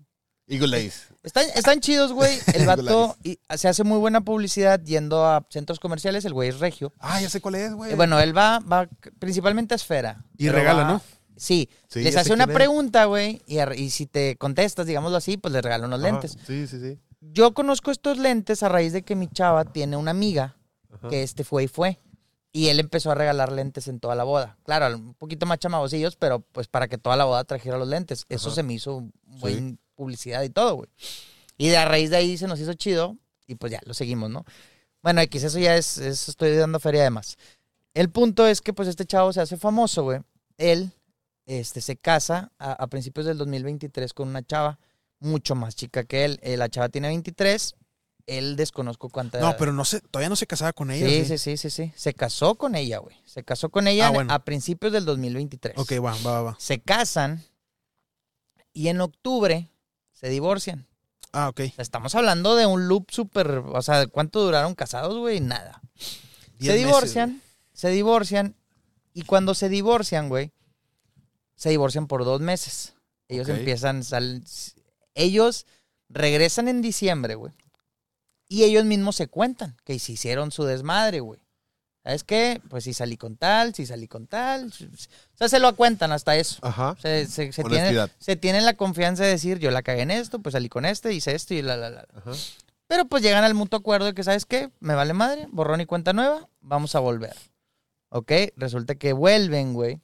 Eagle 0.46 0.68
Lace. 0.68 1.14
están, 1.22 1.46
están 1.54 1.80
chidos, 1.80 2.12
güey. 2.12 2.38
El 2.54 2.66
vato 2.66 3.16
y- 3.22 3.38
se 3.56 3.66
hace 3.68 3.82
muy 3.82 3.98
buena 3.98 4.20
publicidad 4.20 4.78
yendo 4.82 5.24
a 5.24 5.46
centros 5.48 5.80
comerciales. 5.80 6.26
El 6.26 6.34
güey 6.34 6.50
es 6.50 6.58
regio. 6.58 6.92
Ah, 6.98 7.18
ya 7.18 7.30
sé 7.30 7.40
cuál 7.40 7.54
es, 7.54 7.72
güey. 7.72 7.92
Eh, 7.92 7.94
Bueno, 7.94 8.20
él 8.20 8.36
va, 8.36 8.58
va 8.58 8.86
principalmente 9.18 9.72
a 9.74 9.76
Esfera. 9.76 10.22
Y 10.36 10.50
regala, 10.50 10.82
va- 10.82 10.88
¿no? 10.92 11.02
Sí, 11.36 11.68
Sí, 11.88 12.02
les 12.02 12.16
hace 12.16 12.32
una 12.32 12.46
pregunta, 12.46 13.06
güey, 13.06 13.42
y, 13.46 13.90
si 13.90 14.06
te 14.06 14.36
contestas, 14.36 14.86
digámoslo 14.86 15.16
así, 15.16 15.36
pues 15.36 15.52
les 15.52 15.64
regala 15.64 15.86
unos 15.86 15.98
Ajá, 16.00 16.12
lentes. 16.12 16.36
Sí, 16.46 16.66
sí, 16.68 16.78
sí. 16.78 16.98
Yo 17.32 17.54
conozco 17.54 17.90
estos 17.90 18.18
lentes 18.18 18.62
a 18.62 18.68
raíz 18.68 18.92
de 18.92 19.02
que 19.02 19.16
mi 19.16 19.28
chava 19.28 19.64
tiene 19.64 19.96
una 19.96 20.10
amiga 20.10 20.56
Ajá. 20.90 21.08
que 21.08 21.22
este 21.22 21.44
fue 21.44 21.64
y 21.64 21.68
fue. 21.68 21.98
Y 22.52 22.68
él 22.68 22.78
empezó 22.78 23.10
a 23.10 23.14
regalar 23.16 23.50
lentes 23.50 23.88
en 23.88 23.98
toda 23.98 24.14
la 24.14 24.22
boda. 24.22 24.56
Claro, 24.64 24.94
un 24.96 25.14
poquito 25.14 25.44
más 25.44 25.58
chamagosillos, 25.58 26.14
pero 26.14 26.40
pues 26.40 26.68
para 26.68 26.86
que 26.86 26.98
toda 26.98 27.16
la 27.16 27.24
boda 27.24 27.42
trajera 27.44 27.78
los 27.78 27.88
lentes. 27.88 28.24
Eso 28.28 28.48
Ajá. 28.48 28.54
se 28.56 28.62
me 28.62 28.74
hizo 28.74 29.08
buena 29.24 29.76
publicidad 29.96 30.42
y 30.42 30.50
todo, 30.50 30.76
güey. 30.76 30.88
Y 31.56 31.68
de 31.68 31.76
a 31.76 31.84
raíz 31.84 32.10
de 32.10 32.16
ahí 32.16 32.36
se 32.36 32.46
nos 32.46 32.60
hizo 32.60 32.74
chido 32.74 33.16
y 33.46 33.56
pues 33.56 33.72
ya, 33.72 33.80
lo 33.84 33.94
seguimos, 33.94 34.30
¿no? 34.30 34.44
Bueno, 35.02 35.20
X, 35.22 35.44
eso 35.44 35.58
ya 35.58 35.76
es, 35.76 35.98
eso 35.98 36.30
estoy 36.30 36.54
dando 36.56 36.78
feria 36.80 37.02
además. 37.02 37.36
El 37.92 38.10
punto 38.10 38.46
es 38.46 38.60
que 38.60 38.72
pues 38.72 38.88
este 38.88 39.04
chavo 39.04 39.32
se 39.32 39.40
hace 39.40 39.56
famoso, 39.56 40.04
güey. 40.04 40.20
Él 40.56 40.92
este, 41.46 41.80
se 41.80 41.96
casa 41.96 42.52
a, 42.58 42.72
a 42.72 42.86
principios 42.86 43.26
del 43.26 43.38
2023 43.38 44.12
con 44.14 44.28
una 44.28 44.42
chava 44.42 44.78
mucho 45.20 45.54
más 45.54 45.74
chica 45.76 46.04
que 46.04 46.24
él. 46.24 46.38
Eh, 46.42 46.56
la 46.56 46.68
chava 46.68 46.88
tiene 46.88 47.08
23, 47.08 47.74
él 48.26 48.56
desconozco 48.56 49.08
cuánta 49.10 49.38
No, 49.40 49.56
pero 49.56 49.72
no 49.72 49.84
se, 49.84 50.00
todavía 50.00 50.28
no 50.28 50.36
se 50.36 50.46
casaba 50.46 50.72
con 50.72 50.90
ella. 50.90 51.06
Sí, 51.08 51.24
¿sí? 51.24 51.38
sí, 51.38 51.38
sí, 51.38 51.56
sí, 51.56 51.70
sí. 51.70 51.92
Se 51.96 52.14
casó 52.14 52.54
con 52.56 52.74
ella, 52.74 52.98
güey. 52.98 53.16
Se 53.24 53.42
casó 53.44 53.68
con 53.70 53.86
ella 53.88 54.08
Ah, 54.08 54.10
bueno. 54.10 54.32
a 54.32 54.44
principios 54.44 54.92
del 54.92 55.04
2023. 55.04 55.76
Ok, 55.78 55.92
va, 56.04 56.16
va, 56.26 56.42
va. 56.42 56.56
Se 56.58 56.80
casan 56.80 57.42
y 58.72 58.88
en 58.88 59.00
octubre 59.00 59.70
se 60.12 60.28
divorcian. 60.28 60.86
Ah, 61.32 61.48
ok. 61.48 61.60
Estamos 61.78 62.14
hablando 62.14 62.54
de 62.56 62.66
un 62.66 62.86
loop 62.88 63.10
súper... 63.10 63.48
O 63.50 63.82
sea, 63.82 64.06
¿cuánto 64.06 64.40
duraron 64.40 64.74
casados, 64.74 65.16
güey? 65.18 65.40
Nada. 65.40 65.80
Diez 66.58 66.72
Se 66.72 66.78
meses, 66.78 66.86
divorcian, 66.86 67.42
se 67.72 67.88
divorcian 67.90 68.56
y 69.12 69.22
cuando 69.22 69.54
se 69.54 69.68
divorcian, 69.68 70.28
güey, 70.28 70.52
se 71.56 71.70
divorcian 71.70 72.06
por 72.06 72.24
dos 72.24 72.40
meses. 72.40 72.94
Ellos 73.28 73.48
Ok. 73.48 73.56
empiezan, 73.56 74.04
sal- 74.04 74.44
ellos 75.14 75.66
regresan 76.08 76.68
en 76.68 76.82
diciembre, 76.82 77.34
güey. 77.34 77.52
Y 78.48 78.64
ellos 78.64 78.84
mismos 78.84 79.16
se 79.16 79.28
cuentan 79.28 79.76
que 79.84 79.98
se 79.98 80.12
hicieron 80.12 80.52
su 80.52 80.64
desmadre, 80.64 81.20
güey. 81.20 81.40
¿Sabes 82.04 82.22
qué? 82.22 82.60
Pues 82.68 82.84
si 82.84 82.92
salí 82.92 83.16
con 83.16 83.36
tal, 83.36 83.74
si 83.74 83.86
salí 83.86 84.06
con 84.08 84.26
tal. 84.26 84.66
O 84.66 85.36
sea, 85.38 85.48
se 85.48 85.58
lo 85.58 85.74
cuentan 85.74 86.12
hasta 86.12 86.36
eso. 86.36 86.58
Ajá. 86.60 86.96
Se, 87.00 87.26
se, 87.26 87.50
se 87.50 87.64
tiene, 87.64 88.08
se 88.18 88.60
la 88.60 88.74
confianza 88.74 89.24
de 89.24 89.30
decir, 89.30 89.58
yo 89.58 89.70
la 89.70 89.82
cagué 89.82 90.02
en 90.02 90.10
esto, 90.10 90.38
pues 90.40 90.52
salí 90.52 90.68
con 90.68 90.84
este, 90.84 91.14
hice 91.14 91.34
esto 91.34 91.54
y 91.54 91.62
la, 91.62 91.78
la, 91.78 91.88
la. 91.88 92.06
Ajá. 92.14 92.32
Pero 92.86 93.06
pues 93.06 93.22
llegan 93.22 93.44
al 93.44 93.54
mutuo 93.54 93.78
acuerdo 93.78 94.06
de 94.06 94.14
que, 94.14 94.22
¿sabes 94.22 94.44
qué? 94.44 94.70
Me 94.80 94.94
vale 94.94 95.14
madre, 95.14 95.48
borrón 95.50 95.80
y 95.80 95.86
cuenta 95.86 96.12
nueva, 96.12 96.48
vamos 96.60 96.94
a 96.94 97.00
volver. 97.00 97.34
¿Ok? 98.10 98.30
Resulta 98.56 98.96
que 98.96 99.12
vuelven, 99.12 99.72
güey. 99.72 100.00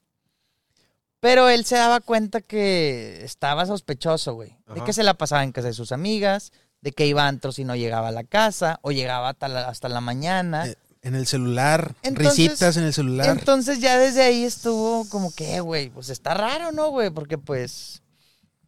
Pero 1.21 1.49
él 1.51 1.65
se 1.67 1.77
daba 1.77 2.01
cuenta 2.01 2.41
que 2.41 3.23
estaba 3.25 3.67
sospechoso, 3.67 4.35
güey. 4.35 4.57
De 4.75 4.83
que 4.85 4.93
se 4.93 5.03
la 5.03 5.15
pasaba 5.15 5.45
en 5.45 5.53
casa 5.53 5.69
de 5.69 5.75
sus 5.75 5.93
amigas, 5.93 6.53
de 6.81 6.93
que 6.93 7.07
iba 7.07 7.25
a 7.25 7.29
antros 7.29 7.59
y 7.59 7.65
no 7.65 7.77
llegaba 7.77 8.09
a 8.09 8.13
la 8.13 8.25
casa, 8.25 8.79
o 8.83 8.91
llegaba 8.91 9.29
hasta 9.31 9.49
la, 9.49 9.69
hasta 9.69 9.89
la 9.89 10.01
mañana. 10.01 10.67
Eh, 10.67 10.77
En 11.03 11.15
el 11.15 11.27
celular, 11.27 11.95
Entonces- 12.03 12.37
risitas 12.37 12.77
en 12.77 12.85
el 12.85 12.93
celular. 12.93 13.27
Entonces 13.29 13.81
ya 13.81 13.99
desde 13.99 14.23
ahí 14.23 14.45
estuvo 14.45 15.09
como 15.09 15.31
que, 15.35 15.61
güey, 15.61 15.89
pues 15.91 16.09
está 16.11 16.35
raro, 16.35 16.73
¿no, 16.73 16.89
güey? 16.91 17.09
Porque 17.11 17.39
pues, 17.39 18.03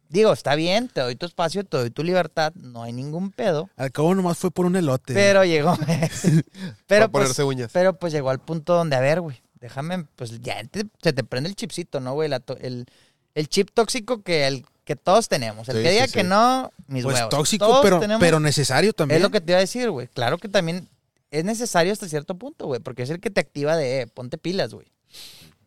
digo, 0.09 0.33
está 0.33 0.55
bien, 0.55 0.87
te 0.89 1.01
doy 1.01 1.15
tu 1.15 1.25
espacio, 1.27 1.63
te 1.63 1.77
doy 1.77 1.89
tu 1.91 2.03
libertad, 2.03 2.51
no 2.55 2.81
hay 2.83 2.91
ningún 2.93 3.31
pedo. 3.31 3.69
Al 3.77 3.91
cabo 3.91 4.15
nomás 4.15 4.37
fue 4.39 4.49
por 4.49 4.65
un 4.65 4.75
elote. 4.75 5.13
Pero 5.13 5.43
llegó. 5.45 5.75
pero, 5.87 6.41
Para 6.87 7.07
pues, 7.09 7.21
ponerse 7.23 7.43
uñas. 7.43 7.69
pero 7.71 7.97
pues 7.99 8.13
llegó 8.13 8.31
al 8.31 8.39
punto 8.39 8.73
donde, 8.73 8.95
a 8.95 8.99
ver, 8.99 9.21
güey, 9.21 9.42
déjame, 9.63 10.05
pues 10.17 10.41
ya 10.41 10.61
te- 10.65 10.85
se 11.01 11.13
te 11.13 11.23
prende 11.23 11.49
el 11.49 11.55
chipcito, 11.55 11.99
¿no, 12.01 12.13
güey? 12.13 12.27
La 12.29 12.39
to- 12.41 12.57
el, 12.59 12.85
el 13.33 13.47
chip 13.47 13.69
tóxico 13.73 14.21
que, 14.21 14.45
el, 14.45 14.65
que 14.83 14.95
todos 14.97 15.29
tenemos. 15.29 15.69
El 15.69 15.77
Sí, 15.77 15.83
que 15.83 15.89
diga 15.91 16.05
sí, 16.07 16.13
que 16.13 16.21
sí. 16.21 16.27
no, 16.27 16.71
mis 16.87 17.03
pues 17.03 17.15
huevos. 17.15 17.29
tóxico, 17.29 17.65
Todos 17.65 17.81
pero, 17.81 17.99
tenemos- 18.01 18.19
pero 18.19 18.39
necesario 18.41 18.91
también. 18.93 19.17
Es 19.17 19.23
lo 19.23 19.31
que 19.31 19.39
te 19.41 19.53
iba 19.53 19.57
a 19.57 19.61
decir, 19.61 19.89
güey. 19.89 20.07
Claro 20.09 20.37
que 20.37 20.49
también 20.49 20.89
es 21.31 21.45
necesario 21.45 21.93
hasta 21.93 22.07
cierto 22.09 22.35
punto, 22.35 22.67
güey, 22.67 22.81
porque 22.81 23.03
es 23.03 23.09
el 23.09 23.19
que 23.21 23.29
te 23.31 23.39
activa 23.39 23.75
de, 23.77 24.01
eh, 24.01 24.07
ponte 24.07 24.37
pilas, 24.37 24.73
güey. 24.73 24.87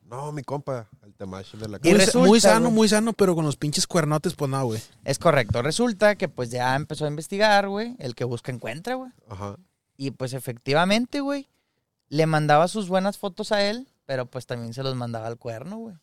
No, 0.05 0.31
mi 0.31 0.43
compa, 0.45 0.87
el 1.05 1.15
Temash 1.15 1.55
de 1.55 1.69
la 1.69 1.79
Y 1.83 1.89
muy, 1.91 1.99
resulta, 1.99 2.29
muy 2.29 2.41
sano, 2.41 2.71
muy 2.71 2.89
sano, 2.89 3.13
pero 3.15 3.35
con 3.35 3.45
los 3.45 3.57
pinches 3.57 3.87
cuernotes, 3.89 4.35
pues 4.35 4.49
no, 4.51 4.65
güey. 4.65 4.81
Es 5.05 5.19
correcto. 5.19 5.63
Resulta 5.63 6.15
que 6.15 6.29
pues 6.29 6.51
ya 6.51 6.77
empezó 6.77 7.07
a 7.07 7.09
investigar, 7.09 7.67
güey. 7.69 7.97
El 7.99 8.15
que 8.15 8.23
busca 8.25 8.53
encuentra, 8.53 8.95
güey. 8.95 9.11
Ajá. 9.29 9.57
Y 9.97 10.13
pues 10.13 10.33
efectivamente, 10.35 11.21
güey, 11.21 11.49
le 12.09 12.27
mandaba 12.27 12.69
sus 12.69 12.89
buenas 12.89 13.19
fotos 13.19 13.53
a 13.53 13.63
él, 13.63 13.89
pero 14.05 14.27
pues 14.27 14.47
también 14.47 14.73
se 14.75 14.83
los 14.83 14.95
mandaba 14.95 15.27
al 15.27 15.37
cuerno, 15.39 15.79
güey. 15.79 15.97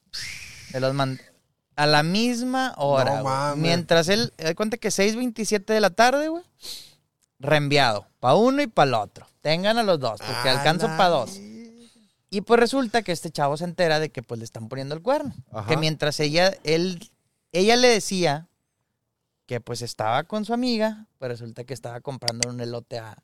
Se 0.72 0.80
los 0.80 0.94
mandaba 0.94 1.28
a 1.76 1.88
la 1.88 2.04
misma 2.04 2.74
hora, 2.78 3.18
No 3.18 3.24
mames. 3.24 3.58
Mientras 3.62 4.08
él, 4.10 4.32
da 4.38 4.54
cuenta 4.54 4.78
que 4.78 4.90
6.27 4.90 5.66
de 5.66 5.82
la 5.82 5.90
tarde, 5.90 6.28
güey, 6.28 6.44
reenviado. 7.40 8.08
Para 8.20 8.36
uno 8.36 8.62
y 8.62 8.68
para 8.68 8.88
el 8.90 8.94
otro. 8.96 9.28
Tengan 9.42 9.78
a 9.78 9.84
los 9.84 10.00
dos, 10.00 10.20
porque 10.26 10.50
alcanzo 10.50 10.88
para 10.88 11.10
dos. 11.10 11.40
Y 12.30 12.42
pues 12.42 12.60
resulta 12.60 13.02
que 13.04 13.12
este 13.12 13.30
chavo 13.32 13.58
se 13.58 13.64
entera 13.66 14.00
de 14.00 14.10
que 14.12 14.24
pues 14.24 14.40
le 14.40 14.46
están 14.46 14.68
poniendo 14.70 14.96
el 14.96 15.02
cuerno. 15.02 15.34
Ajá. 15.52 15.68
Que 15.68 15.78
mientras 15.78 16.20
ella, 16.20 16.54
él, 16.64 17.12
ella 17.52 17.76
le 17.76 17.88
decía 17.90 18.48
que 19.46 19.60
pues 19.62 19.82
estaba 19.82 20.24
con 20.24 20.44
su 20.46 20.54
amiga, 20.54 21.06
pues 21.20 21.30
resulta 21.30 21.64
que 21.64 21.74
estaba 21.74 22.00
comprando 22.02 22.50
un 22.50 22.60
elote 22.62 22.98
a- 23.00 23.22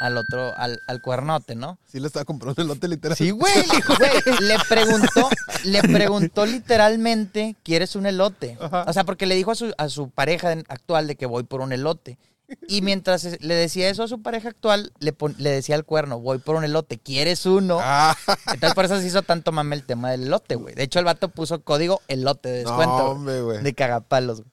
al 0.00 0.16
otro, 0.16 0.52
al, 0.56 0.80
al 0.88 1.00
cuernote, 1.02 1.54
¿no? 1.54 1.78
Sí 1.86 2.00
le 2.00 2.06
estaba 2.06 2.24
comprando 2.24 2.60
el 2.62 2.68
lote 2.68 2.88
literal. 2.88 3.16
Sí, 3.16 3.30
güey. 3.30 3.52
Güey, 3.98 4.40
le 4.40 4.56
preguntó, 4.68 5.28
le 5.64 5.82
preguntó 5.82 6.46
literalmente, 6.46 7.56
¿quieres 7.62 7.94
un 7.96 8.06
elote? 8.06 8.56
Ajá. 8.60 8.84
O 8.88 8.92
sea, 8.92 9.04
porque 9.04 9.26
le 9.26 9.34
dijo 9.34 9.50
a 9.50 9.54
su, 9.54 9.72
a 9.76 9.88
su 9.88 10.10
pareja 10.10 10.52
actual 10.68 11.06
de 11.06 11.16
que 11.16 11.26
voy 11.26 11.42
por 11.44 11.60
un 11.60 11.72
elote. 11.72 12.18
Y 12.66 12.82
mientras 12.82 13.40
le 13.40 13.54
decía 13.54 13.88
eso 13.90 14.02
a 14.02 14.08
su 14.08 14.22
pareja 14.22 14.48
actual, 14.48 14.92
le, 14.98 15.12
pon- 15.12 15.36
le 15.38 15.50
decía 15.50 15.76
al 15.76 15.84
cuerno, 15.84 16.18
voy 16.18 16.38
por 16.38 16.56
un 16.56 16.64
elote, 16.64 16.98
¿quieres 16.98 17.46
uno? 17.46 17.78
Ah, 17.80 18.16
Entonces 18.52 18.74
por 18.74 18.84
eso 18.86 18.98
se 18.98 19.06
hizo 19.06 19.22
tanto 19.22 19.52
mame 19.52 19.76
el 19.76 19.84
tema 19.84 20.10
del 20.10 20.24
elote, 20.24 20.56
güey. 20.56 20.74
De 20.74 20.82
hecho, 20.82 20.98
el 20.98 21.04
vato 21.04 21.28
puso 21.28 21.62
código 21.62 22.00
elote 22.08 22.48
de 22.48 22.64
no, 22.64 22.70
descuento. 22.70 23.04
hombre, 23.10 23.40
güey. 23.42 23.62
de 23.62 23.72
cagapalos, 23.74 24.40
güey. 24.40 24.50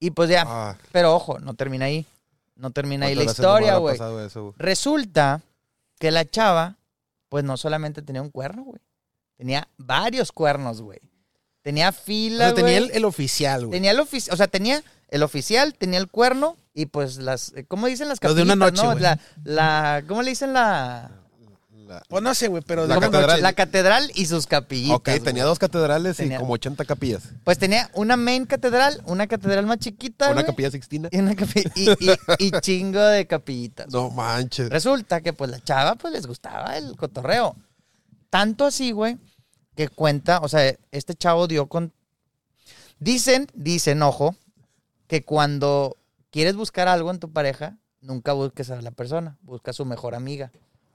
Y 0.00 0.10
pues 0.10 0.28
ya, 0.28 0.44
Ah, 0.46 0.76
pero 0.92 1.14
ojo, 1.14 1.38
no 1.38 1.54
termina 1.54 1.86
ahí. 1.86 2.04
No 2.60 2.70
termina 2.72 3.06
ahí 3.06 3.14
la 3.14 3.24
¿cuántas 3.24 3.38
veces 3.38 3.44
no 3.44 3.54
me 3.54 3.86
historia, 3.86 4.36
güey. 4.36 4.52
Resulta 4.58 5.40
que 5.98 6.10
la 6.10 6.26
chava, 6.26 6.76
pues 7.30 7.42
no 7.42 7.56
solamente 7.56 8.02
tenía 8.02 8.20
un 8.20 8.30
cuerno, 8.30 8.64
güey. 8.64 8.80
Tenía 9.36 9.66
varios 9.78 10.30
cuernos, 10.30 10.82
güey. 10.82 11.00
Tenía 11.62 11.88
O 11.88 11.92
fila, 11.92 12.46
sea, 12.46 12.54
tenía 12.54 12.76
el, 12.76 12.90
el 12.92 13.04
oficial, 13.06 13.66
güey. 13.66 13.78
Tenía 13.78 13.92
el 13.92 14.00
oficial, 14.00 14.34
o 14.34 14.36
sea, 14.36 14.48
tenía 14.48 14.82
el 15.08 15.22
oficial, 15.22 15.74
tenía 15.74 15.98
el 15.98 16.08
cuerno 16.08 16.56
y 16.74 16.86
pues 16.86 17.16
las, 17.16 17.54
¿cómo 17.66 17.86
dicen 17.86 18.08
las 18.08 18.22
Lo 18.22 18.34
de 18.34 18.42
capillitas, 18.42 18.56
una 18.56 18.66
noche, 18.70 18.82
no? 18.82 18.94
La, 18.98 19.18
la, 19.44 20.04
¿cómo 20.06 20.22
le 20.22 20.30
dicen 20.30 20.52
la? 20.52 21.10
La- 21.90 22.02
Pues 22.08 22.22
no 22.22 22.34
sé, 22.36 22.46
güey, 22.46 22.62
pero... 22.64 22.86
La 22.86 22.94
¿cómo- 22.94 23.10
catedral. 23.10 23.42
La 23.42 23.52
catedral 23.52 24.10
y 24.14 24.26
sus 24.26 24.46
capillitas. 24.46 24.96
Ok, 24.96 25.04
tenía 25.24 25.42
güey. 25.42 25.42
dos 25.42 25.58
catedrales 25.58 26.16
Tenía- 26.18 26.36
y 26.36 26.38
como 26.40 26.52
80 26.52 26.84
capillas. 26.84 27.24
Pues 27.42 27.58
tenía 27.58 27.90
una 27.94 28.16
main 28.16 28.46
catedral, 28.46 29.02
una 29.06 29.26
catedral 29.26 29.66
más 29.66 29.78
chiquita, 29.78 30.26
Una 30.26 30.34
güey, 30.34 30.46
capilla 30.46 30.70
sixtina. 30.70 31.08
y 31.10 31.18
una 31.18 31.32
capi- 31.34 31.70
y, 31.74 31.90
y- 32.44 32.46
y 32.46 32.50
chingo 32.60 33.00
de 33.00 33.26
capillitas. 33.26 33.88
No 33.92 34.08
manches. 34.10 34.68
Resulta 34.70 35.20
que 35.20 35.32
pues 35.32 35.50
la 35.50 35.58
chava 35.60 35.96
pues 35.96 36.12
les 36.12 36.26
gustaba 36.26 36.76
el 36.78 36.96
cotorreo. 36.96 37.56
Tanto 38.30 38.66
así, 38.66 38.92
güey, 38.92 39.18
que 39.74 39.88
cuenta, 39.88 40.38
o 40.40 40.48
sea, 40.48 40.72
este 40.92 41.14
chavo 41.14 41.48
dio 41.48 41.66
con... 41.66 41.92
Dicen, 43.00 43.48
dicen, 43.54 44.02
ojo, 44.02 44.36
que 45.08 45.24
cuando 45.24 45.96
quieres 46.30 46.54
buscar 46.54 46.86
algo 46.86 47.10
en 47.10 47.18
tu 47.18 47.32
pareja, 47.32 47.78
nunca 48.00 48.32
busques 48.32 48.70
a 48.70 48.80
la 48.80 48.90
persona, 48.90 49.38
busca 49.42 49.70
a 49.70 49.74
su 49.74 49.84
mejor 49.84 50.14
amiga. 50.14 50.52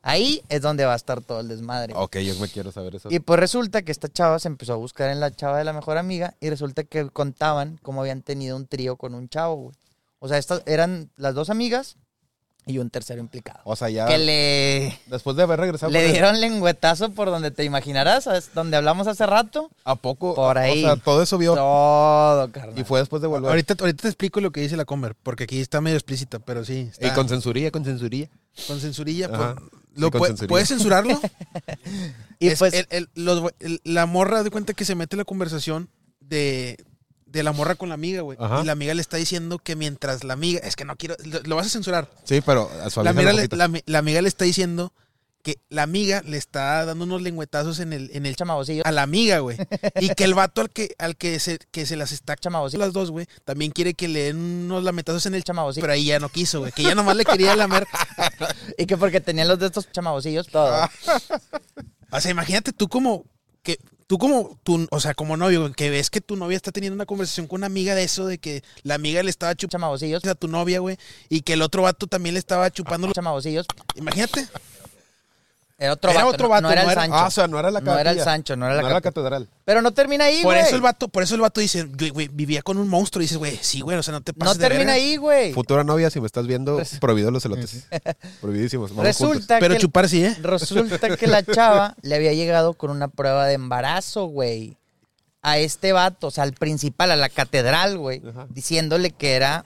Ahí 0.07 0.43
es 0.49 0.61
donde 0.61 0.85
va 0.85 0.93
a 0.93 0.97
estar 0.97 1.19
todo 1.21 1.39
el 1.39 1.47
desmadre. 1.47 1.93
Ok, 1.95 2.17
yo 2.17 2.35
me 2.35 2.47
quiero 2.47 2.71
saber 2.71 2.93
eso. 2.93 3.09
Y 3.11 3.17
pues 3.17 3.39
resulta 3.39 3.81
que 3.81 3.91
esta 3.91 4.07
chava 4.07 4.37
se 4.37 4.47
empezó 4.47 4.73
a 4.73 4.75
buscar 4.75 5.09
en 5.09 5.19
la 5.19 5.31
chava 5.31 5.57
de 5.57 5.63
la 5.63 5.73
mejor 5.73 5.97
amiga 5.97 6.35
y 6.39 6.51
resulta 6.51 6.83
que 6.83 7.09
contaban 7.09 7.79
cómo 7.81 8.01
habían 8.01 8.21
tenido 8.21 8.55
un 8.55 8.67
trío 8.67 8.97
con 8.97 9.15
un 9.15 9.29
chavo, 9.29 9.55
güey. 9.55 9.75
O 10.19 10.27
sea, 10.27 10.37
estas 10.37 10.61
eran 10.67 11.09
las 11.15 11.33
dos 11.33 11.49
amigas 11.49 11.97
y 12.67 12.79
un 12.79 12.89
tercero 12.89 13.19
implicado. 13.21 13.59
O 13.63 13.75
sea, 13.75 13.89
ya 13.89 14.07
Que 14.07 14.17
le, 14.17 14.99
después 15.07 15.35
de 15.37 15.43
haber 15.43 15.59
regresado 15.59 15.91
le 15.91 16.11
dieron 16.11 16.41
lengüetazo 16.41 17.11
por 17.11 17.29
donde 17.29 17.51
te 17.51 17.63
imaginarás, 17.63 18.23
¿sabes? 18.23 18.49
donde 18.55 18.75
hablamos 18.77 19.07
hace 19.07 19.25
rato. 19.25 19.69
¿a 19.83 19.95
poco? 19.95 20.33
por 20.35 20.57
ahí. 20.57 20.83
O 20.83 20.87
sea, 20.87 20.95
todo 20.95 21.21
eso 21.21 21.37
vio. 21.37 21.53
Todo, 21.55 22.51
carnal. 22.51 22.77
Y 22.79 22.83
fue 22.83 22.99
después 22.99 23.21
de 23.21 23.27
volver. 23.27 23.49
Ahorita, 23.51 23.75
ahorita 23.79 24.01
te 24.03 24.07
explico 24.07 24.41
lo 24.41 24.51
que 24.51 24.61
dice 24.61 24.77
la 24.77 24.85
Comer, 24.85 25.15
porque 25.21 25.43
aquí 25.45 25.59
está 25.61 25.79
medio 25.81 25.97
explícita, 25.97 26.39
pero 26.39 26.65
sí. 26.65 26.89
Está 26.91 27.07
Y 27.07 27.11
con 27.11 27.29
censurilla, 27.29 27.69
con 27.71 27.85
censurilla. 27.85 28.29
con 28.67 28.79
censurilla. 28.79 29.27
Ajá. 29.31 29.55
pues, 29.55 29.71
¿lo 29.95 30.07
Sí, 30.07 30.11
con 30.11 30.19
puede- 30.19 30.31
censurilla. 30.31 30.49
¿Puedes 30.49 30.67
censurarlo? 30.67 31.21
Y 32.39 32.47
Es 32.49 32.59
pues, 32.59 32.73
el- 32.73 32.87
el- 32.89 33.09
los- 33.15 33.53
el- 33.59 33.79
la 33.85 34.05
morra 34.05 34.43
de 34.43 34.49
cuenta 34.51 34.73
que 34.73 34.83
se 34.85 34.95
mete 34.95 35.15
en 35.15 35.19
la 35.19 35.25
conversación 35.25 35.89
de, 36.19 36.77
de 37.35 37.43
la 37.43 37.51
morra 37.51 37.75
con 37.75 37.89
la 37.89 37.95
amiga, 37.95 38.21
güey. 38.21 38.37
Ajá. 38.41 38.61
Y 38.61 38.65
la 38.65 38.71
amiga 38.71 38.93
le 38.93 39.01
está 39.01 39.17
diciendo 39.17 39.59
que 39.59 39.75
mientras 39.75 40.23
la 40.23 40.33
amiga, 40.33 40.59
es 40.63 40.75
que 40.75 40.85
no 40.85 40.95
quiero, 40.95 41.15
lo, 41.23 41.41
lo 41.43 41.55
vas 41.55 41.67
a 41.67 41.69
censurar. 41.69 42.09
Sí, 42.23 42.41
pero 42.41 42.69
La 42.77 42.89
suavizale 42.89 43.09
amiga, 43.09 43.31
un 43.31 43.35
le, 43.49 43.57
la, 43.57 43.67
ami- 43.69 43.83
la 43.85 43.99
amiga 43.99 44.21
le 44.21 44.27
está 44.27 44.45
diciendo 44.45 44.91
que 45.43 45.59
la 45.69 45.83
amiga 45.83 46.23
le 46.25 46.37
está 46.37 46.83
dando 46.85 47.03
unos 47.05 47.21
lengüetazos 47.21 47.79
en 47.79 47.93
el, 47.93 48.09
en 48.15 48.25
el 48.25 48.35
chamabocillo, 48.35 48.81
a 48.83 48.91
la 48.91 49.03
amiga, 49.03 49.37
güey. 49.39 49.57
Y 50.01 50.09
que 50.15 50.23
el 50.23 50.33
vato 50.33 50.61
al 50.61 50.71
que, 50.71 50.95
al 50.97 51.17
que 51.17 51.39
se, 51.39 51.59
que 51.69 51.85
se 51.85 51.95
las 51.95 52.11
está 52.11 52.35
chamabocillo, 52.35 52.79
las 52.83 52.93
dos, 52.93 53.11
güey, 53.11 53.27
también 53.43 53.69
quiere 53.71 53.93
que 53.93 54.07
le 54.07 54.23
den 54.23 54.37
unos 54.37 54.83
lametazos 54.83 55.23
en 55.27 55.35
el 55.35 55.43
chamabocillo. 55.43 55.83
pero 55.83 55.93
ahí 55.93 56.05
ya 56.05 56.17
no 56.19 56.29
quiso, 56.29 56.61
güey. 56.61 56.71
Que 56.71 56.81
ya 56.81 56.95
nomás 56.95 57.15
le 57.15 57.25
quería 57.31 57.55
lamer. 57.55 57.85
Y 58.77 58.87
que 58.87 58.97
porque 58.97 59.21
tenían 59.21 59.47
los 59.47 59.59
de 59.59 59.67
estos 59.67 59.91
chamabocillos, 59.91 60.47
todo. 60.47 60.73
Ah. 60.73 60.89
O 62.11 62.21
sea, 62.21 62.31
imagínate 62.31 62.71
tú 62.71 62.87
como 62.87 63.25
que 63.61 63.77
tú 64.07 64.17
como 64.17 64.59
tú, 64.63 64.87
o 64.91 64.99
sea, 64.99 65.13
como 65.13 65.35
novio, 65.37 65.71
que 65.73 65.89
ves 65.89 66.09
que 66.09 66.21
tu 66.21 66.35
novia 66.35 66.55
está 66.55 66.71
teniendo 66.71 66.95
una 66.95 67.05
conversación 67.05 67.47
con 67.47 67.59
una 67.61 67.67
amiga 67.67 67.95
de 67.95 68.03
eso 68.03 68.25
de 68.27 68.37
que 68.37 68.63
la 68.83 68.95
amiga 68.95 69.23
le 69.23 69.29
estaba 69.29 69.55
chupando 69.55 69.71
chamabocillos, 69.77 70.25
a 70.25 70.35
tu 70.35 70.47
novia, 70.47 70.79
güey, 70.79 70.97
y 71.29 71.41
que 71.41 71.53
el 71.53 71.61
otro 71.61 71.81
vato 71.83 72.07
también 72.07 72.33
le 72.33 72.39
estaba 72.39 72.69
chupando. 72.71 73.07
los- 73.07 73.15
chamabocillos. 73.15 73.65
Imagínate. 73.95 74.47
Era 75.77 75.91
otro 75.91 76.09
Era 76.09 76.23
vato, 76.23 76.29
otro 76.35 76.45
no- 76.45 76.49
vato, 76.51 76.61
no, 76.61 76.71
era 76.71 76.83
no 76.83 76.87
el 76.89 76.91
era- 76.93 77.01
Sancho. 77.01 77.15
Ah, 77.17 77.27
o 77.27 77.31
sea, 77.31 77.47
no 77.49 77.59
era 77.59 77.69
la 77.69 77.81
no 77.81 77.97
era 77.99 78.11
el. 78.11 78.21
Sancho, 78.21 78.55
no 78.55 78.65
era 78.65 78.75
la, 78.75 78.81
No 78.81 78.87
era 78.87 78.95
la 78.95 79.01
catedral. 79.01 79.49
Pero 79.65 79.81
no 79.81 79.91
termina 79.91 80.23
ahí, 80.23 80.41
Por 80.41 80.53
güey. 80.53 80.65
eso 80.65 80.73
el 80.75 80.81
vato, 80.81 81.09
por 81.09 81.21
eso 81.21 81.35
el 81.35 81.41
vato 81.41 81.59
dice, 81.59 81.83
güey, 81.83 82.11
güey, 82.11 82.27
vivía 82.29 82.61
con 82.61 82.77
un 82.77 82.87
monstruo 82.87 83.21
y 83.21 83.25
dices, 83.25 83.37
güey, 83.37 83.59
sí, 83.61 83.81
güey, 83.81 83.97
o 83.97 84.03
sea, 84.03 84.13
no 84.13 84.21
te 84.21 84.31
No 84.31 84.37
pases 84.39 84.57
de 84.57 84.69
termina 84.69 84.93
ahí, 84.93 85.17
güey. 85.17 85.51
Futura 85.51 85.83
novia, 85.83 86.09
si 86.09 86.21
me 86.21 86.27
estás 86.27 86.47
viendo, 86.47 86.81
prohibido 87.01 87.29
los 87.29 87.43
elotes. 87.43 87.87
Prohibidísimos. 88.41 88.95
Vamos 88.95 89.17
juntos. 89.17 89.35
Resulta 89.35 89.59
Pero 89.59 89.73
que 89.75 89.81
chupar 89.81 90.07
sí, 90.07 90.23
¿eh? 90.23 90.33
Resulta 90.41 91.17
que 91.17 91.27
la 91.27 91.43
chava 91.43 91.95
le 92.01 92.15
había 92.15 92.31
llegado 92.31 92.73
con 92.75 92.89
una 92.89 93.09
prueba 93.09 93.45
de 93.45 93.55
embarazo, 93.55 94.27
güey. 94.27 94.77
A 95.41 95.57
este 95.59 95.91
vato, 95.91 96.27
o 96.27 96.31
sea, 96.31 96.43
al 96.45 96.53
principal, 96.53 97.11
a 97.11 97.15
la 97.17 97.27
catedral, 97.29 97.97
güey. 97.97 98.21
Ajá. 98.27 98.47
Diciéndole 98.49 99.11
que 99.11 99.33
era, 99.33 99.65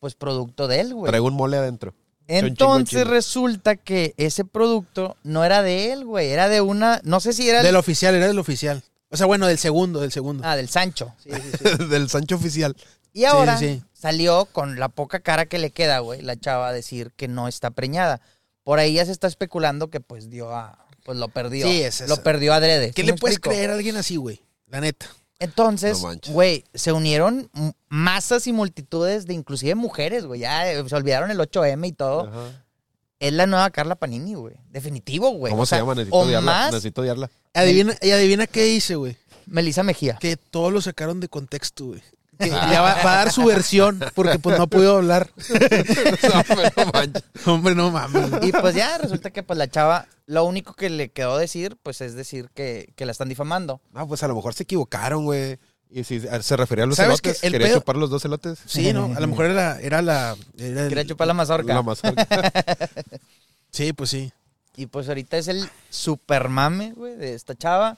pues, 0.00 0.14
producto 0.16 0.66
de 0.68 0.80
él, 0.80 0.94
güey. 0.94 1.08
Traigo 1.10 1.28
un 1.28 1.34
mole 1.34 1.56
adentro. 1.56 1.94
Entonces 2.28 3.06
resulta 3.06 3.76
que 3.76 4.14
ese 4.18 4.44
producto 4.44 5.16
no 5.24 5.44
era 5.44 5.62
de 5.62 5.92
él, 5.92 6.04
güey. 6.04 6.28
Era 6.28 6.48
de 6.48 6.60
una, 6.60 7.00
no 7.04 7.20
sé 7.20 7.32
si 7.32 7.48
era... 7.48 7.58
Del 7.58 7.68
el- 7.70 7.76
oficial, 7.76 8.14
era 8.14 8.26
del 8.28 8.38
oficial. 8.38 8.82
O 9.10 9.16
sea, 9.16 9.26
bueno, 9.26 9.46
del 9.46 9.58
segundo, 9.58 10.00
del 10.00 10.12
segundo. 10.12 10.42
Ah, 10.46 10.54
del 10.54 10.68
Sancho. 10.68 11.14
Sí, 11.24 11.30
sí, 11.32 11.50
sí. 11.78 11.84
Del 11.88 12.10
Sancho 12.10 12.36
oficial. 12.36 12.76
Y 13.14 13.24
ahora 13.24 13.58
salió 13.94 14.44
con 14.44 14.78
la 14.78 14.90
poca 14.90 15.20
cara 15.20 15.46
que 15.46 15.58
le 15.58 15.70
queda, 15.70 16.00
güey, 16.00 16.20
la 16.20 16.36
chava 16.38 16.68
a 16.68 16.72
decir 16.74 17.10
que 17.16 17.26
no 17.26 17.48
está 17.48 17.70
preñada. 17.70 18.20
Por 18.64 18.78
ahí 18.78 18.92
ya 18.92 19.06
se 19.06 19.12
está 19.12 19.26
especulando 19.26 19.88
que 19.88 20.00
pues 20.00 20.28
dio 20.28 20.54
a... 20.54 20.86
Pues 21.04 21.16
lo 21.16 21.28
perdió. 21.28 21.66
Sí, 21.66 21.80
es 21.82 22.00
Lo 22.06 22.14
eso. 22.14 22.22
perdió 22.22 22.52
adrede. 22.52 22.92
¿Qué 22.92 23.00
¿Sí 23.00 23.06
le 23.06 23.14
puedes 23.14 23.38
explico? 23.38 23.54
creer 23.56 23.70
a 23.70 23.74
alguien 23.74 23.96
así, 23.96 24.16
güey? 24.16 24.42
La 24.66 24.82
neta. 24.82 25.06
Entonces, 25.40 26.02
No 26.02 26.18
güey, 26.32 26.64
se 26.74 26.92
unieron 26.92 27.50
masas 27.88 28.46
y 28.46 28.52
multitudes 28.52 29.26
de 29.26 29.34
inclusive 29.34 29.74
mujeres, 29.74 30.26
güey. 30.26 30.40
Ya 30.40 30.70
eh, 30.70 30.88
se 30.88 30.96
olvidaron 30.96 31.30
el 31.30 31.38
8M 31.38 31.86
y 31.86 31.92
todo. 31.92 32.28
Ajá. 32.28 32.64
Es 33.20 33.32
la 33.32 33.46
nueva 33.46 33.70
Carla 33.70 33.96
Panini, 33.96 34.34
güey. 34.34 34.54
Definitivo, 34.70 35.30
güey. 35.30 35.50
¿Cómo 35.50 35.62
O 35.62 35.66
se 35.66 35.70
sea, 35.70 35.78
llama? 35.80 35.94
Necesito 35.94 36.16
odiarla. 36.16 36.52
más 36.52 36.72
Necesito 36.72 37.00
odiarla. 37.02 37.30
Adivina, 37.54 37.96
y 38.00 38.10
adivina 38.10 38.46
qué 38.46 38.64
dice, 38.64 38.94
güey. 38.96 39.16
Melissa 39.46 39.82
Mejía. 39.82 40.16
Que 40.20 40.36
todos 40.36 40.72
lo 40.72 40.80
sacaron 40.80 41.20
de 41.20 41.28
contexto, 41.28 41.86
güey. 41.86 42.02
Que 42.38 42.48
ya 42.50 42.80
va, 42.80 42.94
va 43.02 43.12
a 43.12 43.16
dar 43.16 43.32
su 43.32 43.44
versión, 43.44 44.00
porque 44.14 44.38
pues 44.38 44.56
no 44.58 44.68
hablar. 44.96 45.30
Pero 45.48 46.70
no 46.76 46.92
manches. 46.92 47.24
Hombre, 47.46 47.74
no 47.74 47.90
mames. 47.90 48.30
Y 48.42 48.52
pues 48.52 48.74
ya 48.74 48.98
resulta 48.98 49.30
que 49.30 49.42
pues 49.42 49.58
la 49.58 49.68
chava, 49.68 50.06
lo 50.26 50.44
único 50.44 50.74
que 50.74 50.88
le 50.90 51.10
quedó 51.10 51.36
decir, 51.36 51.76
pues 51.82 52.00
es 52.00 52.14
decir 52.14 52.50
que, 52.54 52.92
que 52.96 53.06
la 53.06 53.12
están 53.12 53.28
difamando. 53.28 53.80
No, 53.92 54.06
pues 54.06 54.22
a 54.22 54.28
lo 54.28 54.34
mejor 54.34 54.54
se 54.54 54.62
equivocaron, 54.62 55.24
güey. 55.24 55.58
Y 55.90 56.04
si 56.04 56.20
se 56.20 56.56
refería 56.56 56.84
a 56.84 56.86
los 56.86 56.96
¿Sabes 56.96 57.20
elotes? 57.24 57.42
El 57.42 57.52
quería 57.52 57.68
pedo- 57.68 57.78
chupar 57.78 57.96
los 57.96 58.10
dos 58.10 58.24
elotes. 58.24 58.58
Sí, 58.66 58.92
¿no? 58.92 59.10
A 59.16 59.20
lo 59.20 59.26
mejor 59.26 59.46
era, 59.46 59.80
era 59.80 60.02
la... 60.02 60.36
era 60.58 60.82
el- 60.82 60.88
Quería 60.90 61.06
chupar 61.06 61.26
la 61.26 61.34
mazorca. 61.34 61.72
La 61.74 61.82
más 61.82 62.02
Sí, 63.70 63.92
pues 63.92 64.10
sí. 64.10 64.32
Y 64.76 64.86
pues 64.86 65.08
ahorita 65.08 65.38
es 65.38 65.48
el 65.48 65.68
super 65.90 66.48
mame, 66.48 66.92
güey, 66.94 67.16
de 67.16 67.34
esta 67.34 67.54
chava. 67.54 67.96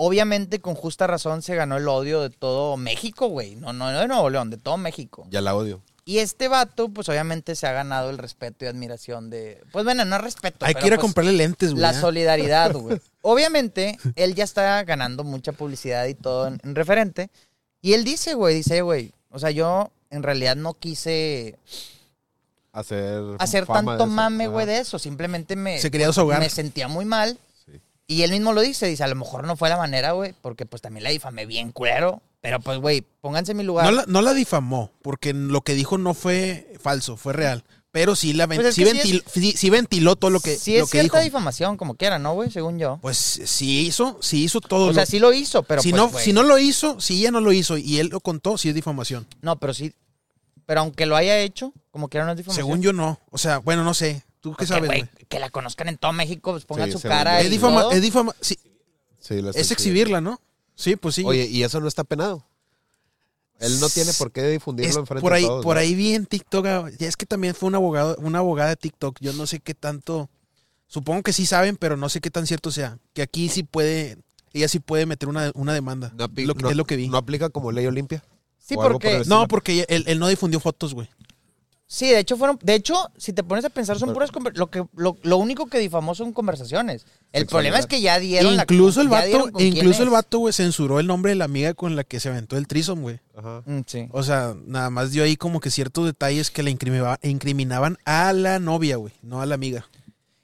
Obviamente, 0.00 0.60
con 0.60 0.74
justa 0.74 1.06
razón, 1.06 1.42
se 1.42 1.54
ganó 1.54 1.76
el 1.76 1.88
odio 1.88 2.22
de 2.22 2.30
todo 2.30 2.76
México, 2.76 3.26
güey. 3.26 3.56
No, 3.56 3.72
no, 3.72 3.90
no 3.90 3.98
de 3.98 4.08
Nuevo 4.08 4.30
León, 4.30 4.50
de 4.50 4.56
todo 4.56 4.76
México. 4.76 5.26
Ya 5.30 5.40
la 5.40 5.54
odio. 5.54 5.82
Y 6.04 6.18
este 6.18 6.48
vato, 6.48 6.88
pues 6.88 7.08
obviamente 7.08 7.54
se 7.54 7.66
ha 7.66 7.72
ganado 7.72 8.08
el 8.10 8.18
respeto 8.18 8.64
y 8.64 8.68
admiración 8.68 9.28
de. 9.28 9.62
Pues 9.72 9.84
bueno, 9.84 10.04
no 10.04 10.18
respeto. 10.18 10.64
Hay 10.64 10.74
que 10.74 10.86
ir 10.86 10.94
a 10.94 10.96
pues, 10.96 11.04
comprarle 11.04 11.32
lentes, 11.32 11.72
güey. 11.72 11.82
La 11.82 11.90
¿eh? 11.90 12.00
solidaridad, 12.00 12.72
güey. 12.74 13.00
Obviamente, 13.22 13.98
él 14.16 14.34
ya 14.34 14.44
está 14.44 14.82
ganando 14.84 15.24
mucha 15.24 15.52
publicidad 15.52 16.06
y 16.06 16.14
todo 16.14 16.46
en, 16.46 16.60
en 16.62 16.74
referente. 16.74 17.28
Y 17.82 17.92
él 17.92 18.04
dice, 18.04 18.34
güey, 18.34 18.54
dice, 18.54 18.80
güey, 18.82 19.12
o 19.30 19.38
sea, 19.38 19.50
yo 19.50 19.90
en 20.10 20.22
realidad 20.22 20.56
no 20.56 20.74
quise 20.74 21.58
Hacer, 22.72 23.24
hacer 23.38 23.66
tanto 23.66 24.06
mame, 24.06 24.46
güey, 24.46 24.64
de 24.64 24.78
eso. 24.78 24.98
Simplemente 24.98 25.56
me, 25.56 25.80
Se 25.80 25.90
quería 25.90 26.06
desahogar. 26.06 26.38
me 26.38 26.48
sentía 26.48 26.86
muy 26.86 27.04
mal. 27.04 27.36
Y 28.10 28.22
él 28.22 28.30
mismo 28.32 28.52
lo 28.54 28.62
dice, 28.62 28.86
dice, 28.86 29.04
a 29.04 29.08
lo 29.08 29.14
mejor 29.14 29.46
no 29.46 29.54
fue 29.54 29.68
la 29.68 29.76
manera, 29.76 30.12
güey, 30.12 30.34
porque 30.40 30.64
pues 30.66 30.80
también 30.82 31.04
la 31.04 31.10
difamé 31.10 31.44
bien 31.46 31.70
culero. 31.72 32.22
Pero 32.40 32.58
pues, 32.60 32.78
güey, 32.78 33.02
pónganse 33.20 33.50
en 33.52 33.58
mi 33.58 33.64
lugar. 33.64 33.84
No 33.84 33.90
la, 33.92 34.04
no 34.06 34.22
la 34.22 34.32
difamó, 34.32 34.90
porque 35.02 35.34
lo 35.34 35.60
que 35.60 35.74
dijo 35.74 35.98
no 35.98 36.14
fue 36.14 36.72
falso, 36.80 37.16
fue 37.16 37.32
real. 37.34 37.64
pero 37.90 38.14
sí, 38.14 38.32
la 38.32 38.46
ven- 38.46 38.58
Pues 38.58 38.68
es 38.68 38.74
sí, 38.76 38.84
ventiló, 38.84 39.22
sí- 39.56 39.70
ventiló 39.70 40.14
todo 40.14 40.30
lo 40.30 40.40
que, 40.40 40.56
sí 40.56 40.76
lo 40.78 40.84
es 40.84 40.90
que 40.90 40.98
dijo. 41.02 41.14
cierta 41.16 41.20
difamación, 41.20 41.76
como 41.76 41.96
quiera, 41.96 42.18
¿no, 42.18 42.34
güey? 42.34 42.50
Según 42.50 42.78
yo. 42.78 42.98
Pues 43.02 43.16
sí 43.18 43.80
hizo, 43.86 44.18
sí 44.22 44.44
hizo 44.44 44.60
todo. 44.60 44.86
O 44.88 44.92
sea, 44.94 45.02
lo- 45.02 45.06
sí 45.06 45.18
lo 45.18 45.32
hizo, 45.32 45.62
pero 45.64 45.82
si, 45.82 45.90
pues, 45.90 46.00
no, 46.12 46.18
si 46.18 46.32
no 46.32 46.42
lo 46.44 46.58
hizo, 46.58 47.00
si 47.00 47.18
ella 47.20 47.30
no 47.32 47.40
lo 47.40 47.50
hizo 47.52 47.76
y 47.76 47.98
él 47.98 48.08
lo 48.08 48.20
contó, 48.20 48.56
sí 48.56 48.68
es 48.68 48.74
difamación. 48.74 49.26
No, 49.42 49.58
pero 49.58 49.74
sí. 49.74 49.92
Pero 50.64 50.80
aunque 50.80 51.06
lo 51.06 51.16
haya 51.16 51.38
hecho, 51.40 51.72
como 51.90 52.08
quiera 52.08 52.24
no 52.24 52.32
es 52.32 52.38
difamación. 52.38 52.64
Según 52.66 52.82
yo 52.82 52.92
no. 52.92 53.18
O 53.30 53.38
sea, 53.38 53.58
bueno, 53.58 53.82
no 53.84 53.94
sé. 53.94 54.22
¿Tú 54.40 54.50
qué 54.50 54.56
Porque, 54.58 54.66
sabes, 54.66 54.86
güey, 54.88 55.04
que 55.28 55.38
la 55.40 55.50
conozcan 55.50 55.88
en 55.88 55.98
todo 55.98 56.12
México, 56.12 56.52
pues 56.52 56.64
pongan 56.64 56.86
Sí, 56.92 56.98
su 56.98 57.00
cara. 57.02 57.40
Es 57.40 57.46
y 57.46 57.50
difama, 57.50 57.82
todo. 57.82 57.92
es 57.92 58.02
difama, 58.02 58.34
sí, 58.40 58.56
Sí, 59.20 59.42
la 59.42 59.50
está 59.50 59.60
es 59.60 59.70
exhibirla, 59.72 60.20
¿no? 60.20 60.40
Sí, 60.76 60.94
pues 60.96 61.16
sí. 61.16 61.24
Oye, 61.26 61.46
y 61.46 61.64
eso 61.64 61.80
no 61.80 61.88
está 61.88 62.04
penado. 62.04 62.44
Él 63.58 63.80
no 63.80 63.88
tiene 63.88 64.12
por 64.14 64.30
qué 64.30 64.46
difundirlo 64.46 64.90
Es- 64.90 64.96
enfrente 64.96 65.20
por 65.20 65.32
ahí, 65.32 65.42
de 65.42 65.48
todos. 65.48 65.64
por 65.64 65.74
¿no? 65.76 65.80
ahí 65.80 65.94
vi 65.94 66.14
en 66.14 66.26
TikTok, 66.26 66.66
ah, 66.66 66.90
ya 66.96 67.08
es 67.08 67.16
que 67.16 67.26
también 67.26 67.54
fue 67.56 67.66
una 67.66 67.78
abogada, 67.78 68.14
una 68.18 68.38
abogada 68.38 68.70
de 68.70 68.76
TikTok. 68.76 69.18
Yo 69.20 69.32
no 69.32 69.46
sé 69.48 69.58
qué 69.58 69.74
tanto, 69.74 70.30
supongo 70.86 71.22
que 71.24 71.32
sí 71.32 71.44
saben, 71.44 71.76
pero 71.76 71.96
no 71.96 72.08
sé 72.08 72.20
qué 72.20 72.30
tan 72.30 72.46
cierto 72.46 72.70
sea. 72.70 72.98
Que 73.14 73.22
aquí 73.22 73.48
sí 73.48 73.64
puede, 73.64 74.18
ella 74.52 74.68
sí 74.68 74.78
puede 74.78 75.06
meter 75.06 75.28
una, 75.28 75.50
una 75.54 75.74
demanda. 75.74 76.12
No, 76.16 76.28
apli- 76.28 76.46
lo 76.46 76.54
que- 76.54 76.62
no- 76.62 76.70
es 76.70 76.76
lo 76.76 76.84
que 76.84 76.94
vi. 76.94 77.08
¿No 77.08 77.16
aplica 77.16 77.50
como 77.50 77.72
ley 77.72 77.84
Olimpia? 77.86 78.22
Sí, 78.60 78.76
o 78.76 78.82
algo 78.82 78.92
porque- 78.94 79.08
por 79.08 79.22
el 79.22 79.28
No, 79.28 79.34
estilo. 79.42 79.48
porque 79.48 79.86
él, 79.88 80.04
él 80.06 80.18
no 80.20 80.28
difundió 80.28 80.60
fotos, 80.60 80.94
güey. 80.94 81.08
Sí, 81.90 82.06
de 82.08 82.18
hecho 82.18 82.36
fueron, 82.36 82.58
de 82.62 82.74
hecho, 82.74 82.94
si 83.16 83.32
te 83.32 83.42
pones 83.42 83.64
a 83.64 83.70
pensar, 83.70 83.98
son 83.98 84.10
Pero- 84.10 84.28
puras 84.28 84.56
lo 84.58 84.66
que 84.70 84.84
lo, 84.94 85.16
lo 85.22 85.36
único 85.38 85.68
que 85.68 85.78
difamó 85.78 86.14
son 86.14 86.34
conversaciones. 86.34 87.06
El 87.32 87.42
Sexualidad. 87.42 87.48
problema 87.48 87.78
es 87.78 87.86
que 87.86 88.02
ya 88.02 88.18
dieron 88.18 88.56
la- 88.56 88.62
incluso 88.64 89.00
el 89.00 89.08
ya 89.08 89.22
vato, 89.22 89.50
incluso 89.58 90.02
el 90.02 90.10
vato, 90.10 90.38
güey, 90.38 90.52
censuró 90.52 91.00
el 91.00 91.06
nombre 91.06 91.30
de 91.30 91.36
la 91.36 91.46
amiga 91.46 91.72
con 91.72 91.96
la 91.96 92.04
que 92.04 92.20
se 92.20 92.28
aventó 92.28 92.58
el 92.58 92.66
trisom, 92.66 93.00
güey. 93.00 93.20
Ajá. 93.34 93.62
Mm, 93.64 93.80
sí. 93.86 94.06
O 94.12 94.22
sea, 94.22 94.54
nada 94.66 94.90
más 94.90 95.12
dio 95.12 95.22
ahí 95.24 95.36
como 95.38 95.60
que 95.60 95.70
ciertos 95.70 96.04
detalles 96.04 96.50
que 96.50 96.62
le 96.62 96.70
incriminaba- 96.70 97.18
incriminaban 97.22 97.96
a 98.04 98.34
la 98.34 98.58
novia, 98.58 98.96
güey, 98.96 99.14
no 99.22 99.40
a 99.40 99.46
la 99.46 99.54
amiga. 99.54 99.88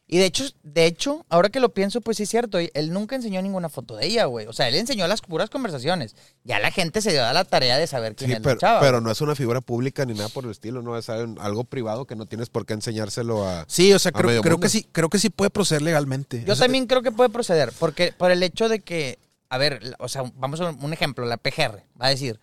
Y 0.06 0.18
de 0.18 0.26
hecho, 0.26 0.44
de 0.62 0.84
hecho, 0.84 1.24
ahora 1.30 1.48
que 1.48 1.60
lo 1.60 1.72
pienso, 1.72 2.02
pues 2.02 2.18
sí 2.18 2.24
es 2.24 2.28
cierto, 2.28 2.58
él 2.58 2.92
nunca 2.92 3.16
enseñó 3.16 3.40
ninguna 3.40 3.70
foto 3.70 3.96
de 3.96 4.04
ella, 4.06 4.26
güey. 4.26 4.46
O 4.46 4.52
sea, 4.52 4.68
él 4.68 4.74
enseñó 4.74 5.06
las 5.08 5.22
puras 5.22 5.48
conversaciones. 5.48 6.14
Ya 6.44 6.58
la 6.60 6.70
gente 6.70 7.00
se 7.00 7.12
dio 7.12 7.24
a 7.24 7.32
la 7.32 7.44
tarea 7.46 7.78
de 7.78 7.86
saber 7.86 8.14
quién 8.14 8.28
Sí, 8.30 8.34
es 8.36 8.42
pero, 8.42 8.54
la 8.56 8.60
chava. 8.60 8.80
pero 8.80 9.00
no 9.00 9.10
es 9.10 9.20
una 9.22 9.34
figura 9.34 9.62
pública 9.62 10.04
ni 10.04 10.12
nada 10.12 10.28
por 10.28 10.44
el 10.44 10.50
estilo, 10.50 10.82
no 10.82 10.98
es 10.98 11.08
algo 11.08 11.64
privado 11.64 12.04
que 12.06 12.16
no 12.16 12.26
tienes 12.26 12.50
por 12.50 12.66
qué 12.66 12.74
enseñárselo 12.74 13.48
a... 13.48 13.64
Sí, 13.66 13.94
o 13.94 13.98
sea, 13.98 14.12
creo, 14.12 14.42
creo 14.42 14.60
que 14.60 14.68
sí, 14.68 14.86
creo 14.92 15.08
que 15.08 15.18
sí 15.18 15.30
puede 15.30 15.50
proceder 15.50 15.80
legalmente. 15.80 16.44
Yo 16.46 16.54
también 16.54 16.86
creo 16.86 17.00
que 17.02 17.10
puede 17.10 17.30
proceder, 17.30 17.72
porque 17.78 18.12
por 18.12 18.30
el 18.30 18.42
hecho 18.42 18.68
de 18.68 18.80
que, 18.80 19.18
a 19.48 19.56
ver, 19.56 19.96
o 19.98 20.08
sea, 20.08 20.24
vamos 20.36 20.60
a 20.60 20.68
un 20.70 20.92
ejemplo, 20.92 21.24
la 21.24 21.38
PGR 21.38 21.82
va 22.00 22.06
a 22.06 22.10
decir, 22.10 22.38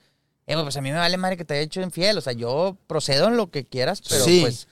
eh, 0.47 0.55
pues 0.64 0.76
a 0.78 0.82
mí 0.82 0.89
me 0.91 0.97
vale 0.97 1.16
madre 1.18 1.38
que 1.38 1.45
te 1.45 1.53
haya 1.53 1.62
hecho 1.64 1.82
infiel, 1.82 2.18
o 2.18 2.22
sea, 2.22 2.34
yo 2.34 2.76
procedo 2.88 3.28
en 3.28 3.38
lo 3.38 3.51
que 3.51 3.66
quieras, 3.66 4.01
pero 4.09 4.26
Sí. 4.26 4.39
pues, 4.41 4.68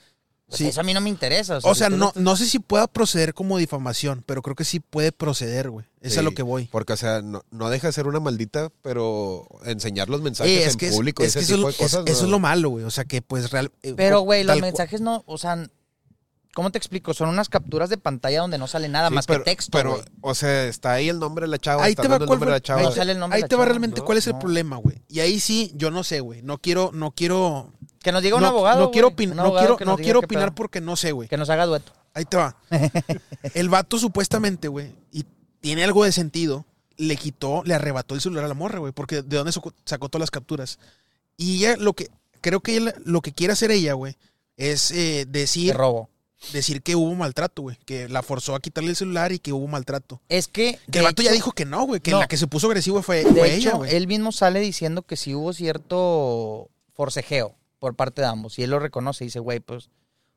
pues 0.50 0.58
Sí. 0.58 0.66
eso 0.68 0.80
a 0.80 0.84
mí 0.84 0.92
no 0.92 1.00
me 1.00 1.08
interesa. 1.08 1.58
O 1.62 1.74
sea, 1.74 1.88
no, 1.88 2.12
no 2.14 2.36
sé 2.36 2.44
si 2.44 2.58
pueda 2.58 2.86
proceder 2.86 3.32
como 3.32 3.56
difamación, 3.56 4.22
pero 4.26 4.42
creo 4.42 4.54
que 4.54 4.64
sí 4.64 4.80
puede 4.80 5.12
proceder, 5.12 5.70
güey. 5.70 5.86
Es 6.02 6.12
a 6.16 6.20
Sí, 6.20 6.24
lo 6.24 6.32
que 6.32 6.42
voy. 6.42 6.66
Porque, 6.70 6.92
o 6.92 6.96
sea, 6.96 7.22
no, 7.22 7.42
no 7.50 7.70
deja 7.70 7.86
de 7.86 7.92
ser 7.92 8.06
una 8.06 8.20
maldita, 8.20 8.70
pero 8.82 9.46
enseñar 9.64 10.08
los 10.08 10.20
mensajes 10.22 10.66
es 10.66 10.72
en 10.72 10.78
que, 10.78 10.88
es- 10.88 10.94
público, 10.94 11.22
es 11.22 11.32
que 11.34 11.38
ese 11.40 11.52
eso, 11.52 11.56
tipo 11.56 11.68
es- 11.70 11.78
de 11.78 11.84
cosas. 11.84 12.02
eso 12.06 12.20
no. 12.22 12.26
es 12.26 12.30
lo 12.30 12.38
malo, 12.40 12.68
güey. 12.70 12.84
O 12.84 12.90
sea, 12.90 13.04
que 13.04 13.22
pues 13.22 13.50
real. 13.50 13.70
eh, 13.82 13.94
Pero, 13.96 14.20
güey, 14.20 14.44
los 14.44 14.60
mensajes 14.60 15.00
no, 15.00 15.22
o 15.26 15.38
sea, 15.38 15.66
¿cómo 16.54 16.70
te 16.72 16.78
explico? 16.78 17.14
Son 17.14 17.28
unas 17.28 17.48
capturas 17.48 17.88
de 17.90 17.96
pantalla 17.96 18.40
donde 18.40 18.58
no 18.58 18.66
sale 18.66 18.88
nada 18.88 19.08
Sí, 19.08 19.14
más 19.14 19.26
pero, 19.26 19.44
que 19.44 19.50
texto, 19.52 19.78
Pero, 19.78 19.92
güey. 19.92 20.02
o 20.22 20.34
sea, 20.34 20.64
está 20.64 20.92
ahí 20.94 21.08
el 21.08 21.18
nombre 21.20 21.44
de 21.44 21.48
la 21.50 21.58
chava, 21.58 21.84
Ahí 21.84 21.90
está 21.92 22.02
te 22.02 22.08
va 22.08 22.16
el 22.16 22.20
cuál 22.26 22.30
nombre 22.38 22.50
de 22.50 22.56
la 22.56 22.60
chava. 22.60 22.80
ahí 22.80 22.86
ahí- 22.86 22.92
sale 22.94 23.12
el 23.12 23.18
nombre 23.18 23.36
ahí 23.36 23.42
de 23.42 23.44
la 23.44 23.48
te 23.48 23.56
va 23.56 23.64
realmente 23.66 24.00
No, 24.00 24.04
cuál 24.06 24.18
es 24.18 24.26
el 24.26 24.32
no. 24.32 24.38
problema, 24.40 24.76
güey. 24.76 25.02
Y 25.08 25.20
ahí 25.20 25.38
sí, 25.38 25.70
yo 25.76 25.90
no 25.92 26.02
sé, 26.02 26.20
güey. 26.20 26.42
No 26.42 26.58
quiero, 26.58 26.90
no 26.92 27.12
quiero. 27.12 27.72
Que 28.02 28.12
nos 28.12 28.22
diga 28.22 28.36
un 28.36 28.42
no, 28.42 28.48
abogado, 28.48 28.80
no 28.80 28.90
quiero, 28.90 29.10
opin- 29.10 29.34
no 29.34 29.52
quiero, 29.54 29.76
no 29.84 29.96
quiero 29.96 30.18
opinar 30.20 30.54
porque 30.54 30.80
no 30.80 30.96
sé, 30.96 31.12
güey. 31.12 31.28
Que 31.28 31.36
nos 31.36 31.50
haga 31.50 31.66
dueto. 31.66 31.92
Ahí 32.14 32.24
te 32.24 32.36
va. 32.36 32.56
El 33.54 33.68
vato 33.68 33.98
supuestamente, 33.98 34.68
güey, 34.68 34.92
y 35.12 35.24
tiene 35.60 35.84
algo 35.84 36.04
de 36.04 36.12
sentido, 36.12 36.64
le 36.96 37.16
quitó, 37.16 37.62
le 37.64 37.74
arrebató 37.74 38.14
el 38.14 38.20
celular 38.20 38.44
a 38.44 38.48
la 38.48 38.54
morra, 38.54 38.78
güey, 38.78 38.92
porque 38.92 39.22
de 39.22 39.36
dónde 39.36 39.52
sacó, 39.52 40.08
todas 40.08 40.20
las 40.20 40.30
capturas. 40.30 40.78
Y 41.36 41.58
ella 41.58 41.76
lo 41.76 41.92
que, 41.92 42.08
creo 42.40 42.60
que 42.60 42.76
ella- 42.78 42.94
lo 43.04 43.20
que 43.20 43.32
quiere 43.32 43.52
hacer 43.52 43.70
ella, 43.70 43.92
güey, 43.92 44.16
es 44.56 44.90
eh, 44.92 45.26
decir, 45.28 45.74
robo. 45.74 46.08
decir 46.54 46.82
que 46.82 46.96
hubo 46.96 47.14
maltrato, 47.14 47.62
güey, 47.62 47.76
que 47.84 48.08
la 48.08 48.22
forzó 48.22 48.54
a 48.54 48.60
quitarle 48.60 48.90
el 48.90 48.96
celular 48.96 49.30
y 49.32 49.38
que 49.38 49.52
hubo 49.52 49.66
maltrato. 49.66 50.20
Es 50.30 50.48
que. 50.48 50.78
Que 50.90 50.98
el 51.00 51.04
vato 51.04 51.22
ya 51.22 51.32
dijo 51.32 51.52
que 51.52 51.66
no, 51.66 51.84
güey, 51.86 52.00
que 52.00 52.10
No. 52.12 52.20
la 52.20 52.28
que 52.28 52.38
se 52.38 52.46
puso 52.46 52.66
agresivo 52.66 53.02
fue, 53.02 53.24
De 53.24 53.30
fue 53.30 53.54
hecho, 53.54 53.68
ella, 53.68 53.76
güey. 53.76 53.94
él 53.94 54.06
mismo 54.06 54.32
sale 54.32 54.60
diciendo 54.60 55.02
que 55.02 55.16
sí 55.16 55.34
hubo 55.34 55.52
cierto 55.52 56.68
forcejeo 56.94 57.54
por 57.80 57.96
parte 57.96 58.22
de 58.22 58.28
ambos. 58.28 58.56
Y 58.58 58.62
él 58.62 58.70
lo 58.70 58.78
reconoce 58.78 59.24
y 59.24 59.26
dice, 59.26 59.40
güey, 59.40 59.58
pues. 59.58 59.88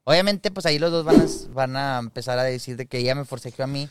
Obviamente, 0.05 0.49
pues 0.51 0.65
ahí 0.65 0.79
los 0.79 0.91
dos 0.91 1.05
van 1.05 1.21
a, 1.21 1.25
van 1.53 1.75
a 1.77 1.99
empezar 1.99 2.39
a 2.39 2.43
decir 2.43 2.75
de 2.75 2.87
que 2.87 2.97
ella 2.97 3.13
me 3.15 3.23
forcejeó 3.25 3.63
a 3.65 3.67
mí. 3.67 3.87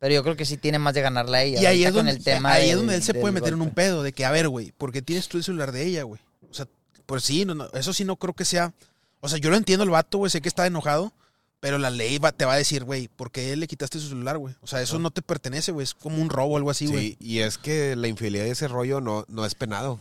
Pero 0.00 0.12
yo 0.14 0.22
creo 0.22 0.36
que 0.36 0.44
sí 0.44 0.58
tiene 0.58 0.78
más 0.78 0.92
de 0.92 1.00
ganarla 1.00 1.38
a 1.38 1.42
ella. 1.44 1.62
Y 1.62 1.66
ahí 1.66 1.84
es, 1.84 1.90
con 1.92 2.04
donde, 2.04 2.12
el 2.12 2.22
tema 2.24 2.52
ahí 2.52 2.68
es 2.70 2.76
donde 2.76 2.96
él 2.96 3.02
se 3.02 3.14
puede 3.14 3.32
meter 3.32 3.50
en 3.50 3.54
un 3.60 3.68
golpe. 3.68 3.74
pedo 3.82 4.02
de 4.02 4.12
que, 4.12 4.24
a 4.26 4.30
ver, 4.30 4.48
güey, 4.48 4.72
¿por 4.72 4.92
qué 4.92 5.00
tienes 5.00 5.28
tú 5.28 5.38
el 5.38 5.44
celular 5.44 5.72
de 5.72 5.86
ella, 5.86 6.02
güey? 6.02 6.20
O 6.50 6.52
sea, 6.52 6.66
pues 7.06 7.24
sí, 7.24 7.44
no, 7.46 7.54
no, 7.54 7.68
eso 7.72 7.92
sí 7.94 8.04
no 8.04 8.16
creo 8.16 8.34
que 8.34 8.44
sea. 8.44 8.74
O 9.20 9.28
sea, 9.28 9.38
yo 9.38 9.48
lo 9.48 9.56
entiendo 9.56 9.84
el 9.84 9.90
vato, 9.90 10.18
güey, 10.18 10.30
sé 10.30 10.42
que 10.42 10.48
está 10.48 10.66
enojado, 10.66 11.12
pero 11.60 11.78
la 11.78 11.88
ley 11.88 12.18
va- 12.18 12.32
te 12.32 12.44
va 12.44 12.52
a 12.52 12.58
decir, 12.58 12.84
güey, 12.84 13.08
¿por 13.08 13.30
qué 13.30 13.56
le 13.56 13.66
quitaste 13.66 13.98
su 13.98 14.08
celular, 14.08 14.36
güey? 14.36 14.54
O 14.60 14.66
sea, 14.66 14.82
eso 14.82 14.98
no 14.98 15.10
te 15.10 15.22
pertenece, 15.22 15.72
güey, 15.72 15.84
es 15.84 15.94
como 15.94 16.20
un 16.20 16.28
robo 16.28 16.54
o 16.54 16.56
algo 16.58 16.70
así, 16.70 16.86
güey. 16.86 17.12
Sí, 17.12 17.16
y 17.20 17.38
es 17.38 17.56
que 17.56 17.96
la 17.96 18.08
infidelidad 18.08 18.44
de 18.44 18.50
ese 18.50 18.68
rollo 18.68 19.00
no, 19.00 19.24
no 19.28 19.46
es 19.46 19.54
penado. 19.54 19.98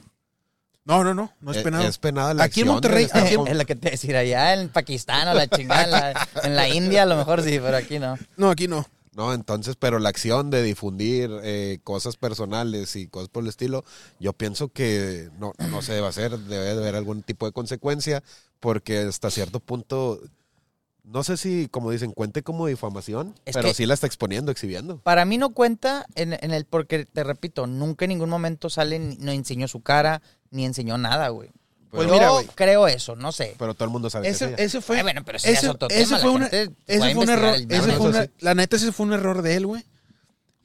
No, 0.86 1.04
no, 1.04 1.14
no, 1.14 1.32
no 1.40 1.52
es 1.52 1.58
Eh, 1.58 1.64
penado. 1.64 1.88
Es 1.88 1.98
penada 1.98 2.34
la 2.34 2.44
Aquí 2.44 2.62
en 2.62 2.68
Monterrey- 2.68 3.08
aquí 3.14 3.36
en- 3.36 3.58
lo 3.58 3.66
que 3.66 3.76
te 3.76 3.92
decir 3.92 4.16
allá 4.18 4.54
en 4.54 4.68
Pakistán 4.70 5.28
o 5.30 5.34
la 5.34 5.48
chingada, 5.48 5.84
en 5.86 5.92
la, 5.92 6.28
en 6.44 6.56
la 6.56 6.68
India 6.70 7.04
a 7.04 7.06
lo 7.06 7.16
mejor 7.16 7.42
sí, 7.42 7.58
pero 7.64 7.78
aquí 7.78 8.00
no. 8.00 8.18
No, 8.36 8.50
aquí 8.50 8.68
no. 8.68 8.86
No, 9.16 9.32
entonces, 9.34 9.76
pero 9.78 10.00
la 10.00 10.10
acción 10.10 10.50
de 10.50 10.64
difundir 10.64 11.30
eh, 11.44 11.80
cosas 11.84 12.18
personales 12.18 12.96
y 12.96 13.08
cosas 13.08 13.30
por 13.30 13.44
el 13.44 13.50
estilo, 13.50 13.86
yo 14.20 14.34
pienso 14.34 14.70
que 14.70 15.30
no, 15.38 15.54
no 15.70 15.82
se 15.84 15.94
debe 15.94 16.08
hacer, 16.08 16.38
debe 16.40 16.66
de 16.66 16.72
haber 16.72 16.96
algún 16.96 17.22
tipo 17.22 17.46
de 17.46 17.52
consecuencia, 17.52 18.24
porque 18.60 18.98
hasta 19.00 19.30
cierto 19.30 19.60
punto, 19.60 20.20
no 21.04 21.24
sé 21.24 21.38
si, 21.38 21.68
como 21.70 21.92
dicen, 21.92 22.12
cuente 22.12 22.44
como 22.44 22.68
difamación, 22.68 23.36
Es 23.46 23.54
pero 23.56 23.70
que- 23.70 23.74
sí 23.74 23.86
la 23.86 23.94
está 23.94 24.08
exponiendo, 24.08 24.52
exhibiendo. 24.52 24.98
Para 25.00 25.26
mí 25.26 25.38
no 25.38 25.50
cuenta 25.54 26.06
en, 26.16 26.34
en 26.34 26.52
el, 26.52 26.66
porque 26.66 27.06
te 27.06 27.24
repito, 27.24 27.68
nunca 27.68 28.06
en 28.06 28.10
ningún 28.10 28.30
momento 28.30 28.70
sale, 28.70 29.00
ni- 29.00 29.18
no 29.18 29.32
enseñó 29.32 29.68
su 29.68 29.82
cara, 29.82 30.22
ni 30.52 30.66
enseñó 30.66 30.98
nada, 30.98 31.30
güey. 31.30 31.50
Pues 31.92 32.08
Yo 32.08 32.14
mira, 32.14 32.30
güey. 32.32 32.48
creo 32.56 32.88
eso, 32.88 33.16
no 33.16 33.32
sé. 33.32 33.56
Pero 33.60 33.76
todo 33.76 33.86
el 33.86 33.92
mundo 33.92 34.10
sabe 34.10 34.24
que 34.24 34.32
Ese, 34.32 34.46
es 34.46 34.52
ella. 34.54 34.64
ese 34.64 34.82
fue. 34.82 34.98
Ay, 34.98 35.04
bueno, 35.04 35.22
pero 35.24 35.38
ese 35.38 35.48
ya 35.52 35.54
ese, 35.60 35.66
es 35.68 35.72
otro 35.72 35.88
ese 35.90 36.06
tema, 36.06 36.18
fue, 36.20 36.30
la 36.32 36.36
una- 36.38 36.50
gente 36.50 36.74
puede 36.88 37.14
fue 37.14 37.24
un 37.24 37.30
error. 37.30 37.56
fue 37.68 37.78
Eso 37.78 38.04
una- 38.04 38.28
la 38.40 38.56
neta, 38.56 38.76
ese 38.78 38.92
fue 38.92 39.06
un 39.06 39.14
error 39.14 39.42
de 39.44 39.56
él, 39.58 39.68
güey. 39.68 39.84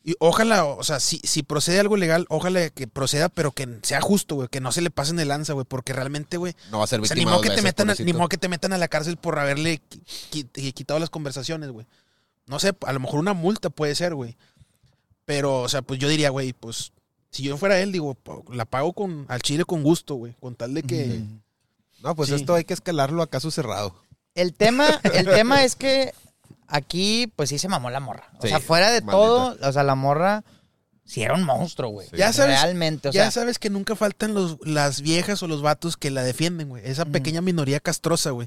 Y 0.08 0.14
ojalá, 0.20 0.64
o 0.64 0.82
sea, 0.84 1.00
si, 1.00 1.18
si 1.22 1.42
procede 1.42 1.80
algo 1.80 1.98
legal, 1.98 2.24
ojalá 2.30 2.70
que 2.70 2.86
proceda, 2.88 3.28
pero 3.28 3.52
que 3.52 3.68
sea 3.82 4.00
justo, 4.00 4.36
güey, 4.36 4.48
que 4.48 4.58
no 4.60 4.72
se 4.72 4.80
le 4.80 4.88
pasen 4.90 5.16
de 5.16 5.26
lanza, 5.26 5.52
güey, 5.52 5.66
porque 5.68 5.92
realmente, 5.92 6.38
güey, 6.38 6.54
No 6.70 6.78
va 6.78 6.84
a 6.84 6.86
ser 6.86 6.98
o 7.00 7.04
sea, 7.04 7.14
víctima 7.14 7.32
ni 7.32 7.36
modo 7.36 7.42
que 7.42 7.50
te 7.54 7.60
metan, 7.60 7.90
a, 7.90 7.92
ni 7.92 7.96
pobrecito. 7.96 8.18
modo 8.18 8.28
que 8.30 8.38
te 8.38 8.48
metan 8.48 8.72
a 8.72 8.78
la 8.78 8.88
cárcel 8.88 9.18
por 9.18 9.38
haberle 9.38 9.82
qui- 10.30 10.72
quitado 10.72 10.98
las 10.98 11.10
conversaciones, 11.10 11.68
güey. 11.70 11.86
No 12.46 12.58
sé, 12.58 12.72
a 12.86 12.92
lo 12.94 13.00
mejor 13.00 13.20
una 13.20 13.34
multa 13.34 13.68
puede 13.68 13.94
ser, 13.94 14.14
güey. 14.14 14.38
Pero, 15.26 15.60
o 15.60 15.68
sea, 15.68 15.82
pues 15.82 16.00
yo 16.00 16.08
diría, 16.08 16.30
güey, 16.30 16.54
pues 16.54 16.92
si 17.30 17.42
yo 17.42 17.58
fuera 17.58 17.78
él, 17.78 17.92
digo, 17.92 18.16
la 18.50 18.64
pago 18.64 18.94
con 18.94 19.26
al 19.28 19.42
chile 19.42 19.66
con 19.66 19.82
gusto, 19.82 20.14
güey, 20.14 20.34
con 20.40 20.54
tal 20.54 20.72
de 20.72 20.84
que. 20.84 21.22
No, 22.02 22.14
pues 22.16 22.30
Sí. 22.30 22.36
esto 22.36 22.54
hay 22.54 22.64
que 22.64 22.72
escalarlo 22.72 23.22
a 23.22 23.26
caso 23.28 23.50
cerrado. 23.50 23.94
El 24.34 24.54
tema, 24.54 24.88
el 25.12 25.26
tema 25.26 25.64
es 25.64 25.76
que 25.76 26.14
aquí, 26.68 27.32
pues 27.34 27.48
sí 27.48 27.58
se 27.58 27.68
mamó 27.68 27.90
la 27.90 28.00
morra. 28.00 28.28
O 28.38 28.42
Sí, 28.42 28.48
sea, 28.48 28.60
fuera 28.60 28.90
de 28.90 29.00
maldita. 29.00 29.12
todo, 29.12 29.56
o 29.60 29.72
sea, 29.72 29.82
la 29.82 29.94
morra 29.94 30.44
sí 31.04 31.22
era 31.22 31.34
un 31.34 31.42
monstruo, 31.44 31.90
güey. 31.90 32.08
Sí. 32.10 32.16
Ya 32.16 32.32
sabes- 32.32 32.60
Realmente, 32.60 33.08
o 33.08 33.12
ya 33.12 33.22
sea, 33.22 33.30
sabes 33.42 33.58
que 33.58 33.70
nunca 33.70 33.96
faltan 33.96 34.34
los, 34.34 34.58
las 34.66 35.00
viejas 35.00 35.42
o 35.42 35.48
los 35.48 35.62
vatos 35.62 35.96
que 35.96 36.10
la 36.10 36.22
defienden, 36.22 36.68
güey. 36.68 36.82
Esa 36.86 37.04
pequeña 37.06 37.40
minoría 37.40 37.80
castrosa, 37.80 38.30
güey. 38.30 38.46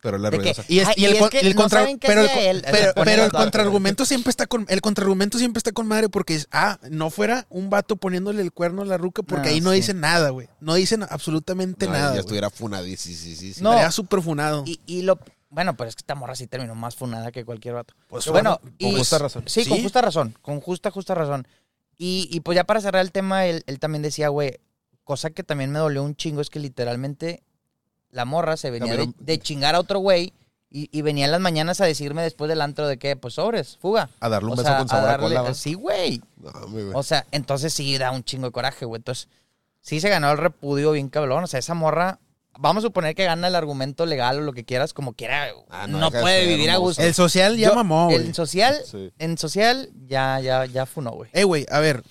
Pero 0.00 0.18
la 0.18 0.30
que-. 0.30 0.54
Y, 0.68 0.80
es, 0.80 0.88
Ay, 0.88 0.94
y 0.98 1.04
el, 1.06 1.12
y 1.12 1.14
es 1.14 1.20
con- 1.22 1.30
que 1.30 1.40
y 1.42 1.46
el 1.46 1.54
no 1.54 1.62
contra- 1.62 1.86
pero, 1.98 2.20
el, 2.20 2.28
él, 2.38 2.64
pero, 2.70 2.92
pero 3.04 3.30
contraargumento 3.30 4.04
siempre 4.04 4.28
está 4.28 4.46
con 4.46 4.66
el 4.68 4.82
contraargumento 4.82 5.38
siempre 5.38 5.58
está 5.60 5.72
con 5.72 5.86
madre 5.88 6.10
porque 6.10 6.34
es 6.34 6.46
ah 6.52 6.78
no 6.90 7.08
fuera 7.08 7.46
un 7.48 7.70
vato 7.70 7.96
poniéndole 7.96 8.42
el 8.42 8.52
cuerno 8.52 8.82
a 8.82 8.84
la 8.84 8.98
ruca 8.98 9.22
porque 9.22 9.48
Ah, 9.48 9.52
ahí 9.52 9.62
no 9.62 9.70
sí. 9.70 9.76
dicen 9.76 10.00
nada 10.00 10.28
güey 10.28 10.50
no 10.60 10.74
dicen 10.74 11.04
absolutamente 11.08 11.86
No, 11.86 11.92
nada 11.94 12.12
ya 12.16 12.20
estuviera 12.20 12.50
funadísimo. 12.50 13.16
Sí, 13.16 13.34
sí, 13.34 13.54
sí. 13.54 13.62
No. 13.62 13.70
Estaría 13.70 13.90
súper 13.92 14.20
funado 14.20 14.64
y, 14.66 14.78
y 14.86 15.00
lo... 15.02 15.18
Bueno, 15.54 15.76
pero 15.76 15.88
es 15.88 15.94
que 15.94 16.00
esta 16.00 16.16
morra 16.16 16.34
sí 16.34 16.48
terminó 16.48 16.74
más 16.74 16.96
funada 16.96 17.30
que 17.30 17.44
cualquier 17.44 17.74
vato. 17.74 17.94
Pues, 18.08 18.26
bueno, 18.26 18.58
bueno, 18.60 18.76
y, 18.78 18.90
con 18.90 18.98
justa 18.98 19.18
razón. 19.18 19.44
Sí, 19.46 19.64
con 19.66 19.80
justa 19.80 20.02
razón, 20.02 20.36
con 20.42 20.60
justa, 20.60 20.90
justa 20.90 21.14
razón. 21.14 21.46
Y, 21.96 22.28
y 22.32 22.40
pues 22.40 22.56
ya 22.56 22.64
para 22.64 22.80
cerrar 22.80 23.02
el 23.02 23.12
tema, 23.12 23.46
él, 23.46 23.62
él 23.68 23.78
también 23.78 24.02
decía, 24.02 24.28
güey, 24.28 24.58
cosa 25.04 25.30
que 25.30 25.44
también 25.44 25.70
me 25.70 25.78
dolió 25.78 26.02
un 26.02 26.16
chingo 26.16 26.40
es 26.40 26.50
que 26.50 26.58
literalmente 26.58 27.44
la 28.10 28.24
morra 28.24 28.56
se 28.56 28.70
venía 28.72 28.96
de, 29.16 29.38
chingar 29.38 29.76
a 29.76 29.80
otro 29.80 30.00
güey 30.00 30.32
y, 30.70 30.88
y 30.90 31.02
venía 31.02 31.26
en 31.26 31.30
las 31.30 31.40
mañanas 31.40 31.80
a 31.80 31.84
decirme 31.84 32.22
después 32.22 32.48
del 32.48 32.60
antro 32.60 32.88
de 32.88 32.98
que, 32.98 33.14
pues 33.14 33.34
sobres, 33.34 33.76
fuga. 33.76 34.10
A 34.18 34.28
darle 34.28 34.48
un 34.48 34.54
O 34.54 34.56
beso 34.56 34.68
sea, 34.68 34.78
con 34.78 34.88
sabor 34.88 35.08
a, 35.08 35.12
darle- 35.12 35.36
cola. 35.36 35.54
Sí, 35.54 35.74
güey. 35.74 36.20
No. 36.36 36.98
O 36.98 37.02
sea, 37.04 37.26
entonces 37.30 37.72
sí 37.72 37.96
da 37.96 38.10
un 38.10 38.24
chingo 38.24 38.46
de 38.46 38.52
coraje, 38.52 38.84
güey. 38.84 38.98
Entonces, 38.98 39.28
sí 39.80 40.00
se 40.00 40.08
ganó 40.08 40.32
el 40.32 40.38
repudio 40.38 40.90
bien 40.90 41.10
cabrón. 41.10 41.44
O 41.44 41.46
sea, 41.46 41.60
esa 41.60 41.74
morra, 41.74 42.18
vamos 42.58 42.84
a 42.84 42.86
suponer 42.88 43.14
que 43.14 43.24
gana 43.24 43.48
el 43.48 43.54
argumento 43.54 44.06
legal 44.06 44.38
o 44.38 44.40
lo 44.42 44.52
que 44.52 44.64
quieras, 44.64 44.92
como 44.92 45.12
quiera, 45.14 45.48
Ah, 45.70 45.86
no, 45.86 46.10
puede 46.10 46.46
vivir 46.46 46.70
a 46.70 46.76
gusto. 46.76 47.02
El 47.02 47.14
social 47.14 47.56
ya 47.56 47.68
Yo- 47.68 47.74
mamó, 47.74 48.06
güey. 48.06 48.26
En 48.26 48.34
social, 48.34 48.76
Sí. 48.90 49.12
en 49.18 49.38
social, 49.38 49.90
ya, 50.06 50.40
ya, 50.40 50.64
ya 50.66 50.86
funó, 50.86 51.10
güey. 51.12 51.30
Eh, 51.32 51.44
güey, 51.44 51.66
a 51.70 51.80
ver, 51.80 52.02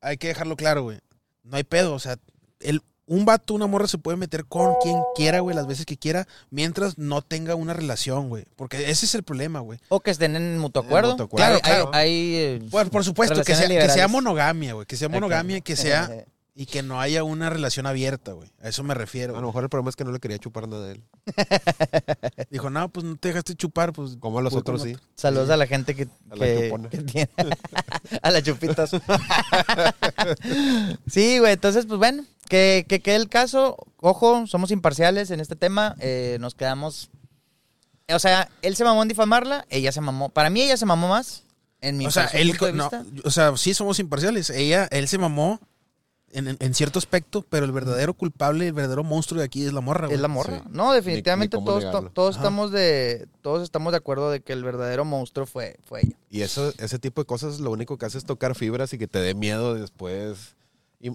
hay 0.00 0.16
que 0.18 0.28
dejarlo 0.28 0.56
claro, 0.56 0.82
güey. 0.82 0.98
No 1.44 1.56
hay 1.56 1.64
pedo, 1.64 1.94
o 1.94 1.98
sea, 1.98 2.16
el, 2.60 2.82
un 3.06 3.24
vato, 3.24 3.52
una 3.54 3.66
morra 3.66 3.88
se 3.88 3.98
puede 3.98 4.16
meter 4.16 4.44
con 4.46 4.74
quien 4.82 4.96
quiera, 5.16 5.40
güey, 5.40 5.56
las 5.56 5.66
veces 5.66 5.84
que 5.86 5.96
quiera, 5.98 6.26
mientras 6.50 6.98
no 6.98 7.20
tenga 7.20 7.54
una 7.56 7.74
relación, 7.74 8.28
güey. 8.28 8.44
Porque 8.56 8.90
ese 8.90 9.06
es 9.06 9.14
el 9.14 9.22
problema, 9.24 9.58
güey. 9.60 9.78
O 9.88 10.00
que 10.00 10.10
estén 10.12 10.36
en 10.36 10.58
mutuo 10.58 10.82
En 10.82 10.86
acuerdo. 10.88 11.10
mutuo 11.10 11.26
acuerdo. 11.26 11.54
Hay- 11.56 11.60
Claro, 11.60 11.90
hay- 11.92 12.08
hay, 12.08 12.34
eh, 12.36 12.58
Bueno, 12.70 12.90
por 12.90 13.04
supuesto, 13.04 13.42
que 13.42 13.54
sea, 13.56 13.66
que 13.68 13.88
sea 13.88 14.08
monogamia, 14.08 14.74
güey. 14.74 14.86
Que 14.86 14.96
sea 14.96 15.08
monogamia, 15.08 15.60
que 15.60 15.76
sea 15.76 16.08
y 16.54 16.66
que 16.66 16.82
no 16.82 17.00
haya 17.00 17.24
una 17.24 17.48
relación 17.48 17.86
abierta, 17.86 18.32
güey. 18.32 18.50
A 18.62 18.68
eso 18.68 18.82
me 18.82 18.92
refiero. 18.94 19.36
A 19.36 19.40
lo 19.40 19.46
mejor 19.46 19.62
el 19.64 19.70
problema 19.70 19.88
es 19.90 19.96
que 19.96 20.04
no 20.04 20.12
le 20.12 20.20
quería 20.20 20.38
chupar 20.38 20.68
nada 20.68 20.86
de 20.86 20.92
él. 20.92 21.04
Dijo, 22.50 22.68
no, 22.68 22.88
pues 22.90 23.04
no 23.04 23.16
te 23.16 23.28
dejaste 23.28 23.54
chupar, 23.54 23.92
pues. 23.94 24.16
Como 24.20 24.38
a 24.38 24.42
los 24.42 24.54
otros 24.54 24.82
sí. 24.82 24.94
Saludos 25.14 25.48
a 25.50 25.56
la 25.56 25.66
gente 25.66 25.94
que, 25.94 26.08
A 26.30 26.36
la 26.36 26.44
que- 26.44 26.62
chupona. 26.64 26.88
que 26.90 26.98
tiene. 26.98 27.30
a 28.22 28.30
las 28.30 28.42
chupitas. 28.42 28.90
sí, 31.06 31.38
güey. 31.38 31.52
Entonces, 31.54 31.86
pues 31.86 31.98
bueno, 31.98 32.24
que, 32.48 32.84
que 32.88 33.00
quede 33.00 33.16
el 33.16 33.28
caso. 33.28 33.76
Ojo, 33.98 34.46
somos 34.46 34.70
imparciales 34.70 35.30
en 35.30 35.40
este 35.40 35.56
tema. 35.56 35.94
eh, 36.00 36.38
nos 36.40 36.54
quedamos. 36.54 37.10
O 38.12 38.18
sea, 38.18 38.48
él 38.62 38.76
se 38.76 38.84
mamó 38.84 39.02
en 39.02 39.08
difamarla, 39.08 39.64
ella 39.70 39.92
se 39.92 40.00
mamó. 40.00 40.28
Para 40.28 40.50
mí, 40.50 40.62
ella 40.62 40.76
se 40.76 40.86
mamó 40.86 41.08
más. 41.08 41.44
En 41.80 41.96
mi 41.96 42.06
O 42.06 42.10
sea, 42.10 42.26
él, 42.26 42.56
no, 42.74 42.90
o 43.24 43.30
sea, 43.30 43.56
sí 43.56 43.74
somos 43.74 43.98
imparciales. 43.98 44.50
Ella, 44.50 44.86
él 44.92 45.08
se 45.08 45.18
mamó 45.18 45.60
en, 46.32 46.74
cierto 46.74 46.98
aspecto, 46.98 47.44
pero 47.48 47.64
el 47.66 47.72
verdadero 47.72 48.14
culpable, 48.14 48.66
el 48.68 48.72
verdadero 48.72 49.04
monstruo 49.04 49.38
de 49.40 49.44
aquí 49.44 49.64
es 49.64 49.72
la 49.72 49.80
morra, 49.80 50.06
güey. 50.06 50.16
Es 50.16 50.20
la 50.20 50.28
morra. 50.28 50.58
Sí. 50.64 50.70
No, 50.70 50.92
definitivamente 50.92 51.56
Ni- 51.56 51.62
ni 51.62 51.66
cómo 51.68 51.80
todos, 51.80 52.12
todos 52.14 52.36
Ajá. 52.36 52.42
estamos 52.42 52.70
de 52.72 53.26
todos 53.42 53.62
estamos 53.62 53.92
de 53.92 53.98
acuerdo 53.98 54.30
de 54.30 54.40
que 54.40 54.52
el 54.52 54.64
verdadero 54.64 55.04
monstruo 55.04 55.46
fue, 55.46 55.76
fue 55.84 56.00
ella. 56.00 56.16
Y 56.30 56.40
eso, 56.42 56.72
ese 56.78 56.98
tipo 56.98 57.20
de 57.20 57.26
cosas 57.26 57.60
lo 57.60 57.70
único 57.70 57.98
que 57.98 58.06
hace 58.06 58.18
es 58.18 58.24
tocar 58.24 58.54
fibras 58.54 58.92
y 58.92 58.98
que 58.98 59.06
te 59.08 59.18
dé 59.20 59.34
miedo 59.34 59.74
después 59.74 60.56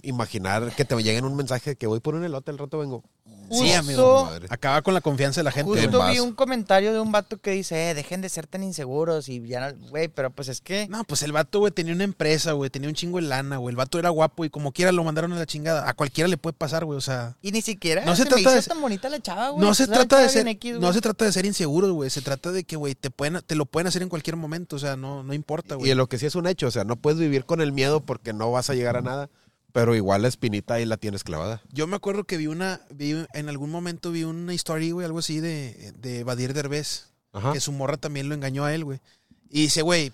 imaginar 0.04 0.72
que 0.76 0.86
te 0.86 0.96
lleguen 1.02 1.26
un 1.26 1.36
mensaje 1.36 1.72
de 1.72 1.76
que 1.76 1.88
voy 1.88 2.00
por 2.00 2.16
un 2.16 2.24
elote, 2.24 2.52
al 2.52 2.58
rato 2.58 2.80
vengo. 2.80 3.04
Sí, 3.50 3.60
Justo- 3.60 3.78
amigo. 3.78 4.26
Madre. 4.26 4.48
Acaba 4.50 4.82
con 4.82 4.94
la 4.94 5.00
confianza 5.00 5.40
de 5.40 5.46
la 5.46 5.52
gente. 5.52 5.72
Justo 5.72 6.06
vi 6.10 6.20
un 6.20 6.34
comentario 6.34 6.92
de 6.92 7.00
un 7.00 7.14
vato 7.14 7.38
que 7.38 7.52
dice, 7.52 7.92
eh, 7.92 7.94
dejen 7.94 8.20
de 8.20 8.28
ser 8.28 8.46
tan 8.46 8.62
inseguros 8.62 9.30
y 9.30 9.46
ya 9.48 9.72
no, 9.72 9.78
güey, 9.90 10.10
pero 10.10 10.32
pues 10.32 10.50
es 10.50 10.60
que 10.60 10.88
No, 10.90 11.06
pues 11.06 11.24
el 11.24 11.32
vato, 11.32 11.60
güey, 11.60 11.72
tenía 11.72 11.94
una 11.94 12.04
empresa, 12.04 12.52
güey, 12.52 12.70
tenía 12.70 12.90
un 12.90 12.96
chingo 12.96 13.20
de 13.20 13.28
lana, 13.28 13.56
güey. 13.58 13.72
El 13.72 13.78
vato 13.78 14.00
era 14.00 14.10
guapo 14.10 14.44
y 14.44 14.50
como 14.50 14.74
quiera 14.74 14.92
lo 14.92 15.04
mandaron 15.06 15.32
a 15.32 15.38
la 15.38 15.46
chingada. 15.46 15.88
A 15.90 15.94
cualquiera 15.94 16.28
le 16.28 16.38
puede 16.38 16.54
pasar, 16.54 16.84
güey, 16.84 16.98
o 16.98 17.02
sea. 17.02 17.38
y 17.42 17.52
ni 17.54 17.62
siquiera 17.62 18.04
No 18.04 18.16
se 18.18 18.26
me 18.26 18.32
trata 18.32 18.52
de 18.52 18.60
hizo 18.60 18.70
tan 18.70 18.82
bonita 18.82 19.08
la 19.08 19.22
chava, 19.22 19.50
güey. 19.50 19.66
No 19.66 19.74
se 19.74 19.88
trata 19.88 20.20
de 20.20 20.28
ser, 20.30 20.46
X, 20.48 20.80
no 20.80 20.92
se 20.92 21.00
trata 21.00 21.24
de 21.24 21.32
ser 21.32 21.46
inseguros, 21.46 21.92
güey. 21.92 22.10
Se 22.10 22.22
trata 22.22 22.52
de 22.52 22.66
que, 22.66 22.76
güey, 22.76 22.96
te 22.96 23.10
pueden, 23.12 23.42
te 23.46 23.56
lo 23.56 23.66
pueden 23.66 23.88
hacer 23.88 24.02
en 24.02 24.10
cualquier 24.10 24.36
momento, 24.36 24.76
o 24.76 24.80
sea, 24.80 24.98
no, 24.98 25.24
no 25.24 25.34
importa, 25.34 25.76
güey. 25.76 25.90
Y 25.90 25.96
lo 25.96 26.08
que 26.08 26.18
sí 26.18 26.26
es 26.26 26.36
un 26.36 26.48
hecho, 26.48 26.68
o 26.68 26.72
sea, 26.72 26.84
no 26.84 26.98
puedes 26.98 27.18
vivir 27.18 27.46
con 27.46 27.62
el 27.62 27.72
miedo 27.72 28.02
porque 28.02 28.34
no 28.34 28.52
vas 28.52 28.70
a 28.70 28.74
llegar 28.74 28.98
a 28.98 29.02
nada, 29.02 29.30
pero 29.78 29.95
igual 29.95 30.24
la 30.24 30.28
espinita 30.28 30.74
ahí 30.74 30.86
la 30.86 30.98
tienes 30.98 31.24
clavada. 31.24 31.62
Yo 31.72 31.86
me 31.86 31.95
acuerdo 31.95 32.24
que 32.24 32.36
vi 32.38 32.48
una, 32.48 32.82
vi, 32.90 33.16
en 33.34 33.48
algún 33.48 33.70
momento 33.70 34.12
vi 34.12 34.24
una 34.24 34.56
historia, 34.56 34.91
güey, 34.91 35.06
algo 35.06 35.20
así 35.20 35.40
de, 35.40 35.94
de 35.99 36.24
Badir 36.24 36.56
Derbez, 36.56 37.10
Ajá. 37.32 37.54
que 37.54 37.60
su 37.60 37.72
morra 37.72 37.98
también 37.98 38.28
lo 38.28 38.34
engañó 38.34 38.66
a 38.66 38.74
él, 38.74 38.84
güey. 38.86 38.99
Y 39.52 39.62
dice, 39.62 39.84
güey, 39.84 40.12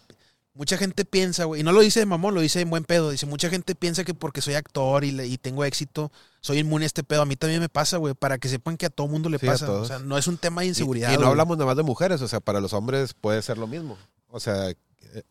mucha 0.53 0.75
gente 0.77 1.05
piensa, 1.05 1.45
güey, 1.45 1.61
y 1.61 1.63
no 1.63 1.71
lo 1.71 1.79
dice 1.79 2.01
de 2.01 2.05
mamón, 2.05 2.35
lo 2.35 2.41
dice 2.41 2.59
en 2.59 2.69
buen 2.69 2.83
pedo. 2.83 3.09
Dice, 3.11 3.25
mucha 3.25 3.49
gente 3.49 3.73
piensa 3.73 4.03
que 4.03 4.13
porque 4.13 4.41
soy 4.41 4.55
actor 4.55 5.05
y, 5.05 5.11
le- 5.11 5.27
y 5.27 5.37
tengo 5.37 5.63
éxito, 5.63 6.11
soy 6.41 6.59
inmune 6.59 6.83
a 6.83 6.87
este 6.87 7.05
pedo. 7.05 7.21
A 7.21 7.25
mí 7.25 7.37
también 7.37 7.61
me 7.61 7.69
pasa, 7.69 7.95
güey, 7.95 8.15
para 8.15 8.37
que 8.39 8.49
sepan 8.49 8.75
que 8.75 8.87
a 8.87 8.89
todo 8.89 9.07
mundo 9.07 9.29
le 9.29 9.39
Sí, 9.39 9.45
pasa. 9.45 9.71
O 9.71 9.85
sea, 9.85 9.99
no 9.99 10.17
es 10.17 10.27
un 10.27 10.37
tema 10.37 10.59
de 10.63 10.67
inseguridad. 10.67 11.07
Y, 11.09 11.13
no 11.13 11.19
güey. 11.19 11.29
hablamos 11.29 11.55
nada 11.57 11.67
más 11.67 11.77
de 11.77 11.83
mujeres, 11.83 12.21
o 12.21 12.27
sea, 12.27 12.41
para 12.41 12.59
los 12.59 12.73
hombres 12.73 13.13
puede 13.13 13.41
ser 13.41 13.57
lo 13.57 13.67
mismo. 13.67 13.97
O 14.29 14.41
sea, 14.41 14.73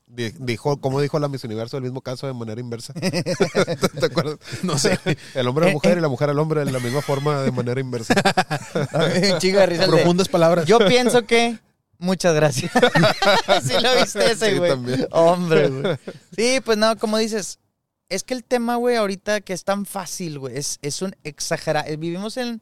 dijo, 0.06 0.80
como 0.80 1.00
dijo 1.00 1.18
la 1.18 1.28
Miss 1.28 1.44
Universo, 1.44 1.76
el 1.76 1.82
mismo 1.82 2.00
caso 2.00 2.26
de 2.26 2.32
manera 2.32 2.60
inversa. 2.60 2.92
¿Te 4.00 4.06
acuerdas? 4.06 4.38
No 4.62 4.78
sé. 4.78 4.98
El 5.34 5.48
hombre 5.48 5.66
a 5.66 5.68
la 5.68 5.74
mujer 5.74 5.98
y 5.98 6.00
la 6.00 6.08
mujer 6.08 6.30
al 6.30 6.38
hombre 6.38 6.64
de 6.64 6.70
la 6.72 6.80
misma 6.80 7.02
forma 7.02 7.42
de 7.42 7.52
manera 7.52 7.80
inversa. 7.80 8.14
De 8.92 9.66
risa 9.66 9.86
Profundas 9.86 10.28
palabras. 10.28 10.66
Yo 10.66 10.78
pienso 10.78 11.26
que 11.26 11.58
muchas 11.98 12.34
gracias. 12.34 12.72
sí 13.62 13.72
lo 13.80 13.96
viste 13.96 14.32
ese, 14.32 14.50
Sí, 14.50 14.58
güey. 14.58 14.70
también. 14.70 15.06
Hombre, 15.10 15.68
güey. 15.68 15.96
Sí, 16.36 16.60
pues 16.64 16.78
no, 16.78 16.96
como 16.98 17.18
dices, 17.18 17.58
es 18.08 18.22
que 18.22 18.34
el 18.34 18.44
tema, 18.44 18.76
güey, 18.76 18.96
ahorita 18.96 19.40
que 19.40 19.52
es 19.52 19.64
tan 19.64 19.86
fácil, 19.86 20.38
güey, 20.38 20.56
es, 20.56 20.78
es 20.82 21.02
un 21.02 21.16
exagerado. 21.24 21.86
Vivimos 21.96 22.36
en, 22.36 22.60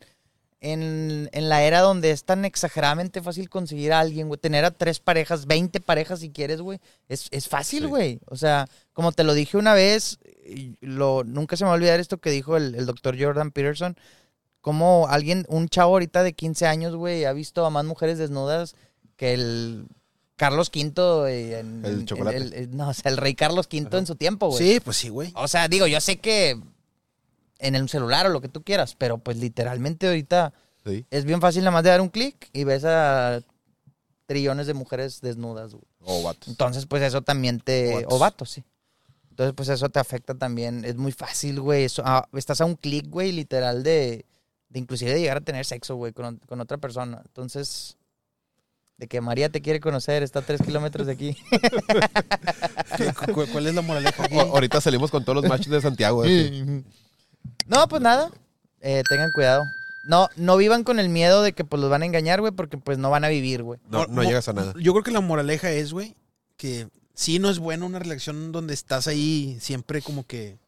en, 0.61 1.29
en 1.33 1.49
la 1.49 1.63
era 1.63 1.81
donde 1.81 2.11
es 2.11 2.25
tan 2.25 2.45
exageradamente 2.45 3.23
fácil 3.23 3.49
conseguir 3.49 3.93
a 3.93 4.01
alguien, 4.01 4.29
güey. 4.29 4.39
Tener 4.39 4.65
a 4.65 4.71
tres 4.71 5.01
parejas, 5.01 5.47
20 5.47 5.81
parejas 5.81 6.21
si 6.21 6.31
quieres, 6.31 6.61
güey. 6.61 6.79
Es, 7.09 7.29
es 7.31 7.49
fácil, 7.49 7.85
Sí. 7.85 7.89
güey. 7.89 8.21
O 8.27 8.37
sea, 8.37 8.69
como 8.93 9.13
te 9.13 9.25
lo 9.25 9.33
dije 9.35 9.57
una 9.57 9.73
vez, 9.75 10.19
lo, 10.81 11.25
nunca 11.25 11.57
se 11.57 11.65
me 11.65 11.69
va 11.69 11.75
a 11.75 11.77
olvidar 11.77 11.99
esto 12.01 12.19
que 12.19 12.31
dijo 12.31 12.57
el, 12.57 12.75
el 12.75 12.87
doctor 12.87 13.17
Jordan 13.19 13.51
Peterson. 13.53 13.97
Como 14.61 15.07
alguien, 15.09 15.47
un 15.49 15.69
chavo 15.71 15.93
ahorita 15.95 16.23
de 16.23 16.35
15 16.35 16.67
años, 16.67 16.95
güey, 16.95 17.25
ha 17.25 17.33
visto 17.33 17.65
a 17.65 17.71
más 17.71 17.87
mujeres 17.87 18.19
desnudas 18.19 18.75
que 19.17 19.33
el 19.33 19.87
Carlos 20.37 20.71
V. 20.75 21.31
eh, 21.33 21.59
en- 21.61 21.83
El 21.85 22.05
chocolate. 22.05 22.37
el- 22.37 22.77
no, 22.77 22.91
o 22.91 22.95
sea, 22.95 23.11
el 23.11 23.17
rey 23.17 23.35
Carlos 23.35 23.67
V 23.73 23.97
en 23.97 24.07
su 24.07 24.17
tiempo, 24.17 24.49
güey. 24.49 24.59
Sí, 24.75 24.81
pues 24.81 24.99
sí, 24.99 25.09
güey. 25.09 25.33
O 25.37 25.49
sea, 25.49 25.69
digo, 25.69 25.87
yo 25.87 26.01
sé 26.03 26.19
que 26.19 26.61
en 27.61 27.75
el 27.77 27.89
celular 27.89 28.27
o 28.27 28.31
lo 28.31 28.41
que 28.41 28.49
tú 28.49 28.63
quieras, 28.63 28.95
pero 28.97 29.19
pues 29.19 29.37
literalmente 29.37 30.07
ahorita 30.09 30.53
Sí. 30.85 31.05
es 31.11 31.25
bien 31.25 31.41
fácil 31.41 31.63
nada 31.63 31.73
más 31.73 31.85
de 31.85 31.91
dar 31.91 32.01
un 32.01 32.09
clic 32.09 32.49
y 32.55 32.65
ves 32.65 32.85
a 32.85 33.41
trillones 34.27 34.67
de 34.67 34.75
mujeres 34.75 35.21
desnudas, 35.21 35.73
güey. 35.73 35.85
O 36.03 36.23
vatos. 36.23 36.49
Entonces, 36.49 36.87
pues 36.87 37.03
eso 37.03 37.21
también 37.23 37.61
te... 37.61 37.91
O 37.91 37.95
vatos. 37.97 38.13
O 38.13 38.19
vatos, 38.19 38.51
sí. 38.51 38.65
Entonces, 39.31 39.55
pues 39.55 39.69
eso 39.69 39.89
te 39.91 39.99
afecta 39.99 40.35
también. 40.35 40.85
Es 40.85 40.97
muy 40.97 41.13
fácil, 41.13 41.61
güey. 41.61 41.85
Eso- 41.85 42.03
ah, 42.07 42.27
estás 42.35 42.61
a 42.61 42.65
un 42.65 42.77
clic, 42.77 43.09
güey, 43.11 43.33
literal 43.33 43.83
de, 43.83 44.25
de 44.71 44.79
inclusive 44.79 45.13
de 45.13 45.21
llegar 45.21 45.37
a 45.39 45.41
tener 45.43 45.65
sexo, 45.67 45.97
güey, 45.97 46.13
con, 46.13 46.39
con 46.47 46.61
otra 46.61 46.79
persona. 46.79 47.21
Entonces, 47.27 47.97
de 48.97 49.07
que 49.09 49.21
María 49.21 49.49
te 49.51 49.61
quiere 49.63 49.81
conocer, 49.81 50.23
está 50.23 50.39
a 50.39 50.43
tres 50.43 50.63
kilómetros 50.63 51.07
de 51.07 51.13
aquí. 51.13 51.37
¿Qué- 52.97 53.13
cu- 53.35 53.47
¿Cuál 53.53 53.67
es 53.67 53.75
la 53.75 53.83
moraleja 53.83 54.25
ahorita 54.33 54.81
salimos 54.81 55.11
con 55.11 55.25
todos 55.25 55.43
los 55.43 55.51
machos 55.51 55.69
de 55.71 55.81
Santiago. 55.81 56.23
así. 56.23 56.85
No, 57.71 57.89
pues 57.89 58.03
nada. 58.03 58.31
Eh, 58.81 59.03
tengan 59.09 59.31
cuidado. 59.33 59.63
No, 60.05 60.29
no 60.37 60.57
vivan 60.57 60.83
con 60.85 60.99
el 60.99 61.09
miedo 61.09 61.43
de 61.43 61.53
que 61.53 61.65
pues 61.65 61.81
los 61.81 61.91
van 61.91 62.03
a 62.03 62.07
engañar, 62.07 62.41
güey, 62.41 62.53
porque 62.53 62.79
pues 62.79 62.99
no 62.99 63.11
van 63.11 63.25
a 63.25 63.29
vivir, 63.29 63.63
güey. 63.63 63.79
No, 63.89 64.07
no 64.07 64.23
llegas 64.23 64.49
a 64.49 64.53
nada. 64.53 64.73
Yo 64.81 64.93
creo 64.93 65.05
que 65.05 65.11
la 65.11 65.21
moraleja 65.21 65.71
es, 65.71 65.93
güey, 65.93 66.17
que 66.57 66.89
sí 67.15 67.39
no 67.39 67.51
es 67.51 67.59
bueno 67.59 67.87
una 67.87 67.99
relación 67.99 68.51
donde 68.53 68.75
estás 68.75 69.07
ahí 69.07 69.57
siempre 69.61 70.01
como 70.03 70.27
que 70.27 70.59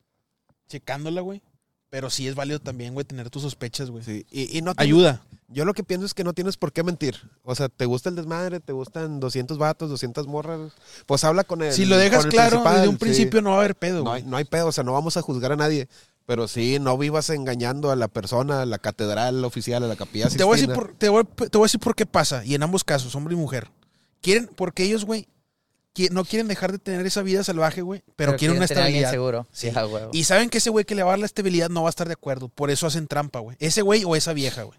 checándola, 0.68 1.20
güey. 1.20 1.42
Pero 1.90 2.08
sí 2.08 2.26
es 2.26 2.34
válido 2.34 2.58
también, 2.58 2.94
güey, 2.94 3.04
tener 3.04 3.28
tus 3.28 3.42
sospechas, 3.42 3.90
güey. 3.90 4.02
Sí, 4.02 4.24
Y, 4.30 4.56
y 4.56 4.62
no 4.62 4.74
tienes- 4.74 4.78
Ayuda. 4.78 5.22
Yo 5.48 5.66
lo 5.66 5.74
que 5.74 5.84
pienso 5.84 6.06
es 6.06 6.14
que 6.14 6.24
no 6.24 6.32
tienes 6.32 6.56
por 6.56 6.72
qué 6.72 6.82
mentir. 6.82 7.16
O 7.42 7.54
sea, 7.54 7.68
te 7.68 7.84
gusta 7.84 8.08
el 8.08 8.16
desmadre, 8.16 8.60
te 8.60 8.72
gustan 8.72 9.20
200 9.20 9.58
vatos, 9.58 9.90
200 9.90 10.26
morras. 10.26 10.72
Pues 11.04 11.24
habla 11.24 11.44
con 11.44 11.60
el. 11.60 11.74
Si 11.74 11.84
lo 11.84 11.98
dejas 11.98 12.24
claro 12.24 12.62
desde 12.64 12.88
un 12.88 12.94
sí. 12.94 12.98
principio 13.00 13.42
no 13.42 13.50
va 13.50 13.56
a 13.56 13.58
haber 13.58 13.76
pedo, 13.76 14.02
No 14.02 14.12
hay, 14.12 14.22
no 14.22 14.38
hay 14.38 14.44
pedo, 14.44 14.68
o 14.68 14.72
sea, 14.72 14.82
no 14.84 14.94
vamos 14.94 15.18
a 15.18 15.22
juzgar 15.22 15.52
a 15.52 15.56
nadie. 15.56 15.88
Pero 16.26 16.46
sí, 16.48 16.78
no 16.80 16.96
vivas 16.96 17.30
engañando 17.30 17.90
a 17.90 17.96
la 17.96 18.08
persona, 18.08 18.62
a 18.62 18.66
la 18.66 18.78
catedral 18.78 19.44
oficial, 19.44 19.82
a 19.82 19.88
la 19.88 19.96
capilla. 19.96 20.28
Te 20.28 20.44
voy, 20.44 20.58
a 20.58 20.60
decir 20.60 20.74
por, 20.74 20.94
te, 20.94 21.08
voy, 21.08 21.22
a- 21.22 21.46
te 21.48 21.58
voy 21.58 21.64
a 21.64 21.66
decir 21.66 21.80
por 21.80 21.94
qué 21.96 22.06
pasa. 22.06 22.44
Y 22.44 22.54
en 22.54 22.62
ambos 22.62 22.84
casos, 22.84 23.14
hombre 23.14 23.34
y 23.34 23.36
mujer. 23.36 23.70
Quieren, 24.20 24.48
porque 24.54 24.84
ellos, 24.84 25.04
güey, 25.04 25.26
qui- 25.94 26.10
no 26.10 26.24
quieren 26.24 26.46
dejar 26.48 26.70
de 26.72 26.78
tener 26.78 27.04
esa 27.04 27.22
vida 27.22 27.42
salvaje, 27.42 27.82
güey, 27.82 28.02
pero, 28.14 28.36
quieren 28.36 28.56
una 28.56 28.66
estabilidad. 28.66 29.10
seguro. 29.10 29.48
Sí. 29.52 29.70
Sí, 29.70 29.76
a 29.76 29.86
huevo. 29.86 30.10
Y 30.12 30.24
saben 30.24 30.48
que 30.48 30.58
ese 30.58 30.70
güey 30.70 30.84
que 30.84 30.94
le 30.94 31.02
va 31.02 31.10
a 31.10 31.12
dar 31.14 31.18
la 31.18 31.26
estabilidad 31.26 31.68
no 31.70 31.82
va 31.82 31.88
a 31.88 31.90
estar 31.90 32.06
de 32.06 32.14
acuerdo. 32.14 32.48
Por 32.48 32.70
eso 32.70 32.86
hacen 32.86 33.08
trampa, 33.08 33.40
güey. 33.40 33.56
Ese 33.60 33.82
güey 33.82 34.04
o 34.04 34.14
esa 34.14 34.32
vieja, 34.32 34.62
güey. 34.62 34.78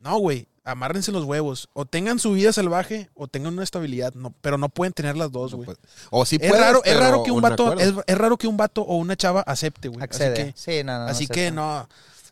No, 0.00 0.18
güey. 0.18 0.48
Amárrense 0.64 1.10
los 1.10 1.24
huevos. 1.24 1.68
O 1.72 1.84
tengan 1.86 2.18
su 2.20 2.32
vida 2.32 2.52
salvaje 2.52 3.10
o 3.14 3.26
tengan 3.26 3.54
una 3.54 3.64
estabilidad. 3.64 4.14
No, 4.14 4.32
pero 4.40 4.58
no 4.58 4.68
pueden 4.68 4.92
tener 4.92 5.16
las 5.16 5.32
dos, 5.32 5.54
güey. 5.54 5.68
O 6.10 6.24
sí 6.24 6.36
es, 6.40 6.48
puedes, 6.48 6.64
raro, 6.64 6.78
es 6.84 6.92
pero 6.92 7.00
raro 7.00 7.22
que 7.24 7.30
un 7.32 7.40
vato, 7.40 7.78
es, 7.78 7.92
es 8.06 8.18
raro 8.18 8.36
que 8.36 8.46
un 8.46 8.56
vato 8.56 8.82
o 8.82 8.96
una 8.96 9.16
chava 9.16 9.40
acepte, 9.40 9.88
güey. 9.88 9.98
Así 10.02 10.04
Accede. 10.22 10.34
que, 10.34 10.52
sí, 10.56 10.84
no, 10.84 10.98
no, 11.00 11.04
así 11.06 11.26
que 11.26 11.50
no. 11.50 11.88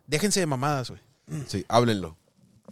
Déjense 0.07 0.39
de 0.41 0.47
mamadas, 0.47 0.91
güey. 0.91 1.01
Sí, 1.49 1.65
háblenlo. 1.69 2.17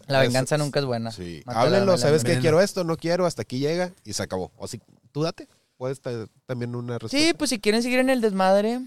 La 0.06 0.20
venganza 0.20 0.56
nunca 0.56 0.78
es 0.80 0.86
buena. 0.86 1.10
Sí, 1.10 1.42
Mátala, 1.44 1.66
háblenlo, 1.66 1.92
la 1.92 1.98
¿sabes 1.98 2.24
qué? 2.24 2.38
Quiero 2.38 2.60
esto, 2.60 2.82
no 2.84 2.96
quiero, 2.96 3.26
hasta 3.26 3.42
aquí 3.42 3.58
llega 3.58 3.92
y 4.04 4.12
se 4.14 4.22
acabó. 4.22 4.52
O 4.56 4.66
si 4.68 4.80
tú 5.12 5.22
date, 5.22 5.48
puedes 5.76 6.00
ta- 6.00 6.26
también 6.46 6.74
una 6.74 6.94
respuesta. 6.98 7.18
Sí, 7.18 7.34
pues 7.34 7.50
si 7.50 7.58
quieren 7.58 7.82
seguir 7.82 7.98
en 7.98 8.08
el 8.10 8.20
desmadre, 8.20 8.80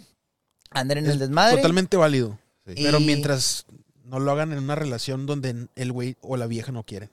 anden 0.71 0.97
en 0.99 1.05
Es 1.05 1.11
el 1.11 1.19
desmadre. 1.19 1.57
Totalmente 1.57 1.95
válido. 1.97 2.39
Sí. 2.65 2.73
Y- 2.77 2.83
Pero 2.85 2.99
mientras 2.99 3.65
no 4.11 4.19
lo 4.19 4.29
hagan 4.31 4.51
en 4.51 4.59
una 4.59 4.75
relación 4.75 5.25
donde 5.25 5.67
el 5.75 5.91
güey 5.93 6.17
o 6.19 6.35
la 6.35 6.45
vieja 6.45 6.73
no 6.73 6.83
quiere. 6.83 7.09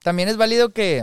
También 0.00 0.28
es 0.28 0.36
válido 0.36 0.68
que. 0.74 1.02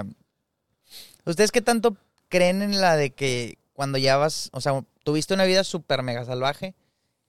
¿Ustedes 1.26 1.52
qué 1.52 1.62
tanto 1.62 1.98
creen 2.30 2.62
en 2.62 2.80
la 2.80 2.96
de 2.96 3.10
que 3.10 3.58
cuando 3.74 3.98
ya 3.98 4.18
vas. 4.18 4.52
O 4.54 4.62
sea, 4.62 4.86
tuviste 5.04 5.34
una 5.34 5.46
vida 5.46 5.64
súper 5.64 6.04
mega 6.04 6.26
salvaje 6.26 6.76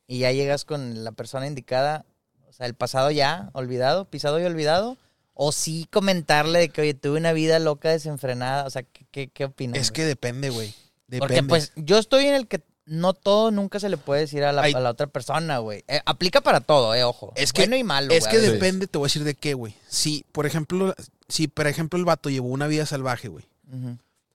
y 0.06 0.18
ya 0.18 0.30
llegas 0.30 0.66
con 0.66 1.04
la 1.04 1.12
persona 1.12 1.46
indicada? 1.46 2.04
O 2.46 2.52
sea, 2.52 2.66
el 2.66 2.74
pasado 2.74 3.10
ya, 3.10 3.48
olvidado, 3.54 4.04
pisado 4.04 4.38
y 4.38 4.44
olvidado. 4.44 4.98
O 5.32 5.50
sí 5.50 5.88
comentarle 5.90 6.58
de 6.58 6.68
que, 6.68 6.82
oye, 6.82 6.92
tuve 6.92 7.16
una 7.16 7.32
vida 7.32 7.58
loca 7.60 7.88
desenfrenada. 7.88 8.66
O 8.66 8.70
sea, 8.70 8.82
¿qué, 8.82 9.06
qué, 9.10 9.28
qué 9.28 9.46
opinas? 9.46 9.80
Es 9.80 9.88
güey? 9.88 9.96
que 9.96 10.04
depende, 10.04 10.50
güey. 10.50 10.74
Depende. 11.06 11.20
Porque 11.20 11.42
pues 11.44 11.72
yo 11.76 11.96
estoy 11.98 12.26
en 12.26 12.34
el 12.34 12.46
que 12.46 12.62
no 12.84 13.14
todo 13.14 13.50
nunca 13.50 13.78
se 13.80 13.88
le 13.88 13.96
puede 13.96 14.22
decir 14.22 14.42
a 14.44 14.52
la, 14.52 14.62
Ay. 14.62 14.72
a 14.74 14.80
la 14.80 14.90
otra 14.90 15.06
persona, 15.06 15.58
güey. 15.58 15.84
Eh, 15.88 16.00
aplica 16.04 16.40
para 16.40 16.60
todo, 16.60 16.94
eh, 16.94 17.04
ojo. 17.04 17.32
Es 17.36 17.52
que- 17.52 17.62
bueno 17.62 17.76
y 17.76 17.84
malo, 17.84 18.12
Es 18.12 18.26
que 18.26 18.38
depende, 18.38 18.86
te 18.86 18.98
voy 18.98 19.06
a 19.06 19.08
decir 19.08 19.24
de 19.24 19.34
qué, 19.34 19.54
güey. 19.54 19.74
Si, 19.88 20.24
por 20.32 20.46
ejemplo, 20.46 20.94
si, 21.28 21.48
por 21.48 21.66
ejemplo, 21.66 21.98
el 21.98 22.04
vato 22.04 22.28
llevó 22.30 22.48
una 22.48 22.66
vida 22.66 22.84
salvaje, 22.86 23.28
güey, 23.28 23.44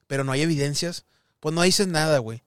pero 0.07 0.23
no 0.23 0.31
hay 0.31 0.41
evidencias, 0.41 1.03
pues 1.39 1.53
no 1.53 1.61
dices 1.61 1.87
nada, 1.87 2.19
güey. 2.19 2.41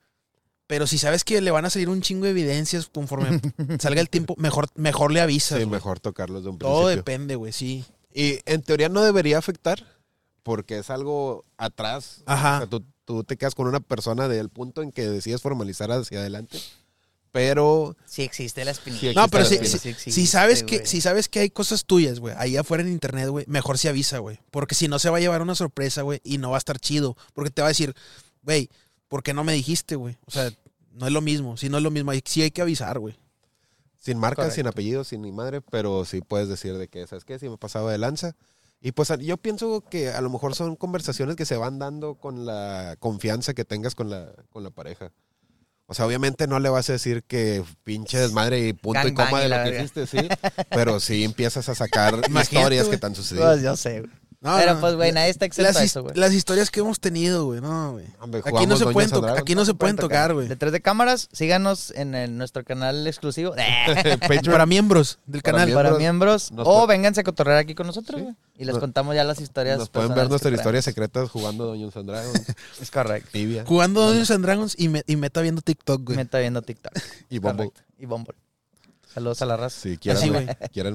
Pero 0.67 0.87
si 0.87 0.99
sabes 0.99 1.25
que 1.25 1.41
le 1.41 1.51
van 1.51 1.65
a 1.65 1.71
salir 1.71 1.89
un 1.89 2.01
chingo 2.01 2.25
de 2.25 2.31
evidencias 2.31 2.87
conforme 2.87 3.41
salga 3.81 4.01
el 4.01 4.09
tiempo, 4.09 4.35
mejor, 4.39 4.69
mejor 4.77 5.11
le 5.13 5.21
avisas. 5.21 5.59
Sí, 5.59 5.67
mejor 5.67 5.99
tocarlos 6.01 6.45
de 6.45 6.51
un 6.51 6.59
Todo 6.59 6.85
principio. 6.87 6.97
depende, 6.97 7.35
güey, 7.35 7.53
sí. 7.53 7.85
Y 8.15 8.39
en 8.47 8.63
teoría 8.63 8.89
no 8.89 9.03
debería 9.03 9.39
afectar, 9.39 9.85
porque 10.45 10.79
es 10.79 10.89
algo 10.91 11.45
atrás. 11.59 12.23
Ajá. 12.27 12.55
O 12.57 12.59
sea, 12.61 12.67
tú, 12.69 12.85
tú 13.11 13.25
te 13.25 13.37
quedas 13.37 13.57
con 13.57 13.67
una 13.67 13.81
persona 13.81 14.29
del 14.29 14.51
punto 14.51 14.83
en 14.83 14.93
que 14.93 15.09
decides 15.09 15.43
formalizar 15.43 15.91
hacia 15.91 16.21
adelante. 16.21 16.61
Pero 17.33 17.97
Sí 18.07 18.23
existe 18.23 18.65
la. 18.65 18.73
Sí 18.73 19.13
No, 19.15 19.27
pero 19.29 19.45
si, 19.45 19.57
existe, 19.57 19.79
si, 19.79 19.89
existe, 19.89 20.13
si 20.13 20.27
sabes 20.29 20.63
que, 20.63 20.87
si 20.87 21.01
sabes 21.01 21.29
que 21.29 21.41
hay 21.41 21.51
cosas 21.51 21.85
tuyas, 21.85 22.21
güey, 22.21 22.35
ahí 22.39 22.57
afuera 22.57 22.85
en 22.85 22.89
internet, 22.89 23.29
güey, 23.29 23.45
mejor 23.49 23.79
se 23.79 23.89
avisa, 23.89 24.19
güey. 24.19 24.39
Porque 24.53 24.77
si 24.77 24.87
no 24.87 25.01
se 25.01 25.11
va 25.11 25.17
a 25.17 25.21
llevar 25.21 25.43
una 25.43 25.57
sorpresa, 25.57 26.03
güey, 26.03 26.21
y 26.23 26.39
no 26.39 26.51
va 26.51 26.57
a 26.57 26.59
estar 26.59 26.79
chido. 26.79 27.17
Porque 27.35 27.51
te 27.51 27.63
va 27.63 27.69
a 27.69 27.71
decir, 27.71 27.95
güey, 28.43 28.69
¿por 29.09 29.25
qué 29.25 29.35
no 29.35 29.43
me 29.43 29.53
dijiste, 29.53 29.97
güey? 29.97 30.17
O 30.27 30.31
sea, 30.31 30.53
no 30.93 31.07
es 31.07 31.13
lo 31.13 31.21
mismo. 31.21 31.57
Si 31.57 31.69
no 31.69 31.79
es 31.79 31.83
lo 31.83 31.91
mismo, 31.91 32.13
sí 32.25 32.43
hay 32.43 32.53
que 32.53 32.63
avisar, 32.63 33.01
güey. 33.01 33.17
sin 33.99 34.21
Correcto. 34.21 34.51
sin 34.51 34.69
apellidos, 34.69 35.09
sin 35.09 35.23
ni 35.23 35.33
madre, 35.33 35.61
pero 35.61 36.05
sí 36.05 36.21
puedes 36.21 36.49
decir 36.49 36.79
de 36.79 36.87
que, 36.87 37.07
¿sabes 37.09 37.25
qué? 37.25 37.41
Si 37.41 37.49
me 37.49 37.59
pasaba 37.59 37.91
de 37.91 37.99
lanza. 37.99 38.37
Y 38.81 38.93
pues 38.93 39.13
yo 39.21 39.37
pienso 39.37 39.83
que 39.83 40.09
a 40.09 40.21
lo 40.21 40.31
mejor 40.31 40.55
son 40.55 40.75
conversaciones 40.75 41.37
que 41.37 41.45
se 41.45 41.57
van 41.57 41.79
dando 41.79 42.15
con 42.15 42.47
la 42.47 42.97
confianza 42.99 43.53
que 43.53 43.65
tengas 43.65 43.95
con 43.95 44.09
la, 44.09 44.33
con 44.49 44.63
la 44.63 44.71
pareja. 44.71 45.13
O 45.87 45.95
sea, 45.95 46.07
obviamente 46.07 46.47
no 46.47 46.61
le 46.61 46.69
vas 46.69 46.89
a 46.89 46.93
decir 46.93 47.25
que 47.25 47.65
pinche 47.83 48.17
desmadre 48.17 48.61
y 48.61 48.73
punto 48.73 49.09
y 49.09 49.13
coma 49.13 49.41
de 49.41 49.49
lo 49.49 49.65
que 49.65 49.77
hiciste, 49.77 50.07
sí. 50.07 50.29
Pero 50.71 51.01
sí 51.01 51.25
empiezas 51.25 51.69
a 51.69 51.75
sacar 51.75 52.21
historias 52.41 52.89
que 52.89 52.97
te 52.97 53.07
han 53.07 53.15
sucedido. 53.15 53.45
Pues 53.47 53.61
yo 53.63 53.77
sé, 53.77 54.01
güey. 54.01 54.20
No, 54.43 54.57
Pero 54.57 54.73
no, 54.75 54.81
pues, 54.81 54.95
güey, 54.95 55.13
nadie 55.13 55.29
está 55.29 55.45
exento 55.45 55.69
las, 55.69 55.77
a 55.77 55.85
eso, 55.85 56.03
güey. 56.03 56.15
las 56.17 56.33
historias 56.33 56.71
que 56.71 56.81
hemos 56.81 56.99
tenido, 56.99 57.45
güey, 57.45 57.61
no, 57.61 57.93
güey. 57.93 58.07
Hombre, 58.21 58.41
Aquí 58.43 58.67
no 58.67 58.79
se 58.79 58.85
Doña 58.85 58.95
pueden, 58.95 59.39
aquí 59.39 59.55
no 59.55 59.67
se 59.67 59.75
pueden 59.75 59.97
tocar, 59.97 60.33
güey. 60.33 60.49
Detrás 60.49 60.73
de 60.73 60.81
cámaras, 60.81 61.29
síganos 61.31 61.91
en 61.91 62.15
el- 62.15 62.39
nuestro 62.39 62.65
canal 62.65 63.07
exclusivo. 63.07 63.55
Para 64.47 64.65
miembros 64.65 65.19
del 65.27 65.43
Para 65.43 65.59
canal. 65.59 65.75
para 65.75 65.91
miembros, 65.99 66.53
nos 66.53 66.67
o 66.67 66.87
vénganse 66.87 67.21
a 67.21 67.25
cotorrear 67.25 67.59
aquí 67.59 67.75
con 67.75 67.87
nosotros, 67.87 68.19
Sí. 68.19 68.23
güey. 68.25 68.37
Y 68.57 68.65
les 68.65 68.75
Nos- 68.75 68.81
contamos 68.81 69.15
ya 69.15 69.25
las 69.25 69.43
historias. 69.43 69.79
Nos 69.79 69.91
pueden 69.91 70.15
ver 70.15 70.31
nuestras 70.31 70.55
historias 70.55 70.87
secretas 70.87 71.29
jugando 71.29 71.67
Doña 71.67 71.91
Sandragon, 71.91 72.33
Es 72.81 72.91
correcto. 72.91 73.29
Tibia 73.33 73.65
Jugando 73.67 74.07
Dungeons 74.07 74.31
and 74.31 74.45
Dragons 74.45 74.75
y, 74.79 74.89
me- 74.89 75.05
y 75.07 75.17
meta 75.17 75.43
viendo 75.43 75.61
TikTok, 75.61 76.03
güey. 76.03 76.17
Me 76.17 76.23
está 76.23 76.39
viendo 76.39 76.63
TikTok. 76.63 76.95
y 77.29 77.39
Bumble. 77.41 77.73
Y 77.99 78.07
Bumble. 78.07 78.35
Saludos 79.13 79.43
a 79.43 79.47
la 79.47 79.59
raza. 79.59 79.79
Sí, 79.81 79.91
Así, 79.91 79.99
quiéranme. 79.99 80.45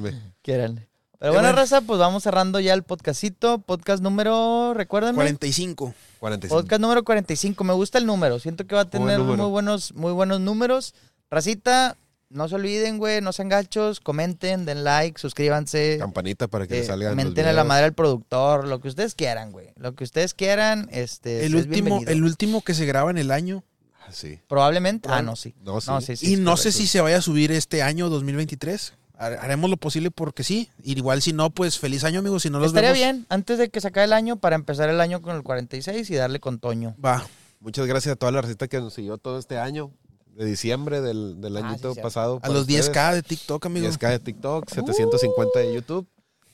güey. 0.02 0.14
quiéranme. 0.42 0.88
Pero 1.26 1.34
bueno, 1.34 1.48
bueno. 1.48 1.60
raza, 1.60 1.82
pues 1.82 1.98
vamos 1.98 2.22
cerrando 2.22 2.60
ya 2.60 2.76
el 2.76 2.84
podcastito. 2.84 3.58
Podcast 3.58 4.04
número, 4.04 4.76
recuérdenme. 4.76 5.16
45. 5.16 5.96
45. 6.20 6.56
Podcast 6.62 6.80
número 6.80 7.04
45. 7.04 7.64
Me 7.64 7.74
gusta 7.74 7.98
el 7.98 8.06
número. 8.06 8.38
Siento 8.38 8.68
que 8.68 8.76
va 8.76 8.82
a 8.82 8.90
tener 8.92 9.18
muy 9.18 9.50
buenos, 9.50 9.96
muy 9.96 10.12
buenos 10.12 10.40
números. 10.40 10.94
Racita, 11.32 11.98
no 12.30 12.48
se 12.48 12.54
olviden, 12.54 13.00
güey, 13.00 13.22
no 13.22 13.34
sean 13.34 13.50
gachos, 13.50 14.02
comenten, 14.02 14.66
den 14.68 14.84
like, 14.84 15.20
suscríbanse. 15.20 15.98
Campanita 15.98 16.48
para 16.48 16.68
que 16.68 16.76
eh, 16.76 16.82
le 16.82 16.86
salgan 16.86 17.16
los 17.16 17.26
menten 17.26 17.48
a 17.48 17.54
la 17.54 17.64
madre 17.64 17.86
al 17.86 17.94
productor, 17.96 18.68
lo 18.68 18.80
que 18.80 18.90
ustedes 18.90 19.16
quieran, 19.16 19.52
güey. 19.52 19.70
Lo 19.78 19.96
que 19.96 20.04
ustedes 20.04 20.36
quieran, 20.36 20.88
este, 20.92 21.48
El 21.48 21.56
es 21.56 21.66
último, 21.66 21.86
bienvenido. 21.86 22.12
el 22.12 22.24
último 22.24 22.62
que 22.62 22.76
se 22.76 22.86
graba 22.86 23.10
en 23.10 23.18
el 23.18 23.32
año. 23.32 23.64
Ah, 24.00 24.12
Sí. 24.12 24.40
Probablemente. 24.48 25.10
Ah, 25.12 25.24
no, 25.24 25.36
sí. 25.36 25.56
No, 25.64 25.82
sí. 25.82 25.90
No, 25.90 26.02
sí, 26.02 26.18
sí. 26.18 26.34
y 26.34 26.36
no 26.36 26.56
sé 26.56 26.72
si 26.72 26.86
se 26.86 27.02
vaya 27.02 27.18
a 27.18 27.22
subir 27.22 27.52
este 27.52 27.82
año 27.82 28.10
2023. 28.10 28.94
Har- 29.18 29.38
Haremos 29.42 29.70
lo 29.70 29.78
posible 29.78 30.12
porque 30.12 30.44
sí. 30.44 30.70
Y 30.84 30.98
igual 30.98 31.22
si 31.22 31.34
no, 31.34 31.50
pues 31.50 31.80
feliz 31.80 32.04
año, 32.04 32.20
amigos. 32.20 32.44
Si 32.44 32.50
no 32.50 32.60
los 32.60 32.68
Estaría 32.68 32.92
vemos, 32.92 33.04
bien, 33.04 33.26
antes 33.30 33.58
de 33.58 33.70
que 33.70 33.82
se 33.82 33.88
acabe 33.88 34.06
el 34.06 34.14
año, 34.14 34.38
para 34.38 34.56
empezar 34.56 34.90
el 34.90 35.00
año 35.02 35.22
con 35.22 35.36
el 35.36 35.44
46 35.44 36.10
y 36.10 36.16
darle 36.16 36.40
con 36.40 36.60
Toño. 36.60 36.96
Va. 37.04 37.26
Muchas 37.60 37.86
gracias 37.88 38.14
a 38.14 38.16
toda 38.16 38.32
la 38.32 38.42
receta 38.42 38.68
que 38.68 38.80
nos 38.80 38.94
siguió 38.94 39.18
todo 39.18 39.40
este 39.40 39.58
año, 39.58 39.92
de 40.36 40.46
diciembre 40.46 41.02
del, 41.02 41.40
del 41.42 41.58
Ah, 41.58 41.60
año 41.70 41.78
sí, 41.94 42.00
pasado. 42.02 42.40
A 42.44 42.50
los 42.50 42.62
ustedes. 42.62 42.92
10k 42.92 43.14
de 43.14 43.24
TikTok, 43.24 43.66
amigo. 43.66 43.88
10K 43.88 44.10
de 44.10 44.20
TikTok, 44.20 44.70
750 44.70 45.60
de 45.60 45.74
YouTube. 45.74 46.08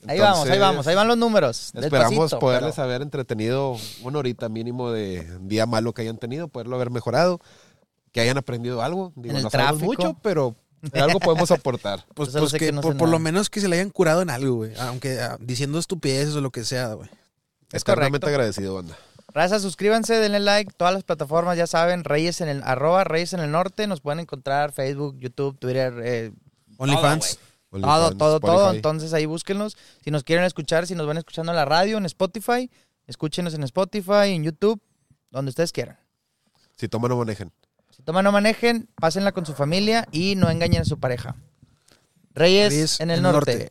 Ahí 0.06 0.18
vamos, 0.18 0.38
ahí 0.38 0.42
Entonces, 0.44 0.60
vamos, 0.60 0.86
ahí 0.86 0.94
van 0.96 1.08
los 1.08 1.16
números. 1.18 1.72
Esperamos 1.74 2.10
Despacito, 2.10 2.38
poderles 2.40 2.74
pero- 2.74 2.84
haber 2.84 3.02
entretenido 3.02 3.76
una 4.02 4.18
horita 4.18 4.48
mínimo 4.48 4.90
de 4.90 5.38
día 5.42 5.66
malo 5.66 5.92
que 5.92 6.02
hayan 6.02 6.18
tenido, 6.18 6.48
poderlo 6.48 6.74
haber 6.76 6.90
mejorado, 6.90 7.40
que 8.10 8.20
hayan 8.20 8.36
aprendido 8.38 8.82
algo. 8.82 9.12
Digo, 9.14 9.30
En 9.30 9.36
el 9.38 9.42
no 9.44 9.50
tráfico. 9.50 9.84
mucho, 9.84 10.16
pero 10.22 10.56
algo 10.94 11.20
podemos 11.20 11.50
aportar. 11.50 12.04
Pues, 12.14 12.30
pues 12.30 12.52
que, 12.52 12.58
que 12.58 12.72
no 12.72 12.80
por, 12.80 12.96
por 12.96 13.08
lo 13.08 13.18
menos 13.18 13.48
que 13.48 13.60
se 13.60 13.68
le 13.68 13.76
hayan 13.76 13.90
curado 13.90 14.22
en 14.22 14.30
algo, 14.30 14.56
güey. 14.56 14.72
Aunque 14.78 15.20
ah, 15.20 15.36
diciendo 15.40 15.78
estupideces 15.78 16.34
o 16.34 16.40
lo 16.40 16.50
que 16.50 16.64
sea, 16.64 16.94
güey. 16.94 17.08
Es 17.72 17.84
correcto. 17.84 18.26
agradecido, 18.26 18.74
banda. 18.74 18.96
Raza, 19.32 19.58
suscríbanse, 19.58 20.14
denle 20.16 20.40
like. 20.40 20.72
Todas 20.76 20.92
las 20.92 21.04
plataformas, 21.04 21.56
ya 21.56 21.66
saben, 21.66 22.04
Reyes 22.04 22.42
en 22.42 22.48
el 22.48 22.62
arroba 22.64 23.04
Reyes 23.04 23.32
en 23.32 23.40
el 23.40 23.50
Norte. 23.50 23.86
Nos 23.86 24.00
pueden 24.00 24.20
encontrar 24.20 24.72
Facebook, 24.72 25.18
YouTube, 25.18 25.58
Twitter, 25.58 25.94
eh, 26.04 26.32
OnlyFans. 26.76 27.38
todo, 27.70 28.10
todo, 28.10 28.40
todo. 28.40 28.72
Entonces 28.72 29.14
ahí 29.14 29.24
búsquenlos. 29.24 29.78
Si 30.04 30.10
nos 30.10 30.22
quieren 30.22 30.44
escuchar, 30.44 30.86
si 30.86 30.94
nos 30.94 31.06
van 31.06 31.16
escuchando 31.16 31.52
en 31.52 31.56
la 31.56 31.64
radio, 31.64 31.96
en 31.96 32.04
Spotify, 32.04 32.70
escúchenos 33.06 33.54
en 33.54 33.62
Spotify, 33.62 34.34
en 34.34 34.44
YouTube, 34.44 34.82
donde 35.30 35.48
ustedes 35.48 35.72
quieran. 35.72 35.98
Si 36.76 36.88
toman 36.88 37.10
no 37.10 37.16
manejen. 37.16 37.50
Si 38.02 38.06
toman, 38.06 38.24
no 38.24 38.32
manejen, 38.32 38.88
pásenla 38.96 39.30
con 39.30 39.46
su 39.46 39.54
familia 39.54 40.08
y 40.10 40.34
no 40.34 40.50
engañen 40.50 40.82
a 40.82 40.84
su 40.84 40.98
pareja. 40.98 41.36
Reyes, 42.34 42.72
Reyes 42.72 42.98
en 42.98 43.12
el 43.12 43.22
norte. 43.22 43.52
norte. 43.52 43.70